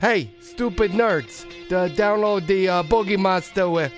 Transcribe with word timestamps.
Hey, 0.00 0.30
stupid 0.40 0.92
nerds, 0.92 1.44
download 1.68 2.46
the 2.46 2.68
uh, 2.68 2.82
Boogie 2.82 3.18
Monster 3.18 3.68
with, 3.68 3.92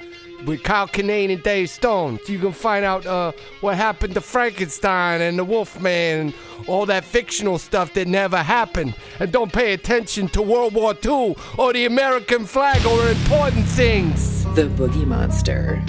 with 0.47 0.63
Kyle 0.63 0.87
Kinane 0.87 1.33
and 1.33 1.43
Dave 1.43 1.71
Stone. 1.71 2.19
So 2.25 2.33
you 2.33 2.39
can 2.39 2.53
find 2.53 2.85
out 2.85 3.07
uh, 3.07 3.33
what 3.61 3.77
happened 3.77 4.15
to 4.15 4.21
Frankenstein 4.21 5.21
and 5.21 5.39
the 5.39 5.45
Wolfman 5.45 6.21
and 6.21 6.35
all 6.67 6.87
that 6.87 7.05
fictional 7.05 7.59
stuff 7.59 7.95
that 7.95 8.09
never 8.09 8.39
happened. 8.39 8.95
And 9.21 9.33
don't 9.33 9.53
pay 9.53 9.73
attention 9.73 10.29
to 10.29 10.43
World 10.43 10.75
War 10.75 10.95
II 11.05 11.37
or 11.59 11.73
the 11.73 11.87
American 11.87 12.45
flag 12.45 12.85
or 12.87 13.09
important 13.09 13.67
things. 13.67 14.45
The 14.55 14.69
Boogie 14.69 15.07
Monster. 15.07 15.83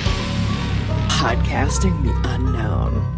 Podcasting 1.09 2.03
the 2.03 2.29
unknown. 2.29 3.12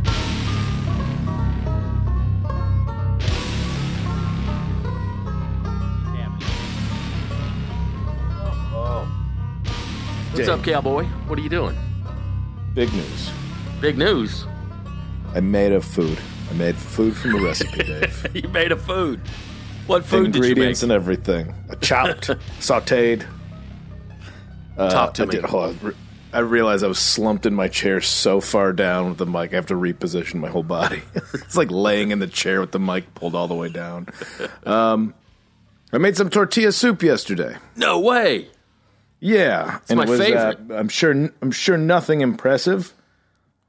What's 10.35 10.49
up, 10.49 10.63
cowboy? 10.63 11.05
What 11.27 11.39
are 11.39 11.41
you 11.41 11.47
doing? 11.49 11.77
Big 12.73 12.91
news. 12.93 13.31
Big 13.79 13.97
news. 13.97 14.45
I 15.33 15.39
made 15.39 15.71
a 15.71 15.79
food. 15.79 16.19
I 16.49 16.53
made 16.55 16.75
food 16.75 17.15
from 17.15 17.35
a 17.35 17.39
recipe, 17.39 17.77
Dave. 17.83 18.27
you 18.33 18.49
made 18.49 18.73
a 18.73 18.75
food. 18.75 19.21
What 19.87 20.03
food 20.03 20.33
did 20.33 20.35
you 20.35 20.41
make? 20.41 20.49
Ingredients 20.49 20.83
and 20.83 20.91
everything. 20.91 21.53
I 21.71 21.75
chopped, 21.75 22.27
sauteed. 22.59 23.25
Uh, 24.77 24.89
Talk 24.89 25.13
to 25.13 25.23
I 25.23 25.25
me. 25.25 25.31
Did, 25.31 25.45
on. 25.45 25.79
Re- 25.81 25.93
I 26.33 26.39
realized 26.39 26.83
I 26.83 26.87
was 26.87 26.99
slumped 26.99 27.45
in 27.45 27.53
my 27.53 27.69
chair 27.69 28.01
so 28.01 28.41
far 28.41 28.73
down 28.73 29.07
with 29.07 29.17
the 29.19 29.25
mic. 29.25 29.53
I 29.53 29.55
have 29.55 29.67
to 29.67 29.73
reposition 29.75 30.35
my 30.41 30.49
whole 30.49 30.63
body. 30.63 31.01
it's 31.33 31.55
like 31.55 31.71
laying 31.71 32.11
in 32.11 32.19
the 32.19 32.27
chair 32.27 32.59
with 32.59 32.73
the 32.73 32.79
mic 32.79 33.13
pulled 33.15 33.35
all 33.35 33.47
the 33.47 33.55
way 33.55 33.69
down. 33.69 34.07
Um, 34.65 35.13
I 35.93 35.97
made 35.97 36.17
some 36.17 36.29
tortilla 36.29 36.73
soup 36.73 37.03
yesterday. 37.03 37.55
No 37.77 38.01
way. 38.01 38.49
Yeah, 39.19 39.79
and 39.89 39.97
my 39.97 40.03
it 40.03 40.09
was, 40.09 40.19
favorite. 40.19 40.59
Uh, 40.69 40.75
I'm 40.75 40.89
sure. 40.89 41.11
I'm 41.41 41.51
sure 41.51 41.77
nothing 41.77 42.21
impressive, 42.21 42.93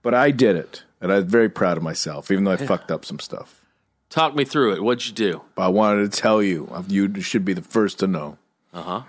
but 0.02 0.14
I 0.14 0.30
did 0.30 0.56
it, 0.56 0.82
and 1.00 1.12
I'm 1.12 1.26
very 1.26 1.48
proud 1.48 1.76
of 1.76 1.82
myself, 1.82 2.30
even 2.30 2.44
though 2.44 2.52
I 2.52 2.56
fucked 2.56 2.90
up 2.90 3.04
some 3.04 3.18
stuff. 3.18 3.62
Talk 4.08 4.34
me 4.34 4.44
through 4.44 4.74
it. 4.74 4.82
What'd 4.82 5.06
you 5.06 5.12
do? 5.12 5.42
But 5.54 5.62
I 5.62 5.68
wanted 5.68 6.12
to 6.12 6.20
tell 6.20 6.42
you. 6.42 6.70
You 6.88 7.20
should 7.20 7.44
be 7.44 7.54
the 7.54 7.62
first 7.62 7.98
to 8.00 8.06
know. 8.06 8.38
Uh 8.72 8.82
huh. 8.82 9.02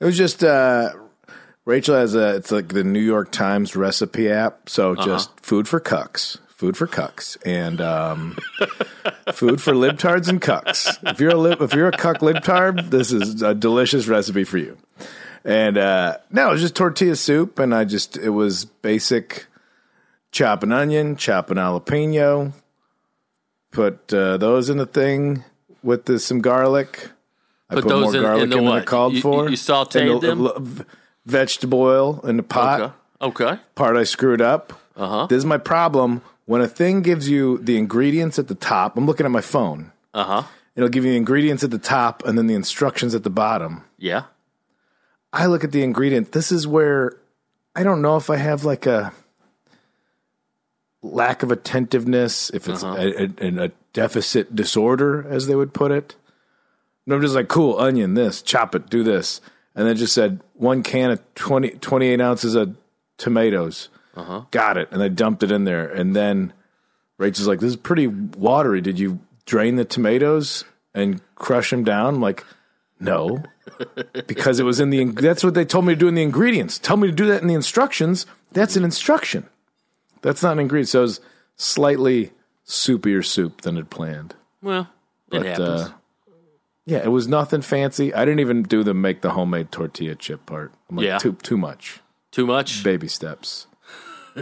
It 0.00 0.04
was 0.04 0.16
just 0.16 0.44
uh, 0.44 0.92
Rachel 1.64 1.96
has 1.96 2.14
a. 2.14 2.36
It's 2.36 2.50
like 2.50 2.68
the 2.68 2.84
New 2.84 3.00
York 3.00 3.30
Times 3.30 3.76
recipe 3.76 4.30
app. 4.30 4.68
So 4.68 4.94
just 4.94 5.38
food 5.40 5.68
for 5.68 5.80
cucks, 5.80 6.38
food 6.48 6.76
for 6.76 6.86
cucks, 6.86 7.36
and 7.44 7.80
um, 7.80 8.38
food 9.32 9.60
for 9.60 9.72
libtards 9.72 10.28
and 10.28 10.40
cucks. 10.40 10.98
If 11.10 11.20
you're 11.20 11.30
a 11.30 11.36
lib, 11.36 11.60
if 11.60 11.74
you're 11.74 11.88
a 11.88 11.96
cuck 11.96 12.18
libtard, 12.18 12.90
this 12.90 13.12
is 13.12 13.42
a 13.42 13.54
delicious 13.54 14.08
recipe 14.08 14.44
for 14.44 14.58
you. 14.58 14.76
And 15.44 15.78
uh, 15.78 16.18
no, 16.30 16.48
it 16.48 16.52
was 16.52 16.60
just 16.60 16.74
tortilla 16.76 17.16
soup, 17.16 17.58
and 17.58 17.74
I 17.74 17.84
just 17.84 18.16
it 18.16 18.30
was 18.30 18.64
basic. 18.64 19.46
Chop 20.30 20.62
an 20.62 20.72
onion, 20.72 21.16
chop 21.16 21.50
an 21.50 21.56
jalapeno, 21.56 22.52
put 23.70 24.12
uh, 24.12 24.36
those 24.36 24.68
in 24.68 24.76
the 24.78 24.86
thing 24.86 25.44
with 25.82 26.04
the, 26.04 26.18
some 26.18 26.40
garlic. 26.40 27.10
I 27.70 27.74
Put 27.76 27.88
those 27.88 28.14
in- 28.14 28.24
in 28.24 28.50
the 28.50 28.56
than 28.56 28.66
I 28.68 28.80
called 28.82 29.14
You- 29.14 29.20
for. 29.22 29.44
you- 29.44 29.50
you 29.52 29.56
sauteed 29.56 30.16
a- 30.16 30.20
them? 30.20 30.48
v- 30.64 30.84
vegetable 31.26 31.80
oil 31.80 32.20
in 32.24 32.36
the 32.36 32.42
pot. 32.42 32.80
Okay. 32.80 32.92
Okay. 33.20 33.60
Part 33.74 33.96
I 33.96 34.04
screwed 34.04 34.40
up. 34.40 34.72
Uh-huh. 34.96 35.26
This 35.26 35.38
is 35.38 35.44
my 35.46 35.58
problem. 35.58 36.22
When 36.46 36.60
a 36.60 36.68
thing 36.68 37.02
gives 37.02 37.28
you 37.28 37.58
the 37.58 37.76
ingredients 37.76 38.38
at 38.38 38.48
the 38.48 38.54
top, 38.54 38.96
I'm 38.96 39.06
looking 39.06 39.26
at 39.26 39.32
my 39.32 39.40
phone. 39.40 39.92
Uh 40.14 40.24
huh. 40.24 40.42
It'll 40.76 40.88
give 40.88 41.04
you 41.04 41.10
the 41.12 41.16
ingredients 41.16 41.64
at 41.64 41.70
the 41.70 41.78
top 41.78 42.24
and 42.26 42.38
then 42.38 42.46
the 42.46 42.54
instructions 42.54 43.14
at 43.14 43.22
the 43.24 43.30
bottom. 43.30 43.84
Yeah. 43.98 44.24
I 45.32 45.46
look 45.46 45.64
at 45.64 45.72
the 45.72 45.82
ingredient. 45.82 46.32
This 46.32 46.50
is 46.52 46.66
where 46.66 47.16
I 47.74 47.82
don't 47.82 48.02
know 48.02 48.16
if 48.16 48.30
I 48.30 48.36
have 48.36 48.64
like 48.64 48.86
a 48.86 49.12
lack 51.02 51.42
of 51.42 51.50
attentiveness, 51.52 52.50
if 52.50 52.68
it's 52.68 52.82
Uh-huh. 52.82 52.96
a, 52.98 53.46
a, 53.46 53.64
a 53.66 53.70
deficit 53.92 54.54
disorder, 54.54 55.26
as 55.28 55.46
they 55.46 55.54
would 55.54 55.72
put 55.72 55.90
it. 55.92 56.16
And 57.06 57.14
I'm 57.14 57.20
just 57.22 57.34
like, 57.34 57.48
cool, 57.48 57.78
onion, 57.78 58.14
this, 58.14 58.42
chop 58.42 58.74
it, 58.74 58.90
do 58.90 59.02
this. 59.02 59.40
And 59.74 59.86
then 59.86 59.96
just 59.96 60.12
said 60.12 60.40
one 60.54 60.82
can 60.82 61.10
of 61.12 61.34
20, 61.36 61.70
28 61.70 62.20
ounces 62.20 62.54
of 62.54 62.76
tomatoes. 63.16 63.88
Uh-huh. 64.16 64.42
Got 64.50 64.76
it. 64.76 64.88
And 64.90 65.02
I 65.02 65.08
dumped 65.08 65.42
it 65.44 65.52
in 65.52 65.64
there. 65.64 65.86
And 65.88 66.16
then 66.16 66.52
Rachel's 67.16 67.46
like, 67.46 67.60
this 67.60 67.70
is 67.70 67.76
pretty 67.76 68.08
watery. 68.08 68.80
Did 68.80 68.98
you 68.98 69.20
drain 69.46 69.76
the 69.76 69.84
tomatoes 69.84 70.64
and 70.94 71.20
crush 71.36 71.70
them 71.70 71.84
down? 71.84 72.16
I'm 72.16 72.20
like, 72.20 72.44
no, 72.98 73.44
because 74.26 74.60
it 74.60 74.64
was 74.64 74.80
in 74.80 74.90
the. 74.90 75.04
That's 75.04 75.42
what 75.44 75.54
they 75.54 75.64
told 75.64 75.84
me 75.86 75.94
to 75.94 75.98
do 75.98 76.08
in 76.08 76.14
the 76.14 76.22
ingredients. 76.22 76.78
Tell 76.78 76.96
me 76.96 77.08
to 77.08 77.14
do 77.14 77.26
that 77.26 77.42
in 77.42 77.48
the 77.48 77.54
instructions. 77.54 78.26
That's 78.52 78.76
an 78.76 78.84
instruction. 78.84 79.46
That's 80.22 80.42
not 80.42 80.52
an 80.52 80.58
ingredient. 80.60 80.88
So 80.88 81.00
it 81.00 81.02
was 81.02 81.20
slightly 81.56 82.32
soupier 82.66 83.24
soup 83.24 83.62
than 83.62 83.76
had 83.76 83.90
planned. 83.90 84.34
Well, 84.62 84.88
it 85.32 85.44
happens. 85.44 85.68
uh, 85.68 85.92
Yeah, 86.86 86.98
it 87.04 87.08
was 87.12 87.28
nothing 87.28 87.62
fancy. 87.62 88.12
I 88.14 88.24
didn't 88.24 88.40
even 88.40 88.62
do 88.62 88.82
the 88.82 88.94
make 88.94 89.20
the 89.20 89.30
homemade 89.30 89.70
tortilla 89.70 90.14
chip 90.14 90.44
part. 90.46 90.72
I'm 90.90 90.96
like, 90.96 91.06
Yeah. 91.06 91.18
too 91.18 91.32
too 91.42 91.56
much. 91.56 92.00
Too 92.30 92.46
much. 92.46 92.82
Baby 92.82 93.08
steps. 93.08 93.66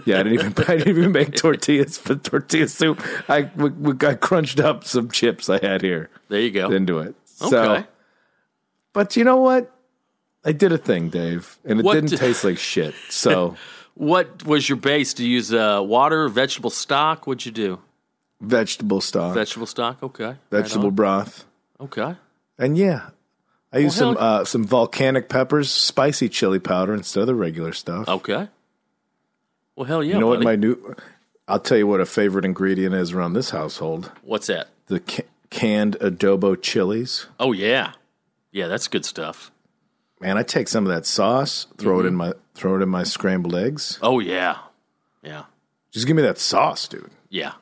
Yeah, 0.04 0.20
I 0.20 0.22
didn't 0.25 0.32
even 0.34 0.54
I 0.69 0.76
didn't 0.76 0.97
even 0.98 1.12
make 1.12 1.34
tortillas 1.37 1.98
for 1.98 2.16
tortilla 2.16 2.69
soup. 2.69 3.03
I 3.28 3.50
we, 3.56 3.70
we, 3.70 4.06
I 4.06 4.14
crunched 4.14 4.60
up 4.60 4.84
some 4.84 5.10
chips 5.10 5.48
I 5.48 5.58
had 5.64 5.82
here. 5.82 6.10
There 6.28 6.41
you 6.41 6.50
go. 6.50 6.69
Didn't 6.69 6.87
do 6.87 6.98
it. 6.98 7.14
Okay. 7.41 7.50
So, 7.50 7.84
but 8.96 9.16
you 9.16 9.22
know 9.24 9.36
what? 9.36 9.70
I 10.44 10.52
did 10.52 10.72
a 10.72 10.78
thing, 10.78 11.08
Dave, 11.10 11.58
and 11.64 11.78
it 11.80 11.84
What 11.84 11.94
didn't 11.94 12.10
did- 12.10 12.18
taste 12.18 12.42
like 12.44 12.58
shit. 12.58 12.94
So 13.10 13.56
What 13.94 14.44
was 14.44 14.68
your 14.68 14.76
base? 14.76 15.14
Do 15.14 15.24
you 15.24 15.30
use 15.34 15.52
uh, 15.54 15.80
water, 15.84 16.28
vegetable 16.28 16.70
stock? 16.70 17.26
What'd 17.26 17.46
you 17.46 17.52
do? 17.52 17.78
vegetable 18.40 19.00
stock, 19.00 19.34
Vegetable 19.34 19.66
stock. 19.66 20.02
Okay. 20.02 20.36
Vegetable 20.50 20.88
on. 20.88 20.94
broth, 20.94 21.44
Okay. 21.80 22.14
and 22.58 22.76
yeah, 22.76 23.10
I 23.72 23.78
used 23.78 23.98
Well, 24.00 24.14
some 24.14 24.22
uh, 24.22 24.44
some 24.44 24.64
volcanic 24.66 25.28
peppers, 25.31 25.70
spicy 25.70 26.28
chili 26.28 26.58
powder 26.58 26.92
instead 26.94 27.20
of 27.22 27.26
the 27.28 27.34
regular 27.34 27.72
stuff. 27.72 28.06
Okay. 28.08 28.49
Well, 29.75 29.87
hell 29.87 30.02
yeah. 30.04 30.14
you 30.14 30.20
know 30.20 30.26
what 30.28 30.42
my 30.42 30.56
new? 30.56 30.94
I'll 31.49 31.60
tell 31.60 31.78
you 31.78 31.87
what 31.87 32.00
a 32.00 32.06
favorite 32.06 32.44
ingredient 32.44 32.94
is 32.94 33.12
around 33.12 33.32
this 33.32 33.50
household: 33.50 34.10
What's 34.22 34.46
that? 34.49 34.69
the 34.88 35.00
ca- 35.00 35.25
canned 35.50 35.96
adobo 36.00 36.60
chilies. 36.60 37.26
Oh 37.40 37.52
yeah, 37.52 37.92
yeah. 38.56 38.67
That's 38.69 38.88
good 38.88 39.05
stuff. 39.05 39.50
Man, 40.20 40.38
I 40.38 40.43
take 40.43 40.67
some 40.69 40.87
of 40.87 40.93
that 40.93 41.05
sauce, 41.05 41.67
throw 41.76 41.99
Mm-hmm. 41.99 42.05
it 42.06 42.08
in 42.08 42.14
my 42.14 42.32
throw 42.55 42.76
it 42.76 42.82
in 42.82 42.88
my 42.88 43.03
scrambled 43.05 43.55
eggs. 43.55 43.99
Oh 44.03 44.19
yeah, 44.19 44.58
yeah, 45.23 45.44
Just 45.93 46.06
give 46.06 46.17
me 46.17 46.23
that 46.23 46.38
sauce, 46.38 46.88
dude. 46.88 47.11
yeah. 47.29 47.53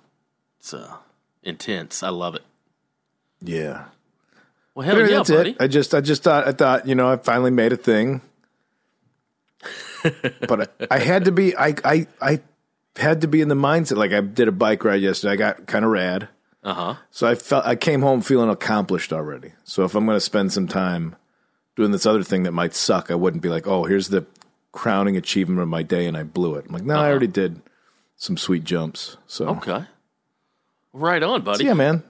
It's 0.60 0.72
uh, 0.72 0.96
intense. 1.42 2.02
I 2.02 2.08
love 2.10 2.34
it. 2.36 2.42
Yeah. 3.42 3.86
Well, 4.74 4.86
hell 4.86 4.94
Anyway, 4.96 5.10
yeah, 5.10 5.16
that's 5.18 5.30
buddy. 5.30 5.50
it. 5.50 5.56
I 5.60 5.66
just, 5.66 5.94
I 5.94 6.00
just 6.00 6.22
thought, 6.22 6.46
I 6.48 6.52
thought, 6.52 6.86
you 6.88 6.94
know, 6.94 7.10
I 7.12 7.16
finally 7.16 7.50
made 7.50 7.72
a 7.72 7.76
thing. 7.76 8.22
but 10.48 10.70
I, 10.80 10.86
I 10.92 10.98
had 10.98 11.26
to 11.26 11.32
be, 11.32 11.56
I, 11.56 11.74
I, 11.84 12.06
I 12.20 12.40
had 12.96 13.20
to 13.22 13.28
be 13.28 13.40
in 13.40 13.48
the 13.48 13.54
mindset. 13.54 13.96
Like 13.96 14.12
I 14.12 14.20
did 14.20 14.48
a 14.48 14.52
bike 14.52 14.84
ride 14.84 15.00
yesterday. 15.02 15.32
I 15.34 15.36
got 15.36 15.66
kind 15.66 15.84
of 15.84 15.90
rad. 15.90 16.28
Uh 16.64 16.74
huh. 16.74 16.94
So 17.10 17.26
I 17.26 17.34
felt 17.34 17.66
I 17.66 17.76
came 17.76 18.00
home 18.00 18.22
feeling 18.22 18.48
accomplished 18.48 19.12
already. 19.12 19.52
So 19.64 19.84
if 19.84 19.94
I'm 19.94 20.06
going 20.06 20.16
to 20.16 20.20
spend 20.20 20.52
some 20.52 20.66
time 20.66 21.14
doing 21.76 21.90
this 21.90 22.06
other 22.06 22.22
thing 22.22 22.44
that 22.44 22.52
might 22.52 22.74
suck, 22.74 23.10
I 23.10 23.14
wouldn't 23.14 23.42
be 23.42 23.50
like, 23.50 23.66
oh, 23.66 23.84
here's 23.84 24.08
the 24.08 24.24
crowning 24.72 25.16
achievement 25.16 25.60
of 25.60 25.68
my 25.68 25.82
day, 25.82 26.06
and 26.06 26.16
I 26.16 26.22
blew 26.22 26.54
it. 26.54 26.64
I'm 26.66 26.72
like, 26.72 26.84
no, 26.84 26.96
I 26.96 27.10
already 27.10 27.26
did 27.26 27.60
some 28.16 28.36
sweet 28.36 28.64
jumps. 28.64 29.18
So 29.26 29.48
Okay. 29.48 29.84
Right 30.92 31.22
on, 31.22 31.42
buddy. 31.42 31.64
So, 31.64 31.68
yeah, 31.68 31.74
man. 31.74 32.02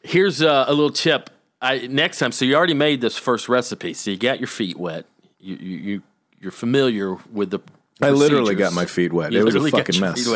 Here's 0.00 0.42
uh, 0.42 0.64
a 0.66 0.72
little 0.72 0.90
tip. 0.90 1.30
I, 1.60 1.86
next 1.86 2.18
time, 2.18 2.32
so 2.32 2.44
you 2.44 2.56
already 2.56 2.74
made 2.74 3.00
this 3.00 3.16
first 3.16 3.48
recipe, 3.48 3.94
so 3.94 4.10
you 4.10 4.16
got 4.16 4.40
your 4.40 4.48
feet 4.48 4.76
wet. 4.76 5.06
You 5.38 5.56
you, 5.56 5.76
you 5.76 6.02
you're 6.40 6.50
familiar 6.50 7.14
with 7.30 7.50
the. 7.50 7.60
I 8.00 8.10
literally 8.10 8.54
got 8.54 8.72
my 8.72 8.86
feet 8.86 9.12
wet. 9.12 9.32
You 9.32 9.40
it 9.40 9.44
was 9.44 9.54
a 9.54 9.70
fucking 9.70 10.00
mess. 10.00 10.26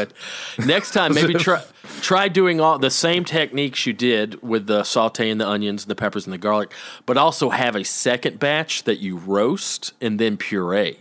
Next 0.58 0.92
time, 0.92 1.14
maybe 1.14 1.34
try 1.38 1.62
try 2.00 2.28
doing 2.28 2.60
all 2.60 2.78
the 2.78 2.90
same 2.90 3.24
techniques 3.24 3.86
you 3.86 3.92
did 3.92 4.42
with 4.42 4.66
the 4.66 4.82
sauteing 4.82 5.38
the 5.38 5.48
onions, 5.48 5.84
and 5.84 5.90
the 5.90 5.94
peppers, 5.94 6.26
and 6.26 6.32
the 6.32 6.38
garlic, 6.38 6.72
but 7.06 7.16
also 7.16 7.50
have 7.50 7.74
a 7.74 7.84
second 7.84 8.38
batch 8.38 8.84
that 8.84 8.98
you 8.98 9.16
roast 9.16 9.92
and 10.00 10.18
then 10.18 10.36
puree. 10.36 10.98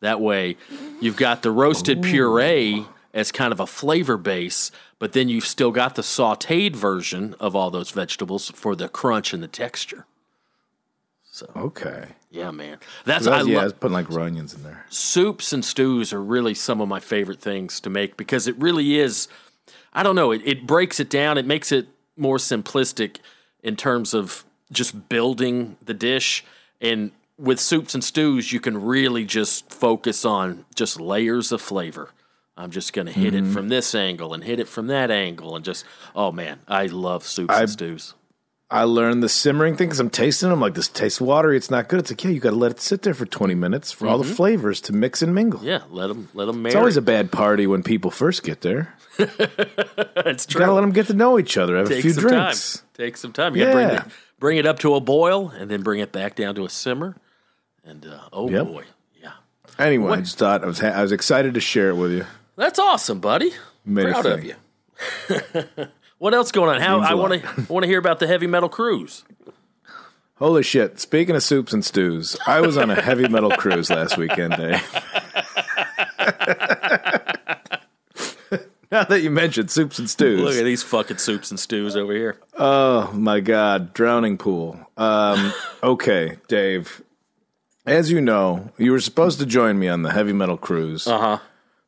That 0.00 0.20
way, 0.20 0.56
you've 1.00 1.16
got 1.16 1.42
the 1.42 1.52
roasted 1.52 2.02
puree 2.02 2.86
as 3.14 3.30
kind 3.30 3.52
of 3.52 3.60
a 3.60 3.66
flavor 3.66 4.16
base, 4.16 4.72
but 4.98 5.12
then 5.12 5.28
you've 5.28 5.46
still 5.46 5.70
got 5.70 5.94
the 5.94 6.02
sauteed 6.02 6.74
version 6.74 7.34
of 7.38 7.54
all 7.54 7.70
those 7.70 7.90
vegetables 7.90 8.50
for 8.50 8.74
the 8.74 8.88
crunch 8.88 9.32
and 9.32 9.42
the 9.42 9.48
texture. 9.48 10.06
Okay. 11.56 12.08
Yeah, 12.30 12.50
man. 12.50 12.78
That's 13.04 13.24
So 13.26 13.32
I 13.32 13.42
yeah, 13.42 13.60
I 13.60 13.64
was 13.64 13.72
putting 13.74 13.92
like 13.94 14.08
raw 14.10 14.24
onions 14.24 14.54
in 14.54 14.62
there. 14.62 14.86
soups 14.88 15.52
and 15.52 15.64
stews 15.64 16.12
are 16.12 16.22
really 16.22 16.54
some 16.54 16.80
of 16.80 16.88
my 16.88 17.00
favorite 17.00 17.40
things 17.40 17.80
to 17.80 17.90
make 17.90 18.16
because 18.16 18.46
it 18.48 18.56
really 18.58 18.98
is 18.98 19.28
i 19.94 20.02
don't 20.02 20.16
know 20.16 20.30
it, 20.32 20.40
it 20.44 20.66
breaks 20.66 20.98
it 20.98 21.10
down 21.10 21.36
it 21.36 21.44
makes 21.46 21.70
it 21.72 21.86
more 22.16 22.38
simplistic 22.38 23.18
in 23.62 23.76
terms 23.76 24.14
of 24.14 24.44
just 24.70 25.08
building 25.10 25.76
the 25.84 25.92
dish 25.94 26.42
and 26.80 27.10
with 27.38 27.60
soups 27.60 27.94
and 27.94 28.02
stews 28.02 28.52
you 28.52 28.60
can 28.60 28.80
really 28.82 29.24
just 29.26 29.70
focus 29.70 30.24
on 30.24 30.64
just 30.74 30.98
layers 30.98 31.52
of 31.52 31.60
flavor 31.60 32.08
i'm 32.56 32.70
just 32.70 32.92
going 32.94 33.06
to 33.06 33.12
hit 33.12 33.34
Mm-hmm. 33.34 33.50
it 33.50 33.52
from 33.52 33.68
this 33.68 33.94
angle 33.94 34.32
and 34.32 34.42
hit 34.44 34.58
it 34.58 34.68
from 34.68 34.86
that 34.86 35.10
angle 35.10 35.54
and 35.56 35.64
just 35.64 35.84
oh 36.16 36.32
man 36.32 36.60
i 36.66 36.86
love 36.86 37.24
soups 37.26 37.54
I- 37.54 37.60
and 37.60 37.70
stews 37.70 38.14
I 38.72 38.84
learned 38.84 39.22
the 39.22 39.28
simmering 39.28 39.76
thing 39.76 39.88
because 39.88 40.00
I'm 40.00 40.08
tasting 40.10 40.48
them. 40.48 40.60
Like 40.60 40.74
this 40.74 40.88
tastes 40.88 41.20
watery. 41.20 41.56
It's 41.56 41.70
not 41.70 41.88
good. 41.88 42.00
It's 42.00 42.10
like 42.10 42.24
yeah, 42.24 42.30
you 42.30 42.40
got 42.40 42.50
to 42.50 42.56
let 42.56 42.70
it 42.70 42.80
sit 42.80 43.02
there 43.02 43.12
for 43.14 43.26
20 43.26 43.54
minutes 43.54 43.92
for 43.92 44.08
all 44.08 44.18
the 44.18 44.24
flavors 44.24 44.80
to 44.82 44.92
mix 44.92 45.20
and 45.22 45.34
mingle. 45.34 45.58
Mm-hmm. 45.60 45.68
yeah 45.68 45.82
let 45.90 46.06
them 46.08 46.28
let 46.34 46.46
them 46.46 46.64
It's 46.66 46.74
always 46.74 46.96
a 46.96 47.02
bad 47.02 47.30
party 47.30 47.66
when 47.66 47.82
people 47.82 48.10
first 48.10 48.42
get 48.42 48.62
there. 48.62 48.94
it's 49.18 50.46
true. 50.46 50.58
You 50.60 50.64
got 50.64 50.66
to 50.66 50.72
let 50.72 50.80
them 50.80 50.92
get 50.92 51.06
to 51.08 51.14
know 51.14 51.38
each 51.38 51.58
other. 51.58 51.76
Have 51.76 51.90
a 51.90 52.00
few 52.00 52.12
some 52.12 52.22
drinks. 52.28 52.78
time. 52.78 52.86
Take 52.94 53.16
some 53.18 53.32
time. 53.32 53.54
You 53.54 53.64
gotta 53.64 53.74
bring 53.76 53.88
Yeah. 53.88 54.04
it, 54.06 54.12
bring 54.40 54.56
it 54.58 54.66
up 54.66 54.78
to 54.80 54.94
a 54.94 55.00
boil 55.00 55.50
and 55.50 55.70
then 55.70 55.82
bring 55.82 56.00
it 56.00 56.10
back 56.12 56.34
down 56.34 56.54
to 56.54 56.64
a 56.64 56.70
simmer. 56.70 57.16
And 57.84 58.06
uh, 58.06 58.20
oh 58.32 58.48
Yep. 58.48 58.66
boy, 58.66 58.84
yeah, 59.22 59.32
Anyway, 59.78 60.12
I 60.12 60.20
just 60.20 60.38
thought 60.38 60.62
I 60.64 60.66
was 60.66 60.78
ha- 60.80 60.88
I 60.94 61.02
was 61.02 61.12
excited 61.12 61.54
to 61.54 61.60
share 61.60 61.90
it 61.90 61.96
with 61.96 62.12
you. 62.12 62.24
that's 62.56 62.78
awesome, 62.78 63.20
buddy. 63.20 63.52
Made 63.84 64.06
Proud 64.12 64.26
of 64.26 64.44
you. 64.44 64.54
what 66.22 66.34
else 66.34 66.52
going 66.52 66.70
on? 66.74 66.80
How 66.80 66.98
Means 66.98 67.08
a 67.08 67.10
I 67.10 67.14
lot. 67.14 67.30
want 67.30 67.42
to 67.42 67.72
want 67.72 67.82
to 67.82 67.88
hear 67.88 67.98
about 67.98 68.20
the 68.20 68.28
heavy 68.28 68.46
metal 68.46 68.68
cruise. 68.68 69.24
Holy 70.36 70.62
shit! 70.62 71.00
Speaking 71.00 71.34
of 71.34 71.42
soups 71.42 71.72
and 71.72 71.84
stews, 71.84 72.36
I 72.46 72.60
was 72.60 72.76
on 72.78 72.90
a 72.90 73.00
heavy 73.00 73.26
metal 73.28 73.50
cruise 73.58 73.90
last 73.90 74.16
weekend. 74.16 74.54
Day. 74.56 74.80
now 78.90 79.04
that 79.04 79.20
you 79.22 79.30
mentioned 79.30 79.70
soups 79.70 79.98
and 79.98 80.08
stews, 80.08 80.40
Look 80.42 80.54
at 80.56 80.64
these 80.64 80.82
fucking 80.82 81.18
soups 81.18 81.50
and 81.50 81.58
stews 81.58 81.96
over 81.96 82.12
here. 82.12 82.38
Oh 82.58 83.10
my 83.12 83.40
God, 83.40 83.92
drowning 83.94 84.38
pool. 84.38 84.78
Um, 84.96 85.52
okay, 85.82 86.38
Dave. 86.48 87.02
As 87.84 88.12
you 88.12 88.20
know, 88.20 88.70
you 88.78 88.92
were 88.92 89.00
supposed 89.00 89.40
to 89.40 89.46
join 89.46 89.76
me 89.78 89.88
on 89.88 90.02
the 90.02 90.12
heavy 90.12 90.32
metal 90.32 90.56
cruise, 90.56 91.06
Uh 91.08 91.18
huh. 91.18 91.38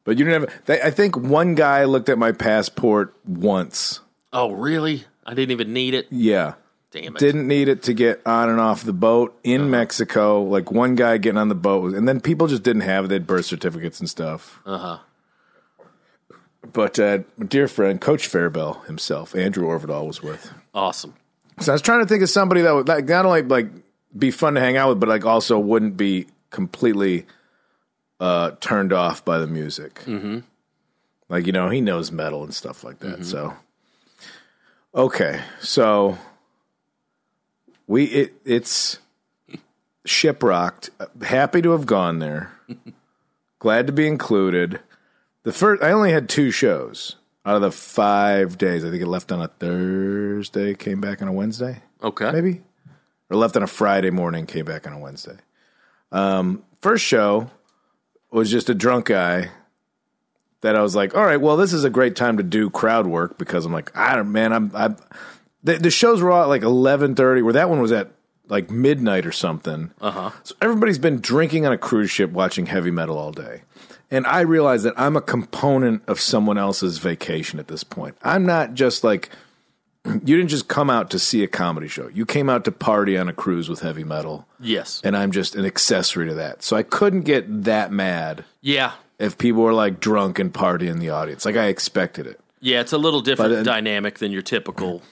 but 0.02 0.18
you 0.18 0.24
didn't 0.24 0.48
have. 0.50 0.64
They, 0.66 0.82
I 0.82 0.90
think 0.90 1.16
one 1.16 1.54
guy 1.54 1.84
looked 1.84 2.08
at 2.08 2.18
my 2.18 2.32
passport 2.32 3.14
once. 3.24 4.00
Oh 4.34 4.50
really? 4.52 5.04
I 5.24 5.32
didn't 5.32 5.52
even 5.52 5.72
need 5.72 5.94
it. 5.94 6.08
Yeah, 6.10 6.54
Damn 6.90 7.16
it. 7.16 7.18
didn't 7.20 7.48
need 7.48 7.68
it 7.68 7.84
to 7.84 7.94
get 7.94 8.20
on 8.26 8.50
and 8.50 8.60
off 8.60 8.82
the 8.82 8.92
boat 8.92 9.38
in 9.42 9.62
Uh-huh. 9.62 9.70
Mexico. 9.70 10.42
Like 10.42 10.70
one 10.70 10.94
guy 10.96 11.16
getting 11.18 11.38
on 11.38 11.48
the 11.48 11.54
boat, 11.54 11.94
and 11.94 12.06
then 12.06 12.20
people 12.20 12.46
just 12.48 12.62
didn't 12.62 12.82
have 12.82 13.06
it. 13.06 13.08
They 13.08 13.14
had 13.14 13.26
birth 13.26 13.46
certificates 13.46 14.00
and 14.00 14.10
stuff. 14.10 14.60
Uh 14.66 14.78
huh. 14.78 14.98
But 16.72 16.98
uh, 16.98 17.18
my 17.36 17.46
dear 17.46 17.68
friend, 17.68 18.00
Coach 18.00 18.28
Fairbell 18.28 18.84
himself, 18.86 19.34
Andrew 19.36 19.66
Orvedahl, 19.66 20.06
was 20.06 20.22
with. 20.22 20.52
Awesome. 20.74 21.14
So 21.60 21.72
I 21.72 21.74
was 21.74 21.82
trying 21.82 22.00
to 22.00 22.06
think 22.06 22.22
of 22.22 22.30
somebody 22.30 22.62
that 22.62 22.74
would 22.74 22.88
like 22.88 23.04
not 23.04 23.26
only 23.26 23.42
like 23.42 23.68
be 24.16 24.30
fun 24.30 24.54
to 24.54 24.60
hang 24.60 24.76
out 24.76 24.88
with, 24.88 25.00
but 25.00 25.08
like 25.08 25.24
also 25.24 25.58
wouldn't 25.58 25.96
be 25.96 26.26
completely 26.50 27.26
uh, 28.18 28.52
turned 28.60 28.92
off 28.92 29.24
by 29.24 29.38
the 29.38 29.46
music. 29.46 30.02
Mm-hmm. 30.06 30.38
Like 31.28 31.46
you 31.46 31.52
know, 31.52 31.68
he 31.68 31.80
knows 31.80 32.10
metal 32.10 32.42
and 32.42 32.54
stuff 32.54 32.82
like 32.82 32.98
that. 33.00 33.24
So 33.24 33.54
okay, 34.94 35.40
so 35.60 36.18
we 37.86 38.04
it 38.04 38.34
it's 38.44 38.98
ShipRocked. 40.06 40.90
Happy 41.22 41.62
to 41.62 41.70
have 41.72 41.86
gone 41.86 42.18
there. 42.18 42.52
Glad 43.58 43.86
to 43.86 43.92
be 43.92 44.06
included. 44.06 44.80
The 45.44 45.52
first, 45.52 45.82
I 45.82 45.90
only 45.92 46.12
had 46.12 46.28
two 46.28 46.50
shows 46.50 47.16
out 47.46 47.56
of 47.56 47.62
the 47.62 47.70
five 47.72 48.56
days. 48.56 48.84
I 48.84 48.90
think 48.90 49.02
it 49.02 49.06
left 49.06 49.30
on 49.32 49.42
a 49.42 49.48
Thursday, 49.48 50.74
came 50.74 51.00
back 51.00 51.20
on 51.22 51.28
a 51.28 51.32
Wednesday, 51.32 51.82
Okay. 52.02 52.30
maybe, 52.30 52.62
or 53.30 53.36
left 53.36 53.56
on 53.56 53.62
a 53.62 53.66
Friday 53.66 54.10
morning, 54.10 54.46
came 54.46 54.64
back 54.64 54.86
on 54.86 54.92
a 54.94 54.98
Wednesday. 54.98 55.36
Um, 56.12 56.62
first 56.80 57.04
show 57.04 57.50
was 58.30 58.50
just 58.50 58.68
a 58.70 58.74
drunk 58.74 59.06
guy 59.06 59.50
that 60.64 60.76
I 60.76 60.80
was 60.80 60.96
like, 60.96 61.14
all 61.14 61.24
right, 61.24 61.40
well, 61.40 61.58
this 61.58 61.74
is 61.74 61.84
a 61.84 61.90
great 61.90 62.16
time 62.16 62.38
to 62.38 62.42
do 62.42 62.70
crowd 62.70 63.06
work 63.06 63.36
because 63.36 63.66
I'm 63.66 63.72
like, 63.72 63.94
I 63.94 64.16
don't, 64.16 64.32
man, 64.32 64.50
I'm, 64.50 64.70
I, 64.74 64.94
the, 65.62 65.74
the 65.74 65.90
shows 65.90 66.22
were 66.22 66.32
all 66.32 66.44
at 66.44 66.48
like 66.48 66.62
eleven 66.62 67.14
thirty, 67.14 67.42
where 67.42 67.52
that 67.52 67.68
one 67.68 67.82
was 67.82 67.92
at 67.92 68.12
like 68.48 68.70
midnight 68.70 69.26
or 69.26 69.32
something. 69.32 69.92
Uh 70.00 70.10
huh. 70.10 70.30
So 70.42 70.54
everybody's 70.62 70.98
been 70.98 71.20
drinking 71.20 71.66
on 71.66 71.72
a 71.72 71.78
cruise 71.78 72.10
ship, 72.10 72.30
watching 72.30 72.64
heavy 72.64 72.90
metal 72.90 73.18
all 73.18 73.30
day. 73.30 73.62
And 74.10 74.26
I 74.26 74.40
realize 74.40 74.84
that 74.84 74.94
I'm 74.96 75.16
a 75.16 75.20
component 75.20 76.02
of 76.08 76.18
someone 76.18 76.56
else's 76.56 76.96
vacation 76.96 77.58
at 77.58 77.68
this 77.68 77.84
point. 77.84 78.16
I'm 78.22 78.46
not 78.46 78.72
just 78.72 79.04
like, 79.04 79.28
you 80.06 80.36
didn't 80.36 80.48
just 80.48 80.68
come 80.68 80.88
out 80.88 81.10
to 81.10 81.18
see 81.18 81.42
a 81.42 81.48
comedy 81.48 81.88
show. 81.88 82.08
You 82.08 82.24
came 82.24 82.48
out 82.48 82.64
to 82.64 82.72
party 82.72 83.18
on 83.18 83.28
a 83.28 83.34
cruise 83.34 83.68
with 83.68 83.80
heavy 83.80 84.04
metal. 84.04 84.48
Yes. 84.58 85.02
And 85.04 85.14
I'm 85.14 85.30
just 85.30 85.56
an 85.56 85.66
accessory 85.66 86.26
to 86.28 86.34
that. 86.34 86.62
So 86.62 86.74
I 86.74 86.82
couldn't 86.82 87.22
get 87.22 87.64
that 87.64 87.92
mad 87.92 88.44
yeah. 88.62 88.92
If 89.24 89.36
people 89.38 89.62
were 89.62 89.72
like 89.74 90.00
drunk 90.00 90.38
and 90.38 90.52
party 90.52 90.88
in 90.88 90.98
the 90.98 91.10
audience. 91.10 91.44
Like 91.44 91.56
I 91.56 91.66
expected 91.66 92.26
it. 92.26 92.40
Yeah. 92.60 92.80
It's 92.80 92.92
a 92.92 92.98
little 92.98 93.20
different 93.20 93.52
But, 93.52 93.58
uh, 93.60 93.62
dynamic 93.62 94.18
than 94.18 94.30
your 94.32 94.42
typical 94.42 95.02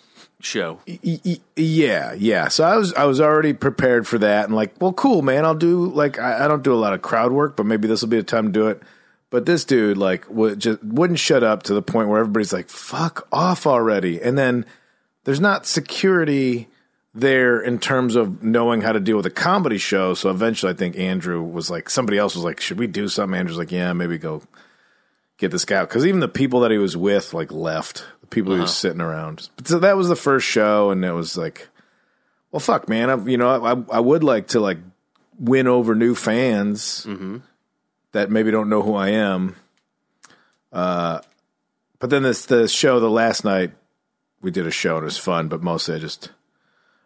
show. 0.41 0.81
Y- 0.87 1.21
y- 1.25 1.39
Yeah, 1.57 2.15
yeah. 2.15 2.49
So 2.49 2.65
I 2.65 2.77
was 2.77 2.93
I 2.95 3.05
was 3.05 3.21
already 3.21 3.53
prepared 3.53 4.07
for 4.07 4.19
that, 4.19 4.47
and 4.47 4.55
like, 4.57 4.75
well, 4.81 4.93
cool, 4.93 5.23
man. 5.23 5.45
I'll 5.45 5.55
do 5.55 5.87
like 5.87 6.19
I, 6.19 6.45
I 6.45 6.49
don't 6.49 6.63
do 6.63 6.73
a 6.73 6.77
lot 6.77 6.93
of 6.95 7.03
crowd 7.03 7.33
work, 7.33 7.57
but 7.57 7.67
maybe 7.67 7.87
this 7.89 8.03
will 8.03 8.09
be 8.09 8.19
a 8.19 8.23
time 8.23 8.47
to 8.47 8.53
do 8.53 8.67
it. 8.69 8.83
But 9.31 9.47
this 9.47 9.65
dude 9.65 9.97
like 9.97 10.29
would 10.29 10.59
just 10.59 10.83
wouldn't 10.85 11.19
shut 11.19 11.43
up 11.43 11.63
to 11.65 11.75
the 11.75 11.83
point 11.83 12.09
where 12.09 12.21
everybody's 12.21 12.53
like, 12.53 12.69
"Fuck 12.69 13.27
off 13.33 13.67
already!" 13.67 14.21
And 14.21 14.37
then 14.37 14.67
there's 15.25 15.41
not 15.41 15.67
security 15.67 16.69
there 17.15 17.61
in 17.61 17.79
terms 17.79 18.17
of 18.17 18.43
knowing 18.43 18.81
how 18.81 18.93
to 18.93 19.01
deal 19.01 19.17
with 19.17 19.27
a 19.27 19.31
comedy 19.31 19.79
show. 19.79 20.15
So 20.15 20.31
eventually, 20.31 20.73
I 20.73 20.77
think 20.77 20.97
Andrew 20.99 21.43
was 21.43 21.71
like, 21.71 21.91
somebody 21.91 22.19
else 22.19 22.35
was 22.35 22.45
like, 22.45 22.61
"Should 22.61 22.79
we 22.79 22.87
do 22.87 23.09
something?" 23.09 23.39
Andrew's 23.39 23.59
like, 23.59 23.73
"Yeah, 23.73 23.93
maybe 23.93 24.19
go 24.19 24.43
get 25.43 25.51
this 25.51 25.65
guy 25.65 25.77
out. 25.77 25.89
Because 25.89 26.07
even 26.07 26.21
the 26.21 26.29
people 26.29 26.61
that 26.61 26.71
he 26.71 26.79
was 26.79 26.97
with 26.97 27.35
like 27.35 27.53
left. 27.53 28.07
The 28.21 28.27
people 28.29 28.55
he 28.55 28.61
was 28.61 28.75
sitting 28.77 29.01
around. 29.01 29.51
But 29.57 29.69
so 29.69 29.79
that 29.81 29.97
was 29.97 30.09
the 30.09 30.17
first 30.17 30.47
show 30.47 30.91
and 30.91 31.05
it 31.05 31.13
was 31.13 31.37
like 31.37 31.69
well 32.51 32.61
fuck 32.61 32.89
man. 32.89 33.11
I, 33.11 33.17
you 33.27 33.37
know 33.37 33.49
I, 33.65 33.97
I 33.97 34.01
would 34.01 34.23
like 34.25 34.49
to 34.49 34.61
like 34.61 34.79
win 35.39 35.67
over 35.67 35.95
new 35.95 36.15
fans 36.15 37.05
that 38.13 38.31
maybe 38.31 38.51
don't 38.51 38.69
know 38.69 38.83
who 38.83 38.95
i 38.95 39.09
am. 39.09 39.57
Uh 40.73 41.21
but 41.99 42.11
then 42.11 42.23
this 42.23 42.47
the 42.47 42.69
show 42.69 43.01
the 43.01 43.11
last 43.11 43.45
night 43.45 43.73
we 44.41 44.51
did 44.51 44.67
a 44.67 44.71
show 44.71 44.97
and 44.97 45.03
it 45.03 45.07
was 45.07 45.19
fun 45.19 45.49
but 45.49 45.63
mostly 45.63 45.95
i 45.97 45.99
just 45.99 46.31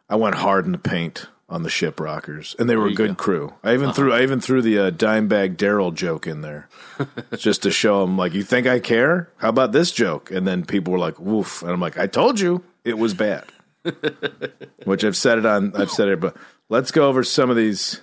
i 0.09 0.17
went 0.17 0.37
hard 0.37 0.67
in 0.67 0.73
the 0.73 0.79
paint 0.79 1.27
on 1.49 1.63
the 1.63 1.71
ship 1.71 2.01
rockers 2.01 2.57
and 2.59 2.69
they 2.69 2.77
were 2.77 2.89
a 2.89 2.95
good 2.95 3.11
go. 3.11 3.15
crew 3.15 3.55
i 3.63 3.73
even 3.73 3.93
threw 3.93 4.13
i 4.13 4.23
even 4.23 4.41
threw 4.41 4.61
the 4.61 4.79
uh, 4.79 4.91
Dimebag 4.91 5.57
Darrell 5.57 5.93
joke 5.93 6.27
in 6.27 6.41
there 6.41 6.69
just 7.37 7.63
to 7.63 7.71
show 7.71 8.01
them 8.01 8.17
like 8.17 8.35
you 8.35 8.43
think 8.43 8.67
I 8.67 8.81
care? 8.81 9.31
How 9.39 9.49
about 9.49 9.73
this 9.73 9.93
joke? 9.93 10.31
And 10.31 10.47
then 10.47 10.65
people 10.65 10.93
were 10.93 10.99
like, 10.99 11.19
"Woof!" 11.19 11.63
And 11.63 11.71
I'm 11.71 11.81
like, 11.81 11.99
"I 11.99 12.07
told 12.07 12.41
you 12.41 12.65
it 12.85 12.99
was 12.99 13.15
bad." 13.15 13.45
Which 14.85 15.05
I've 15.05 15.17
said 15.17 15.39
it 15.39 15.47
on. 15.47 15.75
I've 15.77 15.91
said 15.91 16.09
it, 16.09 16.21
but 16.21 16.37
let's 16.69 16.91
go 16.91 17.09
over 17.09 17.23
some 17.23 17.51
of 17.51 17.57
these. 17.57 18.01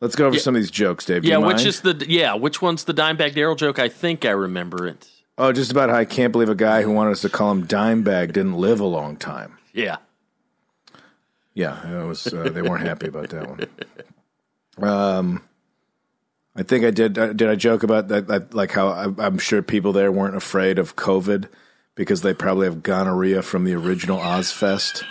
Let's 0.00 0.16
go 0.16 0.26
over 0.26 0.38
some 0.38 0.56
of 0.56 0.60
these 0.60 0.70
jokes, 0.70 1.04
Dave. 1.04 1.22
Do 1.22 1.28
Yeah, 1.28 1.38
which 1.38 1.64
is 1.64 1.80
the 1.80 2.04
yeah, 2.08 2.34
which 2.34 2.60
one's 2.60 2.84
the 2.84 2.94
Dimebag 2.94 3.34
Darrell 3.34 3.54
joke? 3.54 3.78
I 3.78 3.88
think 3.88 4.24
I 4.24 4.30
remember 4.30 4.86
it. 4.86 5.08
Oh, 5.38 5.52
just 5.52 5.70
about 5.70 5.90
how 5.90 5.96
I 5.96 6.04
can't 6.04 6.32
believe 6.32 6.48
a 6.48 6.54
guy 6.54 6.82
who 6.82 6.92
wanted 6.92 7.12
us 7.12 7.22
to 7.22 7.28
call 7.28 7.52
him 7.52 7.66
Dimebag 7.66 8.32
didn't 8.32 8.54
live 8.54 8.80
a 8.80 8.86
long 8.86 9.16
time. 9.16 9.58
Yeah. 9.72 9.98
Yeah, 11.54 12.02
it 12.02 12.06
was. 12.06 12.26
Uh, 12.26 12.48
they 12.52 12.62
weren't 12.62 12.86
happy 12.86 13.08
about 13.08 13.28
that 13.30 13.48
one. 13.48 14.88
Um, 14.88 15.42
I 16.56 16.62
think 16.62 16.84
I 16.84 16.90
did. 16.90 17.18
Uh, 17.18 17.32
did 17.32 17.48
I 17.48 17.56
joke 17.56 17.82
about 17.82 18.08
that? 18.08 18.26
that 18.28 18.54
like 18.54 18.70
how 18.70 18.88
I, 18.88 19.06
I'm 19.18 19.38
sure 19.38 19.62
people 19.62 19.92
there 19.92 20.10
weren't 20.10 20.36
afraid 20.36 20.78
of 20.78 20.96
COVID 20.96 21.48
because 21.94 22.22
they 22.22 22.34
probably 22.34 22.66
have 22.66 22.82
gonorrhea 22.82 23.42
from 23.42 23.64
the 23.64 23.74
original 23.74 24.18
Ozzfest. 24.18 25.04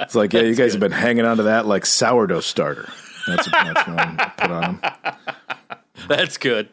it's 0.00 0.14
like, 0.14 0.32
yeah, 0.32 0.42
you 0.42 0.54
guys 0.54 0.72
have 0.72 0.80
been 0.80 0.92
hanging 0.92 1.24
on 1.24 1.38
to 1.38 1.44
that 1.44 1.66
like 1.66 1.84
sourdough 1.86 2.40
starter. 2.40 2.88
That's, 3.26 3.50
that's 3.50 3.88
what 3.88 3.98
I'm 4.00 4.16
put 4.16 4.50
on 4.50 4.80
them. 4.80 4.80
That's 6.08 6.38
good. 6.38 6.68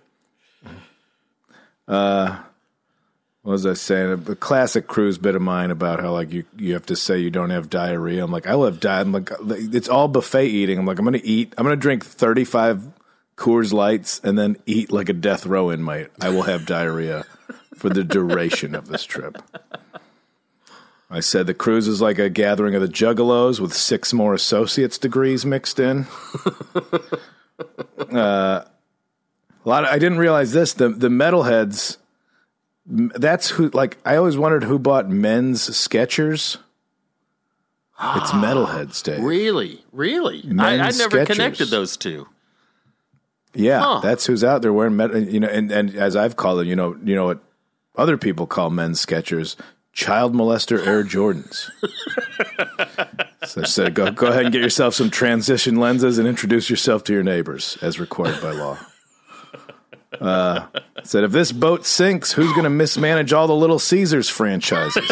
What 3.48 3.54
was 3.54 3.66
I 3.66 3.76
saying? 3.76 4.24
The 4.26 4.36
classic 4.36 4.88
cruise 4.88 5.18
bit 5.18 5.34
of 5.34 5.42
mine 5.42 5.72
about 5.72 6.02
how 6.02 6.12
like 6.12 6.34
you 6.34 6.44
you 6.58 6.74
have 6.74 6.86
to 6.88 6.98
say 6.98 7.20
you 7.20 7.30
don't 7.30 7.52
have 7.52 7.70
diarrhea. 7.70 8.22
I'm 8.22 8.30
like, 8.30 8.46
I 8.46 8.56
will 8.56 8.66
have 8.66 8.82
died. 8.82 9.06
I'm 9.06 9.14
like, 9.14 9.32
it's 9.40 9.88
all 9.88 10.10
buffet 10.10 10.48
eating. 10.48 10.78
I'm 10.78 10.86
like, 10.86 11.00
I'm 11.00 11.06
gonna 11.06 11.22
eat. 11.24 11.54
I'm 11.58 11.64
gonna 11.64 11.78
drink 11.78 12.04
35 12.06 12.84
Coors 13.38 13.72
Lights 13.72 14.20
and 14.22 14.38
then 14.38 14.58
eat 14.66 14.92
like 14.92 15.08
a 15.08 15.14
death 15.14 15.46
row 15.46 15.72
inmate. 15.72 16.10
I 16.20 16.28
will 16.28 16.42
have 16.42 16.66
diarrhea 16.66 17.26
for 17.74 17.88
the 17.88 18.04
duration 18.04 18.76
of 18.76 18.90
this 18.90 19.06
trip. 19.06 19.42
I 21.10 21.22
said 21.22 21.48
the 21.48 21.54
cruise 21.54 21.88
is 21.88 22.02
like 22.02 22.20
a 22.20 22.30
gathering 22.30 22.76
of 22.76 22.82
the 22.82 22.90
Juggalos 22.90 23.62
with 23.62 23.74
six 23.74 24.12
more 24.12 24.34
associate's 24.34 24.98
degrees 24.98 25.46
mixed 25.46 25.80
in. 25.80 26.06
uh, 28.12 28.66
a 28.66 28.68
lot. 29.64 29.86
Of, 29.86 29.90
I 29.90 30.00
didn't 30.00 30.18
realize 30.18 30.52
this. 30.52 30.74
The 30.74 30.90
the 30.90 31.08
metalheads 31.08 31.96
that's 32.90 33.50
who 33.50 33.70
like 33.70 33.98
I 34.06 34.16
always 34.16 34.38
wondered 34.38 34.64
who 34.64 34.80
bought 34.80 35.10
men's 35.10 35.70
Skechers. 35.70 36.58
It's 38.00 38.32
ah, 38.32 38.42
Metalheads 38.44 39.02
Day. 39.04 39.20
Really? 39.20 39.84
Really? 39.92 40.44
I, 40.60 40.74
I 40.76 40.92
never 40.92 41.18
Skechers. 41.18 41.26
connected 41.28 41.66
those 41.70 41.98
two. 41.98 42.28
Yeah, 43.54 43.80
Huh. 43.82 44.00
that's 44.04 44.28
who's 44.28 44.44
out 44.44 44.62
there 44.62 44.72
wearing 44.72 44.96
metal. 44.96 45.18
You 45.20 45.40
know, 45.40 45.48
and, 45.48 45.72
and 45.72 45.96
as 45.96 46.16
I've 46.16 46.36
called 46.36 46.60
them, 46.60 46.68
you 46.68 46.76
know, 46.76 46.96
you 47.04 47.16
know 47.16 47.26
what 47.26 47.40
other 47.96 48.16
people 48.18 48.46
call 48.46 48.70
men's 48.70 49.04
Skechers, 49.04 49.56
child 49.94 50.36
molester 50.36 50.86
Air 50.86 51.04
Jordans. 51.04 51.72
so 53.48 53.62
I 53.62 53.66
said, 53.66 53.96
go 53.96 54.12
go 54.12 54.28
ahead 54.28 54.44
and 54.44 54.54
get 54.54 54.62
yourself 54.62 54.94
some 54.94 55.10
transition 55.10 55.78
lenses 55.78 56.20
and 56.20 56.28
introduce 56.28 56.70
yourself 56.70 57.04
to 57.06 57.14
your 57.14 57.24
neighbors 57.24 57.78
as 57.82 58.00
required 58.00 58.40
by 58.42 58.52
law. 58.52 58.78
Uh, 60.20 60.68
said 61.04 61.24
if 61.24 61.32
this 61.32 61.52
boat 61.52 61.86
sinks, 61.86 62.32
who's 62.34 62.52
going 62.52 62.64
to 62.64 62.70
mismanage 62.70 63.34
all 63.34 63.48
the 63.48 63.56
Little 63.56 63.80
Caesars 63.80 64.30
franchises? 64.30 65.10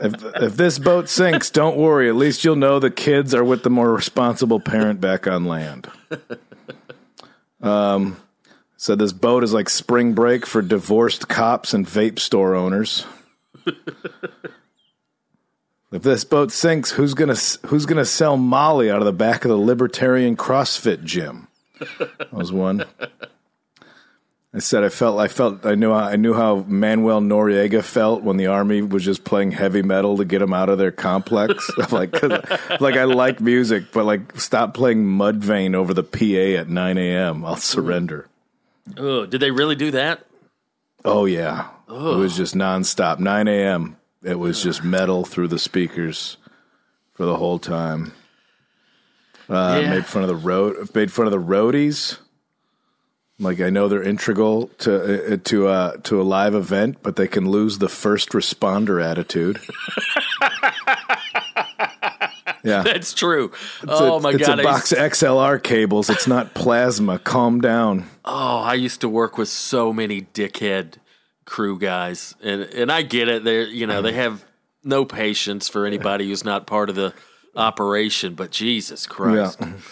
if, 0.00 0.14
if 0.36 0.56
this 0.56 0.78
boat 0.78 1.08
sinks, 1.08 1.50
don't 1.50 1.76
worry. 1.76 2.08
At 2.08 2.16
least 2.16 2.44
you'll 2.44 2.56
know 2.56 2.78
the 2.78 2.90
kids 2.90 3.34
are 3.34 3.44
with 3.44 3.62
the 3.62 3.70
more 3.70 3.92
responsible 3.92 4.60
parent 4.60 5.00
back 5.00 5.26
on 5.26 5.44
land. 5.44 5.90
Um, 7.62 8.16
so 8.76 8.96
this 8.96 9.12
boat 9.12 9.44
is 9.44 9.52
like 9.52 9.68
spring 9.68 10.14
break 10.14 10.46
for 10.46 10.62
divorced 10.62 11.28
cops 11.28 11.74
and 11.74 11.86
vape 11.86 12.18
store 12.18 12.54
owners. 12.54 13.04
if 15.92 16.02
this 16.02 16.24
boat 16.24 16.52
sinks, 16.52 16.92
who's 16.92 17.12
gonna 17.14 17.36
who's 17.66 17.84
gonna 17.84 18.06
sell 18.06 18.38
Molly 18.38 18.90
out 18.90 19.00
of 19.00 19.04
the 19.04 19.12
back 19.12 19.44
of 19.44 19.50
the 19.50 19.58
Libertarian 19.58 20.36
CrossFit 20.36 21.04
gym? 21.04 21.48
That 21.98 22.32
was 22.32 22.52
one. 22.52 22.84
I 24.52 24.58
said 24.58 24.82
I 24.82 24.88
felt 24.88 25.20
I 25.20 25.28
felt 25.28 25.64
I 25.64 25.76
knew 25.76 25.92
how, 25.92 26.00
I 26.00 26.16
knew 26.16 26.34
how 26.34 26.64
Manuel 26.66 27.20
Noriega 27.20 27.84
felt 27.84 28.22
when 28.22 28.36
the 28.36 28.48
army 28.48 28.82
was 28.82 29.04
just 29.04 29.22
playing 29.22 29.52
heavy 29.52 29.82
metal 29.82 30.16
to 30.16 30.24
get 30.24 30.42
him 30.42 30.52
out 30.52 30.68
of 30.68 30.78
their 30.78 30.90
complex. 30.90 31.70
Like, 31.90 32.20
like 32.80 32.96
I 32.96 33.04
like 33.04 33.40
music, 33.40 33.84
but 33.92 34.04
like 34.04 34.38
stop 34.38 34.74
playing 34.74 35.04
Mudvayne 35.04 35.74
over 35.74 35.94
the 35.94 36.02
PA 36.02 36.60
at 36.60 36.68
9 36.68 36.98
a.m. 36.98 37.44
I'll 37.44 37.56
surrender. 37.56 38.28
Oh, 38.96 39.26
did 39.26 39.40
they 39.40 39.50
really 39.50 39.76
do 39.76 39.90
that? 39.92 40.26
Oh 41.04 41.24
yeah, 41.26 41.68
it 41.88 41.92
was 41.92 42.36
just 42.36 42.54
nonstop. 42.54 43.18
9 43.18 43.48
a.m. 43.48 43.96
It 44.22 44.38
was 44.38 44.62
just 44.62 44.84
metal 44.84 45.24
through 45.24 45.48
the 45.48 45.58
speakers 45.58 46.36
for 47.14 47.24
the 47.24 47.36
whole 47.36 47.58
time. 47.58 48.12
Uh, 49.50 49.80
Yeah. 49.82 49.90
Made 49.90 50.06
fun 50.06 50.22
of 50.22 50.28
the 50.28 50.36
road. 50.36 50.94
Made 50.94 51.10
fun 51.12 51.26
of 51.26 51.32
the 51.32 51.38
roadies. 51.40 52.18
Like 53.38 53.60
I 53.60 53.70
know 53.70 53.88
they're 53.88 54.02
integral 54.02 54.68
to 54.80 55.32
uh, 55.32 55.36
to 55.44 55.66
uh, 55.68 55.96
to 56.04 56.20
a 56.20 56.24
live 56.24 56.54
event, 56.54 56.98
but 57.02 57.16
they 57.16 57.26
can 57.26 57.48
lose 57.50 57.78
the 57.78 57.88
first 57.88 58.30
responder 58.30 59.02
attitude. 59.02 59.58
yeah, 62.62 62.82
That's 62.82 63.14
true. 63.14 63.46
It's 63.82 63.86
oh 63.92 64.16
a, 64.16 64.20
my 64.20 64.30
it's 64.30 64.46
god! 64.46 64.58
a 64.58 64.62
I 64.62 64.64
box 64.64 64.92
XLR 64.92 65.62
cables. 65.62 66.10
It's 66.10 66.26
not 66.26 66.52
plasma. 66.54 67.18
Calm 67.18 67.60
down. 67.60 68.04
oh, 68.24 68.58
I 68.58 68.74
used 68.74 69.00
to 69.00 69.08
work 69.08 69.38
with 69.38 69.48
so 69.48 69.92
many 69.92 70.22
dickhead 70.22 70.94
crew 71.46 71.78
guys, 71.78 72.34
and 72.42 72.62
and 72.62 72.92
I 72.92 73.02
get 73.02 73.28
it. 73.28 73.44
They 73.44 73.64
you 73.64 73.86
know 73.86 74.02
they 74.02 74.12
have 74.12 74.44
no 74.84 75.04
patience 75.06 75.68
for 75.68 75.86
anybody 75.86 76.28
who's 76.28 76.44
not 76.44 76.66
part 76.66 76.90
of 76.90 76.94
the 76.96 77.14
operation. 77.56 78.34
But 78.34 78.50
Jesus 78.50 79.06
Christ. 79.06 79.58
Yeah. 79.60 79.72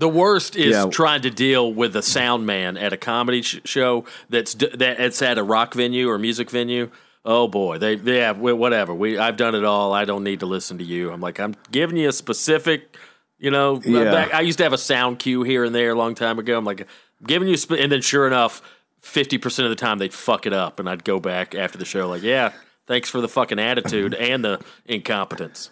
The 0.00 0.08
worst 0.08 0.54
is 0.54 0.76
Yeah. 0.76 0.86
trying 0.92 1.22
to 1.22 1.30
deal 1.30 1.74
with 1.74 1.96
a 1.96 2.02
sound 2.02 2.46
man 2.46 2.76
at 2.76 2.92
a 2.92 2.96
comedy 2.96 3.42
sh- 3.42 3.58
show 3.64 4.04
that's 4.30 4.54
d- 4.54 4.70
that 4.74 5.00
it's 5.00 5.20
at 5.22 5.38
a 5.38 5.42
rock 5.42 5.74
venue 5.74 6.08
or 6.08 6.18
music 6.18 6.50
venue. 6.52 6.92
Oh 7.24 7.48
boy, 7.48 7.78
they 7.78 7.94
yeah 7.96 8.32
wh- 8.32 8.56
whatever. 8.56 8.94
We 8.94 9.18
I've 9.18 9.36
done 9.36 9.56
it 9.56 9.64
all. 9.64 9.92
I 9.92 10.04
don't 10.04 10.22
need 10.22 10.38
to 10.38 10.46
listen 10.46 10.78
to 10.78 10.84
you. 10.84 11.10
I'm 11.10 11.20
like 11.20 11.40
I'm 11.40 11.56
giving 11.72 11.96
you 11.96 12.08
a 12.08 12.12
specific, 12.12 12.96
you 13.40 13.50
know. 13.50 13.80
Yeah. 13.84 14.04
Back, 14.04 14.32
I 14.34 14.42
used 14.42 14.58
to 14.58 14.62
have 14.64 14.72
a 14.72 14.78
sound 14.78 15.18
cue 15.18 15.42
here 15.42 15.64
and 15.64 15.74
there 15.74 15.90
a 15.90 15.96
long 15.96 16.14
time 16.14 16.38
ago. 16.38 16.56
I'm 16.56 16.64
like 16.64 16.82
I'm 16.82 17.26
giving 17.26 17.48
you, 17.48 17.56
sp- 17.58 17.74
and 17.82 17.90
then 17.90 18.00
sure 18.00 18.28
enough, 18.28 18.62
fifty 19.00 19.36
percent 19.36 19.64
of 19.66 19.70
the 19.70 19.74
time 19.84 19.98
they'd 19.98 20.14
fuck 20.14 20.46
it 20.46 20.52
up, 20.52 20.78
and 20.78 20.88
I'd 20.88 21.02
go 21.02 21.18
back 21.18 21.56
after 21.56 21.76
the 21.76 21.84
show 21.84 22.08
like, 22.08 22.22
yeah, 22.22 22.52
thanks 22.86 23.10
for 23.10 23.20
the 23.20 23.28
fucking 23.28 23.58
attitude 23.58 24.14
and 24.14 24.44
the 24.44 24.60
incompetence. 24.86 25.70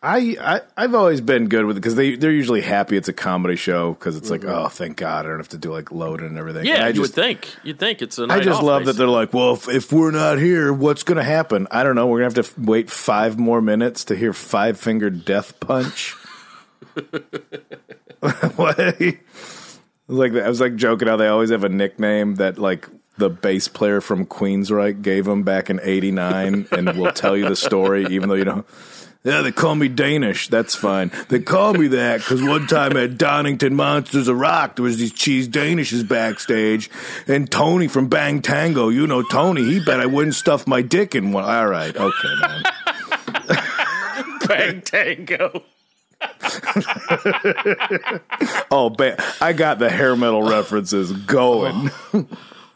I, 0.00 0.36
I 0.40 0.60
I've 0.76 0.94
always 0.94 1.20
been 1.20 1.48
good 1.48 1.64
with 1.64 1.76
it 1.76 1.80
because 1.80 1.96
they 1.96 2.14
they're 2.14 2.30
usually 2.30 2.60
happy 2.60 2.96
it's 2.96 3.08
a 3.08 3.12
comedy 3.12 3.56
show 3.56 3.94
because 3.94 4.16
it's 4.16 4.30
like 4.30 4.42
mm-hmm. 4.42 4.66
oh 4.66 4.68
thank 4.68 4.96
God 4.96 5.26
I 5.26 5.30
don't 5.30 5.38
have 5.38 5.48
to 5.48 5.58
do 5.58 5.72
like 5.72 5.90
load 5.90 6.20
and 6.20 6.38
everything. 6.38 6.66
Yeah, 6.66 6.74
And 6.76 6.84
I 6.84 6.88
you 6.88 6.94
just 6.94 7.16
would 7.16 7.24
think. 7.24 7.52
You'd 7.64 7.80
think 7.80 8.00
it's 8.00 8.16
a 8.16 8.26
I 8.30 8.38
just 8.38 8.62
love 8.62 8.84
that 8.84 8.92
they're 8.92 9.08
like 9.08 9.34
well 9.34 9.54
if, 9.54 9.68
if 9.68 9.92
we're 9.92 10.12
not 10.12 10.38
here 10.38 10.72
what's 10.72 11.02
gonna 11.02 11.24
happen 11.24 11.66
I 11.72 11.82
don't 11.82 11.96
know 11.96 12.06
we're 12.06 12.18
gonna 12.18 12.26
have 12.26 12.34
to 12.34 12.40
f- 12.42 12.58
wait 12.58 12.90
five 12.90 13.40
more 13.40 13.60
minutes 13.60 14.04
to 14.04 14.14
hear 14.14 14.32
Five 14.32 14.78
Finger 14.78 15.10
Death 15.10 15.58
Punch. 15.58 16.12
what? 18.54 18.78
I 18.78 19.18
was 20.06 20.18
like 20.18 20.32
I 20.32 20.48
was 20.48 20.60
like 20.60 20.76
joking 20.76 21.08
how 21.08 21.16
they 21.16 21.26
always 21.26 21.50
have 21.50 21.64
a 21.64 21.68
nickname 21.68 22.36
that 22.36 22.56
like 22.56 22.88
the 23.16 23.28
bass 23.28 23.66
player 23.66 24.00
from 24.00 24.26
Queensryche 24.26 25.02
gave 25.02 25.24
them 25.24 25.42
back 25.42 25.70
in 25.70 25.80
'89 25.82 26.68
and 26.70 26.96
will 26.96 27.10
tell 27.10 27.36
you 27.36 27.48
the 27.48 27.56
story 27.56 28.06
even 28.10 28.28
though 28.28 28.36
you 28.36 28.44
don't. 28.44 28.66
Yeah, 29.28 29.42
they 29.42 29.52
call 29.52 29.74
me 29.74 29.88
Danish. 29.88 30.48
That's 30.48 30.74
fine. 30.74 31.12
They 31.28 31.40
call 31.40 31.74
me 31.74 31.88
that 31.88 32.20
because 32.20 32.42
one 32.42 32.66
time 32.66 32.96
at 32.96 33.18
Donington 33.18 33.76
Monsters 33.76 34.26
of 34.26 34.38
Rock, 34.38 34.76
there 34.76 34.84
was 34.84 34.96
these 34.96 35.12
cheese 35.12 35.46
Danishes 35.46 36.08
backstage, 36.08 36.88
and 37.26 37.50
Tony 37.50 37.88
from 37.88 38.08
Bang 38.08 38.40
Tango, 38.40 38.88
you 38.88 39.06
know 39.06 39.22
Tony, 39.22 39.64
he 39.64 39.80
bet 39.80 40.00
I 40.00 40.06
wouldn't 40.06 40.34
stuff 40.34 40.66
my 40.66 40.80
dick 40.80 41.14
in 41.14 41.32
one. 41.32 41.44
All 41.44 41.68
right, 41.68 41.94
okay, 41.94 42.34
man. 42.40 42.62
Bang 44.48 44.80
Tango. 44.80 45.62
Oh, 48.70 48.90
ba- 48.90 49.16
I 49.40 49.54
got 49.54 49.78
the 49.78 49.88
hair 49.88 50.14
metal 50.14 50.42
references 50.42 51.10
going. 51.12 51.90
Oh. 52.12 52.26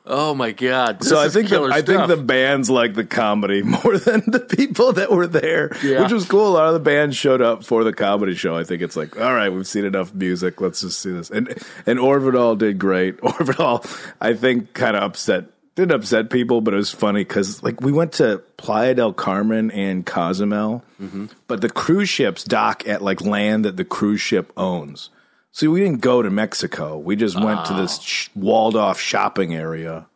Oh 0.04 0.34
my 0.34 0.50
god! 0.50 1.04
so 1.04 1.20
I 1.20 1.28
think 1.28 1.48
the, 1.48 1.62
I 1.62 1.80
think 1.80 2.08
the 2.08 2.16
bands 2.16 2.68
like 2.68 2.94
the 2.94 3.04
comedy 3.04 3.62
more 3.62 3.98
than 3.98 4.22
the 4.26 4.40
people 4.40 4.92
that 4.94 5.12
were 5.12 5.28
there, 5.28 5.76
Yeah. 5.82 6.02
which 6.02 6.10
was 6.12 6.24
cool. 6.24 6.48
A 6.48 6.54
lot 6.54 6.66
of 6.66 6.74
the 6.74 6.80
bands 6.80 7.16
showed 7.16 7.40
up 7.40 7.62
for 7.64 7.84
the 7.84 7.92
comedy 7.92 8.34
show. 8.34 8.56
I 8.56 8.64
think 8.64 8.82
it's 8.82 8.96
like, 8.96 9.16
all 9.20 9.32
right, 9.32 9.48
we've 9.50 9.66
seen 9.66 9.84
enough 9.84 10.12
music. 10.12 10.60
Let's 10.60 10.80
just 10.80 10.98
see 10.98 11.12
this. 11.12 11.30
And 11.30 11.48
and 11.86 12.00
Orvedahl 12.00 12.58
did 12.58 12.78
great. 12.80 13.16
Orvedahl, 13.20 13.86
I 14.20 14.34
think, 14.34 14.72
kind 14.74 14.96
of 14.96 15.04
upset. 15.04 15.44
Didn't 15.74 15.92
upset 15.92 16.28
people, 16.30 16.60
but 16.60 16.74
it 16.74 16.78
was 16.78 16.90
funny 16.90 17.20
because 17.20 17.62
like 17.62 17.80
we 17.80 17.92
went 17.92 18.12
to 18.14 18.42
Playa 18.58 18.94
del 18.94 19.12
Carmen 19.12 19.70
and 19.70 20.04
Cozumel, 20.04 20.84
Mm-hmm. 21.00 21.26
but 21.48 21.60
the 21.60 21.70
cruise 21.70 22.08
ships 22.08 22.44
dock 22.44 22.86
at 22.86 23.02
like 23.02 23.20
land 23.22 23.64
that 23.64 23.76
the 23.76 23.84
cruise 23.84 24.20
ship 24.20 24.52
owns. 24.56 25.10
So 25.52 25.70
we 25.70 25.80
didn't 25.80 26.00
go 26.00 26.22
to 26.22 26.30
Mexico. 26.30 26.98
We 26.98 27.14
just 27.14 27.38
went 27.38 27.66
to 27.66 27.74
this 27.74 28.00
sh- 28.00 28.30
walled 28.34 28.74
off 28.74 28.98
shopping 28.98 29.54
area 29.54 30.06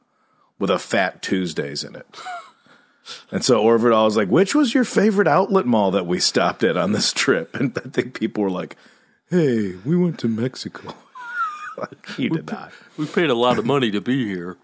with 0.58 0.70
a 0.70 0.78
Fat 0.78 1.20
Tuesdays 1.20 1.84
in 1.84 1.94
it. 1.94 2.06
And 3.30 3.44
so 3.44 3.62
Orvedahl 3.62 4.06
was 4.06 4.16
like, 4.16 4.28
which 4.28 4.54
was 4.54 4.74
your 4.74 4.84
favorite 4.84 5.28
outlet 5.28 5.66
mall 5.66 5.90
that 5.92 6.06
we 6.06 6.18
stopped 6.18 6.64
at 6.64 6.76
on 6.76 6.92
this 6.92 7.12
trip? 7.12 7.54
And 7.54 7.76
I 7.76 7.88
think 7.88 8.18
people 8.18 8.42
were 8.42 8.50
like, 8.50 8.76
hey, 9.30 9.74
we 9.84 9.96
went 9.96 10.18
to 10.20 10.28
Mexico. 10.28 10.94
you 12.18 12.30
did 12.30 12.50
not. 12.50 12.72
We 12.96 13.06
paid 13.06 13.30
a 13.30 13.34
lot 13.34 13.58
of 13.58 13.66
money 13.66 13.90
to 13.90 14.00
be 14.00 14.26
here. 14.26 14.56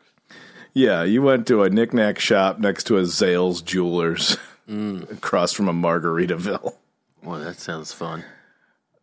Yeah, 0.74 1.02
you 1.02 1.20
went 1.20 1.46
to 1.48 1.62
a 1.62 1.70
knickknack 1.70 2.18
shop 2.18 2.58
next 2.58 2.84
to 2.84 2.96
a 2.96 3.02
Zales 3.02 3.62
Jewelers 3.62 4.38
mm. 4.68 5.10
across 5.18 5.52
from 5.52 5.68
a 5.68 5.72
Margaritaville. 5.74 6.74
Boy, 7.22 7.38
that 7.40 7.58
sounds 7.58 7.92
fun. 7.92 8.24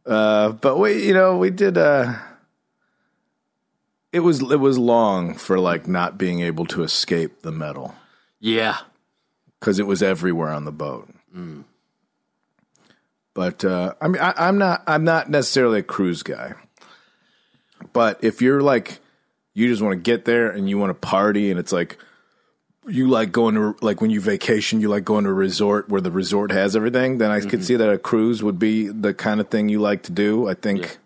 Uh, 0.09 0.53
but 0.53 0.77
we, 0.77 1.05
you 1.05 1.13
know, 1.13 1.37
we 1.37 1.51
did. 1.51 1.77
Uh, 1.77 2.15
it 4.11 4.21
was 4.21 4.41
it 4.41 4.59
was 4.59 4.77
long 4.79 5.35
for 5.35 5.59
like 5.59 5.87
not 5.87 6.17
being 6.17 6.41
able 6.41 6.65
to 6.65 6.81
escape 6.81 7.41
the 7.43 7.51
metal 7.51 7.93
Yeah. 8.39 8.77
because 9.59 9.77
it 9.77 9.85
was 9.85 10.01
everywhere 10.01 10.49
on 10.49 10.65
the 10.65 10.71
boat. 10.71 11.07
But 13.35 13.63
uh, 13.63 13.93
I 14.01 14.07
mean, 14.07 14.21
I, 14.21 14.33
I'm 14.35 14.57
not 14.57 14.83
I'm 14.87 15.03
not 15.03 15.29
necessarily 15.29 15.79
a 15.79 15.83
cruise 15.83 16.23
guy. 16.23 16.53
But 17.93 18.23
if 18.23 18.41
you're 18.41 18.61
like, 18.61 18.99
you 19.53 19.67
just 19.67 19.81
want 19.81 19.93
to 19.93 19.99
get 20.01 20.25
there 20.25 20.49
and 20.49 20.67
you 20.69 20.77
want 20.79 20.89
to 20.89 21.07
party, 21.07 21.51
and 21.51 21.59
it's 21.59 21.71
like 21.71 21.97
you 22.87 23.07
like 23.07 23.31
going 23.31 23.55
to 23.55 23.75
like 23.81 24.01
when 24.01 24.09
you 24.09 24.21
vacation, 24.21 24.81
you 24.81 24.89
like 24.89 25.03
going 25.03 25.25
to 25.25 25.29
a 25.29 25.33
resort 25.33 25.89
where 25.89 26.01
the 26.01 26.11
resort 26.11 26.51
has 26.51 26.75
everything. 26.75 27.17
Then 27.17 27.31
I 27.31 27.41
could 27.41 27.63
see 27.63 27.75
that 27.75 27.89
a 27.89 27.97
cruise 27.97 28.41
would 28.41 28.59
be 28.59 28.87
the 28.87 29.13
kind 29.13 29.39
of 29.39 29.49
thing 29.49 29.69
you 29.69 29.79
like 29.79 30.03
to 30.03 30.11
do. 30.11 30.47
I 30.47 30.53
think. 30.53 30.97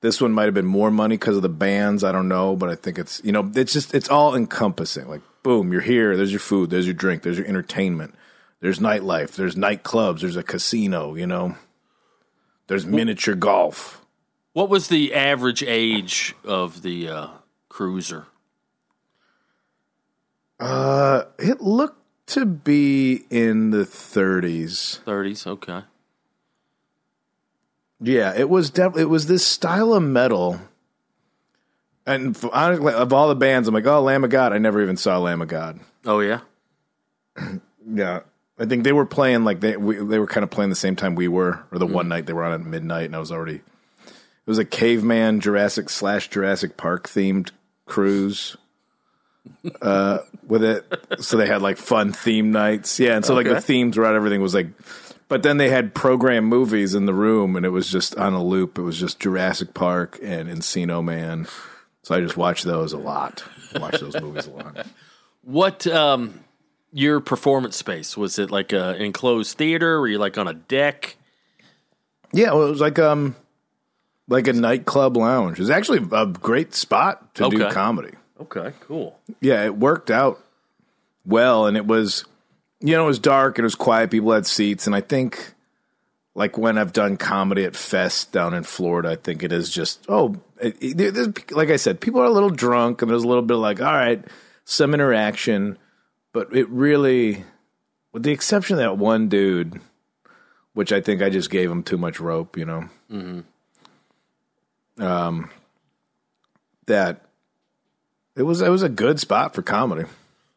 This 0.00 0.20
one 0.20 0.32
might 0.32 0.44
have 0.44 0.54
been 0.54 0.64
more 0.64 0.92
money 0.92 1.16
because 1.16 1.34
of 1.34 1.42
the 1.42 1.48
bands. 1.48 2.04
I 2.04 2.12
don't 2.12 2.28
know, 2.28 2.54
but 2.54 2.68
I 2.68 2.76
think 2.76 2.98
it's 2.98 3.20
you 3.24 3.32
know 3.32 3.50
it's 3.56 3.72
just 3.72 3.92
it's 3.94 4.08
all 4.08 4.36
encompassing. 4.36 5.08
Like 5.08 5.22
boom, 5.42 5.72
you're 5.72 5.80
here. 5.80 6.16
There's 6.16 6.30
your 6.30 6.38
food. 6.38 6.70
There's 6.70 6.86
your 6.86 6.94
drink. 6.94 7.24
There's 7.24 7.36
your 7.36 7.48
entertainment. 7.48 8.14
There's 8.60 8.78
nightlife. 8.78 9.32
There's 9.32 9.56
nightclubs. 9.56 10.20
There's 10.20 10.36
a 10.36 10.44
casino. 10.44 11.16
You 11.16 11.26
know. 11.26 11.56
There's 12.68 12.86
miniature 12.86 13.34
golf. 13.34 14.04
What 14.52 14.68
was 14.68 14.88
the 14.88 15.14
average 15.14 15.62
age 15.62 16.34
of 16.44 16.82
the 16.82 17.08
uh, 17.08 17.28
cruiser? 17.68 18.26
Uh, 20.60 21.24
it 21.38 21.60
looked 21.60 22.02
to 22.28 22.44
be 22.44 23.24
in 23.30 23.70
the 23.70 23.84
30s. 23.84 25.02
30s. 25.04 25.46
Okay. 25.46 25.82
Yeah, 28.00 28.32
it 28.36 28.48
was 28.48 28.70
definitely 28.70 29.02
it 29.02 29.08
was 29.10 29.26
this 29.26 29.44
style 29.44 29.92
of 29.92 30.02
metal. 30.02 30.60
And 32.06 32.36
f- 32.36 32.50
honestly, 32.52 32.92
of 32.92 33.12
all 33.12 33.28
the 33.28 33.34
bands, 33.34 33.68
I'm 33.68 33.74
like, 33.74 33.86
oh, 33.86 34.00
Lamb 34.00 34.24
of 34.24 34.30
God. 34.30 34.52
I 34.52 34.58
never 34.58 34.82
even 34.82 34.96
saw 34.96 35.18
Lamb 35.18 35.42
of 35.42 35.48
God. 35.48 35.80
Oh, 36.04 36.20
yeah. 36.20 36.40
Yeah, 37.90 38.20
I 38.58 38.66
think 38.66 38.84
they 38.84 38.92
were 38.92 39.06
playing 39.06 39.44
like 39.44 39.60
they 39.60 39.76
we, 39.78 39.96
they 39.96 40.18
were 40.18 40.26
kind 40.26 40.44
of 40.44 40.50
playing 40.50 40.68
the 40.68 40.76
same 40.76 40.94
time 40.94 41.14
we 41.14 41.26
were, 41.26 41.64
or 41.72 41.78
the 41.78 41.86
one 41.86 42.06
night 42.06 42.26
they 42.26 42.34
were 42.34 42.44
on 42.44 42.52
at 42.52 42.60
midnight, 42.60 43.06
and 43.06 43.16
I 43.16 43.18
was 43.18 43.32
already. 43.32 43.54
It 43.54 44.12
was 44.44 44.58
a 44.58 44.64
caveman 44.66 45.40
Jurassic 45.40 45.88
slash 45.88 46.28
Jurassic 46.28 46.76
Park 46.76 47.08
themed 47.08 47.50
cruise. 47.86 48.58
Uh, 49.82 50.18
with 50.46 50.64
it, 50.64 50.84
so 51.20 51.36
they 51.36 51.46
had 51.46 51.60
like 51.62 51.76
fun 51.78 52.12
theme 52.12 52.50
nights, 52.52 52.98
yeah, 52.98 53.16
and 53.16 53.24
so 53.24 53.34
like 53.34 53.46
the 53.46 53.52
Okay. 53.52 53.60
themes 53.60 53.94
throughout 53.94 54.14
everything 54.14 54.40
was 54.40 54.54
like, 54.54 54.68
but 55.28 55.42
then 55.42 55.58
they 55.58 55.68
had 55.68 55.94
program 55.94 56.44
movies 56.44 56.94
in 56.94 57.06
the 57.06 57.12
room, 57.14 57.54
and 57.56 57.66
it 57.66 57.70
was 57.70 57.90
just 57.90 58.16
on 58.16 58.32
a 58.32 58.42
loop. 58.42 58.78
It 58.78 58.82
was 58.82 58.98
just 58.98 59.20
Jurassic 59.20 59.74
Park 59.74 60.18
and 60.22 60.48
Encino 60.48 61.04
Man, 61.04 61.46
so 62.02 62.14
I 62.14 62.20
just 62.20 62.36
watched 62.36 62.64
those 62.64 62.92
a 62.92 62.98
lot. 62.98 63.44
Watched 63.74 64.00
those 64.00 64.18
movies 64.20 64.46
a 64.46 64.50
lot. 64.50 64.86
What 65.42 65.86
um 65.86 66.40
your 66.92 67.20
performance 67.20 67.76
space 67.76 68.16
was 68.16 68.38
it 68.38 68.50
like 68.50 68.72
a 68.72 68.96
enclosed 68.96 69.58
theater? 69.58 70.00
Were 70.00 70.08
you 70.08 70.18
like 70.18 70.38
on 70.38 70.48
a 70.48 70.54
deck? 70.54 71.16
Yeah, 72.32 72.52
well, 72.52 72.66
it 72.66 72.70
was 72.70 72.80
like 72.80 72.98
um, 72.98 73.36
like 74.28 74.48
a 74.48 74.52
nightclub 74.54 75.16
lounge. 75.16 75.58
It 75.58 75.62
was 75.62 75.70
actually 75.70 76.06
a 76.12 76.26
great 76.26 76.74
spot 76.74 77.34
to 77.36 77.48
do 77.50 77.68
comedy. 77.70 78.12
Okay, 78.40 78.72
cool. 78.80 79.18
Yeah, 79.40 79.64
it 79.64 79.76
worked 79.76 80.10
out 80.10 80.40
well, 81.26 81.66
and 81.66 81.76
it 81.76 81.86
was, 81.86 82.24
you 82.80 82.94
know, 82.94 83.04
it 83.04 83.08
was 83.08 83.18
dark 83.18 83.58
and 83.58 83.64
it 83.64 83.66
was 83.66 83.74
quiet. 83.74 84.10
People 84.10 84.32
had 84.32 84.46
seats, 84.46 84.86
and 84.86 84.94
I 84.94 85.00
think, 85.00 85.54
like 86.34 86.56
when 86.56 86.78
I've 86.78 86.92
done 86.92 87.16
comedy 87.16 87.64
at 87.64 87.74
Fest 87.74 88.30
down 88.32 88.54
in 88.54 88.62
Florida, 88.62 89.10
I 89.10 89.16
think 89.16 89.42
it 89.42 89.52
is 89.52 89.70
just 89.70 90.04
oh, 90.08 90.36
it, 90.60 90.76
it- 90.80 91.50
like 91.52 91.70
I 91.70 91.76
said, 91.76 92.00
people 92.00 92.20
are 92.20 92.26
a 92.26 92.30
little 92.30 92.50
drunk, 92.50 93.02
and 93.02 93.10
there's 93.10 93.24
a 93.24 93.28
little 93.28 93.42
bit 93.42 93.56
of 93.56 93.60
like, 93.60 93.80
all 93.80 93.92
right, 93.92 94.24
some 94.64 94.94
interaction, 94.94 95.76
but 96.32 96.54
it 96.54 96.68
really, 96.68 97.44
with 98.12 98.22
the 98.22 98.30
exception 98.32 98.74
of 98.74 98.80
that 98.80 98.98
one 98.98 99.28
dude, 99.28 99.80
which 100.74 100.92
I 100.92 101.00
think 101.00 101.22
I 101.22 101.28
just 101.30 101.50
gave 101.50 101.68
him 101.70 101.82
too 101.82 101.98
much 101.98 102.20
rope, 102.20 102.56
you 102.56 102.64
know. 102.64 102.88
Um, 104.98 105.50
that 106.86 107.27
it 108.38 108.42
was 108.44 108.62
it 108.62 108.70
was 108.70 108.82
a 108.82 108.88
good 108.88 109.20
spot 109.20 109.54
for 109.54 109.62
comedy. 109.62 110.04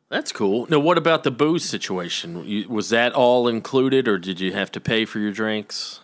That's 0.09 0.31
cool. 0.31 0.67
Now, 0.69 0.79
what 0.79 0.97
about 0.97 1.23
the 1.23 1.31
booze 1.31 1.63
situation? 1.63 2.45
You, 2.45 2.67
was 2.67 2.89
that 2.89 3.13
all 3.13 3.47
included, 3.47 4.07
or 4.09 4.17
did 4.17 4.41
you 4.41 4.51
have 4.51 4.69
to 4.73 4.81
pay 4.81 5.05
for 5.05 5.19
your 5.19 5.31
drinks? 5.31 6.01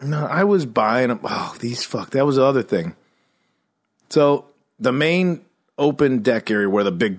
No, 0.00 0.26
I 0.26 0.44
was 0.44 0.64
buying 0.64 1.08
them. 1.08 1.20
Oh, 1.24 1.56
these 1.58 1.84
fuck. 1.84 2.10
That 2.10 2.24
was 2.24 2.36
the 2.36 2.44
other 2.44 2.62
thing. 2.62 2.94
So 4.10 4.46
the 4.78 4.92
main 4.92 5.44
open 5.76 6.20
deck 6.22 6.50
area 6.50 6.70
where 6.70 6.84
the 6.84 6.92
big 6.92 7.18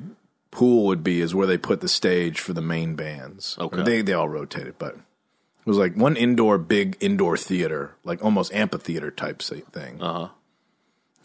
pool 0.51 0.85
would 0.85 1.03
be 1.03 1.19
is 1.21 1.35
where 1.35 1.45
they 1.47 1.57
put 1.57 1.81
the 1.81 1.89
stage 1.89 2.39
for 2.39 2.53
the 2.53 2.61
main 2.61 2.95
bands. 2.95 3.57
Okay. 3.59 3.83
They 3.83 4.01
they 4.01 4.13
all 4.13 4.29
rotated, 4.29 4.75
but 4.79 4.93
it 4.95 5.65
was 5.65 5.77
like 5.77 5.95
one 5.95 6.15
indoor 6.15 6.57
big 6.57 6.95
indoor 7.01 7.35
theater, 7.35 7.95
like 8.05 8.23
almost 8.23 8.53
amphitheater 8.53 9.11
type 9.11 9.41
thing. 9.41 10.01
Uh 10.01 10.13
huh. 10.13 10.27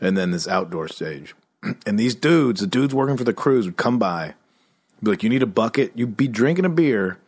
and 0.01 0.19
then 0.19 0.33
this 0.33 0.49
outdoor 0.49 0.89
stage. 0.89 1.35
And 1.87 1.99
these 1.99 2.15
dudes, 2.15 2.61
the 2.61 2.67
dudes 2.67 2.95
working 2.95 3.17
for 3.17 3.25
the 3.25 3.33
cruise, 3.33 3.67
would 3.67 3.77
come 3.77 3.99
by, 3.99 4.35
be 5.03 5.11
like, 5.11 5.23
"You 5.23 5.29
need 5.29 5.43
a 5.43 5.47
bucket." 5.47 5.93
You'd 5.95 6.17
be 6.17 6.29
drinking 6.29 6.65
a 6.65 6.69
beer, 6.69 7.19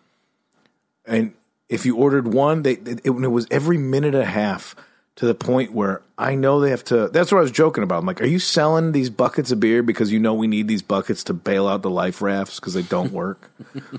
and 1.07 1.35
if 1.69 1.87
you 1.87 1.97
ordered 1.97 2.33
one, 2.33 2.63
they 2.63 2.73
it, 2.73 3.01
it 3.05 3.11
was 3.11 3.47
every 3.51 3.79
minute 3.79 4.15
and 4.15 4.23
a 4.23 4.27
half 4.27 4.75
to 5.17 5.27
the 5.27 5.35
point 5.35 5.73
where 5.73 6.03
I 6.19 6.35
know 6.35 6.61
they 6.61 6.71
have 6.71 6.85
to. 6.85 7.09
That's 7.09 7.31
what 7.31 7.39
I 7.39 7.43
was 7.43 7.51
joking 7.53 7.85
about. 7.85 8.01
I'm 8.01 8.07
like, 8.07 8.21
"Are 8.21 8.27
you 8.27 8.39
selling 8.39 8.93
these 8.93 9.11
buckets 9.11 9.53
of 9.53 9.61
beer 9.61 9.83
because 9.83 10.13
you 10.13 10.19
know 10.19 10.35
we 10.35 10.47
need 10.47 10.69
these 10.69 10.83
buckets 10.83 11.25
to 11.25 11.35
bail 11.35 11.69
out 11.69 11.83
the 11.83 11.91
life 11.91 12.21
rafts 12.21 12.59
because 12.59 12.75
they 12.75 12.83
don't 12.83 13.13
work?" 13.13 13.51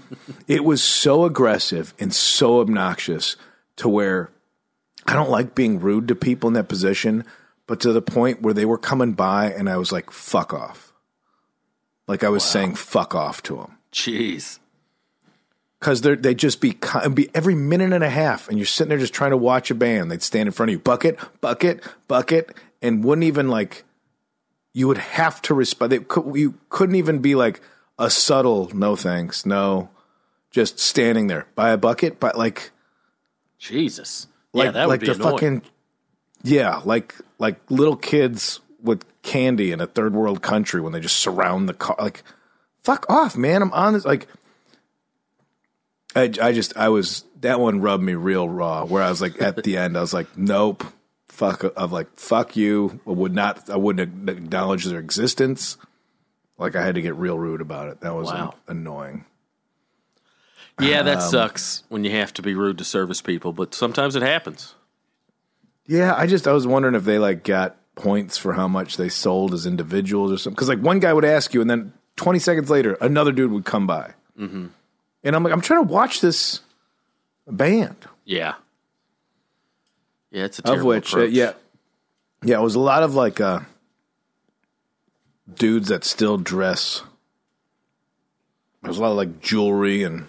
it 0.47 0.63
was 0.63 0.83
so 0.83 1.25
aggressive 1.25 1.93
and 1.99 2.13
so 2.13 2.59
obnoxious 2.59 3.35
to 3.77 3.89
where 3.89 4.29
I 5.05 5.13
don't 5.13 5.29
like 5.29 5.55
being 5.55 5.79
rude 5.79 6.07
to 6.07 6.15
people 6.15 6.47
in 6.47 6.53
that 6.53 6.67
position, 6.67 7.23
but 7.67 7.79
to 7.81 7.91
the 7.91 8.01
point 8.01 8.41
where 8.41 8.53
they 8.53 8.65
were 8.65 8.77
coming 8.77 9.13
by 9.13 9.51
and 9.51 9.69
I 9.69 9.77
was 9.77 9.91
like, 9.91 10.11
fuck 10.11 10.53
off. 10.53 10.93
Like 12.07 12.23
I 12.23 12.29
was 12.29 12.43
saying 12.43 12.75
fuck 12.75 13.15
off 13.15 13.41
to 13.43 13.57
them. 13.57 13.77
Jeez. 13.91 14.59
Because 15.79 16.01
they 16.01 16.15
they 16.15 16.35
just 16.35 16.61
be, 16.61 16.77
be 17.13 17.29
every 17.33 17.55
minute 17.55 17.93
and 17.93 18.03
a 18.03 18.09
half, 18.09 18.47
and 18.47 18.57
you're 18.57 18.65
sitting 18.65 18.89
there 18.89 18.97
just 18.97 19.13
trying 19.13 19.31
to 19.31 19.37
watch 19.37 19.71
a 19.71 19.75
band. 19.75 20.11
They'd 20.11 20.21
stand 20.21 20.47
in 20.47 20.53
front 20.53 20.69
of 20.69 20.73
you, 20.73 20.79
bucket, 20.79 21.19
bucket, 21.41 21.83
bucket, 22.07 22.55
and 22.81 23.03
wouldn't 23.03 23.25
even 23.25 23.49
like, 23.49 23.83
you 24.73 24.87
would 24.87 24.97
have 24.97 25.41
to 25.43 25.53
respond. 25.53 25.91
They 25.91 25.99
could, 25.99 26.35
you 26.35 26.55
couldn't 26.69 26.95
even 26.95 27.19
be 27.19 27.35
like 27.35 27.61
a 27.97 28.09
subtle 28.09 28.69
no 28.73 28.95
thanks, 28.95 29.45
no, 29.45 29.89
just 30.51 30.79
standing 30.79 31.27
there 31.27 31.47
by 31.55 31.69
a 31.69 31.77
bucket, 31.77 32.19
but 32.19 32.37
like, 32.37 32.71
Jesus. 33.57 34.27
like 34.53 34.65
yeah, 34.65 34.71
that 34.71 34.87
like 34.87 35.01
would 35.01 35.07
be 35.07 35.07
the 35.07 35.13
annoying. 35.13 35.31
fucking 35.33 35.61
yeah, 36.45 36.81
like 36.85 37.15
like 37.39 37.59
little 37.69 37.95
kids 37.97 38.59
with 38.81 39.03
candy 39.23 39.71
in 39.71 39.81
a 39.81 39.87
third 39.87 40.13
world 40.13 40.41
country 40.41 40.79
when 40.79 40.93
they 40.93 40.99
just 40.99 41.17
surround 41.17 41.67
the 41.67 41.73
car. 41.73 41.95
Like, 41.99 42.23
fuck 42.83 43.05
off, 43.09 43.35
man! 43.35 43.61
I'm 43.61 43.73
on 43.73 43.93
this. 43.93 44.05
Like, 44.05 44.27
I 46.15 46.31
I 46.41 46.51
just 46.53 46.77
I 46.77 46.89
was 46.89 47.25
that 47.41 47.59
one 47.59 47.81
rubbed 47.81 48.03
me 48.03 48.13
real 48.13 48.47
raw. 48.47 48.85
Where 48.85 49.03
I 49.03 49.09
was 49.09 49.21
like 49.21 49.41
at 49.41 49.63
the 49.63 49.77
end, 49.77 49.97
I 49.97 50.01
was 50.01 50.13
like, 50.13 50.37
nope, 50.37 50.83
fuck. 51.27 51.63
Of 51.63 51.91
like 51.91 52.07
fuck 52.17 52.55
you. 52.55 52.99
I 53.07 53.11
would 53.11 53.33
not. 53.33 53.69
I 53.69 53.75
wouldn't 53.77 54.29
acknowledge 54.29 54.85
their 54.85 54.99
existence. 54.99 55.77
Like 56.57 56.75
I 56.75 56.85
had 56.85 56.95
to 56.95 57.01
get 57.01 57.15
real 57.15 57.37
rude 57.37 57.59
about 57.61 57.89
it. 57.89 58.01
That 58.01 58.13
was 58.15 58.27
Wow. 58.27 58.53
annoying. 58.67 59.25
Yeah, 60.79 61.03
that 61.03 61.17
Um, 61.19 61.29
sucks 61.31 61.83
when 61.89 62.03
you 62.03 62.11
have 62.11 62.33
to 62.33 62.41
be 62.41 62.53
rude 62.53 62.77
to 62.79 62.83
service 62.83 63.21
people, 63.21 63.51
but 63.53 63.73
sometimes 63.73 64.15
it 64.15 64.21
happens. 64.21 64.75
Yeah, 65.87 66.13
I 66.15 66.27
just 66.27 66.47
I 66.47 66.51
was 66.51 66.65
wondering 66.65 66.95
if 66.95 67.03
they 67.03 67.19
like 67.19 67.43
got 67.43 67.77
points 67.95 68.37
for 68.37 68.53
how 68.53 68.67
much 68.67 68.97
they 68.97 69.09
sold 69.09 69.53
as 69.53 69.65
individuals 69.65 70.31
or 70.31 70.37
something. 70.37 70.55
Because 70.55 70.69
like 70.69 70.79
one 70.79 70.99
guy 70.99 71.13
would 71.13 71.25
ask 71.25 71.53
you, 71.53 71.61
and 71.61 71.69
then 71.69 71.93
twenty 72.15 72.39
seconds 72.39 72.69
later, 72.69 72.97
another 73.01 73.31
dude 73.31 73.51
would 73.51 73.65
come 73.65 73.85
by, 73.87 74.13
mm-hmm. 74.39 74.67
and 75.23 75.35
I'm 75.35 75.43
like, 75.43 75.53
I'm 75.53 75.61
trying 75.61 75.85
to 75.85 75.91
watch 75.91 76.21
this 76.21 76.61
band, 77.47 77.95
Yeah. 78.23 78.55
Yeah, 80.31 80.45
it's 80.45 80.59
a 80.59 80.73
of 80.73 80.83
which, 80.83 81.13
uh, 81.13 81.23
yeah, 81.23 81.53
yeah, 82.43 82.59
it 82.59 82.61
was 82.61 82.75
a 82.75 82.79
lot 82.79 83.03
of 83.03 83.15
like 83.15 83.39
uh, 83.39 83.61
dudes 85.53 85.87
that 85.87 86.03
still 86.03 86.37
dress. 86.37 87.03
There 88.81 88.89
was 88.89 88.97
a 88.97 89.01
lot 89.01 89.11
of 89.11 89.17
like 89.17 89.39
jewelry 89.39 90.03
and 90.03 90.27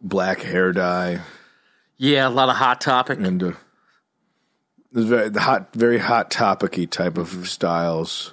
black 0.00 0.40
hair 0.40 0.72
dye. 0.72 1.20
Yeah, 1.98 2.28
a 2.28 2.30
lot 2.30 2.48
of 2.48 2.56
hot 2.56 2.80
topic. 2.80 3.18
and 3.18 3.42
uh, 3.42 3.52
very 5.02 5.28
the 5.28 5.40
hot, 5.40 5.74
very 5.74 5.98
hot 5.98 6.30
topicy 6.30 6.86
type 6.86 7.18
of 7.18 7.48
styles 7.48 8.32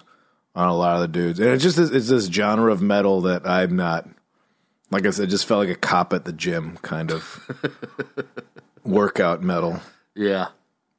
on 0.56 0.68
a 0.68 0.76
lot 0.76 0.96
of 0.96 1.02
the 1.02 1.08
dudes, 1.08 1.40
and 1.40 1.50
it's 1.50 1.64
just 1.64 1.78
this, 1.78 1.90
it's 1.92 2.10
this 2.10 2.26
genre 2.28 2.72
of 2.72 2.82
metal 2.82 3.22
that 3.22 3.48
I'm 3.48 3.76
not. 3.76 4.08
Like 4.90 5.06
I 5.06 5.12
said, 5.12 5.30
just 5.30 5.46
felt 5.46 5.66
like 5.66 5.76
a 5.76 5.80
cop 5.80 6.12
at 6.12 6.26
the 6.26 6.34
gym 6.34 6.78
kind 6.82 7.12
of 7.12 7.48
workout 8.84 9.42
metal. 9.42 9.80
Yeah. 10.16 10.48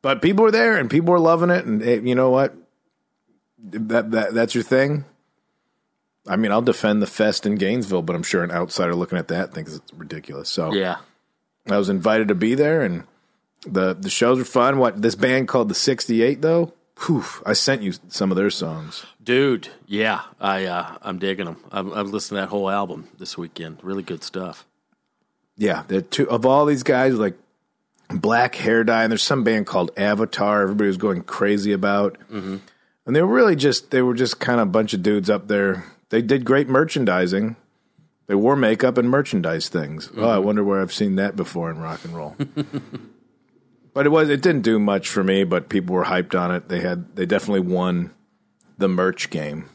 But 0.01 0.23
people 0.23 0.45
were 0.45 0.51
there 0.51 0.79
and 0.79 0.89
people 0.91 1.13
were 1.13 1.21
loving 1.21 1.51
it, 1.51 1.65
and 1.65 1.83
hey, 1.83 2.01
you 2.01 2.15
know 2.15 2.31
what? 2.31 2.55
That 3.63 4.11
that 4.13 4.35
that's 4.35 4.55
your 4.55 4.65
thing. 4.65 5.05
I 6.27 6.37
mean, 6.37 6.53
I'll 6.53 6.63
defend 6.63 7.03
the 7.03 7.07
fest 7.07 7.47
in 7.47 7.57
Gainesville, 7.57 8.03
but 8.03 8.17
I'm 8.17 8.23
sure 8.23 8.43
an 8.43 8.51
outsider 8.51 8.95
looking 8.95 9.19
at 9.19 9.29
that 9.29 9.53
thinks 9.53 9.75
it's 9.75 9.93
ridiculous. 9.93 10.49
So 10.49 10.73
Yeah. 10.73 10.97
I 11.69 11.77
was 11.79 11.89
invited 11.89 12.29
to 12.29 12.35
be 12.35 12.55
there, 12.55 12.83
and 12.83 13.05
the 13.67 13.95
the 13.95 14.11
shows 14.11 14.39
were 14.39 14.45
fun. 14.45 14.79
What 14.79 15.01
this 15.01 15.15
band 15.15 15.49
called 15.49 15.69
the 15.69 15.75
'68 15.75 16.43
though? 16.43 16.73
Whew, 17.07 17.25
I 17.45 17.53
sent 17.55 17.83
you 17.83 17.95
some 18.09 18.31
of 18.31 18.37
their 18.37 18.51
songs. 18.51 19.05
Dude, 19.23 19.69
yeah, 19.87 20.23
I 20.41 20.67
uh, 20.67 20.97
I'm 21.03 21.19
digging 21.19 21.47
them. 21.47 21.57
I'm, 21.73 21.93
I'm 21.93 22.11
listening 22.11 22.39
to 22.39 22.43
that 22.43 22.49
whole 22.51 22.71
album 22.71 23.09
this 23.19 23.37
weekend. 23.37 23.79
Really 23.83 24.03
good 24.03 24.23
stuff. 24.23 24.67
Yeah, 25.57 25.85
they're 25.89 26.01
two 26.01 26.29
of 26.31 26.47
all 26.47 26.67
these 26.67 26.83
guys 26.83 27.15
like 27.15 27.35
black 28.09 28.55
hair 28.55 28.85
dye, 28.85 29.05
and 29.05 29.11
there's 29.11 29.23
some 29.23 29.43
band 29.45 29.67
called 29.67 29.91
Avatar. 29.97 30.63
Everybody 30.63 30.89
was 30.89 30.97
going 30.97 31.23
crazy 31.23 31.73
about, 31.73 32.19
and 32.31 32.61
they 33.07 33.23
were 33.23 33.35
really 33.35 33.57
just 33.57 33.91
they 33.91 34.03
were 34.03 34.15
just 34.15 34.39
kind 34.39 34.61
of 34.61 34.69
a 34.69 34.71
bunch 34.71 34.95
of 34.95 35.03
dudes 35.03 35.31
up 35.31 35.49
there. 35.49 35.85
They 36.11 36.23
did 36.23 36.45
great 36.45 36.69
merchandising. 36.69 37.57
They 38.27 38.35
wore 38.35 38.55
makeup 38.55 38.97
and 38.97 39.11
merchandise 39.11 39.69
things. 39.69 40.11
Oh, 40.17 40.29
I 40.29 40.39
wonder 40.39 40.63
where 40.63 40.81
I've 40.81 40.93
seen 40.93 41.17
that 41.17 41.37
before 41.37 41.71
in 41.71 41.79
rock 41.79 42.05
and 42.05 42.15
roll. 42.17 42.37
but 43.95 44.07
it 44.07 44.11
was 44.11 44.29
it 44.29 44.43
didn't 44.43 44.63
do 44.63 44.79
much 44.79 45.09
for 45.09 45.23
me. 45.25 45.45
But 45.45 45.69
people 45.69 45.95
were 45.95 46.05
hyped 46.05 46.39
on 46.39 46.51
it. 46.55 46.69
They 46.69 46.81
had 46.81 47.17
they 47.17 47.27
definitely 47.27 47.73
won 47.73 48.13
the 48.79 48.89
merch 48.89 49.31
game. 49.31 49.69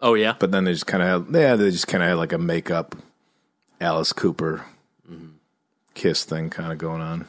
Oh 0.00 0.14
yeah, 0.14 0.34
But 0.38 0.50
then 0.50 0.64
they 0.64 0.72
just 0.72 0.86
kind 0.86 1.02
of 1.02 1.26
had 1.26 1.34
yeah 1.40 1.56
they 1.56 1.70
just 1.70 1.88
kind 1.88 2.02
of 2.02 2.08
had 2.08 2.18
like 2.18 2.32
a 2.32 2.38
makeup 2.38 2.94
Alice 3.80 4.12
Cooper 4.12 4.64
kiss 5.94 6.24
thing 6.24 6.50
kind 6.50 6.72
of 6.72 6.78
going 6.78 7.00
on. 7.00 7.26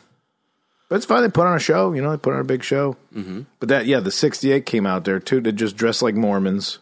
But 0.90 0.98
it's 0.98 1.06
fine. 1.06 1.22
They 1.22 1.30
put 1.30 1.48
on 1.48 1.56
a 1.56 1.60
show. 1.60 1.94
You 1.94 2.02
know, 2.02 2.12
they 2.12 2.18
put 2.18 2.34
on 2.34 2.42
a 2.42 2.46
big 2.46 2.64
show. 2.64 2.98
Mm-hmm. 3.16 3.42
But 3.60 3.70
that 3.70 3.86
yeah, 3.86 4.00
the 4.00 4.12
'68 4.12 4.66
came 4.66 4.86
out 4.86 5.04
there 5.06 5.20
too. 5.20 5.42
They 5.42 5.52
just 5.52 5.76
dressed 5.76 6.02
like 6.02 6.16
Mormons. 6.16 6.80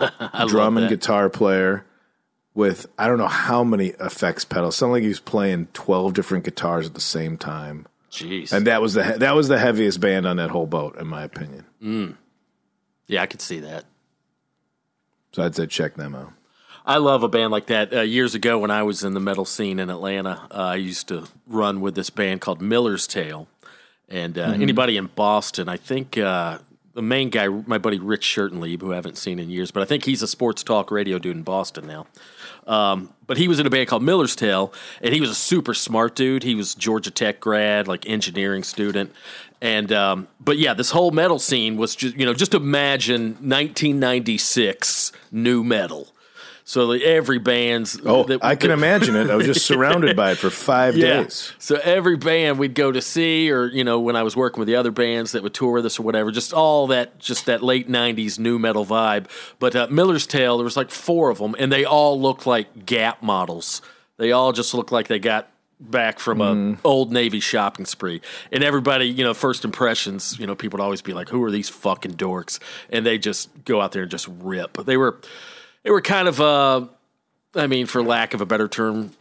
Drum 0.48 0.76
and 0.76 0.88
guitar 0.88 1.28
player 1.30 1.84
with 2.54 2.86
I 2.98 3.06
don't 3.06 3.18
know 3.18 3.28
how 3.28 3.62
many 3.62 3.88
effects 4.00 4.44
pedals. 4.44 4.76
Sounded 4.76 4.94
like 4.94 5.02
he 5.02 5.08
was 5.08 5.20
playing 5.20 5.68
twelve 5.72 6.14
different 6.14 6.44
guitars 6.44 6.86
at 6.86 6.94
the 6.94 7.00
same 7.00 7.36
time. 7.36 7.86
Jeez, 8.10 8.52
And 8.52 8.66
that 8.66 8.80
was 8.80 8.94
the 8.94 9.16
that 9.18 9.34
was 9.34 9.48
the 9.48 9.58
heaviest 9.58 10.00
band 10.00 10.26
on 10.26 10.36
that 10.36 10.50
whole 10.50 10.66
boat, 10.66 10.96
in 10.98 11.06
my 11.06 11.22
opinion. 11.24 11.64
yeah, 13.06 13.22
I 13.22 13.26
could 13.26 13.40
see 13.42 13.60
that. 13.60 13.84
So 15.32 15.42
I'd 15.42 15.54
say 15.54 15.66
check 15.66 15.94
them 15.94 16.14
out. 16.14 16.32
I 16.86 16.96
love 16.96 17.22
a 17.22 17.28
band 17.28 17.52
like 17.52 17.66
that. 17.66 17.92
Uh, 17.92 18.00
years 18.00 18.34
ago, 18.34 18.58
when 18.58 18.70
I 18.70 18.82
was 18.82 19.04
in 19.04 19.12
the 19.12 19.20
metal 19.20 19.44
scene 19.44 19.78
in 19.78 19.90
Atlanta, 19.90 20.48
uh, 20.50 20.54
I 20.54 20.76
used 20.76 21.08
to 21.08 21.26
run 21.46 21.82
with 21.82 21.94
this 21.94 22.08
band 22.08 22.40
called 22.40 22.62
Miller's 22.62 23.06
Tale. 23.06 23.46
And 24.08 24.38
uh, 24.38 24.54
anybody 24.54 24.96
in 24.96 25.06
Boston, 25.14 25.68
I 25.68 25.76
think 25.76 26.16
uh, 26.16 26.58
the 26.94 27.02
main 27.02 27.28
guy, 27.28 27.48
my 27.48 27.76
buddy 27.76 27.98
Rich 27.98 28.24
Shertenlieb, 28.24 28.80
who 28.80 28.92
I 28.92 28.94
haven't 28.94 29.18
seen 29.18 29.38
in 29.38 29.50
years, 29.50 29.70
but 29.70 29.82
I 29.82 29.86
think 29.86 30.06
he's 30.06 30.22
a 30.22 30.26
sports 30.26 30.62
talk 30.62 30.90
radio 30.90 31.18
dude 31.18 31.36
in 31.36 31.42
Boston 31.42 31.86
now. 31.86 32.06
Um, 32.68 33.14
but 33.26 33.38
he 33.38 33.48
was 33.48 33.58
in 33.58 33.66
a 33.66 33.70
band 33.70 33.88
called 33.88 34.02
Miller's 34.02 34.36
Tale, 34.36 34.72
and 35.02 35.14
he 35.14 35.20
was 35.20 35.30
a 35.30 35.34
super 35.34 35.74
smart 35.74 36.14
dude. 36.14 36.42
He 36.42 36.54
was 36.54 36.74
Georgia 36.74 37.10
Tech 37.10 37.40
grad, 37.40 37.88
like 37.88 38.08
engineering 38.08 38.62
student, 38.62 39.12
and 39.60 39.90
um, 39.92 40.28
but 40.38 40.58
yeah, 40.58 40.74
this 40.74 40.90
whole 40.90 41.10
metal 41.10 41.38
scene 41.38 41.76
was 41.76 41.96
just 41.96 42.16
you 42.16 42.24
know 42.26 42.34
just 42.34 42.54
imagine 42.54 43.36
1996 43.40 45.12
nu 45.32 45.64
metal. 45.64 46.08
So 46.68 46.84
like, 46.84 47.00
every 47.00 47.38
band's 47.38 47.98
Oh, 48.04 48.24
that- 48.24 48.44
I 48.44 48.54
can 48.54 48.68
that- 48.68 48.74
imagine 48.74 49.16
it. 49.16 49.30
I 49.30 49.36
was 49.36 49.46
just 49.46 49.64
surrounded 49.64 50.14
by 50.14 50.32
it 50.32 50.38
for 50.38 50.50
five 50.50 50.94
days. 51.00 51.50
so 51.58 51.80
every 51.82 52.18
band 52.18 52.58
we'd 52.58 52.74
go 52.74 52.92
to 52.92 53.00
see, 53.00 53.50
or 53.50 53.64
you 53.68 53.84
know, 53.84 53.98
when 54.00 54.16
I 54.16 54.22
was 54.22 54.36
working 54.36 54.58
with 54.60 54.66
the 54.68 54.76
other 54.76 54.90
bands 54.90 55.32
that 55.32 55.42
would 55.42 55.54
tour 55.54 55.72
with 55.72 55.86
us 55.86 55.98
or 55.98 56.02
whatever, 56.02 56.30
just 56.30 56.52
all 56.52 56.86
that, 56.88 57.18
just 57.18 57.46
that 57.46 57.62
late 57.62 57.88
'90s 57.88 58.38
nu 58.38 58.58
metal 58.58 58.84
vibe. 58.84 59.30
But 59.58 59.74
uh, 59.74 59.86
Miller's 59.90 60.26
Tale, 60.26 60.58
there 60.58 60.64
was 60.64 60.76
like 60.76 60.90
four 60.90 61.30
of 61.30 61.38
them, 61.38 61.56
and 61.58 61.72
they 61.72 61.86
all 61.86 62.20
looked 62.20 62.46
like 62.46 62.84
Gap 62.84 63.22
models. 63.22 63.80
They 64.18 64.32
all 64.32 64.52
just 64.52 64.74
looked 64.74 64.92
like 64.92 65.08
they 65.08 65.18
got 65.18 65.48
back 65.80 66.18
from 66.18 66.42
a 66.42 66.76
old 66.86 67.10
Navy 67.12 67.40
shopping 67.40 67.86
spree. 67.86 68.20
And 68.52 68.62
everybody, 68.62 69.06
you 69.06 69.24
know, 69.24 69.32
first 69.32 69.64
impressions, 69.64 70.38
you 70.38 70.46
know, 70.46 70.54
people 70.54 70.76
would 70.76 70.84
always 70.84 71.00
be 71.00 71.14
like, 71.14 71.30
"Who 71.30 71.42
are 71.44 71.50
these 71.50 71.70
fucking 71.70 72.16
dorks?" 72.16 72.58
And 72.90 73.06
they 73.06 73.16
just 73.16 73.48
go 73.64 73.80
out 73.80 73.92
there 73.92 74.02
and 74.02 74.10
just 74.10 74.28
rip. 74.42 74.76
They 74.84 74.98
were, 74.98 75.18
they 75.82 75.90
were 75.90 76.00
kind 76.02 76.28
of, 76.28 76.40
uh, 76.40 76.86
I 77.54 77.66
mean, 77.66 77.86
for 77.86 78.02
lack 78.02 78.34
of 78.34 78.40
a 78.40 78.46
better 78.46 78.68
term, 78.68 79.12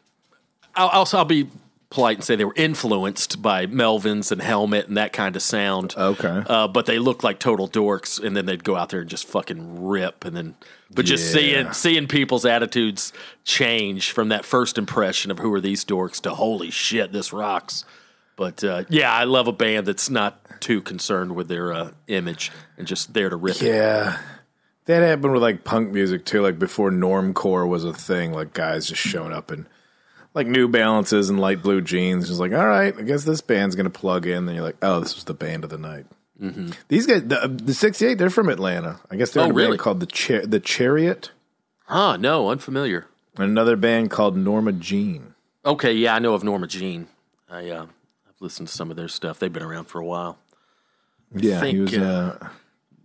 I'll, 0.75 0.89
I'll, 0.91 1.07
I'll 1.13 1.25
be 1.25 1.49
polite 1.89 2.17
and 2.17 2.23
say 2.23 2.35
they 2.35 2.43
were 2.43 2.53
influenced 2.57 3.41
by 3.41 3.65
Melvins 3.65 4.31
and 4.31 4.41
Helmet 4.41 4.87
and 4.89 4.97
that 4.97 5.13
kind 5.13 5.35
of 5.37 5.41
sound. 5.41 5.95
Okay. 5.97 6.43
Uh, 6.45 6.67
but 6.67 6.85
they 6.85 6.99
looked 6.99 7.23
like 7.23 7.39
total 7.39 7.67
dorks, 7.69 8.21
and 8.21 8.35
then 8.35 8.45
they'd 8.45 8.63
go 8.63 8.75
out 8.75 8.89
there 8.89 8.99
and 9.01 9.09
just 9.09 9.25
fucking 9.27 9.85
rip, 9.87 10.25
and 10.25 10.35
then 10.35 10.55
but 10.93 11.05
just 11.05 11.33
Yeah. 11.33 11.39
seeing 11.39 11.73
seeing 11.73 12.07
people's 12.07 12.45
attitudes 12.45 13.13
change 13.45 14.11
from 14.11 14.29
that 14.29 14.43
first 14.45 14.77
impression 14.77 15.31
of 15.31 15.39
who 15.39 15.53
are 15.53 15.61
these 15.61 15.85
dorks 15.85 16.19
to 16.21 16.31
holy 16.35 16.69
shit, 16.71 17.11
this 17.13 17.31
rocks. 17.31 17.85
But 18.35 18.63
uh, 18.63 18.83
yeah, 18.89 19.11
I 19.11 19.23
love 19.23 19.47
a 19.47 19.51
band 19.53 19.85
that's 19.87 20.09
not 20.09 20.61
too 20.61 20.81
concerned 20.81 21.35
with 21.35 21.47
their 21.47 21.71
uh, 21.73 21.91
image 22.07 22.51
and 22.77 22.85
just 22.85 23.13
there 23.13 23.29
to 23.29 23.35
rip 23.35 23.55
it. 23.57 23.63
That 24.87 25.03
happened 25.03 25.33
with 25.33 25.41
like 25.41 25.63
punk 25.63 25.91
music 25.91 26.25
too, 26.25 26.41
like 26.41 26.57
before 26.59 26.91
normcore 26.91 27.67
was 27.67 27.83
a 27.83 27.93
thing, 27.93 28.33
like 28.33 28.53
guys 28.53 28.87
just 28.87 29.01
showing 29.01 29.31
up 29.33 29.51
in 29.51 29.67
like 30.33 30.47
New 30.47 30.67
Balances 30.67 31.29
and 31.29 31.39
light 31.39 31.61
blue 31.61 31.81
jeans. 31.81 32.27
Just 32.27 32.39
like, 32.39 32.53
all 32.53 32.65
right, 32.67 32.93
I 32.97 33.01
guess 33.03 33.23
this 33.23 33.41
band's 33.41 33.75
gonna 33.75 33.89
plug 33.89 34.25
in. 34.25 34.45
Then 34.45 34.55
you're 34.55 34.63
like, 34.63 34.77
oh, 34.81 34.99
this 35.01 35.15
was 35.15 35.25
the 35.25 35.33
band 35.33 35.63
of 35.63 35.69
the 35.69 35.77
night. 35.77 36.05
These 36.87 37.07
guys, 37.07 37.23
the, 37.23 37.47
the 37.63 37.73
'68, 37.73 38.13
they're 38.19 38.29
from 38.29 38.47
Atlanta. 38.49 38.99
I 39.09 39.15
guess 39.15 39.31
they're 39.31 39.43
Mm-hmm. 39.43 39.45
Oh, 39.45 39.45
in 39.45 39.51
a 39.51 39.53
band 39.55 39.67
really? 39.69 39.77
called 39.77 39.99
the 39.99 40.05
Char- 40.05 40.45
the 40.45 40.59
Chariot, 40.59 41.31
Huh? 41.85 42.17
No, 42.17 42.49
unfamiliar. 42.49 43.07
and 43.37 43.45
another 43.45 43.75
band 43.75 44.11
called 44.11 44.37
Norma 44.37 44.71
Jean. 44.71 45.33
Okay, 45.65 45.93
yeah, 45.93 46.13
I 46.15 46.19
know 46.19 46.33
of 46.35 46.43
Norma 46.43 46.67
Jean. 46.67 47.07
I 47.49 47.69
uh, 47.71 47.83
I've 48.27 48.39
listened 48.41 48.67
to 48.67 48.73
some 48.73 48.91
of 48.91 48.97
their 48.97 49.07
stuff. 49.07 49.39
They've 49.39 49.51
been 49.51 49.63
around 49.63 49.85
for 49.85 49.99
a 49.99 50.05
while. 50.05 50.37
Yeah, 51.35 51.65
he 51.65 51.79
was. 51.79 51.97
uh, 51.97 52.37
Uh, 52.39 52.47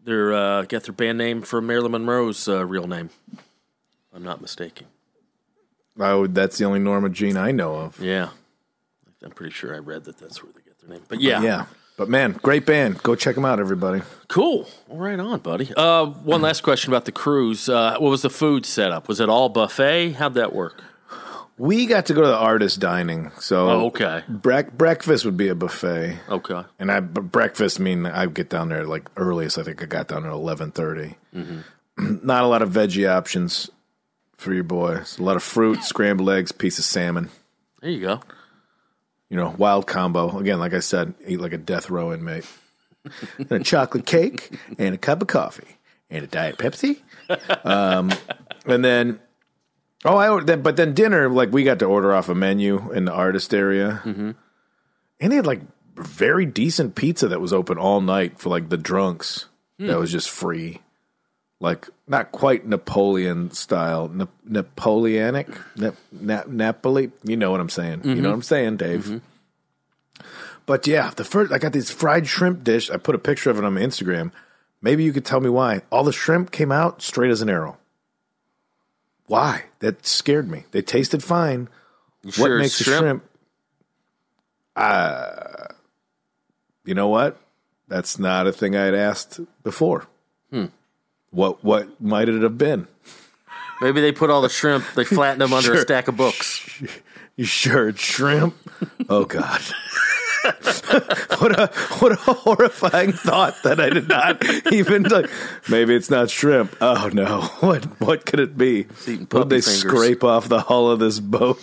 They're 0.05 0.33
uh, 0.33 0.63
got 0.63 0.85
their 0.85 0.93
band 0.93 1.19
name 1.19 1.43
from 1.43 1.67
Marilyn 1.67 1.93
Monroe's 1.93 2.49
uh, 2.49 2.65
real 2.67 2.87
name. 2.87 3.11
I'm 4.15 4.23
not 4.23 4.41
mistaken. 4.41 4.87
oh, 5.99 6.27
that's 6.27 6.59
the 6.59 6.65
only 6.65 6.81
Norma 6.81 7.09
Jean 7.09 7.37
I 7.37 7.51
know 7.53 7.75
of. 7.77 8.01
Yeah, 8.01 8.31
I'm 9.23 9.31
pretty 9.31 9.53
sure 9.53 9.75
I 9.75 9.79
read 9.79 10.05
that 10.05 10.19
that's 10.19 10.43
where 10.43 10.53
they 10.53 10.61
get 10.63 10.79
their 10.81 10.91
name. 10.91 11.03
But 11.09 11.21
yeah, 11.21 11.41
Yeah, 11.43 11.67
but 11.97 12.09
man, 12.09 12.33
great 12.43 12.67
band. 12.67 13.03
Go 13.03 13.15
check 13.15 13.35
them 13.37 13.45
out, 13.45 13.61
everybody. 13.61 14.03
cool. 14.29 14.69
Well, 14.89 14.99
right 14.99 15.21
on, 15.21 15.39
buddy. 15.41 15.71
Uh, 15.77 16.07
one 16.07 16.43
last 16.43 16.63
question 16.63 16.91
about 16.93 17.05
the 17.05 17.13
cruise. 17.13 17.69
Uh, 17.69 17.97
what 17.99 18.11
was 18.11 18.23
the 18.23 18.31
food 18.31 18.67
setup? 18.67 19.07
Was 19.09 19.21
it 19.21 19.29
all 19.29 19.49
buffet? 19.49 20.13
How'd 20.13 20.35
that 20.35 20.53
work? 20.53 20.83
We 21.63 21.87
got 21.87 22.07
to 22.07 22.15
go 22.15 22.23
to 22.23 22.27
the 22.27 22.37
artist 22.37 22.81
dining, 22.81 23.31
so 23.39 23.71
Oh, 23.71 23.87
okay, 23.87 24.25
brec- 24.29 24.73
breakfast 24.73 25.25
would 25.25 25.37
be 25.37 25.47
a 25.49 25.55
buffet. 25.55 26.19
okay. 26.29 26.63
And 26.81 26.91
I 26.91 26.99
b- 26.99 27.21
breakfast 27.21 27.79
mean 27.79 28.05
I 28.05 28.27
would 28.27 28.35
get 28.35 28.49
down 28.51 28.69
there 28.69 28.85
like 28.85 29.09
earliest. 29.17 29.59
I 29.59 29.63
think 29.63 29.81
I 29.83 29.87
got 29.87 30.09
down 30.09 30.25
at 30.27 30.33
eleven 30.33 30.73
Not 31.97 32.43
a 32.43 32.47
lot 32.49 32.63
of 32.63 32.71
veggie 32.71 33.09
options 33.09 33.71
for 34.37 34.53
your 34.53 34.65
boy. 34.65 34.97
It's 34.97 35.19
a 35.19 35.23
lot 35.23 35.37
of 35.37 35.43
fruit, 35.45 35.85
scrambled 35.85 36.31
eggs, 36.31 36.51
piece 36.51 36.79
of 36.79 36.85
salmon. 36.85 37.29
There 37.81 37.91
you 37.91 38.01
go. 38.01 38.21
You 39.29 39.37
know, 39.37 39.55
wild 39.57 39.87
combo. 39.87 40.37
Again, 40.39 40.59
like 40.59 40.75
I 40.75 40.81
said, 40.81 41.15
eat 41.27 41.41
like 41.41 41.53
a 41.53 41.59
death 41.59 41.91
row 41.91 42.13
inmate. 42.13 42.45
and 43.39 43.53
a 43.53 43.61
chocolate 43.61 44.05
cake 44.07 44.51
and 44.79 44.95
a 44.95 44.99
cup 44.99 45.23
of 45.23 45.29
coffee 45.29 45.77
and 46.11 46.25
a 46.25 46.27
diet 46.27 46.59
Pepsi. 46.59 47.01
Um, 47.65 48.11
and 48.67 48.85
then, 48.85 49.21
oh, 50.05 50.17
I 50.17 50.29
ordered, 50.29 50.63
but 50.63 50.77
then 50.77 50.95
dinner, 50.95 51.29
like 51.29 51.53
we 51.53 51.65
got 51.65 51.79
to 51.81 51.87
order 51.87 52.13
off 52.15 52.29
a 52.29 52.35
menu 52.35 52.93
in 52.93 53.05
the 53.05 53.13
artist 53.13 53.55
area, 53.55 54.01
mm-hmm. 54.05 54.33
and 55.21 55.33
they 55.33 55.37
had 55.37 55.47
like 55.47 55.61
very 55.97 56.47
decent 56.47 56.95
pizza 56.95 57.29
that 57.29 57.41
was 57.41 57.53
open 57.53 57.79
all 57.79 58.01
night 58.01 58.39
for 58.39 58.49
like 58.49 58.69
the 58.69 58.77
drunks. 58.77 59.47
Hmm. 59.79 59.87
That 59.87 59.99
was 59.99 60.13
just 60.13 60.31
free, 60.31 60.81
like 61.61 61.89
not 62.07 62.33
quite 62.33 62.67
Napoleon 62.67 63.51
style, 63.53 64.09
Na- 64.09 64.27
Napoleonic, 64.45 65.49
Na- 65.77 65.93
Na- 66.11 66.45
Napoli. 66.47 67.11
You 67.25 67.37
know 67.37 67.51
what 67.51 67.61
I'm 67.61 67.69
saying? 67.69 68.03
You 68.05 68.11
know 68.11 68.15
mm-hmm. 68.15 68.27
what 68.27 68.35
I'm 68.35 68.43
saying, 68.43 68.77
Dave? 68.77 69.05
Mm-hmm. 69.05 69.19
But 70.67 70.87
yeah, 70.87 71.11
the 71.11 71.25
first 71.25 71.53
I 71.53 71.59
got 71.59 71.73
this 71.73 71.91
fried 71.91 72.27
shrimp 72.27 72.65
dish. 72.65 72.91
I 72.91 72.97
put 72.97 73.15
a 73.15 73.19
picture 73.19 73.51
of 73.51 73.59
it 73.59 73.65
on 73.65 73.75
my 73.75 73.81
Instagram. 73.81 74.33
Maybe 74.81 75.05
you 75.05 75.13
could 75.13 75.25
tell 75.25 75.41
me 75.41 75.49
why. 75.49 75.83
All 75.91 76.05
the 76.05 76.13
shrimp 76.13 76.51
came 76.51 76.73
out 76.73 77.03
straight 77.03 77.31
as 77.31 77.43
an 77.43 77.51
arrow. 77.51 77.79
Why? 79.33 79.65
That 79.79 80.05
scared 80.05 80.51
me. 80.51 80.67
They 80.73 80.83
tasted 80.83 81.25
fine. 81.25 81.71
what 82.23 82.35
sure 82.35 82.59
makes 82.59 82.79
a 82.83 82.85
shrimp? 82.85 83.25
Uh, 84.77 85.69
you 86.85 86.93
know 86.93 87.09
what? 87.09 87.41
That's 87.89 88.19
not 88.19 88.47
a 88.47 88.53
thing 88.53 88.77
I 88.77 88.85
had 88.85 88.95
asked 88.95 89.41
before. 89.63 90.07
What 91.31 91.65
what 91.65 91.99
might 91.99 92.29
it 92.29 92.43
have 92.43 92.59
been? 92.59 92.89
Maybe 93.81 94.03
they 94.03 94.13
put 94.13 94.29
all 94.29 94.43
the 94.43 94.51
shrimp, 94.51 94.85
they 94.97 95.05
flattened 95.05 95.41
them 95.41 95.55
under 95.55 95.73
a 95.73 95.81
stack 95.81 96.09
of 96.09 96.17
books. 96.19 96.83
You 97.35 97.47
sure 97.47 97.89
it's 97.89 98.03
shrimp? 98.03 98.55
oh 99.09 99.25
God. 99.25 99.63
What 101.39 101.59
a 101.59 101.67
what 101.99 102.13
a 102.13 102.17
horrifying 102.17 103.13
thought 103.13 103.63
that 103.63 103.81
I 103.81 103.91
did 103.91 104.09
not 104.09 104.45
even 104.73 105.05
like. 105.05 105.31
Maybe 105.69 105.95
it's 105.95 106.11
not 106.11 106.31
shrimp. 106.31 106.77
Oh 106.81 107.11
no! 107.13 107.43
What 107.61 107.85
what 108.01 108.27
could 108.27 108.41
it 108.41 108.59
be? 108.59 108.87
Would 109.07 109.51
they 109.51 109.61
fingers. 109.61 109.81
scrape 109.81 110.25
off 110.25 110.49
the 110.49 110.61
hull 110.61 110.91
of 110.91 110.99
this 110.99 111.21
boat? 111.21 111.61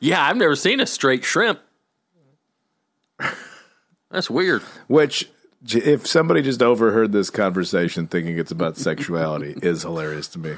Yeah, 0.00 0.26
I've 0.26 0.36
never 0.36 0.56
seen 0.56 0.80
a 0.80 0.86
straight 0.86 1.24
shrimp. 1.24 1.60
That's 4.10 4.28
weird. 4.28 4.62
Which, 4.88 5.30
if 5.66 6.06
somebody 6.06 6.42
just 6.42 6.60
overheard 6.62 7.12
this 7.12 7.30
conversation 7.30 8.06
thinking 8.06 8.36
it's 8.38 8.50
about 8.50 8.76
sexuality, 8.76 9.54
is 9.62 9.82
hilarious 9.82 10.28
to 10.28 10.38
me. 10.38 10.56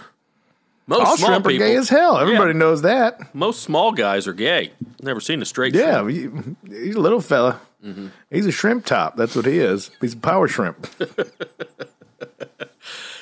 Most 0.86 1.00
All 1.06 1.16
small 1.16 1.28
shrimp 1.30 1.46
are 1.46 1.48
people, 1.50 1.66
gay 1.66 1.76
as 1.76 1.88
hell. 1.88 2.18
Everybody 2.18 2.52
Yeah. 2.52 2.58
knows 2.58 2.82
that. 2.82 3.34
most 3.34 3.62
small 3.62 3.92
guys 3.92 4.26
are 4.26 4.34
gay. 4.34 4.72
Never 5.02 5.18
seen 5.20 5.40
a 5.40 5.44
straight 5.46 5.74
Yeah, 5.74 6.02
shrimp. 6.02 6.58
he's 6.68 6.94
a 6.94 7.00
little 7.00 7.20
fella. 7.22 7.60
He's 8.30 8.46
a 8.46 8.52
shrimp 8.52 8.84
top. 8.86 9.16
That's 9.16 9.34
what 9.36 9.46
he 9.46 9.58
is. 9.58 9.90
He's 10.00 10.12
a 10.14 10.18
power 10.18 10.46
shrimp. 10.48 10.86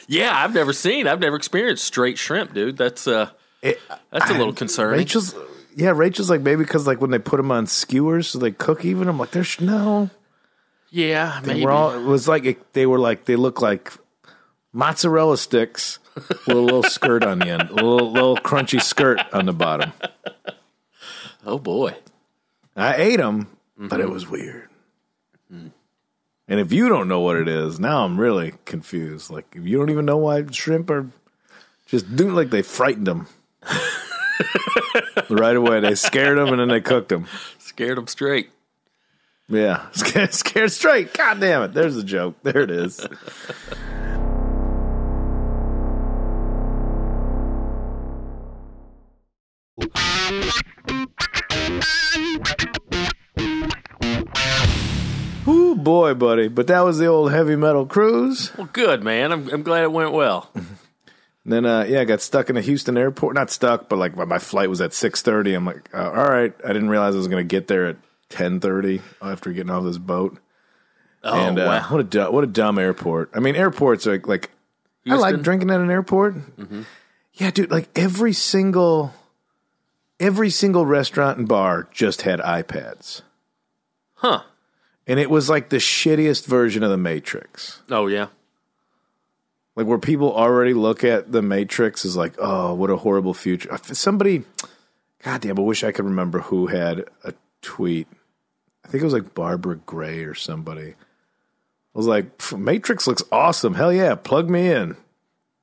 Yeah, 0.09 0.33
I've 0.37 0.53
never 0.53 0.73
seen. 0.73 1.07
I've 1.07 1.21
never 1.21 1.37
experienced 1.37 1.85
straight 1.85 2.19
shrimp, 2.19 2.53
dude. 2.53 2.77
That's 2.77 3.07
uh, 3.07 3.31
that's 3.63 4.31
a 4.31 4.35
little 4.35 4.53
concerning. 4.53 4.99
Rachel's, 4.99 5.35
yeah, 5.75 5.91
Rachel's 5.95 6.29
like 6.29 6.43
maybe 6.43 6.65
because 6.65 6.87
like 6.87 7.01
when 7.01 7.11
they 7.11 7.19
put 7.21 7.37
them 7.39 7.51
on 7.51 7.67
skewers, 7.67 8.29
so 8.29 8.39
they 8.39 8.51
cook 8.51 8.85
even. 8.85 9.09
I'm 9.09 9.19
like, 9.19 9.31
there's 9.31 9.59
no. 9.61 10.11
yeah, 10.91 11.41
They 11.43 11.55
maybe. 11.55 11.67
all. 11.67 11.93
It 11.95 12.03
was 12.05 12.29
like 12.29 12.45
it, 12.45 12.73
they 12.75 12.85
were 12.85 12.99
like 12.99 13.25
they 13.25 13.37
look 13.37 13.63
like 13.63 13.93
mozzarella 14.73 15.39
sticks 15.39 15.99
with 16.15 16.49
a 16.49 16.55
little 16.55 16.83
skirt 16.83 17.25
on 17.25 17.39
the 17.41 17.49
end, 17.49 17.71
a 17.71 17.75
little, 17.75 18.11
little 18.11 18.37
crunchy 18.37 18.81
skirt 18.81 19.21
on 19.33 19.47
the 19.47 19.53
bottom. 19.53 19.93
oh 21.47 21.59
boy. 21.59 21.97
I 22.77 22.95
ate 22.97 23.19
them, 23.19 23.49
but 23.77 24.01
it 24.01 24.09
was 24.09 24.29
weird. 24.29 24.69
And 26.49 26.61
if 26.61 26.71
you 26.71 26.89
don't 26.89 27.09
know 27.09 27.21
what 27.21 27.37
it 27.37 27.49
is, 27.49 27.81
now 27.81 28.05
I'm 28.05 28.21
really 28.21 28.53
confused. 28.65 29.31
Like 29.31 29.47
if 29.55 29.65
you 29.65 29.79
don't 29.79 29.91
even 29.91 30.05
know 30.05 30.19
why 30.19 30.45
shrimp 30.51 30.91
are 30.91 31.09
just 31.87 32.15
doing 32.15 32.35
like 32.35 32.51
they 32.51 32.63
frightened 32.63 33.07
them 33.07 33.27
right 35.31 35.57
away. 35.57 35.81
They 35.81 35.95
scared 35.95 36.39
them 36.39 36.49
and 36.49 36.61
then 36.61 36.69
they 36.69 36.81
cooked 36.81 37.09
them. 37.09 37.27
Scared 37.59 37.97
them 37.97 38.07
straight. 38.07 38.51
Yeah, 39.49 39.87
scared, 39.93 40.35
scared 40.35 40.73
straight. 40.73 41.15
God 41.15 41.41
damn 41.41 41.63
it! 41.63 41.75
There's 41.75 41.97
a 41.97 42.05
joke. 42.05 42.37
There 42.43 42.61
it 42.61 42.71
is. 42.71 43.07
Ooh, 55.49 55.75
boy, 55.75 56.15
buddy. 56.15 56.49
But 56.49 56.69
that 56.69 56.81
was 56.81 56.99
the 56.99 57.07
old 57.07 57.33
heavy 57.33 57.57
metal 57.57 57.87
cruise. 57.87 58.57
Well, 58.57 58.69
good 58.73 59.03
man. 59.03 59.33
I'm, 59.33 59.49
I'm 59.51 59.63
glad 59.63 59.83
it 59.83 59.93
went 59.93 60.13
well. 60.13 60.51
And 60.55 60.67
then, 61.47 61.67
uh, 61.67 61.85
yeah, 61.89 62.01
I 62.01 62.05
got 62.05 62.21
stuck 62.21 62.49
in 62.49 62.55
the 62.55 62.61
Houston 62.61 62.97
airport. 62.97 63.35
Not 63.35 63.51
stuck, 63.51 63.89
but 63.89 63.97
like 63.99 64.17
my- 64.17 64.25
my 64.25 64.39
flight 64.39 64.71
was 64.71 64.81
at 64.81 64.93
six 64.93 65.23
thirty. 65.23 65.55
I'm 65.55 65.65
like, 65.67 65.89
uh, 65.93 66.09
all 66.11 66.29
right. 66.31 66.55
I 66.65 66.69
didn't 66.69 66.91
realize 66.91 67.15
I 67.15 67.19
was 67.19 67.29
going 67.29 67.47
to 67.47 67.49
get 67.49 67.67
there 67.67 67.87
at 67.89 67.97
ten 68.29 68.61
thirty 68.61 69.03
after 69.21 69.53
getting 69.53 69.71
off 69.71 69.85
this 69.85 69.99
boat. 69.99 70.39
Oh 71.25 71.39
and 71.49 71.59
uh, 71.59 71.65
wow. 71.67 71.87
what 71.89 72.01
a 72.01 72.05
du- 72.05 72.31
what 72.31 72.45
a 72.45 72.49
dumb 72.49 72.79
airport. 72.79 73.31
I 73.35 73.41
mean, 73.41 73.55
airports 73.57 74.07
are 74.07 74.19
like 74.25 74.51
I 75.09 75.15
like 75.17 75.43
drinking 75.43 75.71
at 75.71 75.81
an 75.81 75.91
airport. 75.91 76.35
Yeah, 77.35 77.51
dude. 77.51 77.71
Like 77.71 77.89
every 77.97 78.33
single 78.33 79.13
every 80.23 80.49
single 80.51 80.87
restaurant 80.87 81.37
and 81.39 81.47
bar 81.49 81.89
just 81.93 82.23
had 82.23 82.41
iPads, 82.41 83.23
Huh. 84.15 84.43
and 85.07 85.19
it 85.21 85.29
was 85.29 85.51
like 85.51 85.69
the 85.69 85.77
shittiest 85.77 86.47
version 86.47 86.83
of 86.83 86.91
the 86.91 86.97
Matrix. 86.97 87.83
Oh 87.91 88.07
yeah. 88.07 88.29
Like 89.75 89.87
where 89.87 89.99
people 89.99 90.33
already 90.33 90.75
look 90.75 91.03
at 91.03 91.33
the 91.33 91.41
Matrix 91.43 92.05
as 92.05 92.15
like, 92.17 92.35
oh, 92.39 92.75
what 92.75 92.91
a 92.91 92.97
horrible 92.99 93.33
future. 93.35 93.75
Somebody, 93.93 94.45
God 95.25 95.41
damn, 95.41 95.59
I 95.59 95.63
wish 95.63 95.83
I 95.83 95.93
could 95.93 96.05
remember 96.05 96.41
who 96.41 96.67
had 96.67 97.05
a 97.25 97.33
tweet. 97.63 98.07
I 98.85 98.89
think 98.89 99.01
it 99.01 99.05
was 99.05 99.15
like 99.15 99.35
Barbara 99.35 99.77
Gray 99.77 100.25
or 100.25 100.35
somebody. 100.35 100.91
I 100.91 101.99
was 101.99 102.07
like, 102.07 102.27
Matrix 102.53 103.07
looks 103.07 103.23
awesome. 103.33 103.75
Hell 103.75 103.93
yeah, 103.93 104.15
plug 104.15 104.51
me 104.51 104.71
in. 104.71 104.97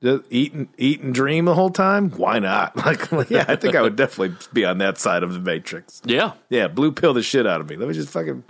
Just 0.02 0.24
eat 0.30 0.54
and 0.54 0.70
eat 0.78 1.02
and 1.02 1.14
dream 1.14 1.46
the 1.46 1.56
whole 1.56 1.70
time. 1.70 2.12
Why 2.12 2.40
not? 2.40 2.74
Like, 3.12 3.30
yeah, 3.30 3.46
I 3.48 3.56
think 3.58 3.76
I 3.76 3.82
would 3.82 3.96
definitely 3.96 4.38
be 4.54 4.64
on 4.66 4.78
that 4.78 4.98
side 4.98 5.24
of 5.24 5.34
the 5.34 5.40
Matrix. 5.40 6.02
Yeah. 6.06 6.34
Yeah, 6.50 6.68
blue 6.68 6.92
pill 6.92 7.14
the 7.14 7.22
shit 7.22 7.46
out 7.46 7.60
of 7.60 7.70
me. 7.70 7.76
Let 7.76 7.88
me 7.88 7.94
just 7.94 8.10
fucking 8.10 8.44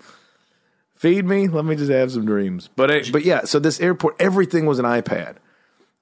feed 0.96 1.26
me. 1.26 1.48
Let 1.48 1.66
me 1.66 1.76
just 1.76 1.90
have 1.92 2.12
some 2.12 2.26
dreams. 2.26 2.70
But 2.76 2.92
I, 2.92 3.02
but 3.12 3.26
yeah, 3.26 3.46
so 3.46 3.58
this 3.58 3.80
airport, 3.80 4.16
everything 4.20 4.66
was 4.68 4.78
an 4.78 4.86
iPad, 4.86 5.38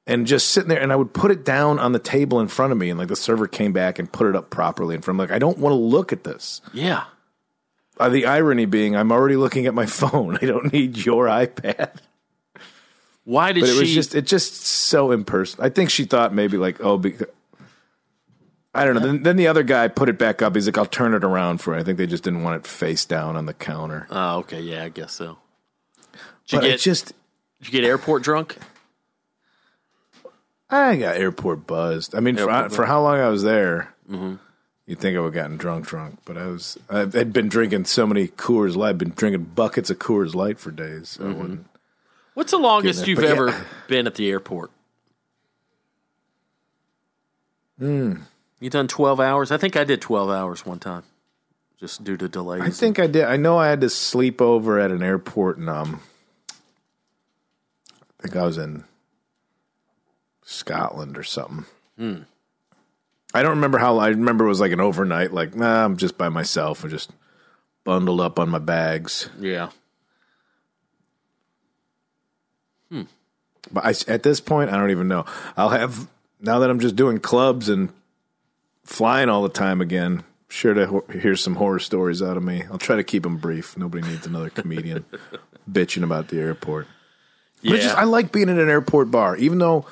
and 0.05 0.27
just 0.27 0.49
sitting 0.49 0.69
there, 0.69 0.81
and 0.81 0.91
I 0.91 0.95
would 0.97 1.13
put 1.13 1.31
it 1.31 1.45
down 1.45 1.79
on 1.79 1.93
the 1.93 1.99
table 1.99 2.39
in 2.41 2.47
front 2.49 2.71
of 2.73 2.77
me, 2.77 2.89
and 2.89 2.99
like 2.99 3.07
the 3.07 3.15
server 3.15 3.47
came 3.47 3.71
back 3.71 3.99
and 3.99 4.11
put 4.11 4.27
it 4.27 4.35
up 4.35 4.49
properly 4.49 4.95
in 4.95 5.01
front. 5.01 5.15
I'm 5.15 5.27
like, 5.27 5.35
I 5.35 5.39
don't 5.39 5.59
want 5.59 5.71
to 5.71 5.77
look 5.77 6.11
at 6.11 6.23
this. 6.25 6.61
Yeah. 6.73 7.05
Uh, 7.99 8.09
the 8.09 8.25
irony 8.25 8.65
being, 8.65 8.95
I'm 8.95 9.11
already 9.11 9.37
looking 9.37 9.65
at 9.65 9.73
my 9.73 9.85
phone. 9.87 10.37
I 10.41 10.45
don't 10.45 10.73
need 10.73 10.97
your 10.97 11.25
iPad. 11.25 11.99
Why 13.27 13.51
did 13.51 13.59
But 13.59 13.71
it 13.71 13.73
she? 13.73 13.79
was 13.81 13.93
just 13.93 14.15
it 14.15 14.25
just 14.25 14.55
so 14.65 15.11
impersonal. 15.11 15.65
I 15.65 15.69
think 15.69 15.89
she 15.89 16.05
thought 16.05 16.33
maybe 16.33 16.55
like 16.55 16.79
oh, 16.79 16.97
be, 16.97 17.15
I 18.73 18.85
don't 18.85 18.95
know. 18.95 19.01
Then, 19.01 19.23
then 19.23 19.35
the 19.35 19.47
other 19.47 19.63
guy 19.63 19.89
put 19.89 20.07
it 20.07 20.17
back 20.17 20.41
up. 20.41 20.55
He's 20.55 20.65
like, 20.65 20.77
I'll 20.77 20.85
turn 20.85 21.13
it 21.13 21.25
around 21.25 21.57
for 21.57 21.73
you. 21.73 21.81
I 21.81 21.83
think 21.83 21.97
they 21.97 22.07
just 22.07 22.23
didn't 22.23 22.43
want 22.43 22.63
it 22.63 22.65
face 22.65 23.03
down 23.03 23.35
on 23.35 23.45
the 23.45 23.53
counter. 23.53 24.07
oh, 24.11 24.37
okay. 24.37 24.61
Yeah, 24.61 24.85
I 24.85 24.89
guess 24.89 25.11
so. 25.11 25.39
Did 26.47 26.53
you 26.53 26.59
But 26.59 26.67
get? 26.67 26.79
just 26.79 27.07
did 27.59 27.67
you 27.67 27.81
get 27.81 27.83
airport 27.85 28.23
drunk? 28.23 28.59
I 30.69 30.95
got 30.95 31.17
airport 31.17 31.67
buzzed. 31.67 32.15
I 32.15 32.21
mean, 32.21 32.37
for, 32.37 32.49
Airport 32.49 32.71
for 32.71 32.85
how 32.85 33.01
long 33.01 33.19
I 33.19 33.27
was 33.27 33.43
there, 33.43 33.93
mm-hmm. 34.09 34.35
you'd 34.85 34.99
think 34.99 35.17
I 35.17 35.19
would 35.19 35.33
have 35.33 35.43
gotten 35.43 35.57
drunk, 35.57 35.85
drunk. 35.85 36.19
But 36.23 36.37
I 36.37 36.45
was, 36.45 36.77
I 36.89 36.99
had 36.99 37.33
been 37.33 37.49
drinking 37.49 37.85
so 37.85 38.07
many 38.07 38.29
Coors 38.29 38.77
Light. 38.77 38.91
I'd 38.91 38.97
been 38.97 39.09
drinking 39.09 39.51
buckets 39.53 39.89
of 39.89 39.99
Coors 39.99 40.33
Light 40.33 40.59
for 40.59 40.71
days. 40.71 41.09
So 41.09 41.23
I 41.23 41.27
mm-hmm. 41.27 41.41
wouldn't. 41.41 41.65
What's 42.37 42.51
the 42.51 42.59
longest 42.59 42.99
there, 42.99 43.09
you've 43.09 43.23
yeah. 43.23 43.29
ever 43.29 43.65
been 43.87 44.05
at 44.05 44.13
the 44.13 44.29
airport? 44.29 44.69
Hmm. 47.79 48.17
You 48.59 48.69
done 48.69 48.87
twelve 48.87 49.19
hours? 49.19 49.51
I 49.51 49.57
think 49.57 49.75
I 49.75 49.83
did 49.83 50.01
twelve 50.01 50.29
hours 50.29 50.63
one 50.63 50.77
time, 50.77 51.01
just 51.79 52.03
due 52.03 52.15
to 52.15 52.29
delays. 52.29 52.61
I 52.61 52.69
think 52.69 52.99
I 52.99 53.07
did. 53.07 53.23
I 53.23 53.37
know 53.37 53.57
I 53.57 53.69
had 53.69 53.81
to 53.81 53.89
sleep 53.89 54.39
over 54.39 54.79
at 54.79 54.91
an 54.91 55.01
airport, 55.01 55.57
and 55.57 55.67
um, 55.67 55.99
I 56.51 58.21
think 58.21 58.35
I 58.35 58.45
was 58.45 58.59
in 58.59 58.83
Scotland 60.43 61.17
or 61.17 61.23
something. 61.23 61.65
I 63.33 63.41
don't 63.41 63.55
remember 63.55 63.79
how. 63.79 63.97
I 63.97 64.09
remember 64.09 64.45
it 64.45 64.49
was 64.49 64.59
like 64.59 64.73
an 64.73 64.79
overnight. 64.79 65.33
Like, 65.33 65.55
nah, 65.55 65.83
I'm 65.83 65.97
just 65.97 66.19
by 66.19 66.29
myself 66.29 66.83
and 66.83 66.91
just 66.91 67.09
bundled 67.83 68.21
up 68.21 68.37
on 68.37 68.49
my 68.49 68.59
bags. 68.59 69.27
Yeah. 69.39 69.71
But 73.71 73.85
I, 73.85 74.11
at 74.11 74.23
this 74.23 74.39
point, 74.39 74.71
I 74.71 74.77
don't 74.77 74.91
even 74.91 75.07
know. 75.07 75.25
I'll 75.55 75.69
have 75.69 76.07
now 76.39 76.59
that 76.59 76.69
I'm 76.69 76.79
just 76.79 76.95
doing 76.95 77.19
clubs 77.19 77.69
and 77.69 77.89
flying 78.83 79.29
all 79.29 79.43
the 79.43 79.49
time 79.49 79.81
again. 79.81 80.23
Sure 80.49 80.73
to 80.73 80.87
ho- 80.87 81.05
hear 81.11 81.35
some 81.35 81.55
horror 81.55 81.79
stories 81.79 82.21
out 82.21 82.37
of 82.37 82.43
me. 82.43 82.63
I'll 82.71 82.77
try 82.77 82.95
to 82.95 83.03
keep 83.03 83.23
them 83.23 83.37
brief. 83.37 83.77
Nobody 83.77 84.07
needs 84.07 84.25
another 84.25 84.49
comedian 84.49 85.03
bitching 85.71 86.03
about 86.03 86.29
the 86.29 86.39
airport. 86.39 86.87
But 87.63 87.71
Yeah. 87.71 87.77
just, 87.77 87.97
I 87.97 88.03
like 88.05 88.31
being 88.31 88.47
in 88.47 88.57
an 88.57 88.69
airport 88.69 89.11
bar, 89.11 89.35
even 89.35 89.57
though, 89.57 89.85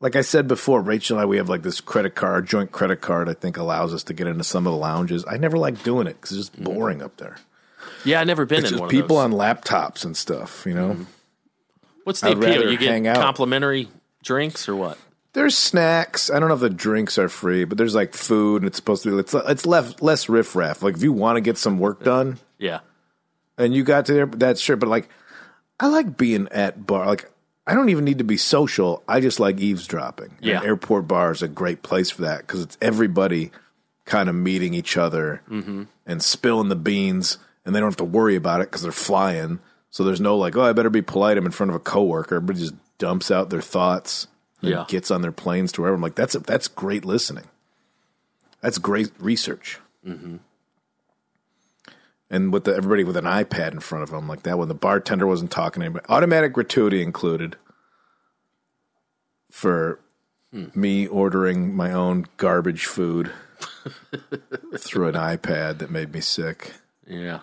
like 0.00 0.16
I 0.16 0.22
said 0.22 0.48
before, 0.48 0.80
Rachel 0.80 1.16
and 1.16 1.22
I 1.22 1.26
we 1.26 1.36
have 1.36 1.48
like 1.48 1.62
this 1.62 1.80
credit 1.80 2.16
card, 2.16 2.46
joint 2.46 2.72
credit 2.72 3.00
card. 3.00 3.28
I 3.28 3.34
think 3.34 3.56
allows 3.56 3.94
us 3.94 4.02
to 4.04 4.14
get 4.14 4.26
into 4.26 4.42
some 4.42 4.66
of 4.66 4.72
the 4.72 4.78
lounges. 4.78 5.24
I 5.28 5.36
never 5.36 5.56
like 5.58 5.84
doing 5.84 6.08
it 6.08 6.20
because 6.20 6.36
it's 6.36 6.48
just 6.48 6.54
mm-hmm. 6.54 6.64
boring 6.64 7.02
up 7.02 7.16
there. 7.18 7.36
Yeah, 8.04 8.20
I 8.20 8.24
never 8.24 8.46
been 8.46 8.64
It's 8.64 8.72
in 8.72 8.78
one 8.80 8.88
people 8.88 9.20
of 9.20 9.30
those. 9.30 9.40
on 9.40 9.56
laptops 9.56 10.04
and 10.04 10.16
stuff. 10.16 10.64
You 10.66 10.74
know. 10.74 10.88
Mm-hmm. 10.90 11.02
What's 12.08 12.22
the 12.22 12.28
I'd 12.28 12.38
appeal? 12.38 12.72
You 12.72 12.78
get 12.78 13.04
complimentary 13.16 13.86
drinks 14.22 14.66
or 14.66 14.74
what? 14.74 14.96
There's 15.34 15.54
snacks. 15.54 16.30
I 16.30 16.38
don't 16.40 16.48
know 16.48 16.54
if 16.54 16.60
the 16.62 16.70
drinks 16.70 17.18
are 17.18 17.28
free, 17.28 17.64
but 17.64 17.76
there's 17.76 17.94
like 17.94 18.14
food, 18.14 18.62
and 18.62 18.66
it's 18.66 18.78
supposed 18.78 19.02
to 19.02 19.10
be. 19.10 19.18
It's 19.18 19.34
it's 19.34 19.66
less 19.66 20.00
less 20.00 20.26
riffraff. 20.30 20.82
Like 20.82 20.96
if 20.96 21.02
you 21.02 21.12
want 21.12 21.36
to 21.36 21.42
get 21.42 21.58
some 21.58 21.78
work 21.78 22.02
done, 22.02 22.38
Yeah. 22.56 22.80
and 23.58 23.74
you 23.74 23.84
got 23.84 24.06
to 24.06 24.14
there, 24.14 24.24
that's 24.24 24.58
sure. 24.58 24.76
But 24.76 24.88
like, 24.88 25.10
I 25.78 25.88
like 25.88 26.16
being 26.16 26.48
at 26.50 26.86
bar. 26.86 27.04
Like 27.04 27.30
I 27.66 27.74
don't 27.74 27.90
even 27.90 28.06
need 28.06 28.16
to 28.18 28.24
be 28.24 28.38
social. 28.38 29.02
I 29.06 29.20
just 29.20 29.38
like 29.38 29.60
eavesdropping. 29.60 30.30
And 30.38 30.46
Yeah. 30.46 30.62
airport 30.62 31.06
bar 31.06 31.30
is 31.32 31.42
a 31.42 31.48
great 31.48 31.82
place 31.82 32.08
for 32.08 32.22
that 32.22 32.38
because 32.38 32.62
it's 32.62 32.78
everybody 32.80 33.50
kind 34.06 34.30
of 34.30 34.34
meeting 34.34 34.72
each 34.72 34.96
other 34.96 35.42
mm-hmm. 35.50 35.82
and 36.06 36.22
spilling 36.22 36.70
the 36.70 36.74
beans. 36.76 37.36
and 37.66 37.74
they 37.74 37.80
don't 37.80 37.90
have 37.90 37.96
to 37.98 38.04
worry 38.04 38.34
about 38.34 38.62
it 38.62 38.68
because 38.70 38.80
they're 38.80 38.92
flying. 38.92 39.58
So 39.90 40.04
there's 40.04 40.20
no 40.20 40.36
like, 40.36 40.56
oh, 40.56 40.62
I 40.62 40.72
better 40.72 40.90
be 40.90 41.02
polite. 41.02 41.38
I'm 41.38 41.46
in 41.46 41.52
front 41.52 41.70
of 41.70 41.76
a 41.76 41.80
coworker. 41.80 42.36
Everybody 42.36 42.60
just 42.60 42.74
dumps 42.98 43.30
out 43.30 43.50
their 43.50 43.62
thoughts 43.62 44.26
and 44.60 44.70
Yeah. 44.70 44.84
gets 44.88 45.10
on 45.10 45.22
their 45.22 45.32
planes 45.32 45.72
to 45.72 45.80
wherever. 45.82 45.94
I'm 45.94 46.02
like, 46.02 46.14
that's 46.14 46.34
that's 46.34 46.68
great 46.68 47.04
listening. 47.04 47.44
That's 48.60 48.78
great 48.78 49.10
research. 49.18 49.78
Mm-hmm. 50.06 50.36
And 52.30 52.52
with 52.52 52.64
the, 52.64 52.74
everybody 52.76 53.04
with 53.04 53.16
an 53.16 53.24
iPad 53.24 53.72
in 53.72 53.80
front 53.80 54.02
of 54.02 54.10
them, 54.10 54.28
like 54.28 54.42
that, 54.42 54.58
when 54.58 54.68
the 54.68 54.74
bartender 54.74 55.26
wasn't 55.26 55.50
talking 55.50 55.80
to 55.80 55.86
anybody, 55.86 56.04
automatic 56.10 56.52
gratuity 56.52 57.02
included 57.02 57.56
for 59.50 60.00
me 60.74 61.06
ordering 61.06 61.74
my 61.74 61.92
own 61.92 62.26
garbage 62.36 62.84
food 62.86 63.30
through 64.78 65.08
an 65.08 65.14
iPad 65.14 65.78
that 65.78 65.90
made 65.90 66.12
me 66.12 66.20
sick. 66.20 66.74
Yeah. 67.06 67.40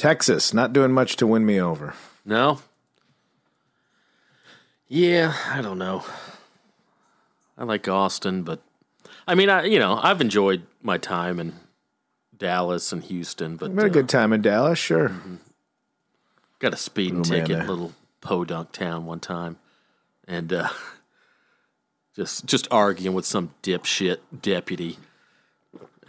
Texas, 0.00 0.54
not 0.54 0.72
doing 0.72 0.92
much 0.92 1.16
to 1.16 1.26
win 1.26 1.44
me 1.44 1.60
over. 1.60 1.92
No. 2.24 2.60
Yeah, 4.88 5.34
I 5.48 5.60
don't 5.60 5.76
know. 5.76 6.04
I 7.58 7.64
like 7.64 7.86
Austin, 7.86 8.42
but 8.42 8.62
I 9.28 9.34
mean, 9.34 9.50
I 9.50 9.64
you 9.64 9.78
know, 9.78 10.00
I've 10.02 10.22
enjoyed 10.22 10.62
my 10.80 10.96
time 10.96 11.38
in 11.38 11.52
Dallas 12.34 12.92
and 12.92 13.04
Houston, 13.04 13.56
but 13.56 13.72
had 13.72 13.78
a 13.78 13.84
uh, 13.84 13.88
good 13.88 14.08
time 14.08 14.32
in 14.32 14.40
Dallas, 14.40 14.78
sure. 14.78 15.12
got 16.60 16.72
a 16.72 16.78
speeding 16.78 17.16
man, 17.16 17.24
ticket, 17.24 17.60
uh, 17.60 17.64
little 17.64 17.92
podunk 18.22 18.72
town 18.72 19.04
one 19.04 19.20
time, 19.20 19.58
and 20.26 20.50
uh, 20.50 20.70
just 22.16 22.46
just 22.46 22.66
arguing 22.70 23.14
with 23.14 23.26
some 23.26 23.52
dipshit 23.62 24.20
deputy, 24.40 24.96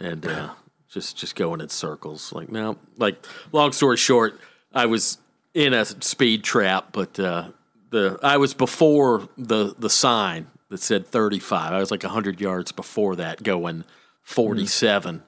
and 0.00 0.24
uh, 0.24 0.54
just 0.92 1.16
just 1.16 1.34
going 1.34 1.60
in 1.60 1.68
circles. 1.68 2.32
Like 2.32 2.50
no, 2.50 2.76
like 2.98 3.24
long 3.52 3.72
story 3.72 3.96
short, 3.96 4.38
I 4.72 4.86
was 4.86 5.18
in 5.54 5.74
a 5.74 5.84
speed 5.84 6.44
trap, 6.44 6.88
but 6.92 7.18
uh, 7.18 7.48
the 7.90 8.18
I 8.22 8.36
was 8.36 8.54
before 8.54 9.28
the 9.36 9.74
the 9.78 9.90
sign 9.90 10.48
that 10.68 10.80
said 10.80 11.06
thirty 11.06 11.38
five. 11.38 11.72
I 11.72 11.80
was 11.80 11.90
like 11.90 12.02
hundred 12.02 12.40
yards 12.40 12.72
before 12.72 13.16
that, 13.16 13.42
going 13.42 13.84
forty 14.22 14.66
seven. 14.66 15.22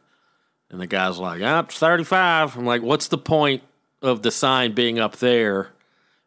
And 0.71 0.81
the 0.81 0.87
guy's 0.89 1.19
like, 1.19 1.41
ah, 1.41 1.61
it's 1.61 1.79
35. 1.79 2.57
I'm 2.57 2.67
like, 2.67 2.83
what's 2.83 3.07
the 3.07 3.19
point 3.19 3.63
of 4.03 4.23
the 4.23 4.33
sign 4.33 4.73
being 4.73 4.99
up 4.99 5.17
there 5.17 5.69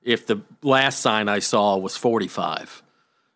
if 0.02 0.26
the 0.26 0.42
last 0.62 1.02
sign 1.02 1.28
I 1.28 1.40
saw 1.40 1.76
was 1.76 1.98
45? 1.98 2.82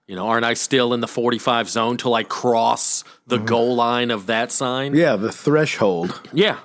You 0.08 0.16
know, 0.16 0.28
aren't 0.28 0.46
I 0.46 0.56
still 0.56 0.94
in 0.94 1.00
the 1.00 1.08
45 1.08 1.70
zone 1.70 1.98
till 1.98 2.14
I 2.14 2.24
cross 2.24 3.04
the 3.28 3.38
goal 3.38 3.76
line 3.76 4.12
of 4.12 4.26
that 4.26 4.52
sign? 4.52 4.94
Yeah, 4.94 5.16
the 5.16 5.32
threshold. 5.32 6.20
Yeah. 6.34 6.60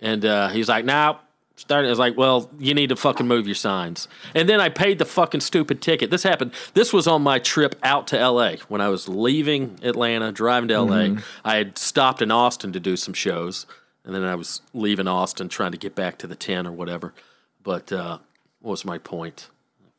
And 0.00 0.24
uh, 0.24 0.48
he's 0.48 0.68
like, 0.68 0.84
now, 0.84 1.20
starting. 1.56 1.88
I 1.88 1.90
was 1.90 1.98
like, 1.98 2.16
well, 2.16 2.50
you 2.58 2.74
need 2.74 2.90
to 2.90 2.96
fucking 2.96 3.26
move 3.26 3.46
your 3.46 3.54
signs. 3.54 4.06
And 4.34 4.48
then 4.48 4.60
I 4.60 4.68
paid 4.68 4.98
the 4.98 5.04
fucking 5.06 5.40
stupid 5.40 5.80
ticket. 5.80 6.10
This 6.10 6.22
happened. 6.22 6.52
This 6.74 6.92
was 6.92 7.06
on 7.06 7.22
my 7.22 7.38
trip 7.38 7.74
out 7.82 8.06
to 8.08 8.28
LA 8.28 8.56
when 8.68 8.80
I 8.80 8.88
was 8.88 9.08
leaving 9.08 9.78
Atlanta, 9.82 10.30
driving 10.30 10.68
to 10.68 10.80
LA. 10.82 11.20
I 11.44 11.56
had 11.56 11.78
stopped 11.78 12.20
in 12.20 12.30
Austin 12.30 12.72
to 12.74 12.80
do 12.80 12.96
some 12.96 13.14
shows. 13.14 13.66
And 14.04 14.14
then 14.14 14.24
I 14.24 14.34
was 14.34 14.60
leaving 14.74 15.08
Austin 15.08 15.48
trying 15.48 15.72
to 15.72 15.78
get 15.78 15.94
back 15.94 16.18
to 16.18 16.26
the 16.26 16.36
10 16.36 16.66
or 16.66 16.72
whatever. 16.72 17.14
But 17.62 17.90
uh, 17.90 18.18
what 18.60 18.72
was 18.72 18.84
my 18.84 18.98
point? 18.98 19.48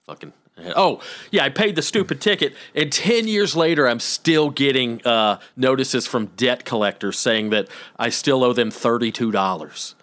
Fucking. 0.05 0.33
Oh, 0.75 1.01
yeah, 1.31 1.43
I 1.43 1.49
paid 1.49 1.75
the 1.75 1.81
stupid 1.81 2.21
ticket. 2.21 2.53
And 2.73 2.91
10 2.91 3.27
years 3.27 3.55
later, 3.55 3.87
I'm 3.87 3.99
still 3.99 4.49
getting 4.49 5.05
uh, 5.05 5.39
notices 5.57 6.07
from 6.07 6.27
debt 6.37 6.63
collectors 6.63 7.19
saying 7.19 7.49
that 7.49 7.67
I 7.99 8.09
still 8.09 8.43
owe 8.43 8.53
them 8.53 8.69
$32. 8.69 9.95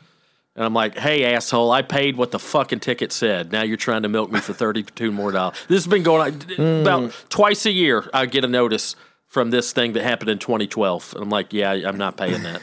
And 0.54 0.64
I'm 0.64 0.74
like, 0.74 0.98
hey, 0.98 1.34
asshole, 1.34 1.70
I 1.70 1.80
paid 1.80 2.16
what 2.16 2.30
the 2.30 2.38
fucking 2.38 2.80
ticket 2.80 3.12
said. 3.12 3.50
Now 3.52 3.62
you're 3.62 3.78
trying 3.78 4.02
to 4.02 4.10
milk 4.10 4.30
me 4.30 4.40
for 4.40 4.52
32 4.52 5.10
more 5.10 5.32
dollars. 5.32 5.56
This 5.68 5.84
has 5.84 5.86
been 5.86 6.02
going 6.02 6.34
on 6.58 6.82
about 6.82 7.14
twice 7.30 7.64
a 7.64 7.70
year. 7.70 8.08
I 8.12 8.26
get 8.26 8.44
a 8.44 8.48
notice 8.48 8.94
from 9.28 9.50
this 9.50 9.72
thing 9.72 9.94
that 9.94 10.02
happened 10.02 10.28
in 10.28 10.38
2012. 10.38 11.14
And 11.14 11.22
I'm 11.22 11.30
like, 11.30 11.54
yeah, 11.54 11.70
I'm 11.70 11.96
not 11.96 12.18
paying 12.18 12.42
that. 12.42 12.60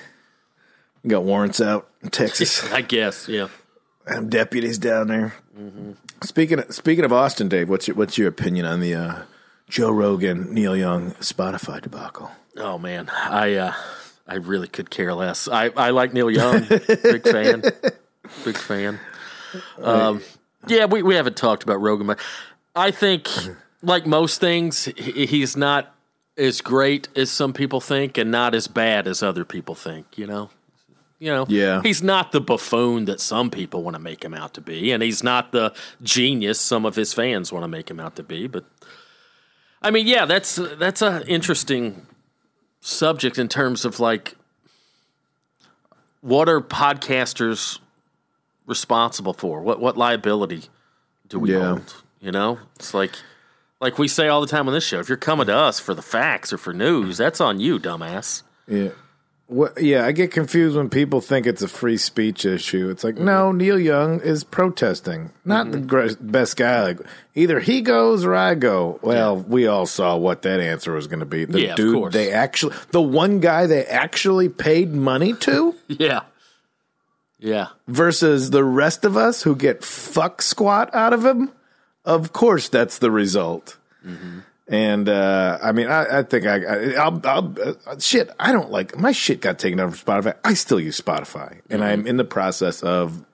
You 1.04 1.10
got 1.10 1.24
warrants 1.24 1.62
out 1.62 1.90
in 2.04 2.10
Texas. 2.12 2.64
I 2.72 2.82
guess, 2.82 3.28
yeah. 3.28 3.48
and 4.06 4.30
deputies 4.30 4.78
down 4.78 5.08
there. 5.08 5.34
Speaking 6.24 6.60
of, 6.60 6.74
speaking 6.74 7.06
of 7.06 7.14
Austin, 7.14 7.48
Dave, 7.48 7.70
what's 7.70 7.88
your 7.88 7.96
what's 7.96 8.18
your 8.18 8.28
opinion 8.28 8.66
on 8.66 8.80
the 8.80 8.94
uh, 8.96 9.22
Joe 9.70 9.92
Rogan, 9.92 10.54
Neil 10.54 10.76
Young 10.76 11.12
Spotify 11.14 11.82
debacle? 11.82 12.32
Oh 12.58 12.78
man, 12.78 13.10
I 13.10 13.56
uh, 13.56 13.74
I 14.28 14.36
really 14.36 14.68
could 14.68 14.90
care 14.90 15.14
less. 15.14 15.48
I, 15.48 15.70
I 15.70 15.90
like 15.90 16.14
Neil 16.14 16.30
Young, 16.30 16.68
big 16.68 17.24
fan, 17.24 17.62
big 18.46 18.58
fan. 18.58 19.00
Um, 19.82 20.22
yeah, 20.68 20.86
we, 20.86 21.02
we 21.02 21.16
haven't 21.16 21.38
talked 21.38 21.64
about 21.64 21.82
Rogan, 21.82 22.06
but 22.08 22.20
I 22.76 22.92
think 22.92 23.28
like 23.82 24.06
most 24.06 24.40
things, 24.40 24.86
he's 24.98 25.58
not 25.58 25.96
as 26.38 26.62
great 26.62 27.08
as 27.16 27.32
some 27.32 27.54
people 27.54 27.82
think, 27.82 28.18
and 28.18 28.30
not 28.30 28.54
as 28.54 28.68
bad 28.68 29.08
as 29.08 29.24
other 29.24 29.46
people 29.46 29.74
think. 29.74 30.18
You 30.18 30.28
know, 30.28 30.50
you 31.20 31.30
know, 31.30 31.46
Yeah. 31.50 31.82
he's 31.84 32.02
not 32.02 32.32
the 32.32 32.40
buffoon 32.42 33.06
that 33.06 33.20
some 33.20 33.50
people 33.52 33.84
want 33.84 33.96
to 33.96 34.00
make 34.02 34.24
him 34.24 34.34
out 34.34 34.54
to 34.56 34.62
be, 34.62 34.92
and 34.92 35.04
he's 35.04 35.24
not 35.24 35.52
the 35.52 35.74
genius 36.02 36.60
some 36.60 36.86
of 36.86 36.96
his 36.96 37.14
fans 37.14 37.52
want 37.52 37.64
to 37.64 37.68
make 37.68 37.90
him 37.92 38.00
out 38.00 38.16
to 38.16 38.24
be. 38.24 38.48
But 38.48 38.64
I 39.82 39.92
mean, 39.92 40.08
yeah, 40.08 40.26
that's 40.26 40.56
that's 40.56 41.02
a 41.02 41.26
interesting 41.28 42.06
subject 42.82 43.38
in 43.38 43.48
terms 43.50 43.84
of 43.86 44.00
like 44.00 44.36
what 46.22 46.50
are 46.50 46.60
podcasters 46.62 47.80
responsible 48.66 49.34
for? 49.34 49.62
What 49.62 49.80
what 49.80 49.98
liability 49.98 50.64
do 51.28 51.40
we 51.40 51.54
Yeah. 51.54 51.70
hold? 51.70 51.96
You 52.20 52.32
know, 52.32 52.60
it's 52.76 52.94
like 52.94 53.14
like 53.82 53.98
we 53.98 54.08
say 54.10 54.28
all 54.28 54.42
the 54.42 54.48
time 54.48 54.68
on 54.68 54.74
this 54.74 54.84
show. 54.86 55.00
If 55.00 55.08
you're 55.08 55.18
coming 55.18 55.48
to 55.48 55.56
us 55.56 55.80
for 55.80 55.94
the 55.94 56.02
facts 56.02 56.52
or 56.52 56.58
for 56.58 56.74
news, 56.74 57.18
that's 57.18 57.40
on 57.40 57.60
you, 57.62 57.80
dumbass. 57.80 58.44
Yeah. 58.68 58.90
What, 59.50 59.82
yeah, 59.82 60.06
I 60.06 60.12
get 60.12 60.30
confused 60.30 60.78
when 60.78 60.92
people 60.92 61.22
think 61.22 61.48
it's 61.48 61.64
a 61.64 61.68
free 61.68 61.98
speech 61.98 62.46
issue. 62.46 62.92
It's 62.92 63.04
like, 63.04 63.18
no, 63.18 63.50
mm-hmm. 63.50 63.58
Neil 63.58 63.80
Young 63.80 64.20
is 64.22 64.44
protesting, 64.44 65.32
not 65.44 65.72
the 65.72 65.80
mm-hmm. 65.80 65.88
gr- 65.88 66.14
best 66.22 66.56
guy. 66.56 66.84
Like, 66.84 67.00
either 67.34 67.60
he 67.60 67.82
goes 67.82 68.24
or 68.24 68.36
I 68.36 68.54
go. 68.54 69.00
Well, 69.02 69.38
we 69.38 69.66
all 69.66 69.88
saw 69.88 70.16
what 70.18 70.44
that 70.44 70.60
answer 70.60 70.94
was 70.94 71.08
going 71.08 71.22
to 71.22 71.26
be. 71.26 71.46
The 71.46 71.62
Yeah, 71.62 71.76
dude 71.76 72.12
they 72.12 72.32
actually, 72.32 72.76
the 72.92 73.02
one 73.02 73.40
guy 73.40 73.66
they 73.66 73.86
actually 73.86 74.50
paid 74.50 74.94
money 74.94 75.34
to 75.34 75.74
Yeah, 75.88 76.22
yeah, 77.40 77.70
versus 77.88 78.52
the 78.52 78.64
rest 78.64 79.04
of 79.04 79.18
us 79.18 79.42
who 79.42 79.56
get 79.56 79.84
fuck 79.84 80.44
squat 80.44 80.94
out 80.94 81.12
of 81.12 81.26
him. 81.26 81.52
Of 82.06 82.34
course, 82.34 82.70
that's 82.70 83.00
the 83.00 83.10
result. 83.10 83.78
Mm-hmm. 84.06 84.42
And 84.70 85.10
uh, 85.10 85.58
I 85.64 85.72
mean, 85.72 85.88
I, 85.88 86.20
I 86.20 86.24
think 86.24 86.46
I, 86.46 86.64
I 86.64 86.94
I'll, 86.94 87.22
I'll 87.26 87.56
uh, 87.88 87.98
shit. 87.98 88.30
I 88.40 88.52
don't 88.52 88.70
like 88.70 88.98
my 88.98 89.12
shit 89.12 89.42
got 89.42 89.58
taken 89.58 89.80
out 89.80 89.96
from 89.96 90.22
Spotify. 90.22 90.36
I 90.44 90.54
still 90.54 90.80
use 90.80 91.00
Spotify, 91.02 91.60
and 91.72 91.84
I'm 91.84 92.06
in 92.06 92.18
the 92.18 92.24
process 92.24 92.84
of 92.84 93.26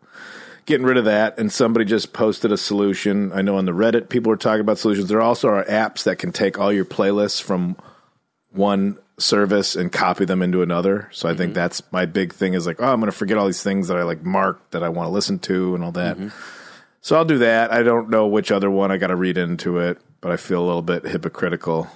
getting 0.66 0.86
rid 0.86 0.96
of 0.96 1.06
that. 1.06 1.38
And 1.38 1.52
somebody 1.52 1.84
just 1.84 2.14
posted 2.14 2.54
a 2.54 2.58
solution. 2.58 3.34
I 3.34 3.42
know 3.42 3.58
on 3.58 3.66
the 3.66 3.74
Reddit, 3.74 4.08
people 4.08 4.32
are 4.32 4.38
talking 4.38 4.62
about 4.62 4.78
solutions. 4.78 5.10
There 5.10 5.22
also 5.22 5.50
are 5.50 5.66
apps 5.66 6.04
that 6.04 6.20
can 6.20 6.32
take 6.32 6.58
all 6.58 6.72
your 6.72 6.86
playlists 6.86 7.42
from 7.42 7.76
one 8.52 8.98
service 9.18 9.76
and 9.76 9.92
copy 9.92 10.24
them 10.24 10.42
into 10.42 10.62
another. 10.62 11.10
So 11.12 11.28
I 11.28 11.36
think 11.36 11.54
that's 11.54 11.84
my 11.92 12.06
big 12.06 12.34
thing 12.34 12.54
is 12.54 12.66
like, 12.66 12.82
oh, 12.82 12.92
I'm 12.94 13.00
going 13.00 13.12
to 13.12 13.18
forget 13.18 13.38
all 13.38 13.46
these 13.46 13.64
things 13.64 13.90
that 13.90 13.98
I 13.98 14.04
like 14.04 14.24
marked 14.24 14.72
that 14.72 14.84
I 14.84 14.90
want 14.90 15.08
to 15.08 15.12
listen 15.12 15.40
to 15.40 15.76
and 15.76 15.84
all 15.84 15.92
that. 15.94 16.18
So 17.02 17.16
I'll 17.16 17.26
do 17.26 17.38
that. 17.40 17.72
I 17.72 17.84
don't 17.84 18.10
know 18.10 18.28
which 18.28 18.52
other 18.52 18.70
one 18.70 18.92
I 18.92 18.98
got 18.98 19.08
to 19.08 19.16
read 19.16 19.38
into 19.38 19.80
it, 19.80 20.00
but 20.22 20.32
I 20.32 20.38
feel 20.38 20.64
a 20.64 20.66
little 20.66 20.82
bit 20.82 21.06
hypocritical. 21.06 21.88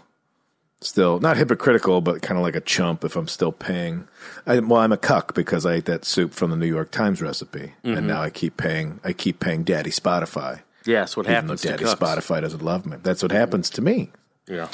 Still, 0.82 1.19
not 1.19 1.36
hypocritical, 1.36 1.99
but 1.99 2.21
kind 2.21 2.38
of 2.38 2.43
like 2.43 2.55
a 2.55 2.62
chump 2.62 3.03
if 3.03 3.17
I'm 3.17 3.27
still 3.27 3.51
paying. 3.51 4.08
I, 4.45 4.60
well, 4.60 4.79
I'm 4.79 4.93
a 4.93 4.97
cuck 4.97 5.34
because 5.36 5.65
I 5.65 5.73
ate 5.73 5.86
that 5.86 6.05
soup 6.05 6.34
from 6.34 6.51
the 6.51 6.55
New 6.55 6.67
York 6.67 6.89
Times 6.89 7.21
recipe, 7.21 7.73
and 7.84 8.08
now 8.08 8.21
I 8.21 8.29
keep 8.29 8.55
paying. 8.55 9.01
I 9.03 9.12
keep 9.12 9.41
paying 9.41 9.63
Daddy 9.63 9.89
Spotify, 9.89 10.62
yeah. 10.86 11.05
What 11.15 11.25
even 11.25 11.47
though 11.47 11.53
happens. 11.53 11.62
to 11.63 11.67
Daddy. 11.69 11.84
Spotify 11.84 12.39
doesn't 12.39 12.63
love 12.63 12.86
me. 12.86 12.96
That's 13.04 13.21
what 13.21 13.33
happens 13.33 13.69
to 13.71 13.81
me. 13.81 14.12
Yeah, 14.48 14.69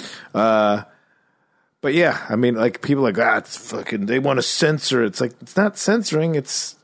But 1.82 1.94
yeah, 1.94 2.24
I 2.30 2.36
mean, 2.36 2.54
like 2.56 2.82
people 2.82 3.06
are 3.08 3.12
like, 3.12 3.20
ah, 3.20 3.38
it's 3.38 3.58
fucking. 3.58 4.06
They 4.06 4.20
want 4.20 4.38
to 4.38 4.44
censor. 4.44 5.04
It's 5.04 5.20
like 5.20 5.34
it's 5.42 5.58
not 5.58 5.76
censoring. 5.76 6.36
It's 6.36 6.76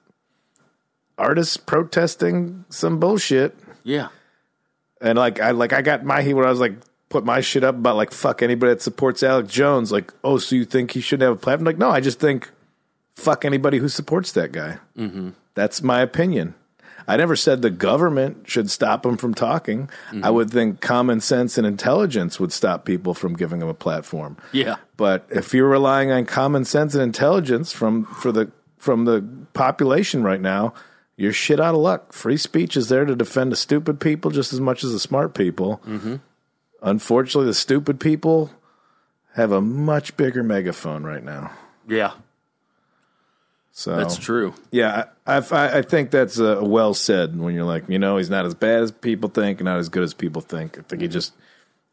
artists 1.17 1.57
protesting 1.57 2.65
some 2.69 2.99
bullshit. 2.99 3.55
yeah, 3.83 4.07
And 5.01 5.17
like 5.17 5.39
I 5.39 5.51
like 5.51 5.73
I 5.73 5.81
got 5.81 6.03
my 6.03 6.21
heat 6.21 6.33
where 6.33 6.45
I 6.45 6.49
was 6.49 6.59
like 6.59 6.73
put 7.09 7.25
my 7.25 7.41
shit 7.41 7.63
up 7.63 7.75
about 7.75 7.97
like 7.97 8.11
fuck 8.11 8.41
anybody 8.41 8.73
that 8.73 8.81
supports 8.81 9.21
Alex 9.21 9.53
Jones. 9.53 9.91
Like, 9.91 10.13
oh, 10.23 10.37
so 10.37 10.55
you 10.55 10.65
think 10.65 10.91
he 10.91 11.01
shouldn't 11.01 11.27
have 11.27 11.37
a 11.37 11.39
platform? 11.39 11.65
Like, 11.65 11.77
no, 11.77 11.89
I 11.89 11.99
just 11.99 12.19
think 12.19 12.49
fuck 13.13 13.45
anybody 13.45 13.77
who 13.77 13.89
supports 13.89 14.31
that 14.33 14.51
guy. 14.51 14.77
Mm-hmm. 14.97 15.29
That's 15.53 15.83
my 15.83 16.01
opinion. 16.01 16.55
I 17.07 17.17
never 17.17 17.35
said 17.35 17.61
the 17.61 17.69
government 17.69 18.47
should 18.47 18.69
stop 18.69 19.05
him 19.05 19.17
from 19.17 19.33
talking. 19.33 19.89
I 20.23 20.29
would 20.29 20.51
think 20.51 20.81
common 20.81 21.19
sense 21.19 21.57
and 21.57 21.65
intelligence 21.65 22.39
would 22.39 22.53
stop 22.53 22.85
people 22.85 23.13
from 23.13 23.33
giving 23.35 23.61
him 23.61 23.67
a 23.67 23.73
platform. 23.73 24.37
yeah. 24.51 24.77
But 24.97 25.25
if 25.29 25.53
you're 25.53 25.67
relying 25.67 26.11
on 26.11 26.25
common 26.25 26.63
sense 26.63 26.93
and 26.93 27.01
intelligence 27.01 27.73
from 27.73 28.05
for 28.05 28.31
the 28.31 28.51
from 28.77 29.05
the 29.05 29.25
population 29.53 30.23
right 30.23 30.39
now, 30.39 30.73
you're 31.17 31.33
shit 31.33 31.59
out 31.59 31.75
of 31.75 31.81
luck. 31.81 32.13
Free 32.13 32.37
speech 32.37 32.75
is 32.75 32.89
there 32.89 33.05
to 33.05 33.15
defend 33.15 33.51
the 33.51 33.55
stupid 33.55 33.99
people 33.99 34.31
just 34.31 34.53
as 34.53 34.59
much 34.59 34.83
as 34.83 34.91
the 34.91 34.99
smart 34.99 35.33
people. 35.33 35.81
Mm-hmm. 35.85 36.15
Unfortunately, 36.81 37.45
the 37.45 37.53
stupid 37.53 37.99
people 37.99 38.51
have 39.35 39.51
a 39.51 39.61
much 39.61 40.17
bigger 40.17 40.43
megaphone 40.43 41.03
right 41.03 41.23
now. 41.23 41.51
Yeah, 41.87 42.13
So 43.71 43.95
that's 43.95 44.17
true. 44.17 44.53
Yeah, 44.71 45.05
I, 45.25 45.37
I, 45.37 45.77
I 45.79 45.81
think 45.81 46.11
that's 46.11 46.39
uh, 46.39 46.59
well 46.61 46.93
said. 46.93 47.37
When 47.37 47.53
you're 47.53 47.65
like, 47.65 47.87
you 47.87 47.99
know, 47.99 48.17
he's 48.17 48.29
not 48.29 48.45
as 48.45 48.53
bad 48.53 48.81
as 48.81 48.91
people 48.91 49.29
think, 49.29 49.61
not 49.61 49.77
as 49.77 49.89
good 49.89 50.03
as 50.03 50.13
people 50.13 50.41
think. 50.41 50.77
I 50.77 50.81
think 50.81 51.01
he 51.01 51.07
just 51.07 51.33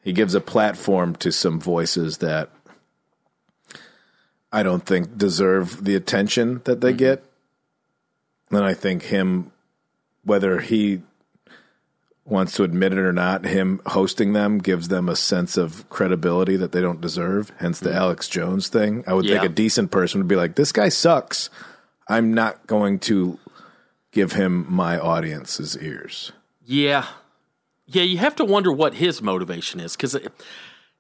he 0.03 0.13
gives 0.13 0.35
a 0.35 0.41
platform 0.41 1.15
to 1.17 1.31
some 1.31 1.61
voices 1.61 2.19
that 2.19 2.51
I 4.53 4.63
don't 4.63 4.85
think 4.85 5.17
deserve 5.19 5.85
the 5.85 5.95
attention 5.95 6.63
that 6.65 6.81
they 6.81 6.93
get. 6.93 7.25
And 8.51 8.65
I 8.65 8.75
think 8.75 9.05
him, 9.05 9.53
whether 10.25 10.61
he 10.61 11.03
wants 12.25 12.53
to 12.55 12.63
admit 12.63 12.93
it 12.93 12.99
or 12.99 13.13
not, 13.13 13.45
him 13.45 13.81
hosting 13.87 14.33
them 14.33 14.59
gives 14.59 14.89
them 14.89 15.09
a 15.09 15.17
sense 15.17 15.57
of 15.57 15.89
credibility 15.89 16.57
that 16.57 16.73
they 16.73 16.81
don't 16.81 17.01
deserve. 17.01 17.53
Hence 17.59 17.81
the 17.81 17.91
hmm. 17.91 17.97
Alex 17.97 18.29
Jones 18.29 18.69
thing. 18.69 19.05
I 19.07 19.15
would 19.15 19.27
think 19.27 19.45
a 19.45 19.49
decent 19.49 19.91
person 19.91 20.21
would 20.21 20.29
be 20.29 20.37
like, 20.37 20.57
"This 20.57 20.73
guy 20.73 20.89
sucks. 20.89 21.51
I'm 22.09 22.33
not 22.35 22.67
going 22.67 22.99
to 23.01 23.39
give 24.13 24.33
him 24.33 24.67
my 24.69 24.99
audience's 24.99 25.77
ears." 25.79 26.33
Yeah. 26.65 27.07
Yeah, 27.87 28.03
you 28.03 28.19
have 28.19 28.37
to 28.37 28.45
wonder 28.45 28.71
what 28.71 28.95
his 28.95 29.23
motivation 29.23 29.81
is 29.81 29.97
because, 29.97 30.15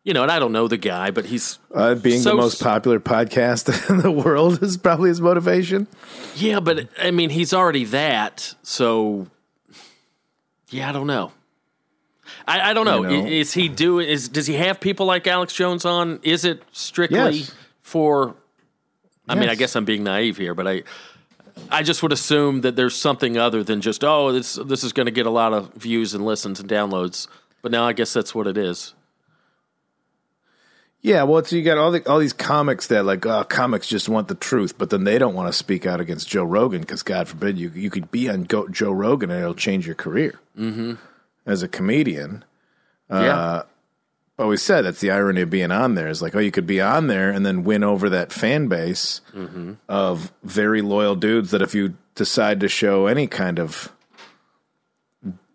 you 0.08 0.14
know, 0.14 0.22
and 0.22 0.32
I 0.32 0.38
don't 0.38 0.52
know 0.52 0.68
the 0.68 0.78
guy, 0.78 1.10
but 1.10 1.26
he's, 1.26 1.58
Uh, 1.74 1.94
being 1.94 2.20
So- 2.22 2.30
the 2.30 2.36
most 2.36 2.62
popular 2.62 2.98
podcast 2.98 3.90
in 3.90 3.98
the 4.00 4.10
world 4.10 4.62
is 4.62 4.78
probably 4.78 5.10
his 5.10 5.20
motivation. 5.20 5.86
yeah, 6.34 6.60
but 6.60 6.88
I 6.98 7.10
mean, 7.10 7.28
he's 7.28 7.52
already 7.52 7.84
that. 7.84 8.54
So, 8.62 9.26
yeah, 10.70 10.88
I 10.88 10.92
don't 10.92 11.06
know. 11.06 11.32
I, 12.46 12.70
I 12.70 12.72
don't 12.72 12.86
know. 12.86 13.02
You 13.08 13.22
know. 13.22 13.26
I- 13.26 13.30
Is 13.30 13.52
he 13.52 13.68
doing, 13.68 14.08
is, 14.08 14.28
does 14.30 14.46
he 14.46 14.54
have 14.54 14.80
people 14.80 15.04
like 15.04 15.26
Alex 15.26 15.52
Jones 15.52 15.84
on? 15.84 16.20
Is 16.22 16.46
it 16.46 16.62
strictly 16.72 17.18
Yes. 17.18 17.52
for, 17.82 18.34
I 19.28 19.34
mean, 19.34 19.50
I 19.50 19.54
guess 19.56 19.76
I'm 19.76 19.84
being 19.84 20.04
naive 20.04 20.38
here, 20.38 20.54
but 20.54 20.66
I, 20.66 20.82
I 21.70 21.82
just 21.82 22.02
would 22.02 22.12
assume 22.12 22.62
that 22.62 22.76
there's 22.76 22.96
something 22.96 23.36
other 23.36 23.62
than 23.62 23.82
just, 23.82 24.02
oh, 24.04 24.32
this, 24.32 24.54
this 24.54 24.84
is 24.84 24.94
going 24.94 25.04
to 25.06 25.12
get 25.12 25.26
a 25.26 25.30
lot 25.30 25.52
of 25.52 25.74
views 25.74 26.14
and 26.14 26.24
listens 26.24 26.60
and 26.60 26.68
downloads. 26.68 27.28
But 27.60 27.72
now 27.72 27.84
I 27.86 27.92
guess 27.92 28.12
that's 28.14 28.34
what 28.34 28.46
it 28.46 28.56
is. 28.56 28.94
Yeah, 31.00 31.22
well, 31.22 31.44
so 31.44 31.54
you 31.54 31.62
got 31.62 31.78
all 31.78 31.92
the 31.92 32.06
all 32.10 32.18
these 32.18 32.32
comics 32.32 32.88
that 32.88 33.04
like 33.04 33.24
oh, 33.24 33.44
comics 33.44 33.86
just 33.86 34.08
want 34.08 34.26
the 34.28 34.34
truth, 34.34 34.76
but 34.76 34.90
then 34.90 35.04
they 35.04 35.18
don't 35.18 35.34
want 35.34 35.48
to 35.48 35.52
speak 35.52 35.86
out 35.86 36.00
against 36.00 36.28
Joe 36.28 36.42
Rogan 36.42 36.80
because 36.80 37.04
God 37.04 37.28
forbid 37.28 37.56
you 37.56 37.70
you 37.70 37.88
could 37.88 38.10
be 38.10 38.28
on 38.28 38.42
Go, 38.44 38.66
Joe 38.68 38.90
Rogan 38.90 39.30
and 39.30 39.40
it'll 39.40 39.54
change 39.54 39.86
your 39.86 39.94
career 39.94 40.40
mm-hmm. 40.58 40.94
as 41.46 41.62
a 41.62 41.68
comedian. 41.68 42.44
Uh, 43.08 43.20
yeah. 43.22 43.62
But 44.36 44.48
we 44.48 44.56
said 44.56 44.82
that's 44.82 45.00
the 45.00 45.10
irony 45.10 45.40
of 45.40 45.50
being 45.50 45.70
on 45.70 45.94
there 45.94 46.08
is 46.08 46.20
like 46.20 46.34
oh 46.34 46.40
you 46.40 46.50
could 46.50 46.66
be 46.66 46.80
on 46.80 47.06
there 47.06 47.30
and 47.30 47.46
then 47.46 47.64
win 47.64 47.84
over 47.84 48.08
that 48.10 48.32
fan 48.32 48.66
base 48.66 49.20
mm-hmm. 49.32 49.74
of 49.88 50.32
very 50.42 50.82
loyal 50.82 51.14
dudes 51.14 51.52
that 51.52 51.62
if 51.62 51.74
you 51.74 51.96
decide 52.16 52.60
to 52.60 52.68
show 52.68 53.06
any 53.06 53.26
kind 53.28 53.58
of 53.60 53.92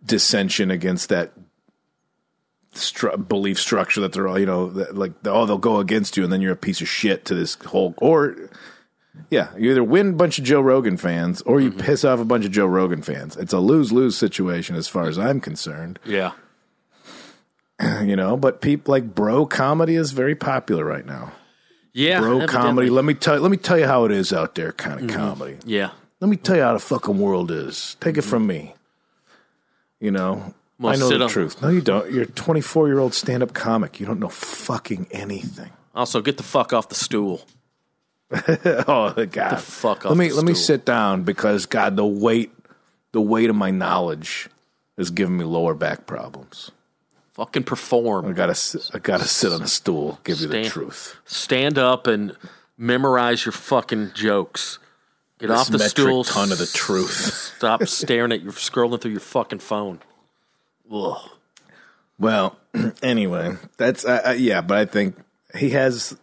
dissension 0.06 0.72
against 0.72 1.10
that 1.10 1.32
stru- 2.74 3.28
belief 3.28 3.60
structure 3.60 4.02
that 4.02 4.14
they're 4.14 4.28
all 4.28 4.40
you 4.40 4.46
know 4.46 4.70
that, 4.70 4.98
like 4.98 5.14
oh 5.26 5.46
they'll 5.46 5.58
go 5.58 5.80
against 5.80 6.18
you 6.18 6.24
and 6.24 6.32
then 6.32 6.42
you're 6.42 6.54
a 6.54 6.58
piece 6.58 6.82
of 6.82 6.88
shit 6.88 7.26
to 7.26 7.36
this 7.36 7.56
whole 7.66 7.94
or 7.98 8.36
yeah 9.30 9.50
you 9.58 9.72
either 9.72 9.84
win 9.84 10.10
a 10.10 10.14
bunch 10.14 10.40
of 10.40 10.46
Joe 10.46 10.62
Rogan 10.62 10.98
fans 10.98 11.42
or 11.44 11.62
you 11.62 11.70
mm-hmm. 11.70 11.80
piss 11.80 12.04
off 12.04 12.20
a 12.20 12.26
bunch 12.26 12.46
of 12.46 12.52
Joe 12.52 12.66
Rogan 12.66 13.02
fans. 13.02 13.38
It's 13.38 13.54
a 13.54 13.60
lose 13.60 13.92
lose 13.92 14.18
situation 14.18 14.76
as 14.76 14.88
far 14.88 15.08
as 15.08 15.18
I'm 15.18 15.40
concerned. 15.40 16.00
Yeah. 16.06 16.32
you 18.02 18.16
know 18.16 18.38
but 18.38 18.62
people 18.62 18.92
like 18.92 19.14
bro 19.16 19.46
comedy 19.46 19.96
is 19.96 20.12
very 20.12 20.36
popular 20.36 20.86
right 20.86 21.06
now. 21.06 21.32
Yeah. 21.94 22.20
bro 22.20 22.38
evidently. 22.38 22.56
comedy. 22.56 22.90
Let 22.90 23.06
me 23.06 23.14
tell 23.14 23.40
let 23.40 23.52
me 23.52 23.58
tell 23.58 23.78
you 23.78 23.86
how 23.86 24.06
it 24.06 24.12
is 24.12 24.34
out 24.34 24.56
there 24.56 24.72
kind 24.74 25.00
of 25.00 25.08
mm-hmm. 25.08 25.16
comedy. 25.16 25.58
Yeah. 25.66 25.92
let 26.20 26.30
me 26.30 26.38
tell 26.38 26.56
you 26.56 26.64
how 26.64 26.74
the 26.74 26.80
fucking 26.80 27.20
world 27.20 27.52
is. 27.52 27.98
Take 28.00 28.18
it 28.18 28.22
mm-hmm. 28.22 28.30
from 28.30 28.48
me. 28.48 28.76
You 30.00 30.12
know 30.12 30.54
Well, 30.84 30.94
I 30.94 30.96
know 30.98 31.10
the 31.18 31.24
on- 31.24 31.30
truth. 31.30 31.62
No, 31.62 31.70
you 31.70 31.82
don't. 31.82 32.12
You're 32.12 32.24
a 32.24 32.28
24 32.28 32.88
year 32.88 33.00
old 33.00 33.14
stand 33.14 33.42
up 33.44 33.54
comic. 33.54 34.00
You 34.00 34.06
don't 34.06 34.20
know 34.20 34.30
fucking 34.30 35.08
anything. 35.12 35.72
Also, 35.96 36.22
get 36.22 36.38
the 36.38 36.44
fuck 36.44 36.74
off 36.74 36.90
the 36.90 36.96
stool. 36.96 37.42
oh 38.88 39.14
God! 39.16 39.52
the 39.52 39.58
fuck 39.58 40.06
off 40.06 40.12
let 40.12 40.18
me 40.18 40.30
the 40.30 40.36
let 40.36 40.46
me 40.46 40.54
sit 40.56 40.86
down 40.86 41.24
because 41.24 41.66
God, 41.68 41.96
the 41.96 42.06
weight, 42.06 42.52
the 43.12 43.22
weight 43.22 43.50
of 43.50 43.56
my 43.56 43.70
knowledge 43.70 44.50
is 44.98 45.12
giving 45.12 45.38
me 45.38 45.44
lower 45.44 45.76
back 45.76 46.06
problems. 46.08 46.72
Fucking 47.34 47.64
perform. 47.64 48.26
I 48.28 48.32
gotta 48.32 48.52
s- 48.52 48.90
I 48.94 49.00
gotta 49.00 49.26
sit 49.26 49.52
on 49.52 49.62
a 49.62 49.68
stool. 49.68 50.20
Give 50.24 50.40
you 50.40 50.48
the 50.48 50.64
truth. 50.66 51.16
Stand 51.26 51.78
up 51.78 52.08
and 52.08 52.36
memorize 52.78 53.46
your 53.46 53.52
fucking 53.54 54.12
jokes. 54.16 54.80
Get 55.40 55.48
This 55.50 55.60
off 55.60 55.68
the 55.68 55.78
metric 55.78 55.90
stool. 55.92 56.24
ton 56.24 56.52
of 56.52 56.58
the 56.58 56.68
truth. 56.68 57.12
Stop 57.58 57.84
staring 57.88 58.32
at 58.32 58.42
your 58.42 58.54
scrolling 58.54 59.00
through 59.02 59.12
your 59.12 59.20
fucking 59.20 59.60
phone. 59.60 60.00
Ugh. 60.94 61.30
Well, 62.20 62.58
anyway, 63.04 63.58
that's 63.78 64.06
uh, 64.06 64.22
uh, 64.28 64.32
yeah, 64.32 64.62
but 64.62 64.78
I 64.78 64.86
think 64.86 65.18
he 65.56 65.72
has. 65.72 66.18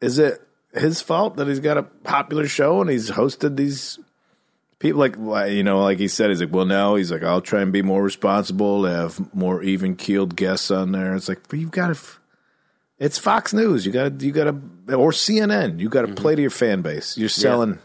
Is 0.00 0.18
it 0.18 0.42
his 0.74 1.00
fault 1.00 1.36
that 1.36 1.46
he's 1.46 1.60
got 1.60 1.78
a 1.78 1.84
popular 1.84 2.48
show 2.48 2.80
and 2.80 2.90
he's 2.90 3.10
hosted 3.10 3.56
these 3.56 3.98
people? 4.80 5.00
Like 5.00 5.16
you 5.50 5.62
know, 5.62 5.80
like 5.80 5.98
he 5.98 6.08
said, 6.08 6.30
he's 6.30 6.40
like, 6.40 6.52
well, 6.52 6.66
now 6.66 6.96
he's 6.96 7.12
like, 7.12 7.22
I'll 7.22 7.40
try 7.40 7.62
and 7.62 7.72
be 7.72 7.82
more 7.82 8.02
responsible, 8.02 8.84
have 8.84 9.32
more 9.34 9.62
even 9.62 9.94
keeled 9.94 10.34
guests 10.34 10.70
on 10.70 10.92
there. 10.92 11.14
It's 11.14 11.28
like, 11.28 11.48
but 11.48 11.58
you've 11.58 11.70
got 11.70 11.94
to. 11.94 12.00
It's 12.98 13.18
Fox 13.18 13.52
News. 13.52 13.84
You 13.84 13.90
got 13.90 14.18
to, 14.20 14.26
you 14.26 14.32
got 14.32 14.44
to, 14.44 14.94
or 14.94 15.10
CNN. 15.10 15.80
You 15.80 15.88
got 15.88 16.02
to 16.02 16.14
play 16.14 16.36
to 16.36 16.40
your 16.40 16.50
fan 16.52 16.82
base. 16.82 17.18
You're 17.18 17.28
selling, 17.28 17.80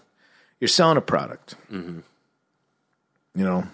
you're 0.59 0.67
selling 0.67 0.97
a 0.97 1.01
product. 1.01 1.55
You 3.33 3.43
know, 3.43 3.67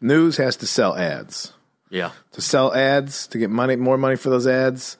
news 0.00 0.36
has 0.36 0.56
to 0.56 0.66
sell 0.66 0.96
ads. 0.96 1.52
Yeah. 1.90 2.10
to 2.32 2.40
sell 2.40 2.74
ads 2.74 3.28
to 3.28 3.38
get 3.38 3.50
money 3.50 3.76
more 3.76 3.96
money 3.96 4.16
for 4.16 4.28
those 4.28 4.48
ads 4.48 4.96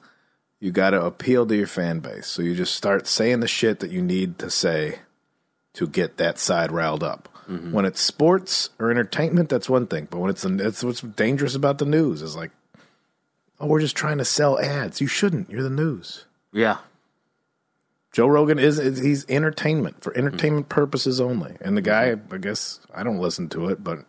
you 0.59 0.71
got 0.71 0.91
to 0.91 1.05
appeal 1.05 1.45
to 1.45 1.55
your 1.55 1.67
fan 1.67 1.99
base. 1.99 2.25
So 2.27 2.41
you 2.41 2.55
just 2.55 2.75
start 2.75 3.05
saying 3.05 3.41
the 3.41 3.47
shit 3.47 3.81
that 3.81 3.91
you 3.91 4.01
need 4.01 4.39
to 4.39 4.49
say 4.49 4.99
to 5.73 5.87
get 5.87 6.17
that 6.17 6.39
side 6.39 6.71
riled 6.71 7.03
up. 7.03 7.29
Mm-hmm. 7.49 7.71
When 7.71 7.85
it's 7.85 8.01
sports 8.01 8.69
or 8.79 8.89
entertainment 8.89 9.49
that's 9.49 9.69
one 9.69 9.85
thing 9.85 10.07
but 10.09 10.17
when 10.17 10.31
it's 10.31 10.41
that's 10.41 10.83
what's 10.83 11.01
dangerous 11.01 11.53
about 11.53 11.77
the 11.77 11.85
news 11.85 12.23
is 12.23 12.35
like 12.35 12.49
oh 13.59 13.67
we're 13.67 13.81
just 13.81 13.95
trying 13.95 14.17
to 14.17 14.25
sell 14.25 14.59
ads. 14.59 14.99
You 14.99 15.07
shouldn't. 15.07 15.51
You're 15.51 15.61
the 15.61 15.69
news. 15.69 16.25
Yeah. 16.51 16.77
Joe 18.11 18.27
Rogan 18.27 18.57
is, 18.57 18.79
is 18.79 18.97
he's 18.97 19.25
entertainment 19.29 20.01
for 20.01 20.17
entertainment 20.17 20.69
mm-hmm. 20.69 20.79
purposes 20.81 21.19
only. 21.19 21.57
And 21.59 21.75
the 21.75 21.81
guy, 21.81 22.15
I 22.31 22.37
guess 22.37 22.79
I 22.93 23.03
don't 23.03 23.19
listen 23.19 23.49
to 23.49 23.67
it, 23.67 23.83
but 23.83 24.05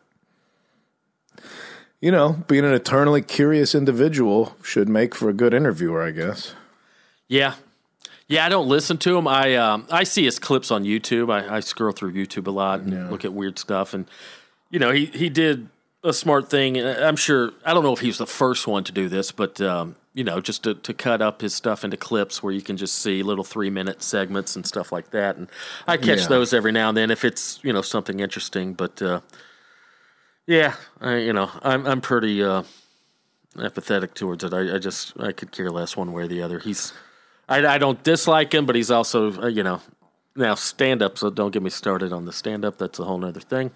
you 2.06 2.12
know, 2.12 2.44
being 2.46 2.64
an 2.64 2.72
eternally 2.72 3.20
curious 3.20 3.74
individual 3.74 4.54
should 4.62 4.88
make 4.88 5.12
for 5.12 5.28
a 5.28 5.32
good 5.32 5.52
interviewer, 5.52 6.04
I 6.04 6.12
guess. 6.12 6.54
Yeah. 7.26 7.54
Yeah, 8.28 8.46
I 8.46 8.48
don't 8.48 8.68
listen 8.68 8.96
to 8.98 9.18
him. 9.18 9.26
I 9.26 9.56
um, 9.56 9.88
I 9.90 10.04
see 10.04 10.22
his 10.22 10.38
clips 10.38 10.70
on 10.70 10.84
YouTube. 10.84 11.32
I, 11.32 11.56
I 11.56 11.60
scroll 11.60 11.90
through 11.90 12.12
YouTube 12.12 12.46
a 12.46 12.52
lot 12.52 12.78
and 12.80 13.10
look 13.10 13.24
at 13.24 13.32
weird 13.32 13.58
stuff. 13.58 13.92
And 13.92 14.06
you 14.70 14.78
know, 14.78 14.92
he 14.92 15.06
he 15.06 15.28
did 15.28 15.68
a 16.04 16.12
smart 16.12 16.48
thing. 16.48 16.80
I'm 16.80 17.16
sure. 17.16 17.50
I 17.64 17.74
don't 17.74 17.82
know 17.82 17.92
if 17.92 17.98
he 18.00 18.06
was 18.06 18.18
the 18.18 18.26
first 18.26 18.68
one 18.68 18.84
to 18.84 18.92
do 18.92 19.08
this, 19.08 19.32
but 19.32 19.60
um, 19.60 19.96
you 20.14 20.22
know, 20.22 20.40
just 20.40 20.62
to, 20.62 20.74
to 20.74 20.94
cut 20.94 21.20
up 21.20 21.40
his 21.40 21.54
stuff 21.54 21.82
into 21.84 21.96
clips 21.96 22.40
where 22.40 22.52
you 22.52 22.62
can 22.62 22.76
just 22.76 22.94
see 23.00 23.24
little 23.24 23.44
three 23.44 23.70
minute 23.70 24.00
segments 24.00 24.54
and 24.54 24.64
stuff 24.64 24.92
like 24.92 25.10
that. 25.10 25.36
And 25.36 25.48
I 25.88 25.96
catch 25.96 26.20
Yeah. 26.22 26.28
those 26.28 26.52
every 26.52 26.70
now 26.72 26.88
and 26.88 26.96
then 26.96 27.10
if 27.10 27.24
it's 27.24 27.58
you 27.64 27.72
know 27.72 27.82
something 27.82 28.20
interesting. 28.20 28.74
But 28.74 29.02
uh, 29.02 29.20
yeah, 30.46 30.74
I, 31.00 31.16
you 31.16 31.32
know, 31.32 31.50
I'm 31.62 31.86
I'm 31.86 32.00
pretty. 32.00 32.42
Uh, 32.42 32.62
apathetic 33.62 34.12
towards 34.14 34.44
it. 34.44 34.52
I, 34.52 34.74
I 34.74 34.78
just 34.78 35.18
I 35.18 35.32
could 35.32 35.50
care 35.50 35.70
less 35.70 35.96
one 35.96 36.12
way 36.12 36.24
or 36.24 36.28
the 36.28 36.42
other. 36.42 36.58
He's 36.58 36.92
I, 37.48 37.66
I 37.66 37.78
don't 37.78 38.02
dislike 38.02 38.52
him, 38.52 38.66
but 38.66 38.76
he's 38.76 38.90
also 38.90 39.32
uh, 39.42 39.46
you 39.46 39.62
know 39.62 39.80
now 40.34 40.54
stand 40.54 41.02
up. 41.02 41.16
So 41.16 41.30
don't 41.30 41.52
get 41.52 41.62
me 41.62 41.70
started 41.70 42.12
on 42.12 42.26
the 42.26 42.32
stand 42.32 42.64
up. 42.66 42.76
That's 42.76 42.98
a 42.98 43.04
whole 43.04 43.24
other 43.24 43.40
thing. 43.40 43.70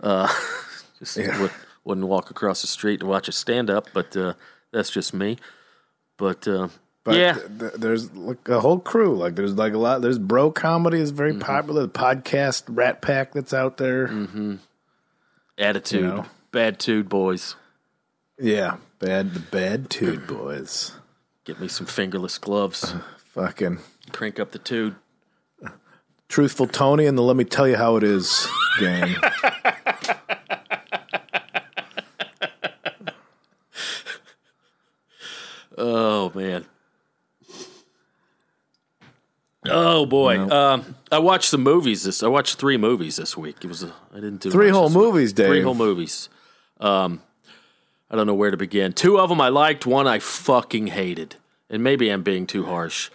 Uh, 0.00 0.28
just 0.98 1.16
would, 1.16 1.50
wouldn't 1.84 2.06
walk 2.06 2.30
across 2.30 2.60
the 2.60 2.66
street 2.66 3.00
to 3.00 3.06
watch 3.06 3.28
a 3.28 3.32
stand 3.32 3.70
up, 3.70 3.88
but 3.94 4.14
uh, 4.16 4.34
that's 4.72 4.90
just 4.90 5.14
me. 5.14 5.38
But, 6.18 6.46
uh, 6.46 6.68
But 7.02 7.16
yeah, 7.16 7.32
th- 7.32 7.58
th- 7.58 7.72
there's 7.78 8.12
like 8.12 8.46
a 8.48 8.60
whole 8.60 8.78
crew. 8.78 9.16
Like 9.16 9.36
there's 9.36 9.54
like 9.54 9.72
a 9.72 9.78
lot. 9.78 10.02
There's 10.02 10.18
bro 10.18 10.50
comedy 10.50 11.00
is 11.00 11.10
very 11.12 11.34
popular. 11.34 11.82
The 11.82 11.88
podcast 11.88 12.64
Rat 12.68 13.00
Pack 13.00 13.32
that's 13.32 13.54
out 13.54 13.78
there. 13.78 14.06
Attitude, 15.58 16.00
you 16.00 16.06
know. 16.06 16.26
bad 16.50 16.78
tude 16.78 17.08
boys. 17.08 17.56
Yeah, 18.38 18.76
bad 18.98 19.34
the 19.34 19.40
bad 19.40 19.88
dude 19.88 20.26
boys. 20.26 20.92
Get 21.44 21.60
me 21.60 21.68
some 21.68 21.86
fingerless 21.86 22.38
gloves. 22.38 22.94
Fucking 23.32 23.78
Crank 24.12 24.38
up 24.38 24.52
the 24.52 24.58
tude. 24.58 24.96
Truthful 26.28 26.66
Tony 26.66 27.06
and 27.06 27.16
the 27.18 27.22
Let 27.22 27.36
Me 27.36 27.44
Tell 27.44 27.68
You 27.68 27.76
How 27.76 27.96
It 27.96 28.02
Is 28.02 28.48
gang. 28.80 29.14
Oh 35.76 36.30
man. 36.34 36.64
Oh 39.66 40.04
boy. 40.06 40.38
Um, 40.40 40.94
I 41.10 41.18
watched 41.18 41.48
some 41.48 41.62
movies 41.62 42.02
this. 42.04 42.22
I 42.22 42.28
watched 42.28 42.58
three 42.58 42.76
movies 42.76 43.16
this 43.16 43.36
week. 43.36 43.56
It 43.62 43.66
was 43.68 43.82
a, 43.82 43.92
I 44.12 44.16
didn't 44.16 44.40
do 44.40 44.50
Three 44.50 44.68
whole 44.68 44.88
this 44.88 44.96
week. 44.96 45.04
movies, 45.06 45.32
Dave. 45.32 45.46
Three 45.48 45.62
whole 45.62 45.74
movies. 45.74 46.28
Um, 46.80 47.22
I 48.10 48.16
don't 48.16 48.26
know 48.26 48.34
where 48.34 48.50
to 48.50 48.56
begin. 48.56 48.92
Two 48.92 49.18
of 49.18 49.28
them 49.28 49.40
I 49.40 49.48
liked. 49.48 49.86
One 49.86 50.06
I 50.06 50.18
fucking 50.18 50.88
hated. 50.88 51.36
And 51.70 51.82
maybe 51.82 52.10
I'm 52.10 52.22
being 52.22 52.46
too 52.46 52.66
harsh. 52.66 53.10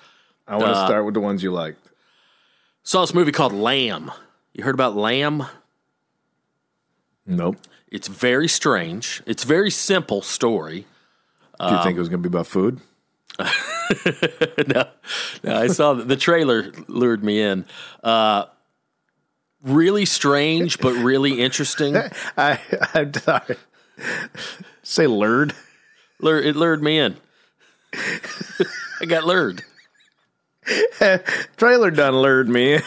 I 0.47 0.57
want 0.57 0.69
to 0.69 0.85
start 0.85 1.05
with 1.05 1.13
the 1.13 1.19
ones 1.19 1.43
you 1.43 1.51
liked. 1.53 1.85
Saw 2.83 3.01
this 3.01 3.13
movie 3.13 3.31
called 3.31 3.53
Lamb. 3.53 4.11
You 4.53 4.63
heard 4.63 4.73
about 4.73 4.95
Lamb? 4.95 5.45
Nope. 7.27 7.57
It's 7.91 8.07
very 8.07 8.47
strange. 8.47 9.21
It's 9.27 9.43
a 9.43 9.47
very 9.47 9.69
simple 9.69 10.21
story. 10.23 10.85
Do 11.59 11.67
you 11.75 11.83
think 11.83 11.95
it 11.97 11.99
was 11.99 12.09
going 12.09 12.23
to 12.23 12.29
be 12.29 12.33
about 12.33 12.47
food? 12.47 12.79
no, 14.67 14.87
no, 15.43 15.55
I 15.55 15.67
saw 15.67 15.93
the, 15.93 16.03
the 16.03 16.15
trailer 16.15 16.71
lured 16.87 17.23
me 17.23 17.41
in. 17.41 17.65
Uh, 18.03 18.45
really 19.63 20.05
strange, 20.05 20.79
but 20.79 20.93
really 20.93 21.41
interesting. 21.41 21.95
I, 22.37 22.59
I'm 22.93 23.13
sorry. 23.13 23.57
Say 24.83 25.07
lured. 25.07 25.53
Lure, 26.19 26.41
it 26.41 26.55
lured 26.55 26.83
me 26.83 26.99
in. 26.99 27.15
I 29.01 29.05
got 29.07 29.23
lured. 29.23 29.63
Trailer 31.57 31.91
done 31.91 32.15
lured 32.17 32.49
me. 32.49 32.79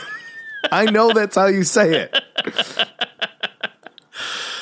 I 0.70 0.84
know 0.86 1.12
that's 1.12 1.34
how 1.34 1.46
you 1.46 1.64
say 1.64 2.03
it. 2.03 2.22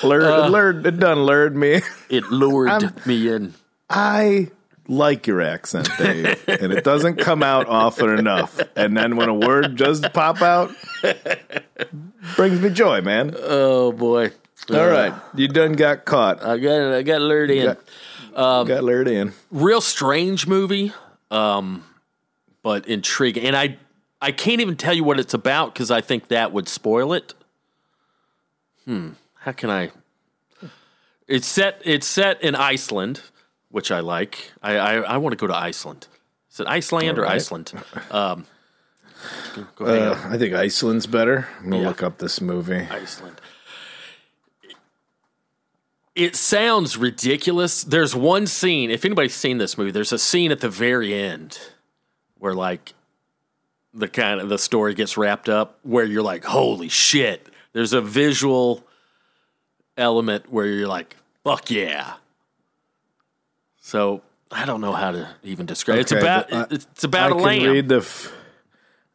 Lured, 0.02 0.50
lured, 0.50 0.86
it 0.86 0.98
done 0.98 1.24
lured 1.24 1.54
me. 1.54 1.82
It 2.08 2.24
lured 2.30 2.70
I'm- 2.70 2.94
me 3.04 3.28
in. 3.28 3.54
I 3.90 4.50
like 4.90 5.28
your 5.28 5.40
accent, 5.40 5.88
Dave, 5.98 6.42
and 6.48 6.72
it 6.72 6.82
doesn't 6.82 7.16
come 7.16 7.42
out 7.42 7.68
often 7.68 8.10
enough. 8.18 8.60
And 8.74 8.96
then 8.96 9.16
when 9.16 9.28
a 9.28 9.34
word 9.34 9.76
does 9.76 10.00
pop 10.00 10.42
out, 10.42 10.74
brings 12.34 12.60
me 12.60 12.70
joy, 12.70 13.00
man. 13.00 13.34
Oh 13.38 13.92
boy! 13.92 14.32
All 14.68 14.88
right, 14.88 15.14
you 15.34 15.48
done 15.48 15.72
got 15.72 16.04
caught. 16.04 16.42
I 16.42 16.58
got 16.58 16.92
I 16.92 17.02
got 17.02 17.20
lured 17.20 17.50
in. 17.50 17.66
Got, 18.34 18.66
got 18.66 18.84
lured 18.84 19.08
in. 19.08 19.32
Real 19.52 19.80
strange 19.80 20.46
movie, 20.46 20.92
um, 21.30 21.84
but 22.62 22.86
intriguing. 22.86 23.44
And 23.44 23.56
I 23.56 23.78
I 24.20 24.32
can't 24.32 24.60
even 24.60 24.76
tell 24.76 24.92
you 24.92 25.04
what 25.04 25.20
it's 25.20 25.34
about 25.34 25.72
because 25.72 25.90
I 25.90 26.00
think 26.00 26.28
that 26.28 26.52
would 26.52 26.68
spoil 26.68 27.12
it. 27.12 27.32
Hmm. 28.84 29.10
How 29.36 29.52
can 29.52 29.70
I? 29.70 29.92
It's 31.28 31.46
set. 31.46 31.80
It's 31.84 32.08
set 32.08 32.42
in 32.42 32.56
Iceland, 32.56 33.22
which 33.70 33.90
I 33.90 34.00
like. 34.00 34.52
I 34.62 34.76
I, 34.76 34.94
I 34.96 35.16
want 35.18 35.32
to 35.32 35.36
go 35.36 35.46
to 35.46 35.56
Iceland. 35.56 36.06
Is 36.50 36.60
it 36.60 36.66
Iceland 36.66 37.18
or 37.18 37.22
right. 37.22 37.32
Iceland? 37.32 37.72
Um, 38.10 38.46
go, 39.54 39.66
go 39.76 39.84
Uh. 39.84 40.20
I 40.30 40.38
think 40.38 40.54
Iceland's 40.54 41.06
better. 41.06 41.48
I'm 41.58 41.70
gonna 41.70 41.82
Yeah. 41.82 41.88
look 41.88 42.02
up 42.02 42.18
this 42.18 42.40
movie. 42.40 42.86
Iceland. 42.90 43.40
It 46.16 46.34
sounds 46.36 46.96
ridiculous. 46.96 47.84
There's 47.84 48.14
one 48.16 48.46
scene, 48.46 48.90
if 48.90 49.04
anybody's 49.04 49.34
seen 49.34 49.58
this 49.58 49.78
movie, 49.78 49.90
there's 49.92 50.12
a 50.12 50.18
scene 50.18 50.50
at 50.50 50.60
the 50.60 50.68
very 50.68 51.14
end 51.14 51.58
where 52.38 52.52
like 52.54 52.94
the 53.94 54.08
kind 54.08 54.40
of 54.40 54.48
the 54.48 54.58
story 54.58 54.94
gets 54.94 55.16
wrapped 55.16 55.48
up 55.48 55.78
where 55.82 56.04
you're 56.04 56.22
like, 56.22 56.44
"Holy 56.44 56.88
shit." 56.88 57.48
There's 57.72 57.92
a 57.92 58.00
visual 58.00 58.84
element 59.96 60.50
where 60.50 60.66
you're 60.66 60.88
like, 60.88 61.16
"Fuck 61.44 61.70
yeah." 61.70 62.14
So, 63.90 64.22
I 64.52 64.66
don't 64.66 64.80
know 64.80 64.92
how 64.92 65.10
to 65.10 65.28
even 65.42 65.66
describe 65.66 65.98
it. 65.98 66.02
It's 66.02 66.12
Okay, 66.12 66.20
about 66.22 66.52
uh, 66.52 66.66
it's 66.70 67.02
about 67.02 67.32
I 67.32 67.34
a 67.34 67.34
can 67.34 67.42
lamb. 67.42 67.72
read 67.72 67.88
the. 67.88 67.96
F- 67.96 68.32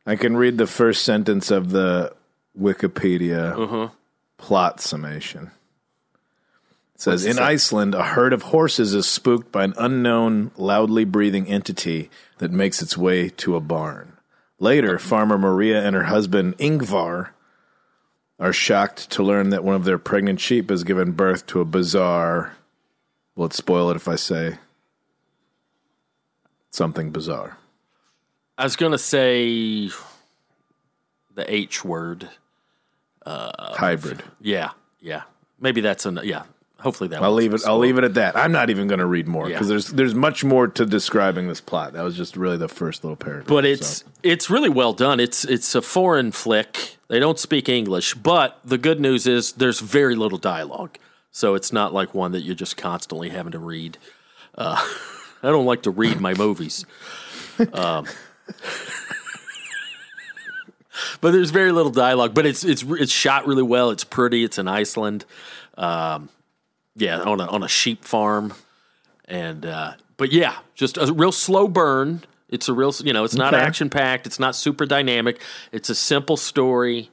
I 0.06 0.16
can 0.18 0.36
read 0.36 0.58
the 0.58 0.68
first 0.68 1.04
sentence 1.06 1.50
of 1.50 1.70
the 1.72 2.14
Wikipedia 2.60 3.58
Uh-huh. 3.58 3.90
plot 4.38 4.82
summation. 4.82 5.52
It 6.94 7.02
says 7.02 7.26
in 7.26 7.40
Iceland, 7.40 7.96
a 7.96 8.04
herd 8.04 8.34
of 8.34 8.44
horses 8.44 8.94
is 8.94 9.08
spooked 9.08 9.50
by 9.52 9.64
an 9.64 9.74
unknown, 9.78 10.52
loudly 10.58 11.06
breathing 11.06 11.48
entity 11.48 12.10
that 12.40 12.52
makes 12.52 12.82
its 12.82 12.98
way 12.98 13.30
to 13.30 13.56
a 13.56 13.62
barn. 13.62 14.14
Later, 14.60 15.00
farmer 15.00 15.38
Maria 15.38 15.84
and 15.86 15.96
her 15.96 16.04
husband 16.04 16.58
Ingvar 16.58 17.30
are 18.40 18.54
shocked 18.54 19.10
to 19.12 19.24
learn 19.24 19.50
that 19.52 19.64
one 19.64 19.76
of 19.76 19.86
their 19.86 19.98
pregnant 19.98 20.40
sheep 20.42 20.70
has 20.70 20.84
given 20.84 21.12
birth 21.14 21.46
to 21.48 21.62
a 21.62 21.66
bizarre. 21.66 22.56
Will 23.36 23.46
it 23.48 23.54
spoil 23.54 23.90
it 23.90 23.96
if 23.98 24.08
I 24.08 24.16
say 24.16 24.58
something 26.76 27.12
bizarre? 27.12 27.58
I 28.58 28.64
was 28.64 28.76
going 28.76 28.92
to 28.92 28.98
say 28.98 29.90
the 31.34 31.52
H 31.54 31.84
word. 31.84 32.30
Uh, 33.26 33.76
Hybrid. 33.76 34.24
Yeah, 34.40 34.72
yeah. 35.00 35.24
Maybe 35.60 35.82
that's 35.82 36.06
an 36.06 36.20
yeah. 36.24 36.44
Hopefully 36.80 37.08
that. 37.10 37.24
I'll 37.24 37.34
leave 37.34 37.54
it. 37.54 37.62
I'll 37.66 37.80
leave 37.80 37.98
it 37.98 38.04
at 38.04 38.14
that. 38.14 38.38
I'm 38.38 38.52
not 38.52 38.70
even 38.70 38.88
going 38.88 39.00
to 39.00 39.06
read 39.08 39.28
more 39.28 39.50
Yeah. 39.50 39.56
because 39.56 39.68
there's 39.68 39.88
there's 39.88 40.14
much 40.14 40.44
more 40.44 40.68
to 40.68 40.86
describing 40.86 41.48
this 41.48 41.60
plot. 41.60 41.94
That 41.94 42.04
was 42.04 42.16
just 42.16 42.38
really 42.38 42.58
the 42.58 42.68
first 42.68 43.04
little 43.04 43.16
paragraph. 43.16 43.48
But 43.48 43.66
it's 43.66 44.02
so. 44.04 44.06
it's 44.22 44.50
really 44.50 44.70
well 44.70 44.94
done. 44.94 45.20
It's 45.20 45.44
it's 45.46 45.74
a 45.74 45.82
foreign 45.82 46.32
flick. 46.32 46.98
They 47.08 47.20
don't 47.20 47.40
speak 47.40 47.68
English, 47.70 48.14
but 48.16 48.60
the 48.64 48.78
good 48.78 49.00
news 49.00 49.26
is 49.26 49.54
there's 49.54 49.80
very 49.80 50.16
little 50.16 50.38
dialogue, 50.38 50.98
so 51.32 51.56
it's 51.56 51.74
not 51.74 51.94
like 51.94 52.14
one 52.14 52.32
that 52.34 52.42
you're 52.42 52.56
just 52.56 52.78
constantly 52.78 53.30
having 53.30 53.54
to 53.54 53.60
read. 53.60 53.98
Uh, 54.56 54.84
I 55.46 55.52
don't 55.52 55.66
like 55.66 55.84
to 55.84 55.92
read 55.92 56.20
my 56.20 56.34
movies. 56.34 56.86
Um, 57.74 58.06
but 61.22 61.32
there's 61.32 61.52
very 61.52 61.72
little 61.72 61.92
dialogue. 61.92 62.34
But 62.34 62.46
it's 62.46 62.64
it's 62.64 62.84
it's 62.84 63.12
shot 63.12 63.48
really 63.48 63.64
well. 63.64 63.90
It's 63.92 64.04
pretty. 64.04 64.44
It's 64.44 64.58
in 64.58 64.68
Iceland. 64.68 65.26
Um, 65.78 66.30
yeah, 66.96 67.20
on 67.22 67.40
a 67.40 67.46
on 67.48 67.64
a 67.64 67.68
sheep 67.68 68.04
farm, 68.06 68.54
and 69.26 69.66
uh, 69.66 69.94
but 70.18 70.32
yeah, 70.32 70.56
just 70.74 70.98
a 70.98 71.12
real 71.14 71.32
slow 71.32 71.68
burn. 71.68 72.24
It's 72.48 72.70
a 72.70 72.74
real, 72.74 72.94
you 73.04 73.12
know, 73.12 73.24
it's 73.26 73.36
not 73.36 73.54
Okay. 73.54 73.64
action 73.64 73.90
packed. 73.90 74.28
It's 74.28 74.40
not 74.40 74.56
super 74.56 74.86
dynamic. 74.86 75.42
It's 75.72 75.90
a 75.90 75.96
simple 75.96 76.38
story. 76.38 77.10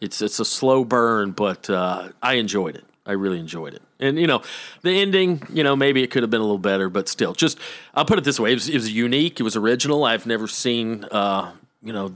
It's 0.00 0.22
it's 0.22 0.38
a 0.40 0.44
slow 0.44 0.84
burn, 0.84 1.32
but 1.32 1.68
uh, 1.68 2.10
I 2.22 2.34
enjoyed 2.34 2.76
it. 2.76 2.84
I 3.04 3.12
really 3.12 3.38
enjoyed 3.40 3.74
it. 3.74 3.82
And 3.98 4.18
you 4.18 4.26
know, 4.26 4.42
the 4.82 5.00
ending, 5.00 5.42
you 5.50 5.64
know, 5.64 5.74
maybe 5.74 6.02
it 6.02 6.10
could 6.10 6.22
have 6.22 6.30
been 6.30 6.40
a 6.40 6.44
little 6.44 6.58
better, 6.58 6.90
but 6.90 7.08
still, 7.08 7.32
just 7.32 7.58
I'll 7.94 8.04
put 8.04 8.18
it 8.18 8.24
this 8.24 8.38
way: 8.38 8.52
it 8.52 8.54
was, 8.54 8.68
it 8.68 8.74
was 8.74 8.92
unique. 8.92 9.40
It 9.40 9.42
was 9.42 9.56
original. 9.56 10.04
I've 10.04 10.26
never 10.26 10.46
seen, 10.46 11.04
uh, 11.10 11.52
you 11.82 11.92
know, 11.92 12.12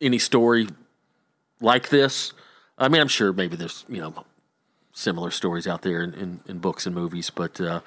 any 0.00 0.18
story 0.18 0.68
like 1.60 1.88
this. 1.88 2.32
I 2.78 2.88
mean, 2.88 3.00
I'm 3.00 3.08
sure 3.08 3.32
maybe 3.32 3.56
there's 3.56 3.84
you 3.88 4.00
know 4.00 4.24
similar 4.92 5.30
stories 5.30 5.66
out 5.66 5.82
there 5.82 6.02
in, 6.02 6.14
in, 6.14 6.40
in 6.46 6.58
books 6.58 6.86
and 6.86 6.94
movies, 6.94 7.30
but 7.30 7.60
uh, 7.60 7.80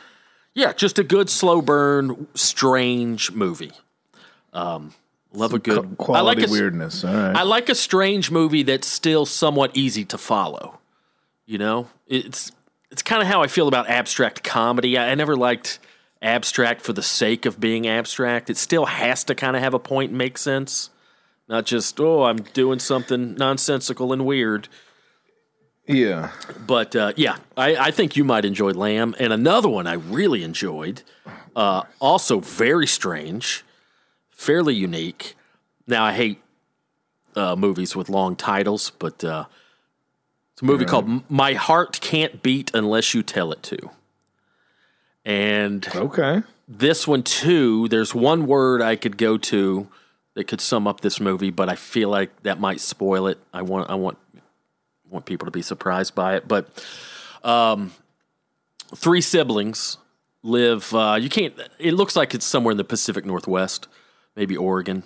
yeah, 0.53 0.73
just 0.73 0.99
a 0.99 1.03
good 1.03 1.29
slow 1.29 1.61
burn, 1.61 2.27
strange 2.35 3.31
movie. 3.31 3.71
Um, 4.53 4.93
love 5.33 5.53
a 5.53 5.59
good 5.59 5.97
quality 5.97 6.19
I 6.19 6.41
like 6.41 6.47
a, 6.47 6.51
weirdness. 6.51 7.03
All 7.03 7.13
right. 7.13 7.35
I 7.35 7.43
like 7.43 7.69
a 7.69 7.75
strange 7.75 8.31
movie 8.31 8.63
that's 8.63 8.87
still 8.87 9.25
somewhat 9.25 9.75
easy 9.75 10.05
to 10.05 10.17
follow. 10.17 10.78
You 11.49 11.57
know, 11.57 11.87
it's 12.05 12.51
it's 12.91 13.01
kind 13.01 13.23
of 13.23 13.27
how 13.27 13.41
I 13.41 13.47
feel 13.47 13.67
about 13.67 13.89
abstract 13.89 14.43
comedy. 14.43 14.99
I, 14.99 15.09
I 15.09 15.15
never 15.15 15.35
liked 15.35 15.79
abstract 16.21 16.81
for 16.81 16.93
the 16.93 17.01
sake 17.01 17.47
of 17.47 17.59
being 17.59 17.87
abstract. 17.87 18.51
It 18.51 18.57
still 18.57 18.85
has 18.85 19.23
to 19.23 19.33
kind 19.33 19.55
of 19.55 19.63
have 19.63 19.73
a 19.73 19.79
point 19.79 20.09
and 20.09 20.17
make 20.19 20.37
sense, 20.37 20.91
not 21.47 21.65
just 21.65 21.99
oh 21.99 22.25
I'm 22.25 22.37
doing 22.37 22.77
something 22.77 23.33
nonsensical 23.33 24.13
and 24.13 24.27
weird. 24.27 24.67
yeah. 25.87 26.29
But 26.67 26.95
uh, 26.95 27.13
yeah, 27.15 27.37
I, 27.57 27.75
I 27.77 27.89
think 27.89 28.15
you 28.15 28.23
might 28.23 28.45
enjoy 28.45 28.73
Lamb. 28.73 29.15
And 29.19 29.33
another 29.33 29.69
one 29.69 29.87
I 29.87 29.93
really 29.93 30.43
enjoyed, 30.43 31.01
uh, 31.55 31.81
also 31.99 32.41
very 32.41 32.85
strange, 32.85 33.65
fairly 34.29 34.75
unique. 34.75 35.35
Now, 35.87 36.03
I 36.03 36.13
hate 36.13 36.43
uh, 37.35 37.55
movies 37.55 37.95
with 37.95 38.07
long 38.07 38.35
titles, 38.35 38.91
but 38.99 39.23
uh, 39.23 39.45
it's 40.59 40.61
a 40.61 40.65
movie 40.65 40.83
called 40.83 41.29
My 41.31 41.53
Heart 41.53 42.01
Can't 42.01 42.43
Beat 42.43 42.69
Unless 42.73 43.13
You 43.13 43.23
Tell 43.23 43.53
It 43.53 43.63
to. 43.63 43.77
And 45.23 45.87
Okay. 45.95 46.43
this 46.67 47.07
one, 47.07 47.23
too, 47.23 47.87
there's 47.87 48.13
one 48.13 48.45
word 48.45 48.81
I 48.81 48.97
could 48.97 49.17
go 49.17 49.37
to 49.37 49.87
that 50.33 50.47
could 50.49 50.59
sum 50.59 50.85
up 50.85 50.99
this 50.99 51.21
movie, 51.21 51.49
but 51.49 51.69
I 51.69 51.75
feel 51.75 52.09
like 52.09 52.43
that 52.43 52.59
might 52.59 52.81
spoil 52.81 53.27
it. 53.27 53.39
I 53.53 53.61
want, 53.61 53.89
I 53.89 53.95
want 53.95 54.17
want 55.09 55.25
people 55.25 55.45
to 55.45 55.51
be 55.51 55.61
surprised 55.61 56.13
by 56.13 56.35
it. 56.35 56.45
But 56.47 56.67
um, 57.41 57.93
three 58.93 59.21
siblings 59.21 59.97
live. 60.43 60.93
Uh, 60.93 61.17
you 61.19 61.29
can't. 61.29 61.53
It 61.79 61.93
looks 61.93 62.17
like 62.17 62.35
it's 62.35 62.45
somewhere 62.45 62.71
in 62.73 62.77
the 62.77 62.83
Pacific 62.83 63.25
Northwest, 63.25 63.87
maybe 64.35 64.57
Oregon. 64.57 65.03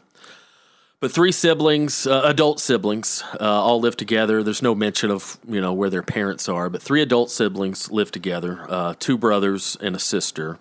But 1.03 1.11
three 1.11 1.33
siblings, 1.33 2.07
uh, 2.07 2.21
adult 2.23 2.61
siblings, 2.61 3.25
uh, 3.37 3.43
all 3.43 3.81
live 3.81 3.97
together. 3.97 4.41
There's 4.41 4.61
no 4.61 4.73
mention 4.73 5.11
of 5.11 5.37
you 5.45 5.59
know 5.59 5.73
where 5.73 5.89
their 5.89 6.01
parents 6.01 6.47
are, 6.47 6.69
but 6.69 6.81
three 6.81 7.01
adult 7.01 7.29
siblings 7.29 7.91
live 7.91 8.09
together. 8.09 8.65
Uh, 8.69 8.93
two 8.97 9.17
brothers 9.17 9.75
and 9.81 9.97
a 9.97 9.99
sister, 9.99 10.59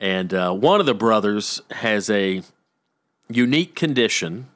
and 0.00 0.34
uh, 0.34 0.50
one 0.50 0.80
of 0.80 0.86
the 0.86 0.94
brothers 0.94 1.62
has 1.70 2.10
a 2.10 2.42
unique 3.28 3.76
condition 3.76 4.48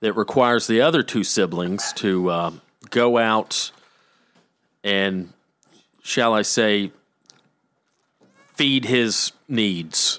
that 0.00 0.14
requires 0.14 0.66
the 0.66 0.80
other 0.80 1.04
two 1.04 1.22
siblings 1.22 1.92
to 1.92 2.28
uh, 2.30 2.50
go 2.90 3.18
out 3.18 3.70
and, 4.82 5.32
shall 6.02 6.34
I 6.34 6.42
say, 6.42 6.90
feed 8.56 8.86
his 8.86 9.30
needs. 9.46 10.18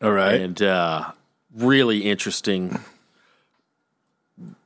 All 0.00 0.12
right. 0.12 0.40
And 0.40 0.62
uh, 0.62 1.10
really 1.54 2.00
interesting. 2.00 2.80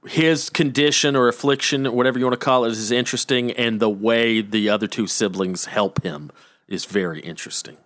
His 0.07 0.49
condition 0.49 1.15
or 1.15 1.29
affliction, 1.29 1.87
or 1.87 1.93
whatever 1.93 2.19
you 2.19 2.25
want 2.25 2.41
to 2.41 2.45
call 2.45 2.65
it, 2.65 2.73
is 2.73 2.91
interesting, 2.91 3.53
and 3.53 3.81
the 3.81 3.91
way 3.91 4.41
the 4.41 4.69
other 4.69 4.87
two 4.87 5.07
siblings 5.07 5.67
help 5.67 6.03
him 6.03 6.31
is 6.67 6.85
very 6.85 7.21
interesting. 7.21 7.77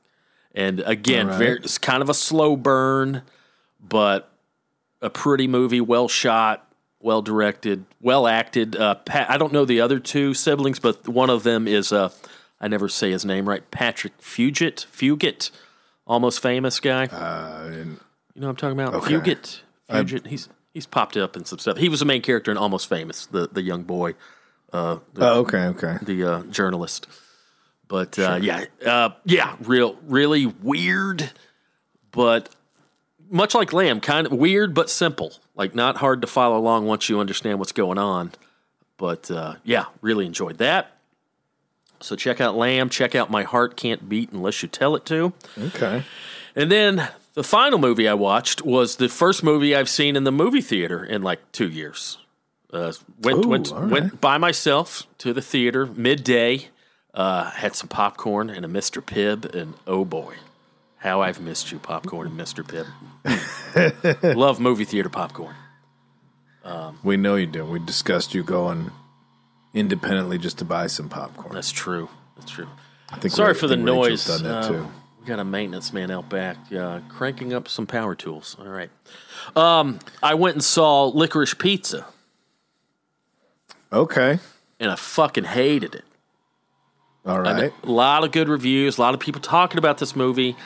And 0.54 0.80
again, 0.80 1.28
right. 1.28 1.38
very, 1.38 1.58
it's 1.58 1.78
kind 1.78 2.02
of 2.02 2.08
a 2.08 2.14
slow 2.14 2.56
burn, 2.56 3.22
but 3.80 4.30
a 5.00 5.10
pretty 5.10 5.48
movie, 5.48 5.80
well 5.80 6.08
shot, 6.08 6.72
well 7.00 7.22
directed, 7.22 7.84
well 8.00 8.26
acted. 8.26 8.76
Uh, 8.76 8.94
Pat, 8.94 9.30
I 9.30 9.38
don't 9.38 9.52
know 9.52 9.64
the 9.64 9.80
other 9.80 9.98
two 9.98 10.34
siblings, 10.34 10.78
but 10.78 11.08
one 11.08 11.30
of 11.30 11.42
them 11.42 11.66
is 11.66 11.92
uh, 11.92 12.10
I 12.60 12.68
never 12.68 12.88
say 12.88 13.10
his 13.10 13.24
name 13.24 13.48
right. 13.48 13.68
Patrick 13.70 14.16
Fugit, 14.20 14.86
Fugit, 14.86 15.50
almost 16.06 16.40
famous 16.40 16.78
guy. 16.78 17.06
Uh, 17.06 17.96
You 18.34 18.40
know 18.40 18.48
what 18.48 18.50
I'm 18.50 18.56
talking 18.56 18.80
about? 18.80 18.94
Okay. 18.94 19.14
Fugit. 19.14 19.60
Fugit. 19.90 20.26
he's 20.26 20.48
he's 20.72 20.86
popped 20.86 21.16
up 21.16 21.36
in 21.36 21.44
some 21.44 21.58
stuff. 21.58 21.76
He 21.76 21.88
was 21.88 22.00
the 22.00 22.06
main 22.06 22.22
character 22.22 22.50
in 22.50 22.56
Almost 22.56 22.88
Famous, 22.88 23.26
the 23.26 23.48
the 23.48 23.62
young 23.62 23.82
boy, 23.82 24.14
uh, 24.72 24.98
the, 25.14 25.30
oh, 25.30 25.40
okay, 25.40 25.66
okay. 25.66 25.98
the 26.02 26.24
uh, 26.24 26.42
journalist. 26.44 27.06
But 27.88 28.18
uh, 28.18 28.38
yeah, 28.40 28.64
uh, 28.86 29.10
yeah, 29.24 29.56
real, 29.60 29.98
really 30.06 30.46
weird, 30.46 31.30
but 32.10 32.48
much 33.28 33.54
like 33.54 33.72
Lamb, 33.72 34.00
kind 34.00 34.26
of 34.26 34.32
weird 34.32 34.72
but 34.74 34.88
simple. 34.88 35.34
Like 35.54 35.74
not 35.74 35.98
hard 35.98 36.22
to 36.22 36.26
follow 36.26 36.56
along 36.56 36.86
once 36.86 37.08
you 37.08 37.20
understand 37.20 37.58
what's 37.58 37.72
going 37.72 37.98
on. 37.98 38.32
But 38.96 39.30
uh, 39.30 39.56
yeah, 39.64 39.86
really 40.00 40.24
enjoyed 40.24 40.58
that. 40.58 40.96
So 42.00 42.16
check 42.16 42.40
out 42.40 42.56
Lamb. 42.56 42.88
Check 42.88 43.14
out 43.14 43.30
My 43.30 43.42
Heart 43.42 43.76
Can't 43.76 44.08
Beat 44.08 44.32
Unless 44.32 44.62
You 44.62 44.68
Tell 44.68 44.96
It 44.96 45.04
to. 45.06 45.32
Okay. 45.58 46.02
And 46.56 46.70
then 46.70 47.08
the 47.34 47.44
final 47.44 47.78
movie 47.78 48.08
I 48.08 48.14
watched 48.14 48.62
was 48.64 48.96
the 48.96 49.08
first 49.08 49.42
movie 49.42 49.74
I've 49.74 49.88
seen 49.88 50.16
in 50.16 50.24
the 50.24 50.32
movie 50.32 50.60
theater 50.60 51.04
in 51.04 51.22
like 51.22 51.40
two 51.52 51.68
years. 51.68 52.18
Uh, 52.72 52.92
went 53.20 53.44
Ooh, 53.44 53.48
went 53.48 53.70
right. 53.70 53.90
went 53.90 54.20
by 54.20 54.38
myself 54.38 55.06
to 55.18 55.32
the 55.32 55.42
theater 55.42 55.86
midday. 55.86 56.68
Uh, 57.14 57.50
had 57.50 57.74
some 57.76 57.88
popcorn 57.88 58.48
and 58.48 58.64
a 58.64 58.68
Mr. 58.68 59.02
Pibb, 59.02 59.54
and 59.54 59.74
oh 59.86 60.04
boy, 60.06 60.36
how 60.96 61.20
I've 61.20 61.40
missed 61.40 61.70
you, 61.70 61.78
popcorn 61.78 62.28
and 62.28 62.40
Mr. 62.40 62.64
Pibb. 62.64 64.34
Love 64.36 64.58
movie 64.60 64.86
theater 64.86 65.10
popcorn. 65.10 65.54
We 67.04 67.16
know 67.18 67.36
you 67.36 67.46
do. 67.46 67.64
We 67.66 67.80
discussed 67.80 68.32
you 68.34 68.42
going 68.42 68.90
independently 69.74 70.38
just 70.38 70.58
to 70.58 70.64
buy 70.64 70.86
some 70.86 71.08
popcorn. 71.08 71.54
That's 71.54 71.72
true. 71.72 72.08
That's 72.36 72.50
true. 72.50 72.68
I 73.10 73.18
think 73.18 73.34
Sorry 73.34 73.52
for 73.54 73.66
the 73.66 73.74
I 73.74 73.76
think 73.76 73.88
Rachel's 73.88 74.28
noise. 74.28 74.40
Done 74.40 74.42
that 74.44 74.64
Uh, 74.64 74.68
too. 74.68 74.88
We 75.22 75.28
got 75.28 75.38
a 75.38 75.44
maintenance 75.44 75.92
man 75.92 76.10
out 76.10 76.28
back 76.28 76.56
uh, 76.76 77.00
cranking 77.08 77.52
up 77.52 77.68
some 77.68 77.86
power 77.86 78.14
tools. 78.16 78.56
All 78.58 78.66
right. 78.68 78.90
Um, 79.54 80.00
I 80.22 80.34
went 80.34 80.56
and 80.56 80.64
saw 80.64 81.04
Licorice 81.08 81.54
Pizza, 81.56 82.06
Okay. 83.92 84.38
and 84.80 84.90
I 84.90 84.96
fucking 84.96 85.44
hated 85.44 85.94
it. 85.94 86.04
All 87.24 87.40
right. 87.40 87.72
A 87.84 87.90
lot 87.90 88.24
of 88.24 88.32
good 88.32 88.48
reviews, 88.48 88.98
a 88.98 89.00
lot 89.00 89.14
of 89.14 89.20
people 89.20 89.40
talking 89.40 89.78
about 89.78 89.98
this 89.98 90.16
movie. 90.16 90.56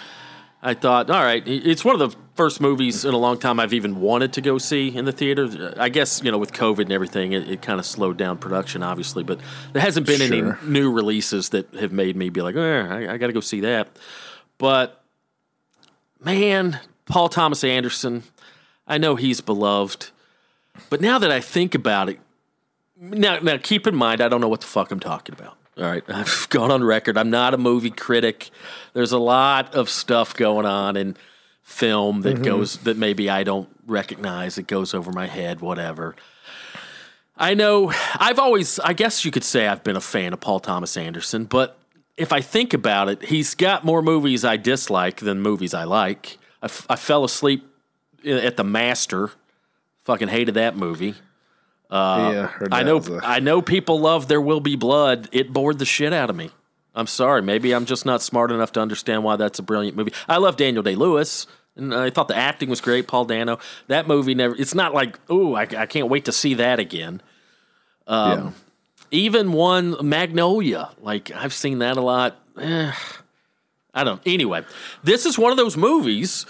I 0.63 0.73
thought, 0.73 1.11
all 1.11 1.23
right, 1.23 1.47
it's 1.47 1.85
one 1.85 2.01
of 2.01 2.11
the 2.11 2.17
first 2.35 2.61
movies 2.61 3.05
in 3.05 3.13
a 3.15 3.19
long 3.19 3.39
time 3.39 3.61
I've 3.61 3.75
even 3.75 4.01
wanted 4.01 4.33
to 4.33 4.41
go 4.41 4.57
see 4.59 4.89
in 4.89 5.05
the 5.05 5.13
theater. 5.13 5.75
I 5.77 5.91
guess, 5.91 6.23
you 6.25 6.31
know, 6.33 6.39
with 6.39 6.53
COVID 6.55 6.81
and 6.81 6.93
everything, 6.93 7.33
it, 7.33 7.49
it 7.49 7.63
kind 7.63 7.79
of 7.79 7.85
slowed 7.85 8.17
down 8.17 8.39
production, 8.39 8.83
obviously, 8.83 9.23
but 9.23 9.39
there 9.75 9.83
hasn't 9.83 10.07
been 10.07 10.21
Sure. 10.21 10.59
any 10.59 10.69
new 10.71 10.91
releases 10.91 11.51
that 11.51 11.73
have 11.75 11.93
made 11.93 12.17
me 12.17 12.31
be 12.31 12.41
like, 12.41 12.57
eh, 12.57 12.59
I, 12.89 13.13
I 13.15 13.17
got 13.19 13.27
to 13.29 13.33
go 13.35 13.41
see 13.41 13.61
that. 13.61 13.89
But 14.59 15.03
man, 16.21 16.81
Paul 17.07 17.29
Thomas 17.29 17.63
Anderson, 17.65 18.23
I 18.87 18.99
know 18.99 19.17
he's 19.17 19.41
beloved, 19.41 20.11
but 20.91 21.01
now 21.01 21.19
that 21.19 21.31
I 21.31 21.41
think 21.41 21.75
about 21.75 22.09
it, 22.09 22.19
now, 22.99 23.39
now 23.39 23.59
keep 23.59 23.87
in 23.87 23.95
mind, 23.95 24.21
I 24.21 24.29
don't 24.29 24.41
know 24.41 24.49
what 24.49 24.61
the 24.61 24.67
fuck 24.67 24.91
I'm 24.91 25.01
talking 25.01 25.35
about. 25.35 25.57
All 25.79 25.85
right, 25.85 26.03
I've 26.09 26.47
gone 26.51 26.71
on 26.71 26.83
record. 26.83 27.19
I'm 27.19 27.31
not 27.31 27.55
a 27.55 27.59
movie 27.59 27.91
critic. 27.91 28.51
There's 28.95 29.13
a 29.13 29.19
lot 29.19 29.75
of 29.75 29.91
stuff 29.91 30.35
going 30.35 30.67
on 30.67 30.97
in 30.97 31.17
film 31.63 32.23
that 32.23 32.35
mm-hmm. 32.35 32.45
goes 32.45 32.79
that 32.79 32.97
maybe 32.97 33.29
I 33.29 33.43
don't 33.43 33.69
recognize. 33.87 34.57
It 34.57 34.67
goes 34.67 34.95
over 34.95 35.13
my 35.13 35.27
head, 35.27 35.61
whatever. 35.61 36.15
I 37.37 37.55
know 37.55 37.93
I've 38.15 38.39
always, 38.39 38.79
I 38.79 38.95
guess 38.95 39.25
you 39.25 39.31
could 39.31 39.45
say 39.45 39.67
I've 39.67 39.85
been 39.85 39.97
a 39.97 40.01
fan 40.01 40.33
of 40.33 40.41
Paul 40.41 40.61
Thomas 40.61 40.97
Anderson, 40.97 41.45
but 41.45 41.79
if 42.17 42.33
I 42.33 42.41
think 42.41 42.73
about 42.75 43.09
it, 43.09 43.23
he's 43.25 43.55
got 43.55 43.85
more 43.85 44.03
movies 44.03 44.45
I 44.45 44.57
dislike 44.57 45.21
than 45.21 45.41
movies 45.43 45.75
I 45.75 45.85
like. 45.85 46.39
I, 46.63 46.67
f- 46.67 46.87
I 46.89 46.97
fell 46.97 47.25
asleep 47.25 47.65
uh, 48.27 48.31
at 48.31 48.57
The 48.57 48.65
Master. 48.65 49.31
Fucking 50.05 50.29
hated 50.29 50.55
that 50.55 50.77
movie. 50.77 51.15
Uh, 51.91 52.31
yeah. 52.35 52.47
heard 52.47 52.73
I 52.73 52.83
know 52.83 52.99
a- 52.99 53.21
I 53.23 53.41
know 53.41 53.63
people 53.63 54.01
love 54.01 54.29
There 54.29 54.41
Will 54.41 54.61
Be 54.61 54.77
Blood. 54.77 55.29
It 55.33 55.53
bored 55.53 55.79
the 55.79 55.85
shit 55.85 56.13
out 56.13 56.31
of 56.31 56.37
me. 56.37 56.51
I'm 56.95 57.07
sorry. 57.07 57.43
Maybe 57.43 57.75
I'm 57.75 57.85
just 57.85 58.07
not 58.07 58.23
smart 58.23 58.51
enough 58.51 58.73
to 58.73 58.81
understand 58.81 59.23
why 59.23 59.37
that's 59.37 59.59
a 59.59 59.63
brilliant 59.63 59.97
movie. 59.97 60.13
I 60.29 60.39
love 60.39 60.57
Daniel 60.57 60.83
Day 60.83 60.95
Lewis, 60.95 61.47
and 61.77 61.95
I 61.95 62.09
thought 62.11 62.29
the 62.29 62.37
acting 62.37 62.71
was 62.71 62.81
great. 62.81 63.07
Paul 63.07 63.27
Dano. 63.27 63.59
That 63.89 64.09
movie 64.09 64.35
never. 64.35 64.57
It's 64.57 64.75
not 64.75 64.95
like 64.95 65.19
ooh, 65.31 65.55
I, 65.55 65.63
I 65.77 65.87
can't 65.87 66.09
wait 66.09 66.25
to 66.25 66.33
see 66.33 66.55
that 66.55 66.79
again. 66.81 67.21
Um, 68.07 68.31
yeah. 68.31 68.51
Even 69.11 69.53
one 69.53 69.97
Magnolia, 70.07 70.91
like 71.01 71.31
I've 71.31 71.53
seen 71.53 71.79
that 71.79 71.97
a 71.97 72.01
lot. 72.01 72.39
Eh, 72.59 72.93
I 73.95 74.05
don't. 74.05 74.21
Anyway, 74.27 74.65
this 75.03 75.27
is 75.27 75.39
one 75.39 75.51
of 75.53 75.57
those 75.57 75.77
movies, 75.77 76.47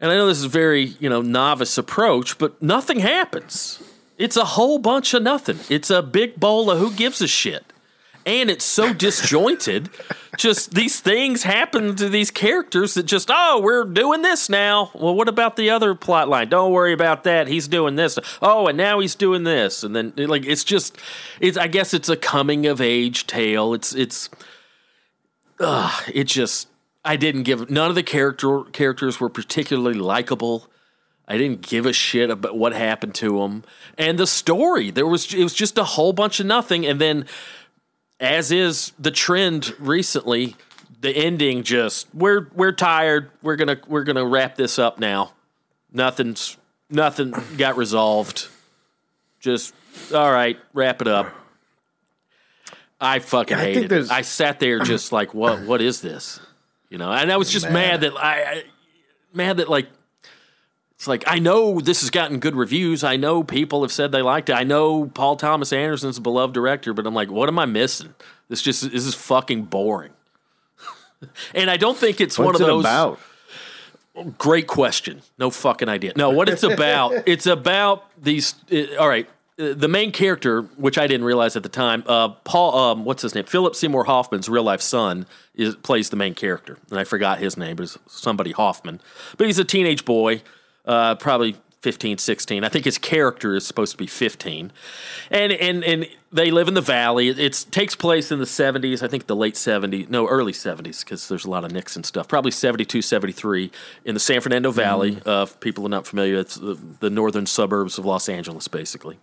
and 0.00 0.10
I 0.10 0.14
know 0.14 0.26
this 0.26 0.38
is 0.38 0.44
very 0.46 0.84
you 1.00 1.08
know 1.08 1.22
novice 1.22 1.78
approach, 1.78 2.38
but 2.38 2.60
nothing 2.62 3.00
happens. 3.00 3.82
It's 4.18 4.36
a 4.36 4.44
whole 4.44 4.78
bunch 4.78 5.14
of 5.14 5.22
nothing. 5.22 5.58
It's 5.68 5.90
a 5.90 6.02
big 6.02 6.38
bowl 6.38 6.70
of 6.70 6.78
who 6.78 6.92
gives 6.92 7.20
a 7.20 7.26
shit. 7.26 7.64
And 8.24 8.50
it's 8.50 8.64
so 8.64 8.92
disjointed. 8.92 9.90
just 10.38 10.74
these 10.74 11.00
things 11.00 11.42
happen 11.42 11.94
to 11.96 12.08
these 12.08 12.30
characters 12.30 12.94
that 12.94 13.02
just, 13.02 13.30
oh, 13.30 13.60
we're 13.60 13.84
doing 13.84 14.22
this 14.22 14.48
now. 14.48 14.90
Well, 14.94 15.14
what 15.14 15.28
about 15.28 15.56
the 15.56 15.70
other 15.70 15.94
plot 15.94 16.28
line? 16.28 16.48
Don't 16.48 16.72
worry 16.72 16.92
about 16.92 17.24
that. 17.24 17.48
He's 17.48 17.68
doing 17.68 17.96
this. 17.96 18.18
Oh, 18.40 18.66
and 18.66 18.78
now 18.78 19.00
he's 19.00 19.14
doing 19.14 19.44
this. 19.44 19.82
And 19.82 19.94
then 19.94 20.12
like 20.16 20.46
it's 20.46 20.64
just 20.64 20.96
it's 21.40 21.58
I 21.58 21.66
guess 21.66 21.92
it's 21.92 22.08
a 22.08 22.16
coming 22.16 22.66
of 22.66 22.80
age 22.80 23.26
tale. 23.26 23.74
It's 23.74 23.94
it's 23.94 24.30
uh, 25.60 26.00
it 26.12 26.24
just 26.24 26.68
I 27.04 27.16
didn't 27.16 27.42
give 27.42 27.70
none 27.70 27.90
of 27.90 27.94
the 27.94 28.02
character 28.02 28.62
characters 28.72 29.20
were 29.20 29.28
particularly 29.28 29.98
likable. 29.98 30.68
I 31.28 31.38
didn't 31.38 31.62
give 31.62 31.86
a 31.86 31.92
shit 31.92 32.30
about 32.30 32.56
what 32.56 32.72
happened 32.72 33.14
to 33.16 33.38
them, 33.38 33.64
and 33.96 34.18
the 34.18 34.26
story 34.26 34.90
there 34.90 35.06
was 35.06 35.32
it 35.32 35.42
was 35.42 35.54
just 35.54 35.78
a 35.78 35.84
whole 35.84 36.12
bunch 36.12 36.40
of 36.40 36.46
nothing. 36.46 36.84
And 36.84 37.00
then, 37.00 37.26
as 38.22 38.50
is 38.50 38.92
the 38.98 39.10
trend 39.10 39.74
recently, 39.78 40.56
the 41.00 41.10
ending 41.10 41.62
just 41.64 42.06
we're 42.14 42.48
we're 42.54 42.72
tired. 42.72 43.30
We're 43.42 43.56
gonna 43.56 43.78
we're 43.86 44.04
gonna 44.04 44.24
wrap 44.24 44.56
this 44.56 44.78
up 44.78 44.98
now. 44.98 45.34
Nothing's 45.92 46.56
nothing 46.88 47.34
got 47.58 47.76
resolved. 47.76 48.48
Just 49.40 49.74
all 50.14 50.32
right, 50.32 50.58
wrap 50.72 51.02
it 51.02 51.08
up. 51.08 51.34
I 53.00 53.18
fucking 53.18 53.56
I 53.56 53.64
think 53.64 53.76
hated 53.76 53.92
it. 53.92 54.10
I 54.10 54.22
sat 54.22 54.60
there 54.60 54.78
just 54.78 55.10
like, 55.10 55.34
what? 55.34 55.62
What 55.62 55.82
is 55.82 56.00
this? 56.00 56.38
You 56.88 56.98
know, 56.98 57.10
and 57.10 57.32
I 57.32 57.36
was 57.36 57.50
just 57.50 57.68
mad, 57.68 58.02
that 58.02 58.16
I, 58.16 58.42
I, 58.42 58.62
mad 59.32 59.56
that 59.56 59.68
like, 59.68 59.88
it's 61.02 61.08
like 61.08 61.24
I 61.26 61.40
know 61.40 61.80
this 61.80 62.02
has 62.02 62.10
gotten 62.10 62.38
good 62.38 62.54
reviews. 62.54 63.02
I 63.02 63.16
know 63.16 63.42
people 63.42 63.82
have 63.82 63.90
said 63.90 64.12
they 64.12 64.22
liked 64.22 64.50
it. 64.50 64.52
I 64.52 64.62
know 64.62 65.06
Paul 65.06 65.34
Thomas 65.34 65.72
Anderson's 65.72 66.16
a 66.16 66.20
beloved 66.20 66.54
director, 66.54 66.94
but 66.94 67.08
I'm 67.08 67.12
like, 67.12 67.28
what 67.28 67.48
am 67.48 67.58
I 67.58 67.64
missing? 67.64 68.14
This 68.48 68.62
just 68.62 68.88
this 68.88 69.04
is 69.04 69.12
fucking 69.12 69.64
boring. 69.64 70.12
and 71.56 71.68
I 71.68 71.76
don't 71.76 71.98
think 71.98 72.20
it's 72.20 72.38
one 72.38 72.46
What's 72.46 72.60
of 72.60 72.68
it 72.68 72.70
those. 72.70 72.84
about? 72.84 73.18
Great 74.38 74.68
question. 74.68 75.22
No 75.38 75.50
fucking 75.50 75.88
idea. 75.88 76.12
No, 76.14 76.30
what 76.30 76.48
it's 76.48 76.62
about? 76.62 77.14
it's 77.26 77.46
about 77.46 78.04
these. 78.22 78.54
uh, 78.70 78.94
all 78.96 79.08
right, 79.08 79.28
uh, 79.58 79.74
the 79.74 79.88
main 79.88 80.12
character, 80.12 80.62
which 80.76 80.98
I 80.98 81.08
didn't 81.08 81.26
realize 81.26 81.56
at 81.56 81.64
the 81.64 81.68
time, 81.68 82.04
uh, 82.06 82.28
Paul. 82.28 82.78
Um, 82.78 83.04
what's 83.04 83.22
his 83.22 83.34
name? 83.34 83.46
Philip 83.46 83.74
Seymour 83.74 84.04
Hoffman's 84.04 84.48
real 84.48 84.62
life 84.62 84.80
son 84.80 85.26
is 85.56 85.74
plays 85.74 86.10
the 86.10 86.16
main 86.16 86.34
character, 86.36 86.78
and 86.90 87.00
I 87.00 87.02
forgot 87.02 87.40
his 87.40 87.56
name. 87.56 87.74
But 87.74 87.82
it's 87.86 87.98
somebody 88.06 88.52
Hoffman, 88.52 89.00
but 89.36 89.48
he's 89.48 89.58
a 89.58 89.64
teenage 89.64 90.04
boy. 90.04 90.42
Uh, 90.84 91.14
probably 91.16 91.56
15, 91.82 92.18
16. 92.18 92.62
I 92.62 92.68
think 92.68 92.84
his 92.84 92.96
character 92.96 93.56
is 93.56 93.66
supposed 93.66 93.90
to 93.92 93.98
be 93.98 94.06
15. 94.06 94.72
And 95.30 95.52
and 95.52 95.82
and 95.82 96.06
they 96.32 96.50
live 96.50 96.68
in 96.68 96.74
the 96.74 96.80
valley. 96.80 97.28
It 97.28 97.66
takes 97.70 97.96
place 97.96 98.30
in 98.30 98.38
the 98.38 98.46
70s, 98.46 99.02
I 99.02 99.08
think 99.08 99.26
the 99.26 99.36
late 99.36 99.54
70s, 99.54 100.08
no, 100.08 100.26
early 100.26 100.52
70s, 100.52 101.04
because 101.04 101.28
there's 101.28 101.44
a 101.44 101.50
lot 101.50 101.64
of 101.64 101.72
Nixon 101.72 102.04
stuff. 102.04 102.28
Probably 102.28 102.52
72, 102.52 103.02
73 103.02 103.70
in 104.04 104.14
the 104.14 104.20
San 104.20 104.40
Fernando 104.40 104.70
Valley. 104.70 105.20
Uh, 105.26 105.46
if 105.46 105.58
people 105.60 105.84
are 105.84 105.90
not 105.90 106.06
familiar, 106.06 106.38
it's 106.38 106.54
the, 106.54 106.78
the 107.00 107.10
northern 107.10 107.46
suburbs 107.46 107.98
of 107.98 108.06
Los 108.06 108.28
Angeles, 108.28 108.66
basically. 108.68 109.18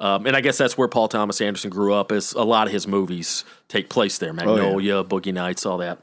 Um, 0.00 0.26
and 0.26 0.36
I 0.36 0.42
guess 0.42 0.58
that's 0.58 0.76
where 0.76 0.88
Paul 0.88 1.08
Thomas 1.08 1.40
Anderson 1.40 1.70
grew 1.70 1.94
up, 1.94 2.12
as 2.12 2.32
a 2.32 2.42
lot 2.42 2.66
of 2.66 2.72
his 2.72 2.86
movies 2.86 3.44
take 3.68 3.88
place 3.88 4.18
there 4.18 4.32
Magnolia, 4.32 5.04
Boogie 5.04 5.32
Nights, 5.32 5.64
all 5.64 5.78
that. 5.78 5.98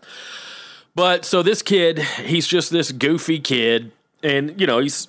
But 0.95 1.26
so 1.26 1.43
this 1.43 1.62
kid, 1.62 1.99
he's 1.99 2.47
just 2.47 2.72
this 2.72 2.91
goofy 2.91 3.39
kid, 3.39 3.91
and 4.24 4.59
you 4.59 4.68
know 4.68 4.80
he's, 4.80 5.07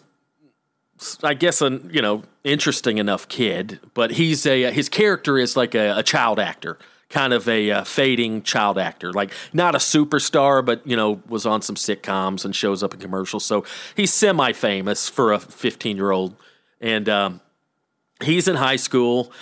I 1.22 1.34
guess, 1.34 1.60
a 1.62 1.80
you 1.90 2.02
know 2.02 2.22
interesting 2.44 2.98
enough 2.98 3.28
kid. 3.28 3.80
But 3.94 4.12
he's 4.12 4.46
a 4.46 4.70
his 4.70 4.88
character 4.88 5.38
is 5.38 5.56
like 5.56 5.74
a, 5.74 5.98
a 5.98 6.02
child 6.02 6.38
actor, 6.38 6.78
kind 7.08 7.32
of 7.32 7.48
a 7.48 7.70
uh, 7.70 7.84
fading 7.84 8.42
child 8.42 8.78
actor, 8.78 9.12
like 9.12 9.32
not 9.52 9.74
a 9.74 9.78
superstar, 9.78 10.64
but 10.64 10.86
you 10.86 10.96
know 10.96 11.22
was 11.28 11.46
on 11.46 11.62
some 11.62 11.76
sitcoms 11.76 12.44
and 12.44 12.54
shows 12.54 12.82
up 12.82 12.94
in 12.94 13.00
commercials. 13.00 13.44
So 13.44 13.64
he's 13.94 14.12
semi 14.12 14.52
famous 14.52 15.08
for 15.08 15.32
a 15.32 15.38
fifteen 15.38 15.96
year 15.96 16.10
old, 16.10 16.36
and 16.80 17.08
um, 17.08 17.40
he's 18.22 18.48
in 18.48 18.56
high 18.56 18.76
school, 18.76 19.32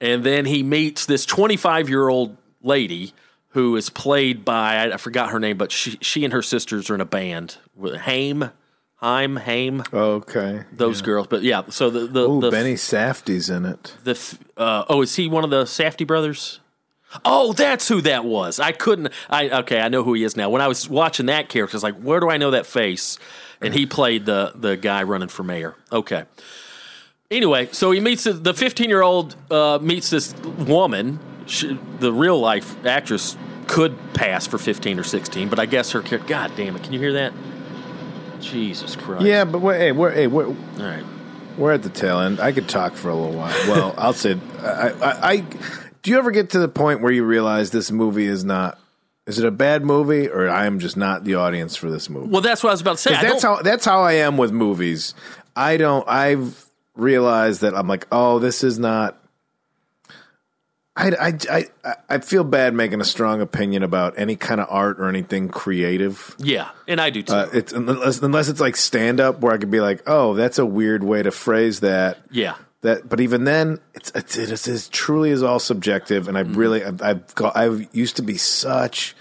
and 0.00 0.24
then 0.24 0.46
he 0.46 0.62
meets 0.62 1.06
this 1.06 1.24
twenty 1.24 1.56
five 1.56 1.88
year 1.88 2.08
old 2.08 2.36
lady 2.62 3.12
who 3.52 3.76
is 3.76 3.90
played 3.90 4.44
by 4.44 4.76
I, 4.76 4.94
I 4.94 4.96
forgot 4.96 5.30
her 5.30 5.38
name, 5.38 5.56
but 5.56 5.70
she 5.70 5.98
she 6.00 6.24
and 6.24 6.32
her 6.32 6.42
sisters 6.42 6.90
are 6.90 6.94
in 6.94 7.00
a 7.00 7.06
band. 7.06 7.58
with 7.76 7.96
Haim, 7.96 8.50
Haim, 9.02 9.36
Haim, 9.36 9.82
Okay. 9.92 10.62
those 10.72 11.02
girls. 11.02 11.26
But 11.26 11.42
yeah, 11.42 11.62
so 11.70 11.90
the 11.90 12.06
the, 12.06 12.26
Oh, 12.28 12.40
the, 12.40 12.50
Benny 12.50 12.74
Safdie's 12.74 13.50
in 13.50 13.64
it. 13.66 13.94
the 14.04 14.18
uh, 14.56 14.84
oh, 14.88 15.02
is 15.02 15.16
he 15.16 15.28
one 15.28 15.42
of 15.44 15.50
the 15.50 15.64
Safdie 15.64 16.06
brothers? 16.06 16.60
Oh, 17.24 17.52
that's 17.52 17.88
who 17.88 18.00
that 18.02 18.24
was. 18.24 18.58
I 18.60 18.72
couldn't. 18.72 19.12
I 19.28 19.50
okay, 19.60 19.80
I 19.80 19.88
know 19.88 20.02
who 20.04 20.14
he 20.14 20.24
is 20.24 20.36
now. 20.36 20.48
When 20.50 20.62
I 20.62 20.68
was 20.68 20.88
watching 20.88 21.26
that 21.26 21.48
character, 21.48 21.74
I 21.74 21.76
was 21.78 21.82
like, 21.82 22.00
where 22.00 22.20
do 22.20 22.30
I 22.30 22.36
know 22.38 22.52
that 22.52 22.64
face? 22.64 23.18
And 23.60 23.74
he 23.74 23.84
played 23.86 24.24
the 24.24 24.52
the 24.54 24.76
guy 24.76 25.02
running 25.02 25.28
for 25.28 25.42
mayor. 25.42 25.74
Okay. 25.92 26.24
Anyway, 27.30 27.68
so 27.72 27.90
he 27.90 28.00
meets 28.00 28.24
the- 28.24 28.32
the 28.34 28.52
15 28.54 28.88
year 28.88 29.02
old 29.02 29.34
uh, 29.50 29.78
meets 29.80 30.10
this 30.10 30.34
woman. 30.66 31.18
She, 31.46 31.78
the 31.98 32.12
real 32.12 32.38
life 32.38 32.84
actress 32.86 33.36
could 33.66 33.96
pass 34.14 34.46
for 34.46 34.58
15 34.58 34.98
or 34.98 35.02
16, 35.02 35.48
but 35.48 35.58
I 35.58 35.66
guess 35.66 35.90
her. 35.92 36.02
God 36.02 36.52
damn 36.56 36.76
it! 36.76 36.82
Can 36.82 36.92
you 36.92 36.98
hear 36.98 37.12
that? 37.14 37.32
Jesus 38.42 38.96
Christ! 38.96 39.24
Yeah, 39.24 39.44
but 39.44 39.60
wait, 39.60 39.78
hey, 39.78 39.92
we're, 39.92 40.10
hey, 40.10 40.26
we're, 40.26 40.46
All 40.46 40.54
right. 40.78 41.04
we're 41.56 41.72
at 41.72 41.82
the 41.82 41.88
tail 41.88 42.20
end. 42.20 42.40
I 42.40 42.52
could 42.52 42.68
talk 42.68 42.94
for 42.94 43.08
a 43.08 43.14
little 43.14 43.36
while. 43.36 43.54
Well, 43.68 43.94
I'll 43.98 44.12
say, 44.12 44.38
I, 44.60 44.90
I, 44.90 45.32
I, 45.32 45.36
do 46.02 46.10
you 46.10 46.18
ever 46.18 46.30
get 46.30 46.50
to 46.50 46.58
the 46.58 46.68
point 46.68 47.00
where 47.00 47.12
you 47.12 47.24
realize 47.24 47.70
this 47.70 47.90
movie 47.90 48.26
is 48.26 48.44
not, 48.44 48.78
is 49.26 49.38
it 49.38 49.46
a 49.46 49.50
bad 49.50 49.84
movie 49.84 50.28
or 50.28 50.48
I 50.48 50.66
am 50.66 50.78
just 50.80 50.96
not 50.96 51.24
the 51.24 51.36
audience 51.36 51.76
for 51.76 51.90
this 51.90 52.10
movie? 52.10 52.28
Well, 52.28 52.42
that's 52.42 52.62
what 52.62 52.70
I 52.70 52.72
was 52.72 52.80
about 52.80 52.96
to 52.96 53.02
say. 53.02 53.12
That's 53.12 53.42
how 53.42 53.62
that's 53.62 53.84
how 53.84 54.00
I 54.02 54.14
am 54.14 54.36
with 54.36 54.52
movies. 54.52 55.14
I 55.54 55.76
don't. 55.76 56.06
I've 56.08 56.66
realized 56.96 57.60
that 57.60 57.74
I'm 57.74 57.86
like, 57.86 58.06
oh, 58.10 58.38
this 58.38 58.64
is 58.64 58.78
not. 58.78 59.21
I, 60.94 61.08
I, 61.50 61.66
I, 61.84 61.94
I 62.10 62.18
feel 62.18 62.44
bad 62.44 62.74
making 62.74 63.00
a 63.00 63.04
strong 63.04 63.40
opinion 63.40 63.82
about 63.82 64.14
any 64.18 64.36
kind 64.36 64.60
of 64.60 64.66
art 64.68 65.00
or 65.00 65.08
anything 65.08 65.48
creative. 65.48 66.34
yeah, 66.38 66.68
and 66.86 67.00
I 67.00 67.08
do 67.10 67.22
too. 67.22 67.32
Uh, 67.32 67.48
it's 67.54 67.72
unless, 67.72 68.20
unless 68.20 68.48
it's 68.48 68.60
like 68.60 68.76
stand 68.76 69.18
up 69.20 69.40
where 69.40 69.54
I 69.54 69.56
could 69.58 69.70
be 69.70 69.80
like, 69.80 70.02
oh, 70.06 70.34
that's 70.34 70.58
a 70.58 70.66
weird 70.66 71.02
way 71.02 71.22
to 71.22 71.30
phrase 71.30 71.80
that. 71.80 72.18
yeah. 72.30 72.56
That, 72.82 73.08
but 73.08 73.20
even 73.20 73.44
then, 73.44 73.78
it's 73.94 74.10
it's, 74.12 74.36
it's, 74.36 74.66
it's 74.66 74.88
truly 74.88 75.30
is 75.30 75.42
all 75.44 75.60
subjective, 75.60 76.26
and 76.26 76.36
I 76.36 76.42
Mm-hmm. 76.42 76.54
really 76.58 76.84
I've, 76.84 77.00
I've 77.00 77.34
got 77.36 77.56
I 77.56 77.66
used 77.92 78.16
to 78.16 78.22
be 78.22 78.36
such 78.36 79.14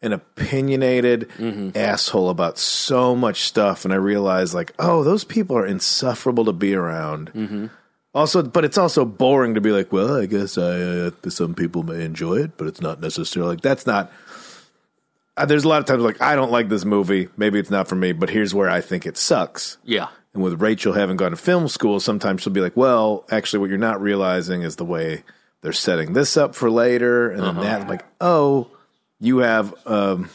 an 0.00 0.14
opinionated 0.14 1.28
Mm-hmm. 1.38 1.76
asshole 1.76 2.30
about 2.30 2.56
so 2.58 3.14
much 3.14 3.42
stuff, 3.42 3.84
and 3.84 3.92
I 3.92 3.98
realized 3.98 4.54
like, 4.54 4.72
oh, 4.78 5.04
those 5.04 5.24
people 5.24 5.58
are 5.58 5.66
insufferable 5.66 6.46
to 6.46 6.52
be 6.54 6.74
around. 6.74 7.30
Mm-hmm. 7.34 7.66
Also, 8.14 8.42
but 8.42 8.64
it's 8.64 8.76
also 8.76 9.04
boring 9.04 9.54
to 9.54 9.60
be 9.60 9.72
like, 9.72 9.90
well, 9.90 10.20
I 10.20 10.26
guess 10.26 10.58
I 10.58 10.70
uh, 10.70 11.10
some 11.28 11.54
people 11.54 11.82
may 11.82 12.04
enjoy 12.04 12.36
it, 12.36 12.58
but 12.58 12.66
it's 12.66 12.80
not 12.80 13.00
necessarily 13.00 13.52
like 13.52 13.62
that's 13.62 13.86
not. 13.86 14.12
Uh, 15.34 15.46
there's 15.46 15.64
a 15.64 15.68
lot 15.68 15.80
of 15.80 15.86
times 15.86 16.02
like 16.02 16.20
I 16.20 16.36
don't 16.36 16.50
like 16.50 16.68
this 16.68 16.84
movie. 16.84 17.28
Maybe 17.38 17.58
it's 17.58 17.70
not 17.70 17.88
for 17.88 17.94
me, 17.94 18.12
but 18.12 18.28
here's 18.28 18.54
where 18.54 18.68
I 18.68 18.82
think 18.82 19.06
it 19.06 19.16
sucks. 19.16 19.78
Yeah. 19.82 20.08
And 20.34 20.42
with 20.42 20.60
Rachel 20.60 20.92
having 20.92 21.16
gone 21.16 21.30
to 21.30 21.36
film 21.36 21.68
school, 21.68 22.00
sometimes 22.00 22.42
she'll 22.42 22.52
be 22.52 22.60
like, 22.60 22.76
well, 22.76 23.24
actually, 23.30 23.60
what 23.60 23.70
you're 23.70 23.78
not 23.78 24.00
realizing 24.00 24.62
is 24.62 24.76
the 24.76 24.84
way 24.84 25.24
they're 25.62 25.72
setting 25.72 26.12
this 26.12 26.36
up 26.36 26.54
for 26.54 26.70
later. 26.70 27.30
And 27.30 27.42
then 27.42 27.56
that, 27.56 27.88
like, 27.88 28.04
oh, 28.20 28.70
you 29.20 29.38
have 29.38 29.74
um, 29.86 30.30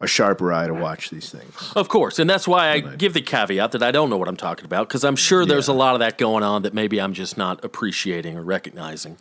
a 0.00 0.06
sharper 0.06 0.52
eye 0.52 0.66
to 0.66 0.74
watch 0.74 1.10
these 1.10 1.30
things. 1.30 1.72
Of 1.74 1.88
course, 1.88 2.18
and 2.18 2.30
that's 2.30 2.46
why 2.46 2.70
I 2.70 2.80
give 2.80 3.14
the 3.14 3.20
caveat 3.20 3.72
that 3.72 3.82
I 3.82 3.90
don't 3.90 4.10
know 4.10 4.16
what 4.16 4.28
I'm 4.28 4.36
talking 4.36 4.64
about 4.64 4.88
because 4.88 5.04
I'm 5.04 5.16
sure 5.16 5.44
there's 5.44 5.68
a 5.68 5.72
lot 5.72 5.94
of 5.94 6.00
that 6.00 6.18
going 6.18 6.44
on 6.44 6.62
that 6.62 6.72
maybe 6.72 7.00
I'm 7.00 7.14
just 7.14 7.36
not 7.36 7.64
appreciating 7.64 8.36
or 8.36 8.42
recognizing. 8.42 9.16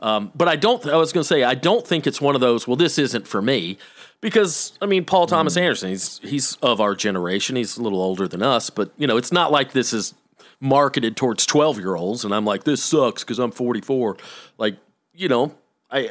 Um, 0.00 0.32
but 0.34 0.48
I 0.48 0.56
don't. 0.56 0.84
I 0.86 0.96
was 0.96 1.12
going 1.12 1.22
to 1.22 1.28
say 1.28 1.42
I 1.42 1.54
don't 1.54 1.86
think 1.86 2.06
it's 2.06 2.20
one 2.20 2.34
of 2.34 2.40
those. 2.40 2.66
Well, 2.66 2.76
this 2.76 2.98
isn't 2.98 3.26
for 3.26 3.42
me 3.42 3.76
because 4.20 4.72
I 4.80 4.86
mean 4.86 5.04
Paul 5.04 5.26
Thomas 5.26 5.56
Anderson. 5.56 5.90
He's 5.90 6.18
he's 6.22 6.56
of 6.56 6.80
our 6.80 6.94
generation. 6.94 7.56
He's 7.56 7.76
a 7.76 7.82
little 7.82 8.00
older 8.00 8.26
than 8.26 8.42
us, 8.42 8.70
but 8.70 8.92
you 8.96 9.06
know 9.06 9.16
it's 9.16 9.32
not 9.32 9.52
like 9.52 9.72
this 9.72 9.92
is 9.92 10.14
marketed 10.62 11.16
towards 11.16 11.46
12 11.46 11.78
year 11.78 11.96
olds 11.96 12.22
and 12.22 12.34
I'm 12.34 12.44
like 12.44 12.64
this 12.64 12.82
sucks 12.82 13.24
because 13.24 13.38
I'm 13.38 13.50
44. 13.50 14.16
Like 14.58 14.76
you 15.14 15.28
know 15.28 15.54
I 15.90 16.08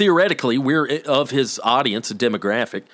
theoretically 0.00 0.56
we're 0.56 0.86
of 1.04 1.28
his 1.28 1.60
audience 1.62 2.10
and 2.10 2.18
demographic 2.18 2.84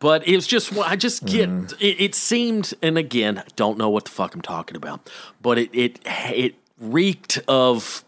but 0.00 0.26
it 0.26 0.34
was 0.34 0.44
just 0.44 0.76
i 0.78 0.96
just 0.96 1.24
get 1.24 1.48
mm. 1.48 1.72
it, 1.78 2.00
it 2.00 2.14
seemed 2.16 2.74
and 2.82 2.98
again 2.98 3.44
don't 3.54 3.78
know 3.78 3.88
what 3.88 4.06
the 4.06 4.10
fuck 4.10 4.34
i'm 4.34 4.40
talking 4.40 4.76
about 4.76 5.08
but 5.40 5.56
it 5.56 5.70
it 5.72 6.00
it 6.04 6.56
reeked 6.80 7.38
of 7.46 8.04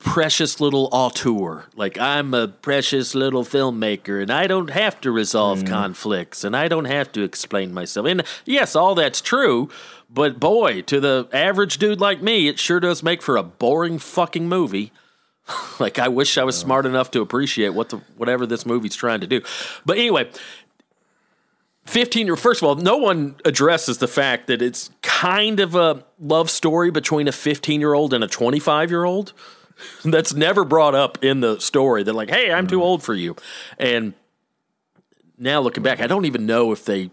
precious 0.00 0.60
little 0.60 0.88
auteur. 0.90 1.66
Like 1.76 2.00
i'm 2.00 2.34
a 2.34 2.48
precious 2.48 3.14
little 3.14 3.44
filmmaker 3.44 4.20
and 4.20 4.32
i 4.32 4.48
don't 4.48 4.70
have 4.70 5.00
to 5.02 5.12
resolve 5.12 5.60
mm. 5.60 5.68
conflicts 5.68 6.42
and 6.42 6.56
i 6.56 6.66
don't 6.66 6.86
have 6.86 7.12
to 7.12 7.22
explain 7.22 7.72
myself 7.72 8.08
and 8.08 8.24
yes 8.44 8.74
all 8.74 8.96
that's 8.96 9.20
true 9.20 9.68
but 10.12 10.40
boy 10.40 10.82
to 10.82 10.98
the 10.98 11.28
average 11.32 11.78
dude 11.78 12.00
like 12.00 12.20
me 12.20 12.48
it 12.48 12.58
sure 12.58 12.80
does 12.80 13.04
make 13.04 13.22
for 13.22 13.36
a 13.36 13.44
boring 13.44 14.00
fucking 14.00 14.48
movie 14.48 14.90
like 15.80 15.98
I 15.98 16.08
wish 16.08 16.38
I 16.38 16.44
was 16.44 16.56
smart 16.56 16.86
enough 16.86 17.10
to 17.12 17.20
appreciate 17.20 17.70
what 17.70 17.90
the 17.90 17.98
whatever 18.16 18.46
this 18.46 18.66
movie's 18.66 18.94
trying 18.94 19.20
to 19.20 19.26
do. 19.26 19.42
But 19.84 19.98
anyway, 19.98 20.30
15 21.86 22.26
year 22.26 22.36
first 22.36 22.62
of 22.62 22.68
all, 22.68 22.76
no 22.76 22.96
one 22.96 23.36
addresses 23.44 23.98
the 23.98 24.08
fact 24.08 24.46
that 24.46 24.62
it's 24.62 24.90
kind 25.02 25.60
of 25.60 25.74
a 25.74 26.04
love 26.18 26.50
story 26.50 26.90
between 26.90 27.28
a 27.28 27.32
15 27.32 27.80
year 27.80 27.94
old 27.94 28.14
and 28.14 28.24
a 28.24 28.28
25 28.28 28.90
year 28.90 29.04
old. 29.04 29.32
That's 30.04 30.34
never 30.34 30.64
brought 30.64 30.94
up 30.94 31.22
in 31.24 31.40
the 31.40 31.58
story. 31.58 32.02
They're 32.02 32.14
like, 32.14 32.30
hey, 32.30 32.52
I'm 32.52 32.66
too 32.66 32.82
old 32.82 33.02
for 33.02 33.14
you. 33.14 33.36
And 33.78 34.14
now 35.38 35.60
looking 35.60 35.82
back, 35.82 36.00
I 36.00 36.06
don't 36.06 36.26
even 36.26 36.46
know 36.46 36.72
if 36.72 36.84
they 36.84 37.10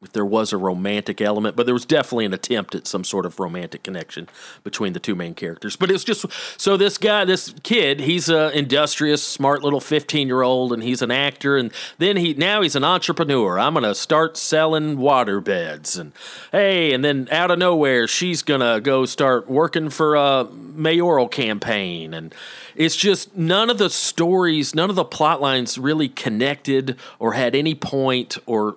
if 0.00 0.12
there 0.12 0.24
was 0.24 0.52
a 0.52 0.56
romantic 0.56 1.20
element, 1.20 1.56
but 1.56 1.66
there 1.66 1.74
was 1.74 1.84
definitely 1.84 2.24
an 2.24 2.32
attempt 2.32 2.76
at 2.76 2.86
some 2.86 3.02
sort 3.02 3.26
of 3.26 3.40
romantic 3.40 3.82
connection 3.82 4.28
between 4.62 4.92
the 4.92 5.00
two 5.00 5.16
main 5.16 5.34
characters. 5.34 5.74
But 5.74 5.90
it's 5.90 6.04
just 6.04 6.24
so 6.56 6.76
this 6.76 6.98
guy, 6.98 7.24
this 7.24 7.52
kid, 7.64 7.98
he's 7.98 8.28
a 8.28 8.56
industrious, 8.56 9.24
smart 9.24 9.64
little 9.64 9.80
fifteen 9.80 10.28
year 10.28 10.42
old, 10.42 10.72
and 10.72 10.84
he's 10.84 11.02
an 11.02 11.10
actor, 11.10 11.56
and 11.56 11.72
then 11.98 12.16
he 12.16 12.32
now 12.34 12.62
he's 12.62 12.76
an 12.76 12.84
entrepreneur. 12.84 13.58
I'm 13.58 13.74
gonna 13.74 13.94
start 13.94 14.36
selling 14.36 14.98
water 14.98 15.40
beds, 15.40 15.96
and 15.96 16.12
hey, 16.52 16.92
and 16.92 17.04
then 17.04 17.26
out 17.32 17.50
of 17.50 17.58
nowhere, 17.58 18.06
she's 18.06 18.42
gonna 18.42 18.80
go 18.80 19.04
start 19.04 19.50
working 19.50 19.90
for 19.90 20.14
a 20.14 20.44
mayoral 20.44 21.26
campaign, 21.26 22.14
and 22.14 22.32
it's 22.76 22.94
just 22.94 23.36
none 23.36 23.68
of 23.68 23.78
the 23.78 23.90
stories, 23.90 24.76
none 24.76 24.90
of 24.90 24.96
the 24.96 25.04
plot 25.04 25.40
lines 25.40 25.76
really 25.76 26.08
connected 26.08 26.96
or 27.18 27.32
had 27.32 27.56
any 27.56 27.74
point 27.74 28.38
or 28.46 28.76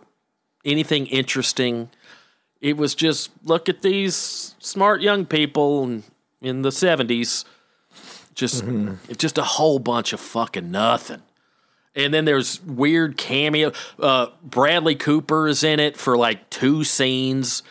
anything 0.66 1.08
interesting. 1.08 1.90
It 2.60 2.78
was 2.78 2.96
just 2.96 3.32
look 3.44 3.70
at 3.70 3.82
these 3.82 4.56
smart 4.60 5.02
young 5.02 5.26
people 5.26 5.84
in, 6.42 6.62
the 6.62 6.70
70s. 6.70 7.46
Just 8.34 8.64
just 9.18 9.38
a 9.38 9.44
whole 9.44 9.78
bunch 9.78 10.14
of 10.14 10.20
fucking 10.20 10.72
nothing. 10.72 11.22
And 11.96 12.14
then 12.14 12.24
there's 12.24 12.62
weird 12.64 13.18
cameo. 13.18 13.74
Uh, 14.00 14.28
Bradley 14.42 14.96
Cooper 14.96 15.48
is 15.48 15.64
in 15.64 15.80
it 15.80 15.98
for 15.98 16.18
like 16.18 16.50
two 16.50 16.86
scenes. 16.86 17.62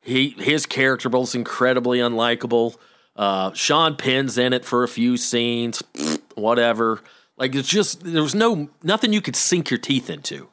He 0.00 0.30
his 0.38 0.64
character 0.64 1.08
was 1.10 1.34
incredibly 1.34 1.98
unlikable. 1.98 2.76
Uh, 3.14 3.52
Sean 3.52 3.96
Penn's 3.96 4.38
in 4.38 4.52
it 4.52 4.64
for 4.64 4.82
a 4.82 4.88
few 4.88 5.16
scenes. 5.16 5.82
Whatever. 6.34 7.02
Like 7.36 7.54
it's 7.54 7.68
just 7.68 8.02
there 8.02 8.22
was 8.22 8.34
no 8.34 8.70
nothing 8.82 9.12
you 9.12 9.20
could 9.20 9.36
sink 9.36 9.70
your 9.70 9.78
teeth 9.78 10.08
into. 10.08 10.48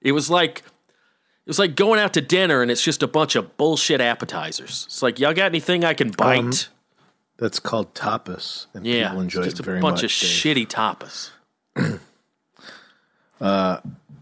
It 0.00 0.12
was 0.12 0.30
like 0.30 0.62
It's 1.52 1.58
like 1.58 1.76
going 1.76 2.00
out 2.00 2.14
to 2.14 2.22
dinner 2.22 2.62
and 2.62 2.70
it's 2.70 2.82
just 2.82 3.02
a 3.02 3.06
bunch 3.06 3.36
of 3.36 3.58
bullshit 3.58 4.00
appetizers. 4.00 4.84
It's 4.86 5.02
like 5.02 5.18
y'all 5.20 5.34
got 5.34 5.44
anything 5.46 5.84
I 5.84 5.92
can 5.92 6.10
bite? 6.10 6.38
Um, 6.38 6.52
That's 7.36 7.60
called 7.60 7.92
tapas, 7.94 8.66
and 8.72 8.86
yeah, 8.86 9.08
people 9.08 9.20
enjoy 9.20 9.40
it's 9.40 9.48
just 9.50 9.60
it 9.60 9.64
very 9.64 9.78
a 9.78 9.82
bunch 9.82 10.02
much. 10.02 10.04
of 10.04 10.10
Dave. 10.10 10.66
shitty 10.66 10.66
tapas. 10.66 11.30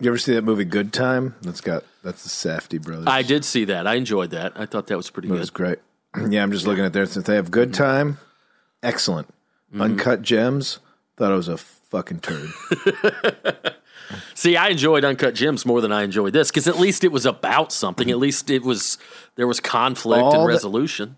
You 0.03 0.09
ever 0.09 0.17
see 0.19 0.33
that 0.35 0.45
movie 0.45 0.65
Good 0.65 0.95
Time? 0.95 1.35
That's 1.43 1.61
got 1.61 1.85
that's 2.03 2.23
the 2.23 2.31
Safdie 2.31 2.83
brothers. 2.83 3.07
I 3.07 3.21
did 3.23 3.45
see 3.45 3.67
that. 3.67 3.87
I 3.87 3.95
enjoyed 3.97 4.31
that. 4.31 4.55
I 4.57 4.65
thought 4.65 4.87
that 4.87 4.97
was 4.97 5.11
pretty 5.11 5.29
It 5.29 5.33
good. 5.33 5.41
was 5.41 5.51
great. 5.51 5.79
Yeah, 6.29 6.43
I'm 6.43 6.51
just 6.51 6.67
looking 6.67 6.85
at 6.85 6.93
there. 6.95 7.05
Since 7.07 7.27
they 7.27 7.37
have 7.37 7.51
Good 7.53 7.73
Time, 7.75 8.19
excellent. 8.83 9.29
Mm-hmm. 9.71 9.83
Uncut 9.83 10.23
Gems, 10.23 10.81
thought 11.17 11.31
it 11.31 11.37
was 11.37 11.49
a 11.49 11.57
fucking 11.59 12.21
turd. 12.21 12.49
See, 14.35 14.57
I 14.57 14.69
enjoyed 14.69 15.05
Uncut 15.05 15.35
Gems 15.35 15.65
more 15.67 15.81
than 15.81 15.93
I 15.93 16.03
enjoyed 16.03 16.33
this 16.33 16.51
because 16.51 16.67
at 16.67 16.79
least 16.79 17.05
it 17.05 17.13
was 17.13 17.27
about 17.27 17.73
something. 17.73 18.11
At 18.11 18.19
least 18.19 18.51
it 18.51 18.63
was 18.63 18.99
there 19.37 19.47
was 19.47 19.61
conflict 19.61 20.23
All 20.23 20.41
and 20.41 20.47
resolution. 20.49 21.17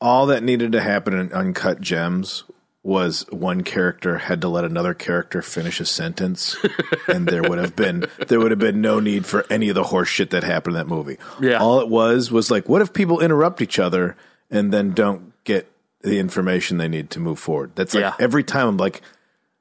All 0.00 0.26
that 0.26 0.42
needed 0.42 0.72
to 0.72 0.80
happen 0.80 1.12
in 1.18 1.32
Uncut 1.32 1.80
Gems 1.80 2.44
was 2.82 3.26
one 3.30 3.62
character 3.62 4.16
had 4.16 4.40
to 4.40 4.48
let 4.48 4.64
another 4.64 4.94
character 4.94 5.42
finish 5.42 5.80
a 5.80 5.84
sentence, 5.84 6.56
and 7.08 7.26
there 7.28 7.42
would 7.42 7.58
have 7.58 7.76
been 7.76 8.06
there 8.28 8.40
would 8.40 8.50
have 8.52 8.58
been 8.60 8.80
no 8.80 9.00
need 9.00 9.26
for 9.26 9.44
any 9.50 9.68
of 9.68 9.74
the 9.74 9.84
horse 9.84 10.08
shit 10.08 10.30
that 10.30 10.42
happened 10.42 10.74
in 10.76 10.78
that 10.80 10.86
movie. 10.88 11.18
Yeah. 11.40 11.58
all 11.58 11.80
it 11.80 11.88
was 11.88 12.30
was 12.32 12.50
like, 12.50 12.68
what 12.68 12.80
if 12.80 12.92
people 12.94 13.20
interrupt 13.20 13.60
each 13.60 13.78
other 13.78 14.16
and 14.50 14.72
then 14.72 14.92
don't 14.92 15.32
get 15.44 15.70
the 16.00 16.18
information 16.18 16.78
they 16.78 16.88
need 16.88 17.10
to 17.10 17.20
move 17.20 17.38
forward? 17.38 17.72
That's 17.74 17.92
like 17.94 18.02
Yeah. 18.02 18.14
every 18.18 18.42
time 18.44 18.68
I'm 18.68 18.76
like. 18.78 19.02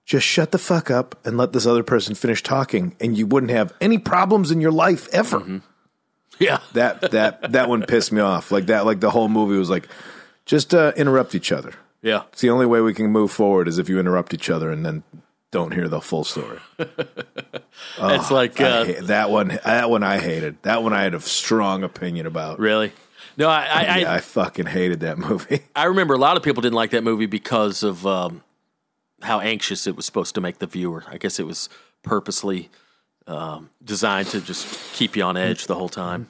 Just 0.10 0.26
shut 0.26 0.52
the 0.52 0.58
fuck 0.58 0.90
up 0.90 1.16
and 1.24 1.38
let 1.38 1.54
this 1.54 1.68
other 1.68 1.84
person 1.84 2.16
finish 2.16 2.42
talking, 2.42 2.96
and 3.00 3.16
you 3.16 3.28
wouldn't 3.28 3.52
have 3.52 3.74
any 3.80 4.00
problems 4.00 4.50
in 4.50 4.60
your 4.60 4.72
life 4.72 5.08
ever. 5.14 5.40
Mm-hmm. 5.40 5.58
Yeah, 6.40 6.60
That 6.74 7.12
that 7.12 7.52
that 7.52 7.70
one 7.70 7.84
pissed 7.84 8.12
me 8.12 8.20
off. 8.20 8.52
Like 8.52 8.66
that, 8.66 8.86
like 8.88 9.02
the 9.02 9.12
whole 9.12 9.30
movie 9.30 9.58
was 9.60 9.70
like, 9.70 9.88
just 10.48 10.74
uh, 10.74 10.94
interrupt 10.98 11.36
each 11.36 11.52
other. 11.52 11.74
yeah. 12.02 12.24
It's 12.32 12.42
the 12.42 12.50
only 12.50 12.66
way 12.66 12.82
we 12.82 12.96
can 12.96 13.12
move 13.12 13.30
forward 13.32 13.68
is 13.68 13.78
if 13.78 13.88
you 13.88 14.00
interrupt 14.00 14.34
each 14.34 14.50
other 14.50 14.72
and 14.72 14.84
then 14.84 15.04
don't 15.52 15.74
hear 15.76 15.88
the 15.88 16.02
full 16.02 16.24
story. 16.24 16.58
it's 18.00 18.32
like 18.32 18.60
uh, 18.60 18.86
hate- 18.86 19.04
that 19.08 19.30
one. 19.30 19.60
That 19.64 19.90
one 19.92 20.02
I 20.04 20.18
hated. 20.20 20.58
That 20.64 20.82
one 20.84 20.94
I 20.94 21.04
had 21.04 21.14
a 21.14 21.20
strong 21.22 21.84
opinion 21.84 22.26
about. 22.26 22.60
really. 22.60 22.92
No, 23.38 23.48
I 23.48 23.64
I, 23.66 23.84
I, 24.04 24.16
I 24.16 24.20
fucking 24.22 24.66
hated 24.66 25.00
that 25.02 25.18
movie. 25.18 25.62
I 25.76 25.86
remember 25.86 26.14
a 26.14 26.18
lot 26.18 26.36
of 26.36 26.44
people 26.44 26.62
didn't 26.62 26.76
like 26.76 26.92
that 26.92 27.04
movie 27.04 27.26
because 27.28 27.84
of 27.84 28.06
um, 28.06 28.44
how 29.22 29.40
anxious 29.40 29.88
it 29.88 29.96
was 29.96 30.06
supposed 30.06 30.36
to 30.36 30.42
make 30.42 30.60
the 30.60 30.68
viewer. 30.68 31.04
I 31.08 31.18
guess 31.18 31.40
it 31.40 31.46
was 31.46 31.70
purposely 32.04 32.70
um, 33.28 33.70
designed 33.84 34.28
to 34.30 34.42
just 34.42 34.68
keep 34.94 35.16
you 35.16 35.24
on 35.24 35.38
edge 35.38 35.68
the 35.68 35.76
whole 35.76 35.90
time. 35.90 36.28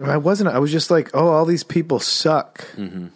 Mm-hmm. 0.00 0.10
I 0.10 0.16
wasn't. 0.16 0.50
I 0.50 0.58
was 0.58 0.72
just 0.72 0.90
like, 0.90 1.10
oh, 1.14 1.28
all 1.28 1.44
these 1.44 1.64
people 1.64 1.98
suck. 1.98 2.58
Mm-hmm. 2.76 3.08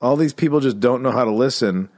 All 0.00 0.16
these 0.16 0.32
people 0.32 0.60
just 0.60 0.80
don't 0.80 1.02
know 1.02 1.10
how 1.10 1.24
to 1.24 1.30
listen. 1.30 1.88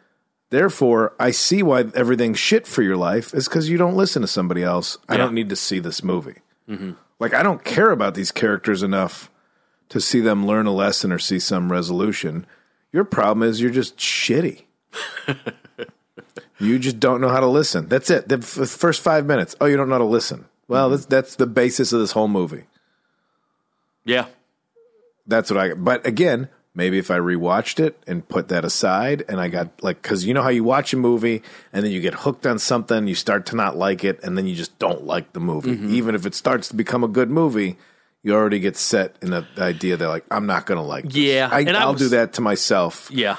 Therefore, 0.50 1.14
I 1.18 1.30
see 1.30 1.62
why 1.62 1.84
everything's 1.94 2.38
shit 2.38 2.66
for 2.66 2.82
your 2.82 2.96
life 2.96 3.32
is 3.32 3.48
because 3.48 3.70
you 3.70 3.78
don't 3.78 3.96
listen 3.96 4.22
to 4.22 4.28
somebody 4.28 4.62
else. 4.62 4.98
I 5.08 5.16
don't 5.16 5.34
need 5.34 5.48
to 5.48 5.56
see 5.56 5.78
this 5.78 6.02
movie. 6.02 6.40
Mm-hmm. 6.68 6.92
Like, 7.18 7.32
I 7.32 7.42
don't 7.42 7.64
care 7.64 7.90
about 7.90 8.14
these 8.14 8.32
characters 8.32 8.82
enough 8.82 9.30
to 9.88 10.00
see 10.00 10.20
them 10.20 10.46
learn 10.46 10.66
a 10.66 10.72
lesson 10.72 11.10
or 11.10 11.18
see 11.18 11.38
some 11.38 11.72
resolution. 11.72 12.46
Your 12.92 13.04
problem 13.04 13.48
is 13.48 13.60
you're 13.60 13.70
just 13.70 13.96
shitty. 13.96 14.64
you 16.58 16.78
just 16.78 16.98
don't 17.00 17.20
know 17.20 17.28
how 17.28 17.40
to 17.40 17.46
listen. 17.46 17.88
That's 17.88 18.10
it. 18.10 18.28
The 18.28 18.36
f- 18.36 18.68
first 18.68 19.00
five 19.02 19.26
minutes. 19.26 19.56
Oh, 19.60 19.66
you 19.66 19.76
don't 19.76 19.88
know 19.88 19.94
how 19.94 19.98
to 19.98 20.04
listen. 20.04 20.46
Well, 20.68 20.86
mm-hmm. 20.86 20.92
that's 20.94 21.06
that's 21.06 21.36
the 21.36 21.46
basis 21.46 21.92
of 21.92 22.00
this 22.00 22.12
whole 22.12 22.28
movie. 22.28 22.64
Yeah, 24.04 24.26
That's 25.26 25.50
what 25.50 25.58
I. 25.60 25.74
But 25.74 26.04
again, 26.06 26.48
maybe 26.74 26.98
if 26.98 27.10
I 27.10 27.18
rewatched 27.18 27.78
it 27.78 28.02
and 28.06 28.28
put 28.28 28.48
that 28.48 28.64
aside, 28.64 29.24
and 29.28 29.40
I 29.40 29.48
got 29.48 29.82
like, 29.82 30.02
because 30.02 30.24
you 30.24 30.34
know 30.34 30.42
how 30.42 30.48
you 30.48 30.64
watch 30.64 30.92
a 30.92 30.96
movie 30.96 31.42
and 31.72 31.84
then 31.84 31.92
you 31.92 32.00
get 32.00 32.14
hooked 32.14 32.46
on 32.46 32.58
something, 32.58 33.06
you 33.06 33.14
start 33.14 33.46
to 33.46 33.56
not 33.56 33.76
like 33.76 34.02
it, 34.02 34.18
and 34.24 34.36
then 34.36 34.46
you 34.46 34.56
just 34.56 34.76
don't 34.80 35.04
like 35.04 35.32
the 35.34 35.40
movie, 35.40 35.76
mm-hmm. 35.76 35.94
even 35.94 36.14
if 36.16 36.26
it 36.26 36.34
starts 36.34 36.68
to 36.68 36.76
become 36.76 37.04
a 37.04 37.08
good 37.08 37.30
movie. 37.30 37.76
You 38.24 38.34
already 38.34 38.60
get 38.60 38.76
set 38.76 39.16
in 39.20 39.30
the 39.30 39.44
idea 39.58 39.96
that 39.96 40.08
like 40.08 40.24
I'm 40.30 40.46
not 40.46 40.66
going 40.66 40.78
to 40.78 40.86
like. 40.86 41.04
This. 41.04 41.16
Yeah, 41.16 41.48
I, 41.50 41.60
and 41.60 41.76
I 41.76 41.82
I'll 41.82 41.92
was- 41.92 42.02
do 42.02 42.08
that 42.10 42.34
to 42.34 42.40
myself. 42.40 43.08
yeah. 43.12 43.36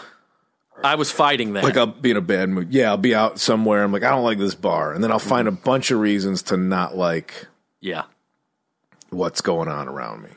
I 0.83 0.95
was 0.95 1.11
fighting 1.11 1.53
that. 1.53 1.63
Like 1.63 1.77
I'll 1.77 1.87
be 1.87 2.11
in 2.11 2.17
a 2.17 2.21
bad 2.21 2.49
mood. 2.49 2.73
Yeah, 2.73 2.89
I'll 2.89 2.97
be 2.97 3.15
out 3.15 3.39
somewhere. 3.39 3.83
I'm 3.83 3.91
like, 3.91 4.03
I 4.03 4.09
don't 4.09 4.23
like 4.23 4.37
this 4.37 4.55
bar, 4.55 4.93
and 4.93 5.03
then 5.03 5.11
I'll 5.11 5.19
find 5.19 5.47
a 5.47 5.51
bunch 5.51 5.91
of 5.91 5.99
reasons 5.99 6.41
to 6.43 6.57
not 6.57 6.97
like 6.97 7.47
yeah. 7.79 8.03
what's 9.09 9.41
going 9.41 9.69
on 9.69 9.87
around 9.87 10.23
me. 10.23 10.29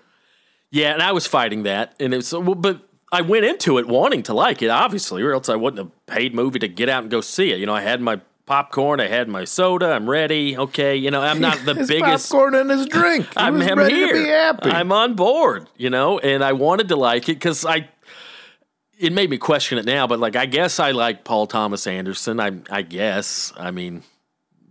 Yeah, 0.71 0.93
and 0.93 1.03
I 1.03 1.13
was 1.13 1.27
fighting 1.27 1.65
that, 1.65 1.95
and 1.99 2.13
it 2.13 2.19
was 2.19 2.33
well, 2.33 2.55
but 2.55 2.81
I 3.13 3.23
went 3.23 3.45
into 3.45 3.79
it 3.79 3.87
wanting 3.87 4.23
to 4.25 4.35
like 4.35 4.63
it, 4.63 4.69
obviously, 4.69 5.23
or 5.23 5.33
else 5.33 5.49
I 5.49 5.57
wouldn't 5.57 5.79
have 5.79 6.07
paid 6.07 6.35
movie 6.35 6.59
to 6.59 6.69
get 6.69 6.89
out 6.89 7.03
and 7.03 7.11
go 7.11 7.21
see 7.21 7.53
it. 7.53 7.59
You 7.59 7.67
know, 7.67 7.75
I 7.75 7.83
had 7.83 8.01
my 8.01 8.21
popcorn, 8.47 9.01
I 9.01 9.09
had 9.09 9.29
my 9.29 9.45
soda, 9.45 9.93
I'm 9.93 10.09
ready. 10.09 10.57
Okay, 10.57 10.97
you 10.97 11.11
know, 11.11 11.21
I'm 11.21 11.41
not 11.41 11.59
the 11.65 11.75
his 11.75 11.89
biggest. 11.89 12.31
popcorn 12.31 12.55
and 12.55 12.71
his 12.71 12.87
drink. 12.87 13.27
I'm, 13.37 13.61
I'm 13.61 13.79
ready 13.79 13.95
here. 13.95 14.09
to 14.09 14.15
be 14.15 14.29
happy. 14.29 14.71
I'm 14.71 14.93
on 14.93 15.15
board, 15.15 15.69
you 15.77 15.91
know, 15.91 16.19
and 16.19 16.43
I 16.43 16.53
wanted 16.53 16.89
to 16.89 16.97
like 16.97 17.29
it 17.29 17.35
because 17.35 17.65
I. 17.65 17.89
It 18.99 19.13
made 19.13 19.29
me 19.29 19.39
question 19.39 19.79
it 19.79 19.85
now, 19.85 20.07
but 20.07 20.19
like 20.19 20.37
I 20.37 20.47
guess 20.47 20.81
I 20.81 20.93
like 20.93 21.25
Paul 21.25 21.47
Thomas 21.47 21.87
Anderson. 21.87 22.41
I 22.41 22.53
I 22.71 22.83
guess 22.83 23.53
I 23.57 23.71
mean 23.71 24.03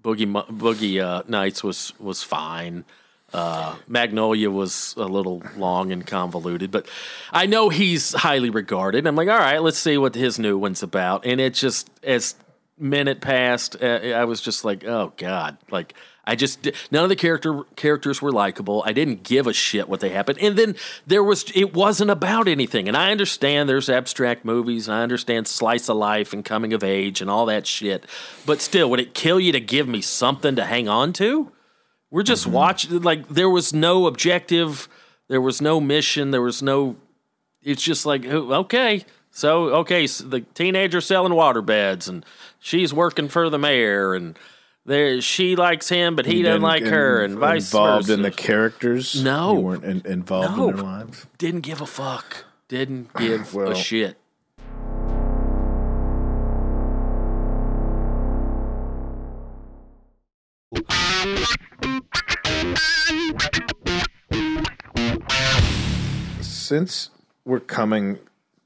Boogie 0.01 0.31
Boogie 0.47 1.03
uh, 1.03 1.23
Nights 1.27 1.63
was 1.63 1.93
was 1.99 2.23
fine. 2.23 2.85
Uh, 3.33 3.75
Magnolia 3.87 4.49
was 4.49 4.93
a 4.97 5.05
little 5.05 5.43
long 5.57 5.91
and 5.91 6.07
convoluted, 6.07 6.71
but 6.71 6.87
I 7.33 7.47
know 7.47 7.69
he's 7.69 8.13
highly 8.13 8.49
regarded. 8.49 9.05
I'm 9.05 9.15
like, 9.15 9.27
all 9.27 9.37
right, 9.37 9.61
let's 9.61 9.79
see 9.79 9.97
what 9.97 10.15
his 10.15 10.39
new 10.39 10.57
one's 10.57 10.83
about. 10.83 11.25
And 11.25 11.41
it 11.41 11.53
just 11.53 11.89
as 12.01 12.35
minute 12.77 13.19
passed, 13.19 13.81
uh, 13.81 13.85
I 13.87 14.23
was 14.25 14.39
just 14.41 14.63
like, 14.63 14.85
oh 14.85 15.11
god, 15.17 15.57
like 15.69 15.95
I 16.27 16.35
just 16.35 16.67
none 16.91 17.03
of 17.03 17.09
the 17.09 17.15
character 17.15 17.63
characters 17.75 18.21
were 18.21 18.31
likable. 18.31 18.83
I 18.85 18.93
didn't 18.93 19.23
give 19.23 19.47
a 19.47 19.53
shit 19.53 19.87
what 19.87 19.99
they 19.99 20.09
happened. 20.09 20.39
And 20.39 20.57
then 20.57 20.75
there 21.05 21.23
was 21.23 21.45
it 21.53 21.73
wasn't 21.73 22.11
about 22.11 22.47
anything. 22.47 22.87
And 22.87 22.97
I 22.97 23.11
understand 23.11 23.69
there's 23.69 23.89
abstract 23.89 24.43
movies. 24.43 24.89
I 24.89 25.01
understand 25.01 25.47
slice 25.47 25.87
of 25.87 25.97
life 25.97 26.33
and 26.33 26.43
coming 26.43 26.73
of 26.73 26.83
age 26.83 27.21
and 27.21 27.29
all 27.29 27.45
that 27.45 27.67
shit. 27.67 28.05
But 28.45 28.61
still, 28.61 28.89
would 28.89 28.99
it 28.99 29.13
kill 29.13 29.39
you 29.39 29.51
to 29.51 29.59
give 29.59 29.87
me 29.87 30.01
something 30.01 30.55
to 30.55 30.65
hang 30.65 30.89
on 30.89 31.13
to? 31.13 31.51
We're 32.09 32.23
just 32.23 32.45
mm-hmm. 32.45 32.53
watching 32.53 33.01
like 33.01 33.27
there 33.27 33.49
was 33.49 33.73
no 33.73 34.07
objective, 34.07 34.87
there 35.27 35.41
was 35.41 35.61
no 35.61 35.79
mission, 35.79 36.31
there 36.31 36.41
was 36.41 36.63
no 36.63 36.95
it's 37.65 37.83
just 37.83 38.05
like 38.05 38.25
oh, 38.25 38.53
okay 38.53 39.03
so 39.31 39.69
okay 39.69 40.07
so 40.07 40.23
the 40.25 40.41
teenager 40.53 41.01
selling 41.01 41.33
water 41.33 41.61
beds 41.61 42.07
and 42.07 42.23
she's 42.59 42.93
working 42.93 43.27
for 43.27 43.49
the 43.49 43.57
mayor 43.57 44.13
and 44.13 44.37
there 44.85 45.19
she 45.21 45.55
likes 45.55 45.89
him 45.89 46.15
but 46.15 46.25
he 46.25 46.41
doesn't 46.41 46.61
like 46.61 46.83
get 46.83 46.93
her 46.93 47.23
and 47.23 47.37
vice 47.37 47.71
involved 47.73 48.07
versa 48.07 48.13
in 48.13 48.21
the 48.21 48.31
characters. 48.31 49.21
No. 49.23 49.53
you 49.53 49.59
weren't 49.59 49.83
in, 49.83 50.01
involved 50.05 50.57
No. 50.57 50.69
in 50.69 50.75
their 50.75 50.85
lives. 50.85 51.25
didn't 51.37 51.61
give 51.61 51.81
a 51.81 51.85
fuck 51.87 52.45
didn't 52.67 53.13
give 53.15 53.53
Well. 53.53 53.71
a 53.71 53.75
shit 53.75 54.17
Since 66.41 67.09
we're 67.43 67.59
coming 67.59 68.19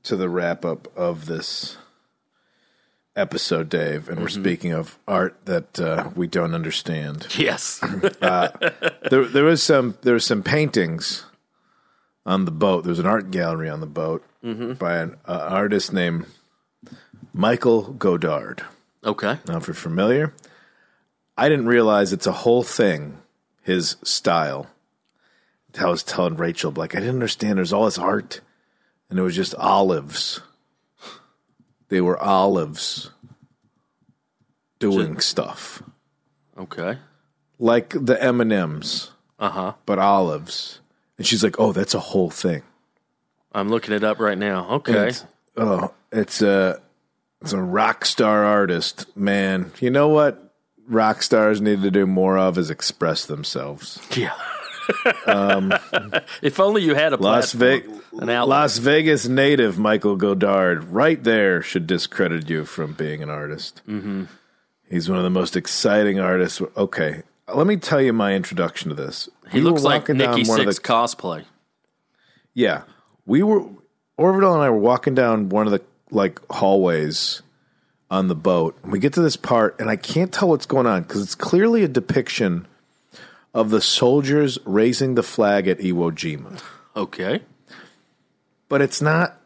to 0.04 0.16
the 0.16 0.30
wrap 0.30 0.64
up 0.64 0.88
of 0.98 1.26
this 1.26 1.78
episode, 3.16 3.70
Dave, 3.70 4.08
and 4.10 4.20
we're 4.20 4.28
Mm-hmm. 4.28 4.42
speaking 4.42 4.74
of 4.74 4.98
art 5.08 5.36
that 5.46 5.80
uh, 5.80 6.10
we 6.16 6.28
don't 6.28 6.54
understand, 6.54 7.28
yes 7.38 7.80
there 8.22 9.26
there 9.26 9.44
was 9.44 9.62
some 9.64 9.98
there 10.02 10.14
was 10.14 10.26
some 10.26 10.44
paintings 10.44 11.26
on 12.26 12.46
the 12.46 12.52
boat. 12.52 12.84
There 12.84 12.92
was 12.92 13.00
an 13.00 13.06
art 13.08 13.32
gallery 13.32 13.70
on 13.70 13.80
the 13.82 13.88
boat 13.88 14.24
Mm-hmm. 14.44 14.74
by 14.74 14.98
an 15.00 15.18
uh, 15.28 15.48
artist 15.50 15.92
named 15.92 16.26
Michael 17.34 17.92
Godard. 17.94 18.64
okay 19.04 19.38
Now, 19.48 19.58
if 19.58 19.68
you're 19.68 19.74
familiar, 19.74 20.34
I 21.38 21.50
didn't 21.50 21.68
realize 21.68 22.14
it's 22.14 22.28
a 22.28 22.32
whole 22.32 22.64
thing. 22.64 23.18
His 23.62 23.98
style. 24.04 24.68
I 25.80 25.86
was 25.88 26.02
telling 26.04 26.36
Rachel, 26.38 26.72
like, 26.72 26.96
I 26.96 27.00
didn't 27.00 27.16
understand. 27.16 27.58
There's 27.58 27.72
all 27.74 27.86
this 27.86 28.00
art, 28.00 28.42
and 29.10 29.20
it 29.20 29.22
was 29.22 29.36
just 29.36 29.54
olives. 29.56 30.40
They 31.90 32.02
were 32.02 32.18
olives 32.22 33.12
doing 34.80 35.20
stuff 35.20 35.84
okay 36.58 36.98
like 37.58 37.90
the 37.90 38.22
M 38.24 38.40
and 38.40 38.54
M's, 38.54 39.12
uh-huh 39.38 39.74
but 39.86 40.00
olives. 40.00 40.80
And 41.18 41.28
she's 41.28 41.44
like, 41.44 41.60
"Oh, 41.60 41.74
that's 41.74 41.94
a 41.94 42.00
whole 42.00 42.30
thing." 42.30 42.64
i'm 43.52 43.68
looking 43.68 43.94
it 43.96 44.04
up 44.04 44.20
right 44.20 44.38
now 44.38 44.70
okay 44.70 45.08
It's, 45.10 45.26
oh, 45.58 45.92
it's 46.12 46.42
a 46.44 46.80
it's 47.42 47.52
a 47.54 47.62
rock 47.62 48.06
star 48.06 48.44
artist, 48.46 49.08
man. 49.18 49.72
You 49.80 49.90
know 49.90 50.10
what? 50.10 50.54
Rock 50.88 51.24
stars 51.24 51.60
need 51.62 51.82
to 51.82 51.90
do 51.92 52.06
more 52.06 52.38
of 52.38 52.58
is 52.58 52.70
express 52.70 53.26
themselves. 53.26 54.00
yeah 54.16 54.34
If 56.42 56.60
only 56.60 56.82
you 56.84 56.96
had 56.96 57.14
a 57.14 57.18
Las, 57.18 57.54
Ve-. 57.54 57.84
Las 58.12 58.78
Vegas 58.78 59.28
native 59.28 59.78
Michael 59.78 60.16
Godard, 60.16 60.86
right 60.86 61.24
there, 61.24 61.62
should 61.62 61.88
discredit 61.88 62.50
you 62.50 62.66
from 62.66 62.94
being 62.94 63.22
an 63.22 63.30
artist. 63.30 63.82
Mm-hmm. 63.88 64.26
He's 64.90 65.08
one 65.08 65.18
of 65.18 65.24
the 65.24 65.30
most 65.30 65.56
exciting 65.56 66.20
artists. 66.20 66.62
Okay, 66.76 67.24
let 67.54 67.68
me 67.68 67.78
tell 67.78 68.02
you 68.02 68.14
my 68.14 68.34
introduction 68.34 68.90
to 68.90 68.96
this. 68.96 69.30
he 69.52 69.60
We 69.60 69.66
looks 69.66 69.84
like 69.84 70.10
Nikki 70.10 70.44
Sixx 70.44 70.66
the 70.66 70.82
cosplay. 70.82 71.46
Yeah, 72.54 72.84
we 73.26 73.44
were 73.44 73.66
Orville 74.18 74.54
and 74.54 74.64
I 74.64 74.70
were 74.70 74.78
walking 74.78 75.16
down 75.16 75.50
one 75.50 75.68
of 75.68 75.72
the 75.72 75.82
like 76.12 76.40
hallways 76.50 77.42
on 78.10 78.28
the 78.28 78.36
boat, 78.36 78.78
and 78.82 78.92
we 78.92 78.98
get 79.00 79.14
to 79.14 79.22
this 79.22 79.36
part, 79.36 79.80
and 79.80 79.90
I 79.90 79.96
can't 79.96 80.34
tell 80.34 80.50
what's 80.50 80.66
going 80.66 80.88
on 80.88 81.04
because 81.04 81.22
it's 81.22 81.36
clearly 81.36 81.84
a 81.84 81.88
depiction 81.88 82.68
of 83.54 83.70
the 83.70 83.82
soldiers 83.82 84.58
raising 84.66 85.16
the 85.16 85.24
flag 85.24 85.68
at 85.68 85.80
Iwo 85.80 86.12
Jima, 86.12 86.62
Okay. 86.96 87.42
but 88.68 88.82
it's 88.82 89.02
not 89.02 89.40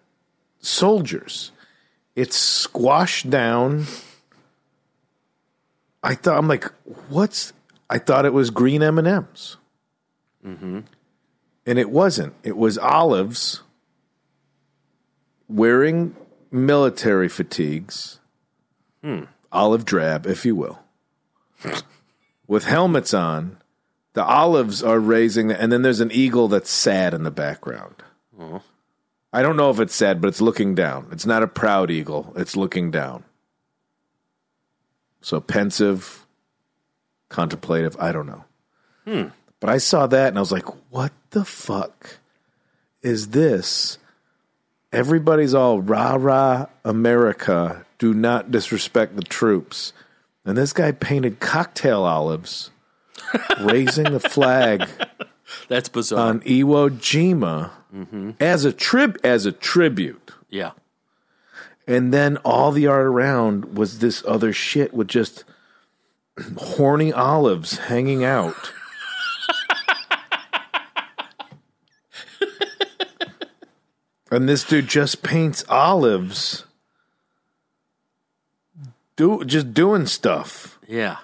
soldiers; 0.60 1.52
it's 2.16 2.38
squashed 2.38 3.30
down. 3.30 3.86
I 6.02 6.16
thought 6.16 6.38
I'm 6.38 6.48
like, 6.48 6.66
what's? 7.10 7.54
I 7.90 7.98
thought 7.98 8.26
it 8.26 8.34
was 8.34 8.50
green 8.50 8.84
M 8.84 8.98
and 8.98 9.08
M's, 9.08 9.58
mm-hmm. 10.46 10.82
and 11.66 11.80
it 11.80 11.90
wasn't. 11.90 12.34
It 12.44 12.58
was 12.58 12.78
olives 12.78 13.62
wearing 15.48 16.16
military 16.52 17.30
fatigues, 17.30 18.20
hmm. 19.04 19.24
olive 19.52 19.86
drab, 19.86 20.26
if 20.26 20.46
you 20.46 20.56
will, 20.56 20.80
with 22.48 22.66
helmets 22.66 23.14
on. 23.14 23.58
The 24.14 24.24
olives 24.24 24.84
are 24.84 25.00
raising, 25.00 25.52
and 25.52 25.72
then 25.72 25.82
there's 25.82 26.00
an 26.00 26.12
eagle 26.12 26.48
that's 26.48 26.70
sad 26.70 27.14
in 27.14 27.24
the 27.24 27.32
background. 27.32 27.96
Oh. 28.40 28.62
I 29.32 29.42
don't 29.42 29.58
know 29.58 29.72
if 29.72 29.80
it's 29.80 29.96
sad, 29.96 30.22
but 30.22 30.28
it's 30.28 30.42
looking 30.42 30.76
down. 30.76 31.08
It's 31.12 31.26
not 31.26 31.42
a 31.42 31.48
proud 31.48 31.90
eagle, 31.90 32.34
it's 32.36 32.56
looking 32.56 32.92
down. 32.92 33.24
So 35.22 35.40
pensive, 35.40 36.26
contemplative, 37.30 37.96
I 38.00 38.12
don't 38.12 38.28
know. 38.28 38.46
Hmm. 39.06 39.28
But 39.60 39.70
I 39.70 39.78
saw 39.78 40.06
that 40.08 40.28
and 40.28 40.38
I 40.38 40.42
was 40.42 40.52
like, 40.52 40.68
what 40.92 41.14
the 41.32 41.46
fuck 41.46 42.18
is 43.02 43.30
this? 43.30 43.98
Everybody's 44.92 45.56
all 45.56 45.82
rah 45.82 46.18
rah 46.20 46.68
America. 46.84 47.86
Do 47.98 48.14
not 48.14 48.52
disrespect 48.52 49.16
the 49.16 49.24
troops. 49.24 49.94
And 50.46 50.58
this 50.58 50.74
guy 50.74 50.92
painted 50.92 51.40
cocktail 51.40 52.04
olives, 52.04 52.70
raising 53.62 54.12
the 54.12 54.20
flag 54.20 54.88
That's 55.68 55.90
bizarre. 55.90 56.30
on 56.30 56.40
Iwo 56.42 56.90
Jima 56.90 57.72
mm-hmm. 57.94 58.32
as 58.40 58.66
a 58.66 58.74
trib 58.74 59.18
as 59.24 59.46
a 59.46 59.52
tribute. 59.52 60.32
yeah. 60.50 60.72
And 61.86 62.14
then 62.14 62.38
all 62.38 62.72
the 62.72 62.88
art 62.88 63.06
around 63.06 63.76
was 63.78 64.00
this 64.00 64.24
other 64.26 64.54
shit 64.54 64.94
with 64.94 65.10
just 65.10 65.44
horny 66.58 67.12
olives 67.12 67.78
hanging 67.78 68.24
out. 68.24 68.72
and 74.32 74.48
this 74.48 74.64
dude 74.64 74.88
just 74.88 75.24
paints 75.24 75.66
olives. 75.68 76.66
Do 79.18 79.44
just 79.44 79.74
doing 79.74 80.06
stuff. 80.06 80.80
Yeah. 80.88 81.18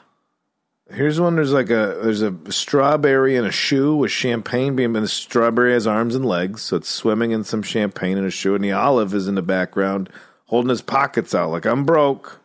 Here's 0.91 1.19
one. 1.19 1.35
There's 1.35 1.53
like 1.53 1.69
a 1.69 1.99
there's 2.01 2.21
a 2.23 2.35
strawberry 2.49 3.35
in 3.35 3.45
a 3.45 3.51
shoe 3.51 3.95
with 3.95 4.11
champagne 4.11 4.75
being. 4.75 4.95
And 4.95 5.03
the 5.03 5.07
strawberry 5.07 5.73
has 5.73 5.85
arms 5.85 6.15
and 6.15 6.25
legs, 6.25 6.63
so 6.63 6.77
it's 6.77 6.89
swimming 6.89 7.31
in 7.31 7.43
some 7.43 7.61
champagne 7.61 8.17
in 8.17 8.25
a 8.25 8.31
shoe. 8.31 8.55
And 8.55 8.63
the 8.63 8.71
olive 8.71 9.13
is 9.13 9.27
in 9.27 9.35
the 9.35 9.41
background, 9.43 10.09
holding 10.47 10.69
his 10.69 10.81
pockets 10.81 11.35
out 11.35 11.51
like 11.51 11.65
I'm 11.65 11.85
broke. 11.85 12.39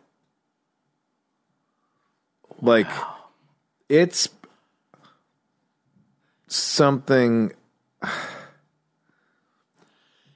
Like 2.61 2.87
it's 3.89 4.29
something. 6.47 7.51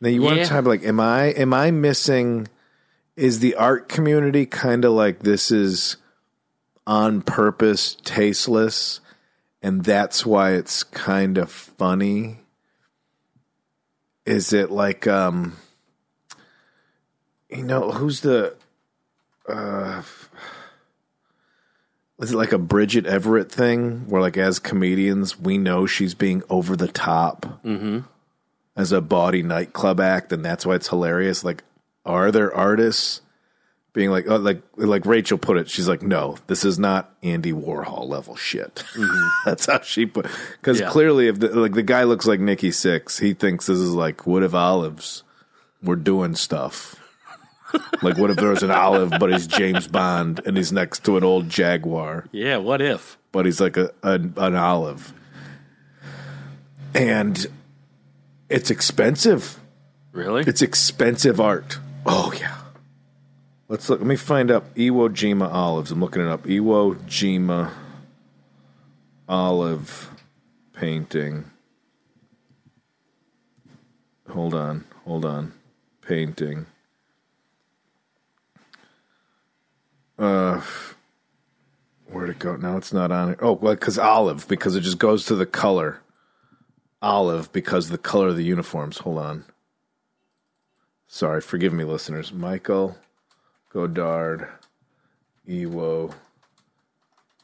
Now 0.01 0.07
you 0.07 0.21
want 0.21 0.37
Yeah. 0.37 0.43
to 0.43 0.49
type 0.49 0.63
like, 0.65 0.83
am 0.85 1.01
I 1.01 1.23
am 1.25 1.53
I 1.53 1.71
missing? 1.71 2.47
Is 3.17 3.39
the 3.41 3.55
art 3.55 3.89
community 3.89 4.45
kind 4.45 4.85
of 4.85 4.93
like 4.93 5.19
this 5.23 5.51
is 5.51 5.97
on 6.89 7.21
purpose 7.21 7.95
tasteless 8.03 8.99
and 9.61 9.83
that's 9.83 10.25
why 10.25 10.53
it's 10.53 10.81
kind 10.81 11.37
of 11.37 11.51
funny. 11.51 12.39
Is 14.25 14.53
it 14.53 14.71
like 14.71 15.05
um 15.05 15.55
you 17.47 17.61
know 17.61 17.91
who's 17.91 18.21
the 18.21 18.55
uh 19.47 20.01
is 22.19 22.31
it 22.33 22.37
like 22.37 22.53
a 22.53 22.57
Bridget 22.57 23.05
Everett 23.05 23.51
thing 23.51 24.09
where 24.09 24.21
like 24.21 24.37
as 24.37 24.57
comedians 24.57 25.39
we 25.39 25.59
know 25.59 25.85
she's 25.85 26.15
being 26.15 26.41
over 26.49 26.75
the 26.75 26.87
top? 26.87 27.61
Mm-hmm. 27.63 27.99
as 28.75 28.91
a 28.91 28.99
bawdy 28.99 29.43
nightclub 29.43 29.99
act 29.99 30.33
and 30.33 30.43
that's 30.43 30.65
why 30.65 30.73
it's 30.73 30.89
hilarious. 30.89 31.43
Like 31.43 31.63
are 32.03 32.31
there 32.31 32.51
artists 32.51 33.21
being 33.93 34.11
like, 34.11 34.25
oh, 34.29 34.35
like, 34.37 34.61
like 34.77 35.05
Rachel 35.05 35.37
put 35.37 35.57
it, 35.57 35.69
she's 35.69 35.87
like, 35.87 36.01
no, 36.03 36.37
this 36.47 36.63
is 36.63 36.77
not 36.79 37.13
Andy 37.23 37.51
Warhol 37.53 38.07
level 38.07 38.35
shit. 38.35 38.83
That's 39.45 39.65
how 39.65 39.81
she 39.81 40.05
put. 40.05 40.27
Because 40.61 40.77
Mm-hmm. 40.77 40.85
Yeah. 40.87 40.91
clearly, 40.91 41.27
if 41.27 41.39
the, 41.39 41.49
like 41.59 41.73
the 41.73 41.83
guy 41.83 42.03
looks 42.03 42.27
like 42.27 42.39
Nikki 42.39 42.69
Sixx, 42.69 43.19
he 43.19 43.33
thinks 43.33 43.65
this 43.65 43.79
is 43.79 43.93
like, 43.93 44.27
what 44.27 44.43
if 44.43 44.53
olives 44.53 45.23
were 45.81 45.95
doing 45.95 46.35
stuff? 46.35 46.95
like, 48.01 48.17
what 48.17 48.29
if 48.31 48.37
there 48.37 48.49
was 48.49 48.63
an 48.63 48.71
olive, 48.71 49.11
but 49.19 49.31
he's 49.31 49.47
James 49.47 49.87
Bond 49.87 50.39
and 50.45 50.55
he's 50.57 50.71
next 50.71 51.03
to 51.05 51.17
an 51.17 51.23
old 51.23 51.49
Jaguar, 51.49 52.25
Yeah. 52.31 52.57
What 52.57 52.81
if? 52.81 53.17
but 53.31 53.45
he's 53.45 53.61
like 53.61 53.77
a, 53.77 53.91
a 54.03 54.13
an 54.37 54.55
olive, 54.55 55.13
and 56.95 57.45
it's 58.49 58.71
expensive. 58.71 59.59
Really? 60.11 60.43
It's 60.47 60.61
expensive 60.61 61.39
art. 61.39 61.77
Oh 62.05 62.33
yeah. 62.39 62.55
Let's 63.69 63.87
look. 63.87 63.99
Let 63.99 64.07
me 64.07 64.15
find 64.15 64.49
up 64.49 64.73
Iwo 64.73 65.09
Jima 65.09 65.47
olives. 65.53 65.91
I'm 65.91 65.99
looking 65.99 66.23
it 66.23 66.27
up. 66.27 66.43
Iwo 66.43 66.95
Jima 67.05 67.71
olive 69.27 70.09
painting. 70.73 71.45
Hold 74.27 74.55
on. 74.55 74.85
Hold 75.05 75.23
on. 75.23 75.53
Painting. 76.01 76.65
Uh, 80.17 80.61
where'd 82.07 82.31
it 82.31 82.39
go? 82.39 82.55
Now 82.55 82.75
it's 82.75 82.91
not 82.91 83.11
on 83.11 83.29
it. 83.29 83.39
Oh, 83.39 83.53
well, 83.53 83.75
because 83.75 83.99
olive, 83.99 84.47
because 84.47 84.75
it 84.75 84.81
just 84.81 84.97
goes 84.97 85.25
to 85.25 85.35
the 85.35 85.45
color. 85.45 86.01
Olive, 87.03 87.51
because 87.53 87.89
the 87.89 87.99
color 87.99 88.29
of 88.29 88.35
the 88.35 88.43
uniforms. 88.43 88.97
Hold 88.97 89.19
on. 89.19 89.45
Sorry, 91.07 91.39
forgive 91.39 91.71
me, 91.71 91.83
listeners. 91.83 92.33
Michael 92.33 92.97
Godard, 93.69 94.47
Iwo 95.47 96.13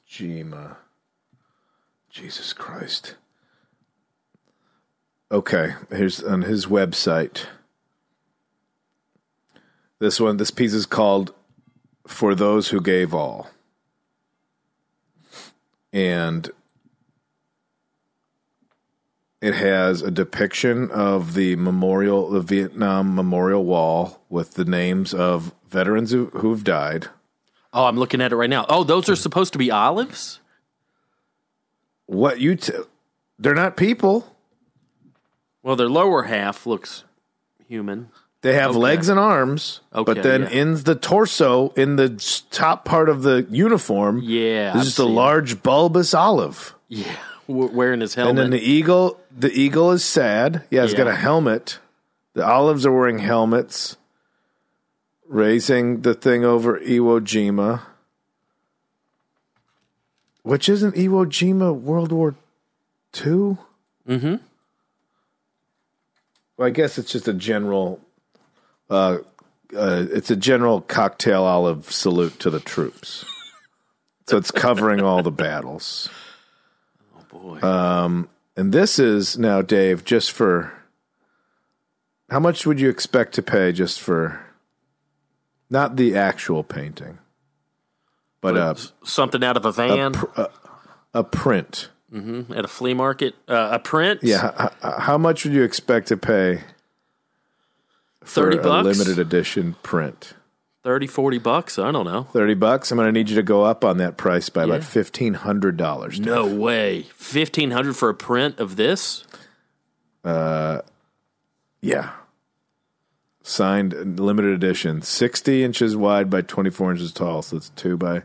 Jima. 0.09 0.77
Jesus 2.09 2.53
Christ. 2.53 3.15
Okay, 5.29 5.73
here's 5.89 6.23
on 6.23 6.43
his 6.43 6.65
website. 6.65 7.47
This 9.99 10.19
one, 10.19 10.37
this 10.37 10.51
piece 10.51 10.73
is 10.73 10.85
called 10.85 11.33
For 12.07 12.33
Those 12.33 12.69
Who 12.69 12.79
Gave 12.79 13.13
All. 13.13 13.49
And 15.91 16.49
it 19.41 19.53
has 19.53 20.01
a 20.01 20.09
depiction 20.11 20.89
of 20.91 21.33
the 21.33 21.55
memorial, 21.55 22.29
the 22.29 22.41
Vietnam 22.41 23.13
Memorial 23.15 23.63
Wall, 23.63 24.21
with 24.29 24.53
the 24.55 24.65
names 24.65 25.13
of 25.13 25.53
veterans 25.67 26.11
who, 26.11 26.27
who've 26.27 26.63
died. 26.63 27.07
oh, 27.73 27.85
I'm 27.85 27.97
looking 27.97 28.21
at 28.21 28.31
it 28.31 28.35
right 28.37 28.49
now. 28.49 28.65
Oh, 28.69 28.83
those 28.83 29.09
are 29.09 29.15
supposed 29.15 29.51
to 29.53 29.59
be 29.59 29.69
olives. 29.69 30.39
What 32.05 32.39
you? 32.39 32.55
T- 32.55 32.73
they're 33.39 33.53
not 33.55 33.75
people. 33.77 34.35
Well, 35.63 35.75
their 35.75 35.89
lower 35.89 36.23
half 36.23 36.65
looks 36.65 37.03
human. 37.67 38.09
They 38.41 38.53
have 38.53 38.71
Okay. 38.71 38.79
legs 38.79 39.09
and 39.09 39.19
arms, 39.19 39.81
Okay, 39.93 40.13
but 40.13 40.21
then 40.23 40.43
yeah. 40.43 40.49
in 40.49 40.83
the 40.83 40.93
torso, 40.93 41.69
in 41.69 41.95
the 41.95 42.09
top 42.51 42.85
part 42.85 43.09
of 43.09 43.23
the 43.23 43.47
uniform, 43.49 44.21
Yeah, 44.23 44.65
there's 44.71 44.75
I've 44.75 44.83
just 44.83 44.99
a 44.99 45.03
it. 45.03 45.05
large 45.07 45.63
bulbous 45.63 46.13
olive. 46.13 46.75
Yeah, 46.87 47.15
wearing 47.47 48.01
his 48.01 48.15
helmet. 48.15 48.29
And 48.31 48.37
then 48.39 48.49
the 48.49 48.65
eagle, 48.65 49.19
the 49.35 49.51
eagle 49.51 49.91
is 49.91 50.03
sad. 50.03 50.63
Yeah, 50.69 50.83
it's 50.83 50.93
got 50.93 51.07
a 51.07 51.15
helmet. 51.15 51.79
The 52.33 52.45
olives 52.45 52.85
are 52.85 52.91
wearing 52.91 53.19
helmets, 53.19 53.97
raising 55.27 56.01
the 56.01 56.13
thing 56.13 56.43
over 56.43 56.79
Iwo 56.79 57.21
Jima, 57.21 57.81
which 60.43 60.67
isn't 60.67 60.95
Iwo 60.95 61.25
Jima 61.25 61.73
World 61.73 62.11
War 62.11 62.35
Two. 63.11 63.57
Mm-hmm. 64.07 64.35
Well, 66.57 66.67
I 66.67 66.71
guess 66.71 66.97
it's 66.97 67.11
just 67.11 67.27
a 67.27 67.33
general. 67.33 68.01
Uh, 68.89 69.19
uh, 69.75 70.05
it's 70.11 70.29
a 70.29 70.35
general 70.35 70.81
cocktail 70.81 71.43
olive 71.43 71.91
salute 71.91 72.39
to 72.39 72.49
the 72.49 72.59
troops. 72.59 73.25
so 74.27 74.37
it's 74.37 74.51
covering 74.51 75.01
all 75.01 75.23
the 75.23 75.31
battles. 75.31 76.09
Boy. 77.39 77.59
Um, 77.61 78.29
and 78.57 78.71
this 78.73 78.99
is 78.99 79.37
now, 79.37 79.61
Dave, 79.61 80.03
just 80.05 80.31
for. 80.31 80.71
How 82.29 82.39
much 82.39 82.65
would 82.65 82.79
you 82.79 82.89
expect 82.89 83.33
to 83.35 83.41
pay 83.41 83.71
just 83.71 83.99
for. 84.01 84.41
Not 85.69 85.95
the 85.95 86.15
actual 86.15 86.63
painting, 86.63 87.17
but 88.39 88.55
uh, 88.55 88.75
Something 89.03 89.43
out 89.43 89.57
of 89.57 89.65
a 89.65 89.71
van 89.71 90.13
a 91.13 91.23
print. 91.23 91.89
at 92.13 92.63
a 92.65 92.67
flea 92.67 92.93
market. 92.93 93.33
Uh, 93.47 93.69
a 93.73 93.79
print. 93.79 94.19
Yeah, 94.21 94.51
h- 94.59 94.69
h- 94.83 94.93
how 94.99 95.17
much 95.17 95.43
would 95.43 95.53
you 95.53 95.63
expect 95.63 96.07
to 96.09 96.17
pay 96.17 96.61
for 98.23 98.51
30 98.51 98.57
a 98.57 98.61
bucks? 98.61 98.85
limited 98.99 99.17
edition 99.19 99.75
print? 99.81 100.35
30, 100.85 101.07
40 101.07 101.39
bucks. 101.39 101.79
I 101.79 101.91
don't 101.91 102.05
know. 102.05 102.25
Thirty 102.25 102.53
bucks. 102.53 102.91
I'm 102.91 102.97
going 102.97 103.07
to 103.07 103.11
need 103.11 103.27
you 103.29 103.35
to 103.37 103.43
go 103.43 103.63
up 103.63 103.83
on 103.83 103.97
that 103.97 104.17
price 104.17 104.49
by 104.49 104.65
about 104.65 104.83
fifteen 104.83 105.33
hundred 105.33 105.77
dollars. 105.77 106.19
No 106.19 106.45
way. 106.45 107.07
Fifteen 107.15 107.71
hundred 107.71 107.95
for 107.97 108.07
a 108.09 108.13
print 108.13 108.59
of 108.59 108.75
this? 108.75 109.25
Uh, 110.23 110.81
Yeah, 111.81 112.11
signed 113.41 114.19
limited 114.19 114.51
edition, 114.51 115.01
sixty 115.01 115.63
inches 115.63 115.97
wide 115.97 116.29
by 116.29 116.41
twenty 116.41 116.69
four 116.69 116.91
inches 116.91 117.11
tall. 117.11 117.41
So 117.41 117.57
it's 117.57 117.69
two 117.71 117.97
by 117.97 118.21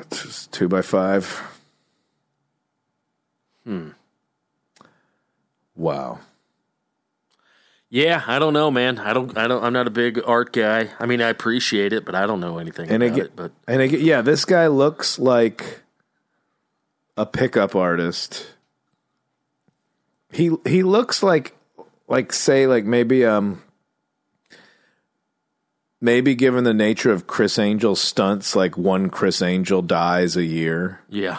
it's 0.00 0.46
two 0.46 0.68
by 0.68 0.82
five. 0.82 1.42
Hmm. 3.64 3.88
Wow. 5.74 6.20
Yeah, 7.90 8.22
I 8.26 8.38
don't 8.38 8.52
know, 8.52 8.70
man. 8.70 8.98
I 8.98 9.14
don't. 9.14 9.36
I 9.38 9.46
don't. 9.48 9.64
I'm 9.64 9.72
not 9.72 9.86
a 9.86 9.90
big 9.90 10.20
art 10.26 10.52
guy. 10.52 10.90
I 11.00 11.06
mean, 11.06 11.22
I 11.22 11.28
appreciate 11.28 11.92
it, 11.94 12.04
but 12.04 12.14
I 12.14 12.26
don't 12.26 12.40
know 12.40 12.58
anything 12.58 12.90
And 12.90 13.02
about 13.02 13.14
again, 13.14 13.26
it. 13.26 13.36
But 13.36 13.52
and 13.66 13.80
again, 13.80 14.00
yeah, 14.02 14.20
this 14.20 14.44
guy 14.44 14.66
looks 14.66 15.18
like 15.18 15.80
a 17.16 17.24
pickup 17.24 17.74
artist. 17.74 18.46
He 20.30 20.50
he 20.66 20.82
looks 20.82 21.22
like 21.22 21.56
like 22.08 22.34
say 22.34 22.66
like 22.66 22.84
maybe 22.84 23.24
um 23.24 23.62
maybe 25.98 26.34
given 26.34 26.64
the 26.64 26.74
nature 26.74 27.10
of 27.10 27.26
Criss 27.26 27.58
Angel's 27.58 28.02
stunts, 28.02 28.54
like 28.54 28.76
one 28.76 29.08
Criss 29.08 29.40
Angel 29.40 29.80
dies 29.80 30.36
a 30.36 30.44
year, 30.44 31.00
yeah, 31.08 31.38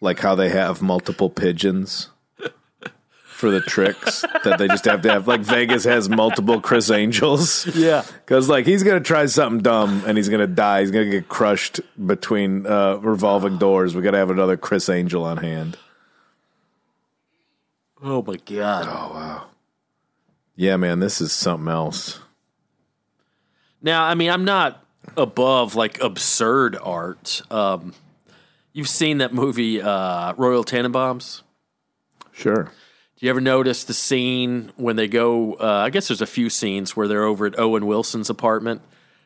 like 0.00 0.20
how 0.20 0.36
they 0.36 0.50
have 0.50 0.80
multiple 0.80 1.28
pigeons 1.28 2.10
for 3.34 3.50
the 3.50 3.60
tricks 3.60 4.22
that 4.44 4.58
they 4.58 4.68
just 4.68 4.84
have 4.84 5.02
to 5.02 5.10
have. 5.10 5.26
Like 5.26 5.40
Vegas 5.40 5.84
has 5.84 6.08
multiple 6.08 6.60
Criss 6.60 6.90
Angels. 6.90 7.66
yeah, 7.74 8.02
Because 8.24 8.48
like 8.48 8.64
he's 8.64 8.82
gonna 8.82 9.00
try 9.00 9.26
something 9.26 9.60
dumb 9.60 10.02
and 10.06 10.16
he's 10.16 10.28
gonna 10.28 10.46
die. 10.46 10.80
He's 10.80 10.90
gonna 10.90 11.10
get 11.10 11.28
crushed 11.28 11.80
between 12.06 12.66
uh, 12.66 12.96
revolving 12.96 13.58
doors. 13.58 13.94
We 13.94 14.02
gotta 14.02 14.18
have 14.18 14.30
another 14.30 14.56
Criss 14.56 14.88
Angel 14.88 15.24
on 15.24 15.38
hand. 15.38 15.76
Oh 18.02 18.22
my 18.22 18.36
god. 18.36 18.86
Oh 18.86 19.14
wow! 19.14 19.46
Yeah, 20.56 20.76
man, 20.76 21.00
this 21.00 21.20
is 21.20 21.32
something 21.32 21.68
else. 21.68 22.20
Now, 23.82 24.04
I 24.04 24.14
mean, 24.14 24.30
I'm 24.30 24.44
not 24.44 24.84
above 25.16 25.74
like 25.74 26.00
absurd 26.00 26.76
art. 26.80 27.42
Um, 27.50 27.94
you've 28.72 28.88
seen 28.88 29.18
that 29.18 29.32
movie 29.34 29.80
uh, 29.82 30.34
Royal 30.34 30.64
Tenenbaums. 30.64 31.42
Sure. 32.32 32.70
You 33.24 33.30
ever 33.30 33.40
notice 33.40 33.84
the 33.84 33.94
scene 33.94 34.70
when 34.76 34.96
they 34.96 35.08
go? 35.08 35.54
Uh, 35.54 35.64
I 35.66 35.88
guess 35.88 36.08
there's 36.08 36.20
a 36.20 36.26
few 36.26 36.50
scenes 36.50 36.94
where 36.94 37.08
they're 37.08 37.24
over 37.24 37.46
at 37.46 37.58
Owen 37.58 37.86
Wilson's 37.86 38.28
apartment, 38.28 38.82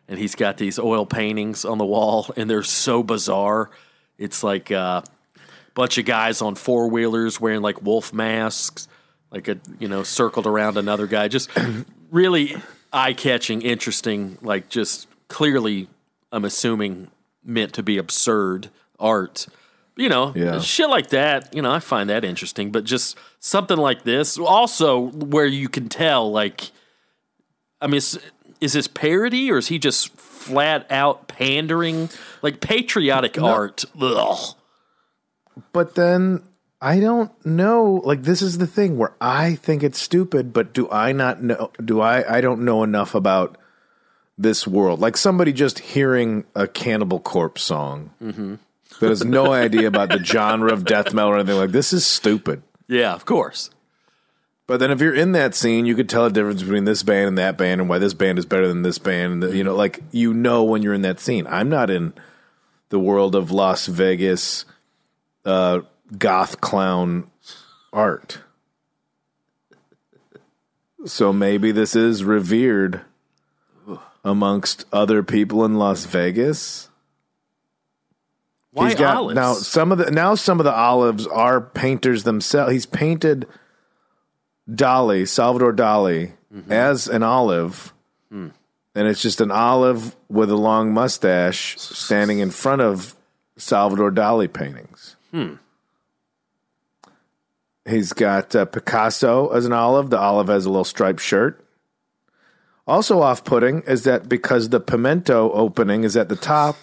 and 0.06 0.20
he's 0.20 0.36
got 0.36 0.56
these 0.56 0.78
oil 0.78 1.04
paintings 1.04 1.64
on 1.64 1.78
the 1.78 1.84
wall, 1.84 2.30
and 2.36 2.48
they're 2.48 2.62
so 2.62 3.02
bizarre. 3.02 3.70
It's 4.16 4.44
like 4.44 4.70
a 4.70 5.02
bunch 5.74 5.98
of 5.98 6.04
guys 6.04 6.42
on 6.42 6.54
four 6.54 6.86
wheelers 6.86 7.40
wearing 7.40 7.60
like 7.60 7.82
wolf 7.82 8.12
masks, 8.12 8.86
like 9.32 9.48
a 9.48 9.58
you 9.80 9.88
know 9.88 10.04
circled 10.04 10.46
around 10.46 10.76
another 10.76 11.08
guy. 11.08 11.26
Just 11.26 11.50
really 12.12 12.54
eye 12.92 13.14
catching, 13.14 13.62
interesting. 13.62 14.38
Like 14.42 14.68
just 14.68 15.08
clearly, 15.26 15.88
I'm 16.30 16.44
assuming 16.44 17.10
meant 17.42 17.72
to 17.72 17.82
be 17.82 17.98
absurd 17.98 18.70
art. 19.00 19.48
You 19.98 20.08
know, 20.08 20.32
Yeah. 20.34 20.60
shit 20.60 20.88
like 20.88 21.08
that. 21.08 21.52
You 21.54 21.60
know, 21.60 21.72
I 21.72 21.80
find 21.80 22.08
that 22.08 22.24
interesting. 22.24 22.70
But 22.70 22.84
just 22.84 23.18
something 23.40 23.76
like 23.76 24.04
this, 24.04 24.38
also 24.38 25.10
where 25.10 25.46
you 25.46 25.68
can 25.68 25.88
tell, 25.88 26.30
like, 26.30 26.70
I 27.80 27.88
mean, 27.88 27.96
is, 27.96 28.18
is 28.60 28.72
this 28.72 28.86
parody 28.86 29.50
or 29.50 29.58
is 29.58 29.68
he 29.68 29.78
just 29.78 30.16
flat 30.16 30.86
out 30.90 31.28
pandering? 31.28 32.10
Like 32.42 32.60
patriotic 32.60 33.40
art. 33.40 33.84
Ugh. 34.00 34.54
But 35.72 35.96
then 35.96 36.42
I 36.80 37.00
don't 37.00 37.32
know. 37.44 38.00
Like 38.04 38.22
this 38.22 38.40
is 38.40 38.58
the 38.58 38.66
thing 38.66 38.96
where 38.98 39.14
I 39.20 39.56
think 39.56 39.82
it's 39.82 39.98
stupid, 40.00 40.52
but 40.52 40.72
do 40.72 40.88
I 40.90 41.12
not 41.12 41.42
know? 41.42 41.72
Do 41.84 42.00
I? 42.00 42.36
I 42.38 42.40
don't 42.40 42.64
know 42.64 42.84
enough 42.84 43.14
about 43.14 43.58
this 44.36 44.66
world. 44.66 45.00
Like 45.00 45.16
somebody 45.16 45.52
just 45.52 45.80
hearing 45.80 46.44
a 46.54 46.68
Cannibal 46.68 47.18
Corpse 47.18 47.62
song 47.62 48.10
mm-hmm. 48.22 48.54
That 49.00 49.08
has 49.08 49.24
no 49.24 49.52
idea 49.52 49.86
about 49.86 50.08
the 50.10 50.22
genre 50.22 50.72
of 50.72 50.84
death 50.84 51.12
metal 51.12 51.30
or 51.30 51.36
anything 51.36 51.56
like 51.56 51.70
this 51.70 51.92
is 51.92 52.06
stupid. 52.06 52.62
Yeah, 52.88 53.14
of 53.14 53.24
course. 53.24 53.70
But 54.66 54.80
then 54.80 54.90
if 54.90 55.00
you're 55.00 55.14
in 55.14 55.32
that 55.32 55.54
scene, 55.54 55.86
you 55.86 55.94
could 55.94 56.10
tell 56.10 56.24
the 56.24 56.30
difference 56.30 56.62
between 56.62 56.84
this 56.84 57.02
band 57.02 57.28
and 57.28 57.38
that 57.38 57.56
band 57.56 57.80
and 57.80 57.88
why 57.88 57.98
this 57.98 58.12
band 58.12 58.38
is 58.38 58.44
better 58.44 58.68
than 58.68 58.82
this 58.82 58.98
band. 58.98 59.42
And, 59.42 59.54
you 59.54 59.64
know, 59.64 59.74
like 59.74 60.00
you 60.10 60.34
know 60.34 60.62
when 60.62 60.82
you're 60.82 60.94
in 60.94 61.02
that 61.02 61.20
scene. 61.20 61.46
I'm 61.46 61.70
not 61.70 61.88
in 61.88 62.12
the 62.90 62.98
world 62.98 63.34
of 63.34 63.50
Las 63.50 63.86
Vegas 63.86 64.66
uh, 65.44 65.80
goth 66.18 66.60
clown 66.60 67.30
art. 67.92 68.40
So 71.06 71.32
maybe 71.32 71.72
this 71.72 71.96
is 71.96 72.24
revered 72.24 73.02
amongst 74.24 74.84
other 74.92 75.22
people 75.22 75.64
in 75.64 75.76
Las 75.78 76.04
Vegas. 76.04 76.87
Why 78.78 78.86
He's 78.90 78.94
got 78.98 79.16
olives? 79.16 79.34
now 79.36 79.52
some 79.54 79.92
of 79.92 79.98
the 79.98 80.10
now 80.10 80.34
some 80.34 80.60
of 80.60 80.64
the 80.64 80.72
olives 80.74 81.26
are 81.26 81.60
painters 81.60 82.22
themselves. 82.24 82.72
He's 82.72 82.86
painted 82.86 83.46
Dali, 84.70 85.26
Salvador 85.26 85.72
Dali, 85.72 86.32
Mm-hmm. 86.54 86.72
as 86.72 87.08
an 87.08 87.22
olive, 87.22 87.92
Hmm. 88.30 88.48
and 88.94 89.06
it's 89.06 89.20
just 89.20 89.42
an 89.42 89.50
olive 89.50 90.16
with 90.30 90.50
a 90.50 90.56
long 90.56 90.94
mustache 90.94 91.78
standing 91.78 92.38
in 92.38 92.50
front 92.50 92.80
of 92.80 93.14
Salvador 93.58 94.10
Dali 94.10 94.50
paintings. 94.50 95.16
Hmm. 95.30 95.54
He's 97.86 98.12
got 98.12 98.54
uh, 98.54 98.64
Picasso 98.66 99.48
as 99.48 99.64
an 99.66 99.72
olive. 99.72 100.10
The 100.10 100.18
olive 100.18 100.48
has 100.48 100.64
a 100.66 100.70
little 100.70 100.84
striped 100.84 101.20
shirt. 101.20 101.64
Also 102.86 103.20
off 103.20 103.44
putting 103.44 103.82
is 103.82 104.04
that 104.04 104.28
because 104.28 104.70
the 104.70 104.80
pimento 104.80 105.50
opening 105.52 106.04
is 106.04 106.16
at 106.16 106.28
the 106.30 106.36
top, 106.36 106.76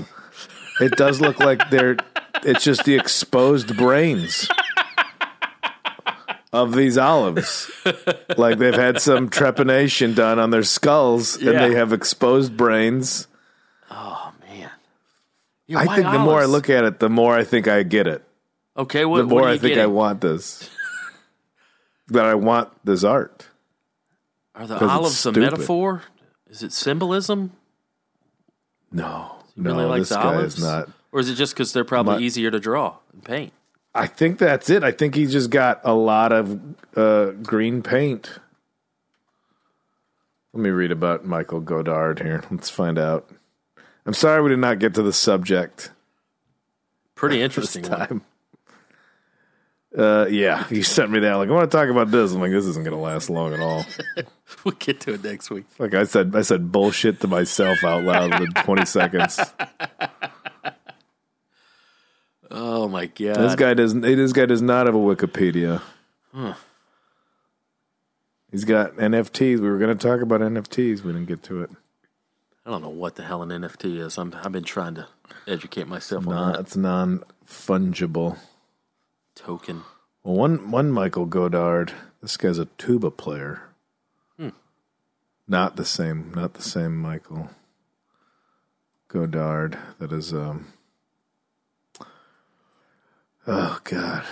it 0.82 0.92
does 0.98 1.22
look 1.22 1.40
like 1.40 1.70
they're 1.70 1.98
it's 2.44 2.64
just 2.64 2.84
the 2.86 2.96
exposed 2.96 3.76
brains 3.78 4.48
of 6.54 6.74
these 6.76 6.98
olives. 6.98 7.70
like 8.38 8.58
they've 8.60 8.74
had 8.74 9.02
some 9.02 9.30
trepanation 9.30 10.16
done 10.16 10.40
on 10.40 10.52
their 10.52 10.64
skulls 10.64 11.42
Yeah. 11.42 11.52
and 11.52 11.60
they 11.60 11.78
have 11.78 11.92
exposed 11.94 12.56
brains. 12.56 13.28
Oh 13.92 14.32
man. 14.48 14.70
Yeah, 15.68 15.80
I 15.80 15.86
why 15.86 15.96
think 15.96 16.12
the 16.12 16.20
more 16.20 16.34
I 16.36 16.44
olives? 16.44 16.52
look 16.52 16.70
at 16.70 16.84
it, 16.84 17.00
the 17.00 17.10
more 17.10 17.36
I 17.36 17.44
think 17.44 17.68
I 17.68 17.84
get 17.84 18.08
it. 18.08 18.24
okay, 18.78 19.06
what, 19.06 19.18
The 19.20 19.26
what 19.26 19.30
more 19.30 19.42
are 19.44 19.50
I 19.50 19.54
you 19.54 19.60
think 19.60 19.74
I 19.74 19.76
getting? 19.78 19.94
want 19.94 20.22
this. 20.22 20.70
that 22.10 22.26
I 22.26 22.36
want 22.36 22.70
this 22.84 23.04
art. 23.04 23.48
Are 24.54 24.68
the 24.68 24.76
'cause 24.76 24.84
it's 24.84 24.92
olives 24.92 25.16
a 25.16 25.18
stupid. 25.18 25.40
metaphor? 25.42 26.04
Is 26.50 26.64
it 26.64 26.72
symbolism? 26.72 27.52
No. 28.92 29.35
You 29.56 29.64
no, 29.64 29.72
really 29.76 29.86
like 29.86 30.02
this 30.02 30.10
the 30.10 30.16
guy 30.16 30.36
olives? 30.36 30.58
is 30.58 30.64
not. 30.64 30.90
Or 31.12 31.20
is 31.20 31.30
it 31.30 31.36
just 31.36 31.54
because 31.54 31.72
they're 31.74 31.86
probably 31.86 32.16
My- 32.16 32.22
easier 32.22 32.52
to 32.52 32.60
draw 32.60 32.98
and 33.14 33.24
paint? 33.24 33.54
I 33.94 34.08
think 34.08 34.40
that's 34.40 34.70
it. 34.70 34.84
I 34.84 34.92
think 34.92 35.16
he 35.16 35.26
just 35.26 35.50
got 35.50 35.80
a 35.86 35.94
lot 35.94 36.34
of 36.34 36.60
uh, 36.98 37.28
green 37.42 37.82
paint. 37.82 38.30
Let 40.54 40.62
me 40.64 40.70
read 40.70 40.92
about 40.92 41.26
Michael 41.26 41.62
Godard 41.62 42.20
here. 42.20 42.44
Let's 42.52 42.70
find 42.70 43.00
out. 43.00 43.30
I'm 44.06 44.14
sorry 44.14 44.42
we 44.42 44.50
did 44.50 44.60
not 44.60 44.80
get 44.80 44.94
to 44.96 45.02
the 45.02 45.14
subject 45.14 45.92
Pretty 47.16 47.42
interesting 47.42 47.84
one. 47.84 47.92
time. 48.00 48.22
Uh, 49.98 50.28
yeah, 50.30 50.66
you 50.72 50.84
sent 50.84 51.12
me 51.12 51.20
that. 51.20 51.34
Like, 51.36 51.50
I 51.50 51.52
want 51.52 51.70
to 51.70 51.78
talk 51.78 51.90
about 51.90 52.12
this. 52.12 52.34
I'm 52.34 52.42
like, 52.42 52.52
this 52.52 52.66
isn't 52.66 52.84
going 52.84 52.96
to 52.96 53.02
last 53.02 53.30
long 53.30 53.54
at 53.54 53.60
all. 53.60 53.86
We'll 54.64 54.76
get 54.76 55.00
to 55.02 55.14
it 55.14 55.24
next 55.24 55.50
week. 55.50 55.66
Like 55.80 55.96
I 55.96 56.04
said, 56.04 56.36
I 56.36 56.42
said 56.42 56.72
bullshit 56.72 57.20
to 57.22 57.28
myself 57.28 57.84
out 57.84 58.04
loud 58.04 58.42
in 58.42 58.52
20 58.52 58.86
seconds. 58.86 59.40
Oh 62.52 62.88
my 62.88 63.08
god! 63.08 63.36
This 63.36 63.56
guy 63.56 63.74
doesn't. 63.74 64.02
This 64.02 64.34
guy 64.34 64.46
does 64.46 64.62
not 64.62 64.86
have 64.86 64.96
a 64.96 65.00
Wikipedia. 65.00 65.82
Huh. 66.34 66.54
He's 68.52 68.66
got 68.66 68.96
NFTs. 68.96 69.60
We 69.60 69.70
were 69.70 69.78
going 69.80 69.96
to 69.96 70.08
talk 70.08 70.22
about 70.22 70.42
NFTs. 70.42 71.02
We 71.02 71.12
didn't 71.12 71.26
get 71.26 71.44
to 71.44 71.64
it. 71.64 71.72
I 72.66 72.70
don't 72.70 72.82
know 72.82 72.90
what 72.90 73.16
the 73.16 73.24
hell 73.24 73.44
an 73.44 73.50
NFT 73.50 74.00
is. 74.00 74.18
I'm, 74.18 74.34
I've 74.44 74.52
been 74.52 74.64
trying 74.64 74.96
to 74.96 75.08
educate 75.48 75.88
myself 75.88 76.28
on 76.28 76.34
Non, 76.34 76.52
that 76.54 76.60
it's 76.62 76.76
non 76.76 77.24
fungible. 77.48 78.38
Token. 79.36 79.84
Well, 80.24 80.36
one 80.36 80.72
one 80.72 80.92
Michael 80.92 81.26
Godard. 81.26 81.94
This 82.22 82.38
guy's 82.38 82.58
a 82.58 82.66
tuba 82.66 83.12
player. 83.12 83.62
Not 85.48 85.76
the 85.76 85.86
same. 85.86 86.32
Not 86.36 86.56
the 86.56 86.62
same 86.62 86.98
Michael 86.98 87.50
Godard. 89.08 89.78
That 90.00 90.12
is. 90.12 90.34
um 90.34 90.74
Oh 93.48 93.80
God. 93.84 94.24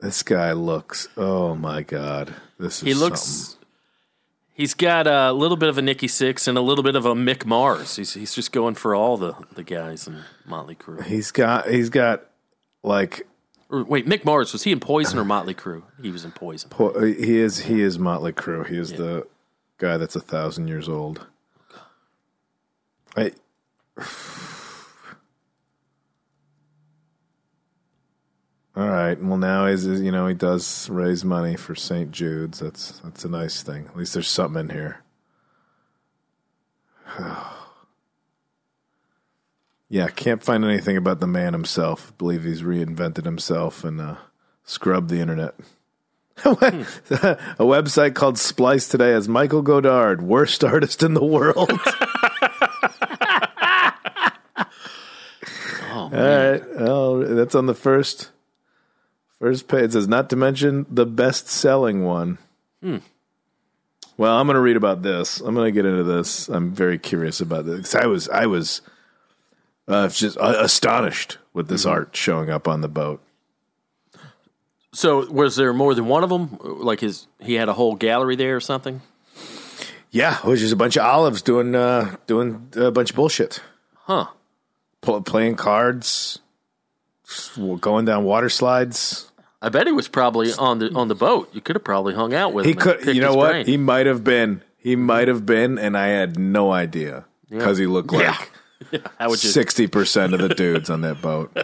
This 0.00 0.22
guy 0.22 0.52
looks. 0.52 1.08
Oh 1.16 1.54
my 1.54 1.82
God. 1.82 2.34
This 2.58 2.76
is. 2.76 2.82
He 2.82 2.94
looks. 2.94 3.20
something. 3.20 3.66
He's 4.52 4.74
got 4.74 5.06
a 5.06 5.32
little 5.32 5.56
bit 5.56 5.68
of 5.68 5.76
a 5.76 5.82
Nikki 5.82 6.06
Sixx 6.06 6.48
and 6.48 6.56
a 6.56 6.62
little 6.62 6.84
bit 6.84 6.96
of 6.96 7.04
a 7.04 7.14
Mick 7.14 7.44
Mars. 7.44 7.96
He's 7.96 8.14
he's 8.14 8.34
just 8.34 8.52
going 8.52 8.74
for 8.74 8.94
all 8.94 9.16
the, 9.16 9.34
the 9.54 9.62
guys 9.62 10.06
in 10.06 10.22
Motley 10.46 10.74
Crue. 10.74 11.02
He's 11.04 11.30
got. 11.30 11.68
He's 11.68 11.88
got 11.88 12.24
like 12.86 13.26
Or 13.68 13.84
wait, 13.84 14.06
Mick 14.06 14.24
Mars 14.24 14.52
was 14.52 14.62
he 14.62 14.72
in 14.72 14.80
Poison 14.80 15.18
or 15.18 15.24
Motley 15.24 15.54
Crue? 15.54 15.82
He 16.00 16.10
was 16.10 16.24
in 16.24 16.32
Poison. 16.32 16.70
Po- 16.70 16.98
He 17.04 17.38
is 17.38 17.58
he 17.60 17.82
is 17.82 17.98
Motley 17.98 18.32
Crue. 18.32 18.66
He 18.66 18.78
is 18.78 18.92
the 18.92 19.26
guy 19.78 19.96
that's 19.96 20.16
a 20.16 20.20
thousand 20.20 20.68
years 20.68 20.88
old. 20.88 21.26
I, 23.16 23.32
all 28.76 28.88
right. 28.88 29.20
Well, 29.22 29.38
now 29.38 29.66
he's 29.66 29.86
you 29.86 30.12
know 30.12 30.26
he 30.28 30.34
does 30.34 30.88
raise 30.90 31.24
money 31.24 31.56
for 31.56 31.74
St. 31.74 32.10
Jude's. 32.10 32.60
That's 32.60 33.00
that's 33.00 33.24
a 33.24 33.28
nice 33.28 33.62
thing. 33.62 33.86
At 33.86 33.96
least 33.96 34.14
there's 34.14 34.28
something 34.28 34.60
in 34.60 34.70
here. 34.70 35.02
yeah, 39.88 40.08
can't 40.08 40.42
find 40.42 40.64
anything 40.64 40.96
about 40.96 41.20
the 41.20 41.26
man 41.26 41.52
himself. 41.52 42.16
believe 42.18 42.44
he's 42.44 42.62
reinvented 42.62 43.24
himself 43.24 43.84
and 43.84 44.00
uh, 44.00 44.16
scrubbed 44.64 45.10
the 45.10 45.20
internet. 45.20 45.54
a 46.44 47.36
website 47.60 48.14
called 48.14 48.38
Splice 48.38 48.88
Today 48.88 49.10
has 49.12 49.26
Michael 49.28 49.62
Godard, 49.62 50.20
worst 50.20 50.62
artist 50.64 51.02
in 51.02 51.14
the 51.14 51.24
world. 51.24 51.70
Oh, 55.98 56.02
All 56.02 56.10
right. 56.10 56.62
Oh, 56.78 57.24
that's 57.24 57.54
on 57.54 57.64
the 57.66 57.74
first 57.74 58.30
first 59.38 59.66
page. 59.66 59.84
It 59.84 59.92
says 59.92 60.06
not 60.06 60.28
to 60.30 60.36
mention 60.36 60.84
the 60.90 61.06
best 61.06 61.48
selling 61.48 62.04
one. 62.04 62.36
Well, 64.18 64.36
I'm 64.36 64.46
going 64.46 64.54
to 64.56 64.60
read 64.60 64.76
about 64.76 65.02
this. 65.02 65.40
I'm 65.40 65.54
going 65.54 65.66
to 65.66 65.72
get 65.72 65.86
into 65.88 66.04
this. 66.04 66.48
I'm 66.48 66.72
very 66.72 66.98
curious 66.98 67.40
about 67.40 67.64
this 67.64 67.94
I 67.94 68.06
was 68.06 68.28
I 68.28 68.44
was 68.46 68.82
uh, 69.88 70.08
just 70.08 70.36
uh, 70.38 70.56
astonished 70.60 71.38
with 71.52 71.68
this 71.68 71.86
art 71.86 72.14
showing 72.16 72.50
up 72.50 72.66
on 72.68 72.80
the 72.80 72.88
boat. 72.88 73.20
So 74.92 75.30
was 75.30 75.56
there 75.56 75.72
more 75.72 75.94
than 75.94 76.06
one 76.06 76.24
of 76.24 76.30
them? 76.30 76.58
Like 76.62 77.00
his 77.00 77.26
he 77.40 77.54
had 77.54 77.68
a 77.68 77.72
whole 77.74 77.96
gallery 77.96 78.36
there 78.36 78.56
or 78.56 78.60
something? 78.60 79.02
Yeah, 80.10 80.38
it 80.38 80.44
was 80.44 80.60
just 80.60 80.72
a 80.72 80.76
bunch 80.76 80.96
of 80.96 81.04
olives 81.04 81.42
doing 81.42 81.74
uh, 81.74 82.16
doing 82.26 82.68
a 82.76 82.90
bunch 82.90 83.10
of 83.10 83.16
bullshit. 83.16 83.60
Huh. 84.04 84.26
Pl- 85.02 85.20
playing 85.22 85.56
cards, 85.56 86.38
going 87.80 88.06
down 88.06 88.24
water 88.24 88.48
slides. 88.48 89.30
I 89.60 89.68
bet 89.68 89.86
he 89.86 89.92
was 89.92 90.08
probably 90.08 90.52
on 90.52 90.78
the 90.78 90.92
on 90.94 91.08
the 91.08 91.14
boat. 91.14 91.50
You 91.52 91.60
could 91.60 91.76
have 91.76 91.84
probably 91.84 92.14
hung 92.14 92.32
out 92.32 92.54
with 92.54 92.64
He 92.64 92.72
him. 92.72 92.78
and 92.78 92.82
could, 93.02 93.14
you 93.14 93.20
know 93.20 93.34
what? 93.34 93.50
brain. 93.50 93.66
He 93.66 93.76
might 93.76 94.06
have 94.06 94.24
been. 94.24 94.62
He 94.78 94.96
might 94.96 95.28
have 95.28 95.44
been, 95.44 95.78
and 95.78 95.96
I 95.96 96.06
had 96.08 96.38
no 96.38 96.72
idea 96.72 97.24
because 97.50 97.76
he 97.76 97.86
looked 97.86 98.12
like 98.12 98.50
How 99.18 99.28
would 99.30 99.42
you? 99.42 99.50
sixty 99.50 99.86
percent 99.86 100.34
of 100.34 100.40
the 100.40 100.48
dudes 100.48 100.90
on 100.90 101.00
that 101.02 101.20
boat. 101.22 101.56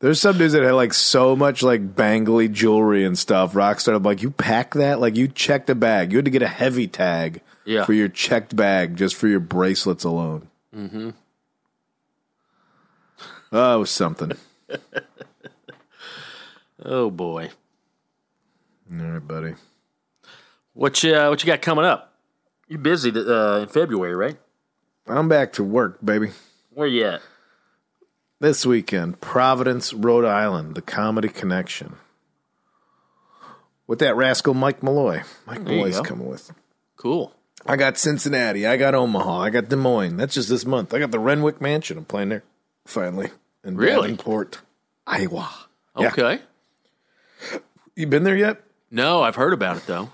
There's 0.00 0.20
some 0.20 0.36
dudes 0.36 0.52
that 0.52 0.62
had 0.62 0.72
like 0.72 0.92
so 0.92 1.34
much 1.34 1.62
like 1.62 1.94
bangly 1.94 2.50
jewelry 2.52 3.04
and 3.04 3.16
stuff. 3.18 3.54
Rockstar, 3.54 3.94
I'm 3.96 4.02
like, 4.02 4.22
you 4.22 4.30
pack 4.30 4.74
that? 4.74 5.00
Like 5.00 5.16
you 5.16 5.28
checked 5.28 5.70
a 5.70 5.74
bag. 5.74 6.12
You 6.12 6.18
had 6.18 6.24
to 6.26 6.30
get 6.30 6.42
a 6.42 6.46
heavy 6.48 6.86
tag 6.88 7.40
Yeah. 7.64 7.84
for 7.84 7.92
your 7.94 8.08
checked 8.08 8.54
bag 8.54 8.96
just 8.96 9.14
for 9.16 9.28
your 9.28 9.40
bracelets 9.40 10.04
alone. 10.04 10.48
Mm-hmm. 10.76 11.10
Oh, 13.52 13.76
it 13.76 13.78
was 13.78 13.90
something. 13.90 14.32
Oh 16.86 17.08
boy, 17.10 17.50
All 18.92 18.98
right, 18.98 19.26
buddy. 19.26 19.54
what 20.74 21.02
you 21.02 21.14
uh, 21.14 21.30
what 21.30 21.42
you 21.42 21.46
got 21.46 21.62
coming 21.62 21.84
up? 21.84 22.12
You 22.68 22.76
busy 22.78 23.10
uh, 23.10 23.60
in 23.60 23.68
February, 23.68 24.14
right? 24.14 24.36
I'm 25.06 25.28
back 25.28 25.52
to 25.54 25.64
work, 25.64 25.98
baby. 26.04 26.30
Where 26.72 26.86
you 26.86 27.04
at? 27.06 27.22
This 28.40 28.66
weekend, 28.66 29.20
Providence, 29.20 29.92
Rhode 29.92 30.24
Island, 30.24 30.74
the 30.74 30.82
Comedy 30.82 31.28
Connection. 31.28 31.96
With 33.86 33.98
that 33.98 34.16
rascal 34.16 34.54
Mike 34.54 34.82
Malloy. 34.82 35.22
Mike 35.46 35.58
you 35.60 35.64
Malloy's 35.64 36.00
coming 36.00 36.26
with. 36.26 36.52
Cool. 36.96 37.32
I 37.66 37.76
got 37.76 37.98
Cincinnati. 37.98 38.66
I 38.66 38.76
got 38.76 38.94
Omaha. 38.94 39.40
I 39.40 39.50
got 39.50 39.68
Des 39.68 39.76
Moines. 39.76 40.16
That's 40.16 40.34
just 40.34 40.48
this 40.48 40.64
month. 40.66 40.92
I 40.94 40.98
got 40.98 41.10
the 41.10 41.18
Renwick 41.18 41.60
Mansion. 41.60 41.98
I'm 41.98 42.04
playing 42.04 42.30
there 42.30 42.42
finally 42.86 43.30
in 43.62 43.76
Really? 43.76 44.08
Davenport, 44.08 44.60
Iowa. 45.06 45.50
Yeah. 45.98 46.08
Okay. 46.08 46.40
You 47.94 48.06
been 48.06 48.24
there 48.24 48.36
yet? 48.36 48.62
No, 48.90 49.22
I've 49.22 49.36
heard 49.36 49.52
about 49.52 49.76
it 49.76 49.86
though. 49.86 50.10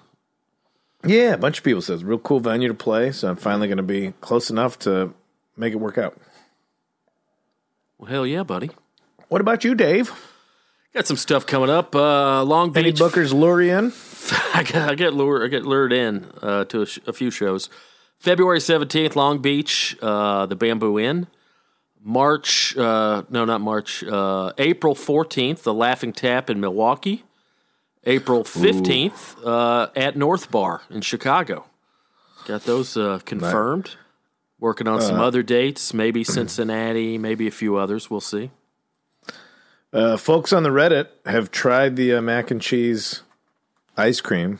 Yeah, 1.04 1.32
a 1.34 1.38
bunch 1.38 1.58
of 1.58 1.64
people 1.64 1.80
says 1.82 2.04
real 2.04 2.18
cool 2.18 2.40
venue 2.40 2.68
to 2.68 2.74
play. 2.74 3.10
So 3.12 3.28
I'm 3.28 3.36
finally 3.36 3.68
going 3.68 3.78
to 3.78 3.82
be 3.82 4.12
close 4.20 4.50
enough 4.50 4.78
to 4.80 5.14
make 5.56 5.72
it 5.72 5.76
work 5.76 5.96
out. 5.98 6.18
Well, 7.98 8.10
hell 8.10 8.26
yeah, 8.26 8.42
buddy. 8.42 8.70
What 9.28 9.40
about 9.40 9.64
you, 9.64 9.74
Dave? 9.74 10.12
Got 10.94 11.06
some 11.06 11.16
stuff 11.16 11.46
coming 11.46 11.70
up. 11.70 11.94
Uh, 11.94 12.42
Long 12.42 12.76
Any 12.76 12.90
Beach. 12.90 13.00
bookers 13.00 13.32
lure 13.32 13.62
you 13.62 13.72
in? 13.76 13.92
I 14.54 14.62
get, 14.64 14.76
I 14.88 14.94
get 14.94 15.14
lured. 15.14 15.42
I 15.42 15.46
get 15.48 15.64
lured 15.64 15.92
in 15.92 16.26
uh, 16.42 16.64
to 16.66 16.82
a, 16.82 16.86
sh- 16.86 16.98
a 17.06 17.12
few 17.12 17.30
shows. 17.30 17.70
February 18.18 18.60
seventeenth, 18.60 19.16
Long 19.16 19.38
Beach, 19.38 19.96
uh, 20.02 20.46
the 20.46 20.56
Bamboo 20.56 20.98
Inn. 20.98 21.26
March, 22.02 22.76
uh, 22.76 23.22
no, 23.30 23.44
not 23.44 23.60
March. 23.60 24.02
Uh, 24.04 24.52
April 24.58 24.94
fourteenth, 24.94 25.62
the 25.62 25.72
Laughing 25.72 26.12
Tap 26.12 26.50
in 26.50 26.60
Milwaukee. 26.60 27.24
April 28.04 28.44
fifteenth, 28.44 29.36
uh, 29.44 29.88
at 29.94 30.16
North 30.16 30.50
Bar 30.50 30.82
in 30.90 31.02
Chicago. 31.02 31.66
Got 32.46 32.64
those 32.64 32.96
uh, 32.96 33.20
confirmed. 33.24 33.96
Working 34.58 34.88
on 34.88 35.00
some 35.00 35.18
other 35.18 35.42
dates, 35.42 35.94
maybe 35.94 36.22
Cincinnati, 36.22 37.16
maybe 37.16 37.46
a 37.46 37.50
few 37.50 37.76
others. 37.76 38.10
We'll 38.10 38.20
see. 38.20 38.50
Uh, 39.90 40.18
folks 40.18 40.52
on 40.52 40.64
the 40.64 40.68
Reddit 40.68 41.08
have 41.24 41.50
tried 41.50 41.96
the 41.96 42.14
uh, 42.14 42.20
mac 42.20 42.50
and 42.50 42.60
cheese 42.60 43.22
ice 43.96 44.20
cream. 44.20 44.58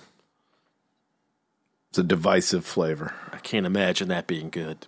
It's 1.91 1.99
a 1.99 2.03
divisive 2.03 2.65
flavor. 2.65 3.13
I 3.31 3.39
can't 3.39 3.67
imagine 3.67 4.09
that 4.09 4.27
being 4.27 4.49
good. 4.49 4.87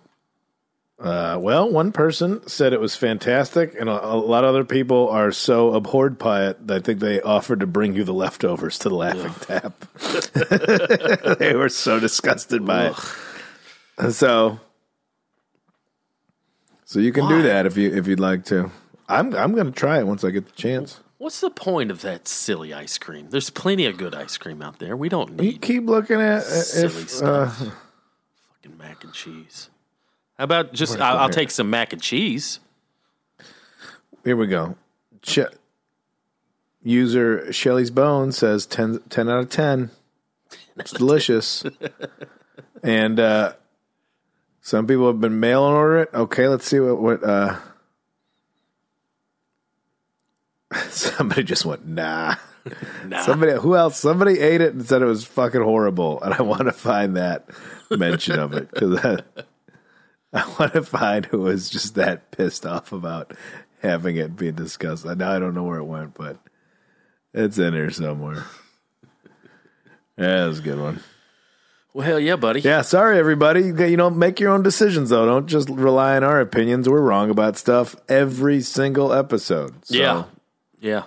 Uh, 1.03 1.37
well, 1.37 1.69
one 1.69 1.91
person 1.91 2.47
said 2.47 2.71
it 2.71 2.79
was 2.79 2.95
fantastic, 2.95 3.75
and 3.77 3.89
a, 3.89 4.05
a 4.05 4.15
lot 4.15 4.45
of 4.45 4.51
other 4.51 4.63
people 4.63 5.09
are 5.09 5.33
so 5.33 5.73
abhorred 5.73 6.17
by 6.17 6.47
it 6.47 6.65
that 6.67 6.77
I 6.77 6.79
think 6.79 7.01
they 7.01 7.19
offered 7.21 7.59
to 7.59 7.67
bring 7.67 7.93
you 7.93 8.05
the 8.05 8.13
leftovers 8.13 8.79
to 8.79 8.89
the 8.89 8.95
Laughing 8.95 9.33
Tap. 9.41 9.77
they 11.39 11.55
were 11.55 11.67
so 11.67 11.99
disgusted 11.99 12.65
by 12.65 12.93
it. 13.97 14.13
So, 14.13 14.61
so 16.85 16.99
you 16.99 17.11
can 17.11 17.25
Why? 17.25 17.29
do 17.31 17.41
that 17.43 17.65
if 17.65 17.75
you 17.75 17.93
if 17.93 18.07
you'd 18.07 18.21
like 18.21 18.45
to. 18.45 18.71
I'm 19.09 19.35
I'm 19.35 19.53
going 19.53 19.65
to 19.67 19.77
try 19.77 19.99
it 19.99 20.07
once 20.07 20.23
I 20.23 20.29
get 20.31 20.45
the 20.45 20.53
chance. 20.53 21.01
What's 21.17 21.41
the 21.41 21.49
point 21.49 21.91
of 21.91 22.01
that 22.01 22.29
silly 22.29 22.73
ice 22.73 22.97
cream? 22.97 23.29
There's 23.29 23.49
plenty 23.49 23.85
of 23.87 23.97
good 23.97 24.15
ice 24.15 24.37
cream 24.37 24.61
out 24.61 24.79
there. 24.79 24.95
We 24.95 25.09
don't 25.09 25.31
You 25.31 25.51
need 25.51 25.61
keep 25.61 25.85
looking 25.85 26.21
at 26.21 26.37
uh, 26.37 26.41
silly 26.41 26.85
if 26.85 26.95
uh, 26.95 27.07
stuff. 27.07 27.57
Fucking 27.57 28.77
mac 28.77 29.03
and 29.03 29.11
cheese. 29.11 29.69
How 30.37 30.45
about 30.45 30.73
just? 30.73 30.99
I'll, 30.99 31.17
I'll 31.17 31.29
take 31.29 31.51
some 31.51 31.69
mac 31.69 31.93
and 31.93 32.01
cheese. 32.01 32.59
Here 34.23 34.35
we 34.35 34.47
go. 34.47 34.75
Ch- 35.21 35.39
User 36.83 37.51
Shelly's 37.53 37.91
Bone 37.91 38.31
says 38.31 38.65
10, 38.65 39.03
10 39.09 39.29
out 39.29 39.39
of 39.39 39.49
10. 39.49 39.89
It's 40.77 40.91
delicious. 40.91 41.63
and 42.83 43.19
uh, 43.19 43.53
some 44.61 44.87
people 44.87 45.07
have 45.07 45.21
been 45.21 45.39
mail 45.39 45.67
and 45.67 45.75
order 45.75 45.99
it. 45.99 46.09
Okay, 46.13 46.47
let's 46.47 46.65
see 46.65 46.79
what. 46.79 46.99
what 46.99 47.23
uh, 47.23 47.57
somebody 50.89 51.43
just 51.43 51.65
went, 51.65 51.85
nah. 51.87 52.35
Nah. 53.05 53.21
Somebody, 53.21 53.53
who 53.53 53.75
else? 53.75 53.99
Somebody 53.99 54.39
ate 54.39 54.61
it 54.61 54.73
and 54.73 54.85
said 54.85 55.01
it 55.01 55.05
was 55.05 55.25
fucking 55.25 55.61
horrible. 55.61 56.21
And 56.21 56.33
I 56.33 56.41
want 56.41 56.63
to 56.63 56.71
find 56.71 57.17
that 57.17 57.49
mention 57.91 58.39
of 58.39 58.53
it 58.53 58.71
because 58.71 59.01
that, 59.01 59.25
I 60.35 60.55
want 60.59 60.73
to 60.73 60.83
find 60.83 61.25
who 61.25 61.39
was 61.41 61.69
just 61.69 61.95
that 61.95 62.31
pissed 62.31 62.65
off 62.65 62.91
about 62.91 63.33
having 63.81 64.15
it 64.17 64.35
be 64.35 64.51
discussed. 64.51 65.05
Now 65.05 65.31
I 65.31 65.39
don't 65.39 65.53
know 65.53 65.63
where 65.63 65.79
it 65.79 65.83
went, 65.85 66.15
but 66.15 66.37
it's 67.33 67.57
in 67.57 67.73
here 67.73 67.91
somewhere. 67.91 68.45
Yeah, 70.17 70.37
that 70.41 70.47
was 70.47 70.59
a 70.59 70.63
good 70.63 70.79
one. 70.79 71.01
Well, 71.93 72.05
hell 72.07 72.19
yeah, 72.19 72.35
buddy. 72.35 72.61
Yeah, 72.61 72.81
sorry 72.81 73.19
everybody. 73.19 73.65
You 73.65 73.97
know, 73.97 74.09
make 74.09 74.39
your 74.39 74.51
own 74.51 74.63
decisions 74.63 75.09
though. 75.09 75.25
Don't 75.27 75.45
just 75.47 75.69
rely 75.69 76.15
on 76.15 76.23
our 76.23 76.39
opinions. 76.41 76.89
We're 76.89 77.01
wrong 77.01 77.29
about 77.29 77.55
stuff 77.57 77.95
every 78.09 78.61
single 78.61 79.13
episode. 79.13 79.85
So, 79.85 79.95
Yeah. 79.95 80.23
Yeah. 80.79 81.03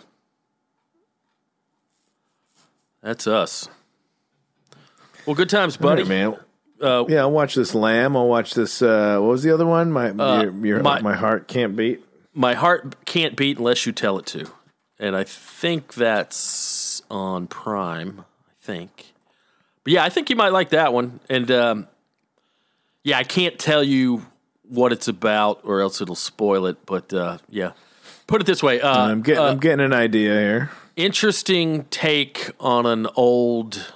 That's 3.02 3.26
us. 3.26 3.68
Well, 5.26 5.34
good 5.34 5.48
times, 5.50 5.76
buddy. 5.76 6.02
right, 6.02 6.08
man. 6.08 6.36
Uh, 6.80 7.04
Yeah, 7.08 7.20
I'll 7.20 7.30
watch 7.30 7.54
this 7.54 7.74
Lamb. 7.74 8.16
I'll 8.16 8.28
watch 8.28 8.54
this. 8.54 8.82
Uh, 8.82 9.18
what 9.20 9.28
was 9.30 9.42
the 9.42 9.52
other 9.52 9.66
one? 9.66 9.90
My 9.92 10.10
your, 10.10 10.66
your, 10.66 10.82
my- 10.82 11.00
my 11.00 11.14
heart 11.14 11.48
can't 11.48 11.74
beat. 11.76 12.04
my 12.34 12.54
heart 12.54 13.04
can't 13.06 13.36
beat 13.36 13.58
unless 13.58 13.86
you 13.86 13.92
tell 13.92 14.18
it 14.18 14.26
to. 14.26 14.46
And 14.98 15.14
I 15.16 15.24
think 15.24 15.94
that's 15.94 17.02
on 17.10 17.46
Prime, 17.48 18.24
I 18.48 18.52
think. 18.60 19.12
But 19.84 19.92
yeah, 19.92 20.04
I 20.04 20.08
think 20.08 20.30
you 20.30 20.36
might 20.36 20.52
like 20.52 20.70
that 20.70 20.92
one. 20.92 21.20
And 21.28 21.50
um, 21.50 21.88
yeah, 23.04 23.18
I 23.18 23.24
can't 23.24 23.58
tell 23.58 23.84
you 23.84 24.24
what 24.68 24.92
it's 24.92 25.06
about 25.08 25.60
or 25.64 25.80
else 25.80 26.00
it'll 26.00 26.14
spoil 26.14 26.66
it. 26.66 26.84
But 26.86 27.12
uh, 27.12 27.38
yeah, 27.50 27.72
put 28.26 28.40
it 28.40 28.46
this 28.46 28.62
way 28.62 28.80
uh, 28.80 28.98
I'm 28.98 29.22
getting 29.22 29.42
uh, 29.42 29.46
I'm 29.48 29.58
getting 29.60 29.84
an 29.84 29.92
idea 29.92 30.32
here. 30.32 30.70
interesting 30.96 31.84
take 31.84 32.50
on 32.58 32.84
an 32.86 33.06
old 33.16 33.92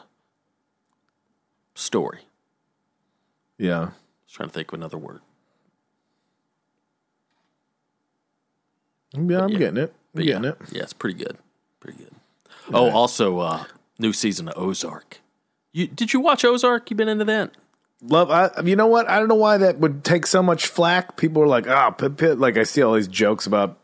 story. 1.75 2.21
Yeah. 3.61 3.79
I 3.81 3.85
was 3.85 3.93
trying 4.33 4.49
to 4.49 4.53
think 4.55 4.69
of 4.73 4.79
another 4.79 4.97
word. 4.99 5.21
Yeah, 9.13 9.41
I'm 9.43 9.49
yeah. 9.51 9.59
getting 9.59 9.77
it. 9.77 9.95
I'm 10.15 10.23
getting 10.23 10.45
yeah, 10.45 10.51
it. 10.51 10.57
Yeah, 10.73 10.83
it's 10.83 10.93
pretty 10.93 11.23
good. 11.23 11.37
Pretty 11.81 11.99
good. 11.99 12.15
Oh, 12.73 12.91
also, 12.91 13.39
uh, 13.41 13.65
new 13.99 14.13
season 14.13 14.49
of 14.49 14.57
Ozark. 14.57 15.21
You 15.73 15.87
did 15.87 16.13
you 16.13 16.21
watch 16.21 16.45
Ozark? 16.45 16.91
You 16.91 16.97
been 16.97 17.09
into 17.09 17.25
that? 17.27 17.53
Love. 18.03 18.31
I, 18.31 18.51
you 18.65 18.77
know 18.77 18.87
what? 18.87 19.09
I 19.09 19.19
don't 19.19 19.29
know 19.29 19.35
why 19.35 19.59
that 19.59 19.79
would 19.79 20.05
take 20.05 20.27
so 20.27 20.43
much 20.43 20.67
flack. 20.67 21.17
People 21.17 21.43
are 21.43 21.47
like, 21.49 21.69
ah, 21.69 21.91
pit, 21.91 22.17
pit. 22.17 22.39
like 22.39 22.57
I 22.57 22.63
see 22.63 22.83
all 22.83 22.95
these 22.95 23.09
jokes 23.09 23.47
about 23.47 23.79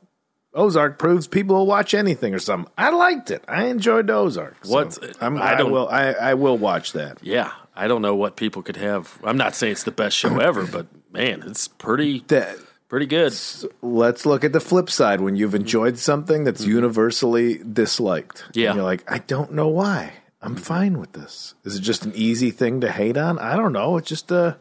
Ozark 0.55 0.99
proves 0.99 1.27
people 1.27 1.57
will 1.57 1.67
watch 1.67 1.93
anything 1.93 2.33
or 2.35 2.39
something. 2.39 2.73
I 2.79 2.91
liked 2.91 3.31
it. 3.31 3.45
I 3.49 3.65
enjoyed 3.67 4.09
Ozark. 4.11 4.65
So 4.65 4.73
What- 4.73 5.17
I'm, 5.21 5.37
I 5.37 5.53
I, 5.53 5.55
don't- 5.57 5.71
will. 5.71 5.89
I, 5.89 6.13
I 6.13 6.35
will 6.35 6.57
watch 6.57 6.93
that. 6.93 7.19
Yeah, 7.23 7.53
I 7.77 7.89
don't 7.89 8.03
know 8.03 8.15
what 8.17 8.37
people 8.37 8.63
could 8.63 8.77
have. 8.77 9.19
I'm 9.23 9.37
not 9.37 9.55
saying 9.55 9.73
it's 9.73 9.85
the 9.85 9.91
best 9.91 10.17
show 10.17 10.39
ever, 10.39 10.67
but 10.67 10.87
man, 11.13 11.43
it's 11.47 11.69
pretty 11.69 12.25
That 12.29 12.57
pretty 12.89 13.07
good. 13.07 13.35
let's 13.83 14.25
look 14.27 14.45
at 14.45 14.53
the 14.53 14.61
flip 14.61 14.89
side 14.91 15.21
when 15.21 15.37
you've 15.37 15.55
enjoyed 15.55 15.99
something 15.99 16.45
that's 16.45 16.65
universally 16.65 17.59
disliked. 17.59 18.45
Mm-hmm. 18.45 18.59
Yeah. 18.61 18.67
And 18.71 18.77
you're 18.77 18.85
like, 18.85 19.05
I 19.11 19.19
don't 19.19 19.53
know 19.53 19.69
why. 19.69 20.13
I'm 20.41 20.57
fine 20.57 20.99
with 20.99 21.13
this. 21.13 21.55
Is 21.65 21.77
it 21.77 21.81
just 21.81 22.05
an 22.05 22.13
easy 22.15 22.51
thing 22.51 22.81
to 22.83 22.91
hate 22.91 23.17
on? 23.17 23.39
I 23.39 23.57
don't 23.57 23.73
know. 23.73 23.97
It's 23.97 24.09
just 24.09 24.31
a 24.31 24.57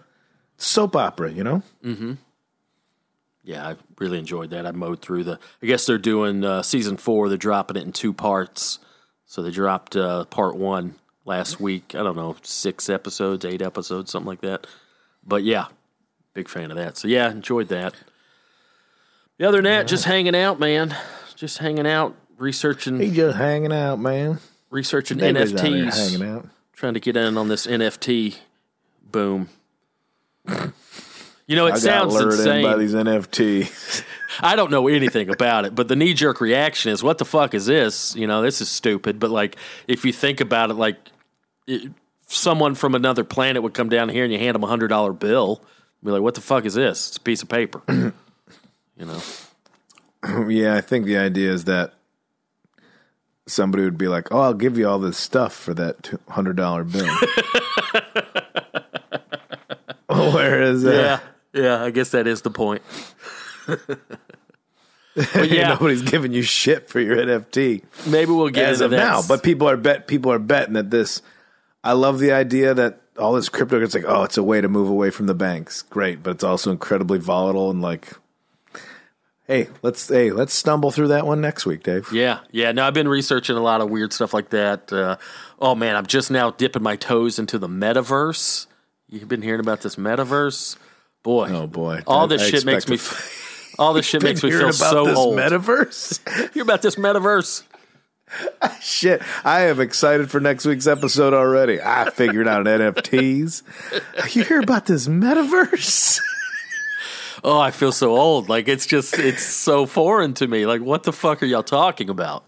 soap 0.57 0.95
opera, 0.95 1.31
you 1.31 1.43
know? 1.43 1.61
Mhm. 1.83 2.17
Yeah, 3.43 3.67
I 3.67 3.75
really 3.99 4.17
enjoyed 4.17 4.49
that. 4.49 4.65
I 4.65 4.71
mowed 4.71 5.01
through 5.01 5.23
the. 5.25 5.39
I 5.61 5.65
guess 5.67 5.85
they're 5.85 5.99
doing 5.99 6.43
uh, 6.43 6.63
season 6.63 6.97
four. 6.97 7.29
They're 7.29 7.37
dropping 7.37 7.77
it 7.77 7.83
in 7.83 7.91
two 7.91 8.11
parts. 8.13 8.79
So 9.27 9.43
they 9.43 9.51
dropped 9.51 9.95
uh, 9.95 10.25
part 10.25 10.55
one 10.55 10.95
last 11.26 11.60
week. 11.60 11.93
I 11.95 12.03
don't 12.03 12.15
know, 12.15 12.35
six 12.43 12.89
episodes, 12.89 13.43
eight 13.45 13.61
episodes, 13.61 14.11
something 14.11 14.27
like 14.27 14.41
that. 14.41 14.68
But 15.26 15.43
yeah, 15.43 15.65
big 16.34 16.47
fan 16.47 16.72
of 16.72 16.77
that. 16.77 16.97
So 16.97 17.07
yeah, 17.07 17.30
enjoyed 17.31 17.68
that. 17.69 17.93
The 19.38 19.47
other 19.47 19.57
than 19.57 19.65
that, 19.65 19.88
just 19.88 20.06
hanging 20.06 20.35
out, 20.35 20.60
man. 20.60 20.95
Just 21.35 21.57
hanging 21.57 21.85
out, 21.85 22.15
researching, 22.38 22.99
He 22.99 23.11
just 23.11 23.35
hanging 23.38 23.73
out, 23.73 23.99
man. 23.99 24.39
researching 24.69 25.19
Everybody's 25.22 25.53
out 25.53 25.60
NFTs, 25.65 26.11
hanging 26.11 26.30
out. 26.35 26.47
trying 26.73 26.93
to 26.93 26.99
get 27.02 27.18
in 27.18 27.38
on 27.38 27.49
this 27.49 27.68
NFT 27.68 28.38
boom. 29.11 29.49
You 31.47 31.56
know, 31.56 31.65
it 31.68 31.72
I 31.72 31.73
got 31.73 31.80
sounds 31.81 32.14
lured 32.14 32.34
insane. 32.34 32.57
in 32.57 32.64
by 32.72 32.77
these 32.77 32.93
NFTs. 32.93 34.03
I 34.39 34.56
don't 34.56 34.72
know 34.72 34.88
anything 34.88 35.30
about 35.30 35.65
it, 35.65 35.76
but 35.76 35.88
the 35.88 35.95
knee 35.95 36.14
jerk 36.14 36.41
reaction 36.41 36.91
is, 36.91 37.03
"What 37.03 37.18
the 37.19 37.26
fuck 37.26 37.53
is 37.53 37.68
this?" 37.68 38.15
You 38.15 38.26
know, 38.27 38.41
this 38.41 38.61
is 38.61 38.69
stupid. 38.69 39.19
But 39.19 39.30
like, 39.30 39.56
if 39.88 40.06
you 40.06 40.11
think 40.14 40.41
about 40.41 40.72
it, 40.72 40.73
like, 40.73 40.97
it, 41.67 41.91
someone 42.27 42.75
from 42.75 42.95
another 42.95 43.23
planet 43.23 43.63
would 43.63 43.73
come 43.73 43.89
down 43.89 44.09
here 44.09 44.23
and 44.23 44.33
you 44.33 44.39
hand 44.39 44.55
them 44.55 44.63
a 44.63 44.67
hundred 44.67 44.87
dollar 44.89 45.13
bill, 45.13 45.61
be 46.03 46.11
like, 46.11 46.21
"What 46.21 46.35
the 46.35 46.41
fuck 46.41 46.65
is 46.65 46.73
this?" 46.75 47.09
It's 47.09 47.17
a 47.17 47.21
piece 47.21 47.41
of 47.41 47.49
paper. 47.49 47.81
you 47.87 48.13
know, 48.97 49.21
yeah, 50.47 50.75
I 50.75 50.81
think 50.81 51.05
the 51.05 51.17
idea 51.17 51.51
is 51.51 51.65
that 51.65 51.93
somebody 53.47 53.83
would 53.83 53.97
be 53.97 54.07
like, 54.07 54.31
"Oh, 54.31 54.39
I'll 54.39 54.53
give 54.53 54.77
you 54.77 54.87
all 54.87 54.99
this 54.99 55.17
stuff 55.17 55.53
for 55.53 55.73
that 55.73 56.11
hundred 56.29 56.55
dollar 56.55 56.83
bill." 56.83 57.07
Whereas, 60.07 60.85
uh, 60.85 61.19
yeah, 61.53 61.61
yeah. 61.61 61.83
I 61.83 61.89
guess 61.91 62.11
that 62.11 62.27
is 62.27 62.41
the 62.41 62.51
point. 62.51 62.81
but 63.65 65.49
yeah, 65.49 65.69
nobody's 65.69 66.03
giving 66.03 66.31
you 66.31 66.43
shit 66.43 66.89
for 66.89 66.99
your 66.99 67.17
NFT 67.17 67.83
maybe 68.07 68.31
we'll 68.31 68.49
get 68.49 68.69
as 68.69 68.81
into 68.81 68.95
of 68.95 69.01
now. 69.01 69.21
But 69.27 69.43
people 69.43 69.69
are 69.69 69.77
bet 69.77 70.07
people 70.07 70.31
are 70.31 70.39
betting 70.39 70.73
that 70.73 70.91
this. 70.91 71.21
I 71.85 71.93
love 71.93 72.19
the 72.19 72.31
idea 72.31 72.73
that 72.73 72.99
all 73.17 73.33
this 73.33 73.47
crypto. 73.47 73.81
It's 73.81 73.93
like, 73.95 74.05
oh, 74.07 74.23
it's 74.23 74.37
a 74.37 74.43
way 74.43 74.59
to 74.59 74.67
move 74.67 74.89
away 74.89 75.11
from 75.11 75.27
the 75.27 75.35
banks. 75.35 75.83
Great, 75.83 76.23
but 76.23 76.31
it's 76.31 76.43
also 76.43 76.71
incredibly 76.71 77.19
volatile 77.19 77.69
and 77.69 77.81
like. 77.81 78.11
Hey, 79.47 79.69
let's 79.83 80.07
hey, 80.09 80.31
let's 80.31 80.55
stumble 80.55 80.89
through 80.89 81.09
that 81.09 81.27
one 81.27 81.39
next 81.39 81.67
week, 81.67 81.83
Dave. 81.83 82.11
Yeah, 82.11 82.39
yeah. 82.49 82.71
No, 82.71 82.83
I've 82.87 82.95
been 82.95 83.07
researching 83.07 83.55
a 83.55 83.61
lot 83.61 83.79
of 83.79 83.91
weird 83.91 84.11
stuff 84.11 84.33
like 84.33 84.49
that. 84.49 84.91
Uh, 84.91 85.17
oh 85.59 85.75
man, 85.75 85.95
I'm 85.95 86.07
just 86.07 86.31
now 86.31 86.49
dipping 86.49 86.81
my 86.81 86.95
toes 86.95 87.37
into 87.37 87.59
the 87.59 87.67
metaverse. 87.67 88.65
You've 89.07 89.27
been 89.27 89.43
hearing 89.43 89.59
about 89.59 89.81
this 89.81 89.97
metaverse, 89.97 90.77
boy. 91.21 91.49
Oh 91.51 91.67
boy, 91.67 92.01
all 92.07 92.25
this 92.25 92.41
I 92.41 92.49
shit 92.49 92.65
makes 92.65 92.87
me. 92.89 92.97
all 93.77 93.93
this 93.93 94.07
shit 94.07 94.23
makes 94.23 94.41
me 94.43 94.49
feel 94.49 94.61
about 94.61 94.73
so 94.73 95.05
this 95.05 95.15
old. 95.15 95.37
metaverse. 95.37 96.51
Hear 96.55 96.63
about 96.63 96.81
this 96.81 96.95
metaverse? 96.95 97.61
Shit, 98.81 99.22
I 99.43 99.61
am 99.61 99.80
excited 99.80 100.30
for 100.31 100.39
next 100.39 100.65
week's 100.65 100.88
episode 100.88 101.34
already. 101.34 101.81
I 101.81 102.10
figured 102.10 102.47
out 102.47 102.65
NFTs. 102.65 103.64
You 104.35 104.43
hear 104.43 104.60
about 104.61 104.85
this 104.85 105.07
metaverse? 105.07 106.19
Oh, 107.43 107.60
I 107.60 107.69
feel 107.69 107.91
so 107.91 108.18
old. 108.18 108.49
Like 108.49 108.68
it's 108.68 108.88
just 108.88 109.19
it's 109.19 109.43
so 109.43 109.85
foreign 109.85 110.34
to 110.35 110.47
me. 110.47 110.65
Like 110.65 110.81
what 110.81 111.03
the 111.03 111.14
fuck 111.14 111.43
are 111.43 111.45
y'all 111.45 111.61
talking 111.61 112.10
about? 112.10 112.43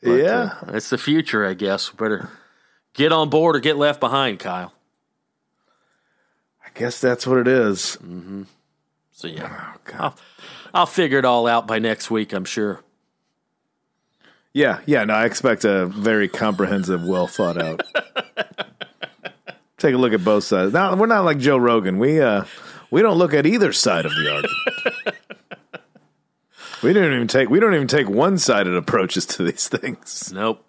yeah. 0.00 0.54
Uh, 0.62 0.72
it's 0.74 0.90
the 0.90 0.98
future, 0.98 1.44
I 1.44 1.54
guess. 1.54 1.90
Better 1.90 2.30
get 2.94 3.10
on 3.10 3.30
board 3.30 3.56
or 3.56 3.58
get 3.58 3.76
left 3.76 3.98
behind, 3.98 4.38
Kyle. 4.38 4.72
I 6.64 6.68
guess 6.78 7.00
that's 7.00 7.26
what 7.26 7.38
it 7.38 7.48
is. 7.48 7.98
Mm-hmm. 8.00 8.42
So 9.10 9.26
yeah, 9.26 9.72
Oh, 9.74 9.80
God. 9.84 10.00
I'll, 10.00 10.14
I'll 10.72 10.86
figure 10.86 11.18
it 11.18 11.24
all 11.24 11.48
out 11.48 11.66
by 11.66 11.80
next 11.80 12.08
week. 12.08 12.32
I'm 12.32 12.44
sure. 12.44 12.84
Yeah, 14.56 14.80
yeah, 14.86 15.04
no, 15.04 15.12
I 15.12 15.26
expect 15.26 15.66
a 15.66 15.84
very 15.84 16.28
comprehensive, 16.28 17.04
well 17.04 17.26
thought 17.26 17.60
out. 17.60 17.82
Take 19.76 19.94
a 19.94 19.98
look 19.98 20.14
at 20.14 20.24
both 20.24 20.44
sides. 20.44 20.72
Now 20.72 20.96
we're 20.96 21.04
not 21.04 21.26
like 21.26 21.36
Joe 21.36 21.58
Rogan. 21.58 21.98
We 21.98 22.22
uh 22.22 22.44
we 22.90 23.02
don't 23.02 23.18
look 23.18 23.34
at 23.34 23.44
either 23.44 23.74
side 23.74 24.06
of 24.06 24.12
the 24.12 24.32
argument. 24.32 25.18
we 26.82 26.94
don't 26.94 27.12
even 27.12 27.28
take 27.28 27.50
we 27.50 27.60
don't 27.60 27.74
even 27.74 27.86
take 27.86 28.08
one 28.08 28.38
sided 28.38 28.74
approaches 28.74 29.26
to 29.26 29.42
these 29.44 29.68
things. 29.68 30.32
Nope. 30.32 30.64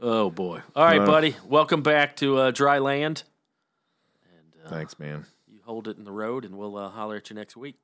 Oh 0.00 0.28
boy. 0.28 0.62
All 0.74 0.84
right, 0.84 1.02
Uh, 1.02 1.06
buddy. 1.06 1.36
Welcome 1.46 1.82
back 1.82 2.16
to 2.16 2.38
uh, 2.38 2.50
dry 2.50 2.80
land. 2.80 3.22
And, 4.36 4.66
uh, 4.66 4.68
Thanks, 4.70 4.98
man. 4.98 5.26
You 5.46 5.60
hold 5.64 5.86
it 5.86 5.96
in 5.96 6.02
the 6.02 6.10
road, 6.10 6.44
and 6.44 6.58
we'll 6.58 6.76
uh, 6.76 6.88
holler 6.88 7.14
at 7.18 7.30
you 7.30 7.36
next 7.36 7.56
week. 7.56 7.76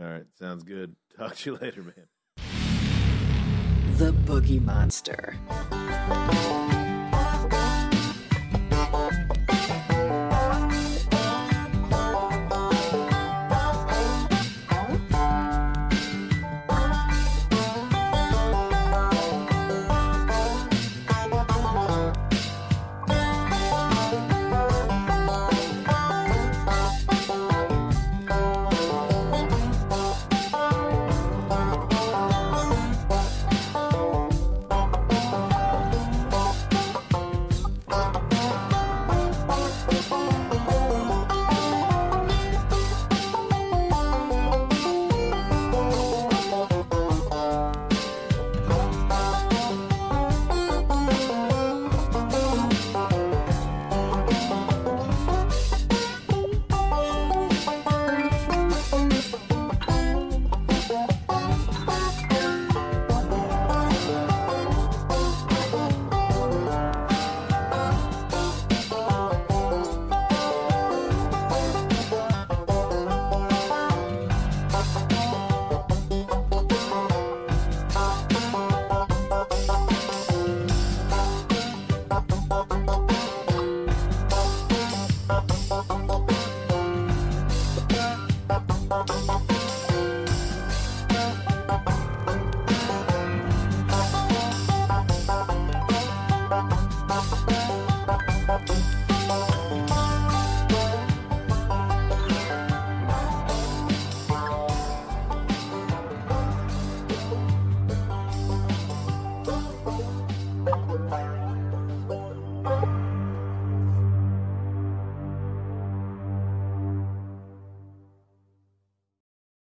All 0.00 0.06
right, 0.06 0.26
sounds 0.38 0.62
good. 0.62 0.94
Talk 1.18 1.34
to 1.34 1.50
you 1.50 1.58
later, 1.60 1.82
man. 1.82 2.06
The 4.00 4.12
Boogie 4.12 4.64
Monster. 4.64 5.36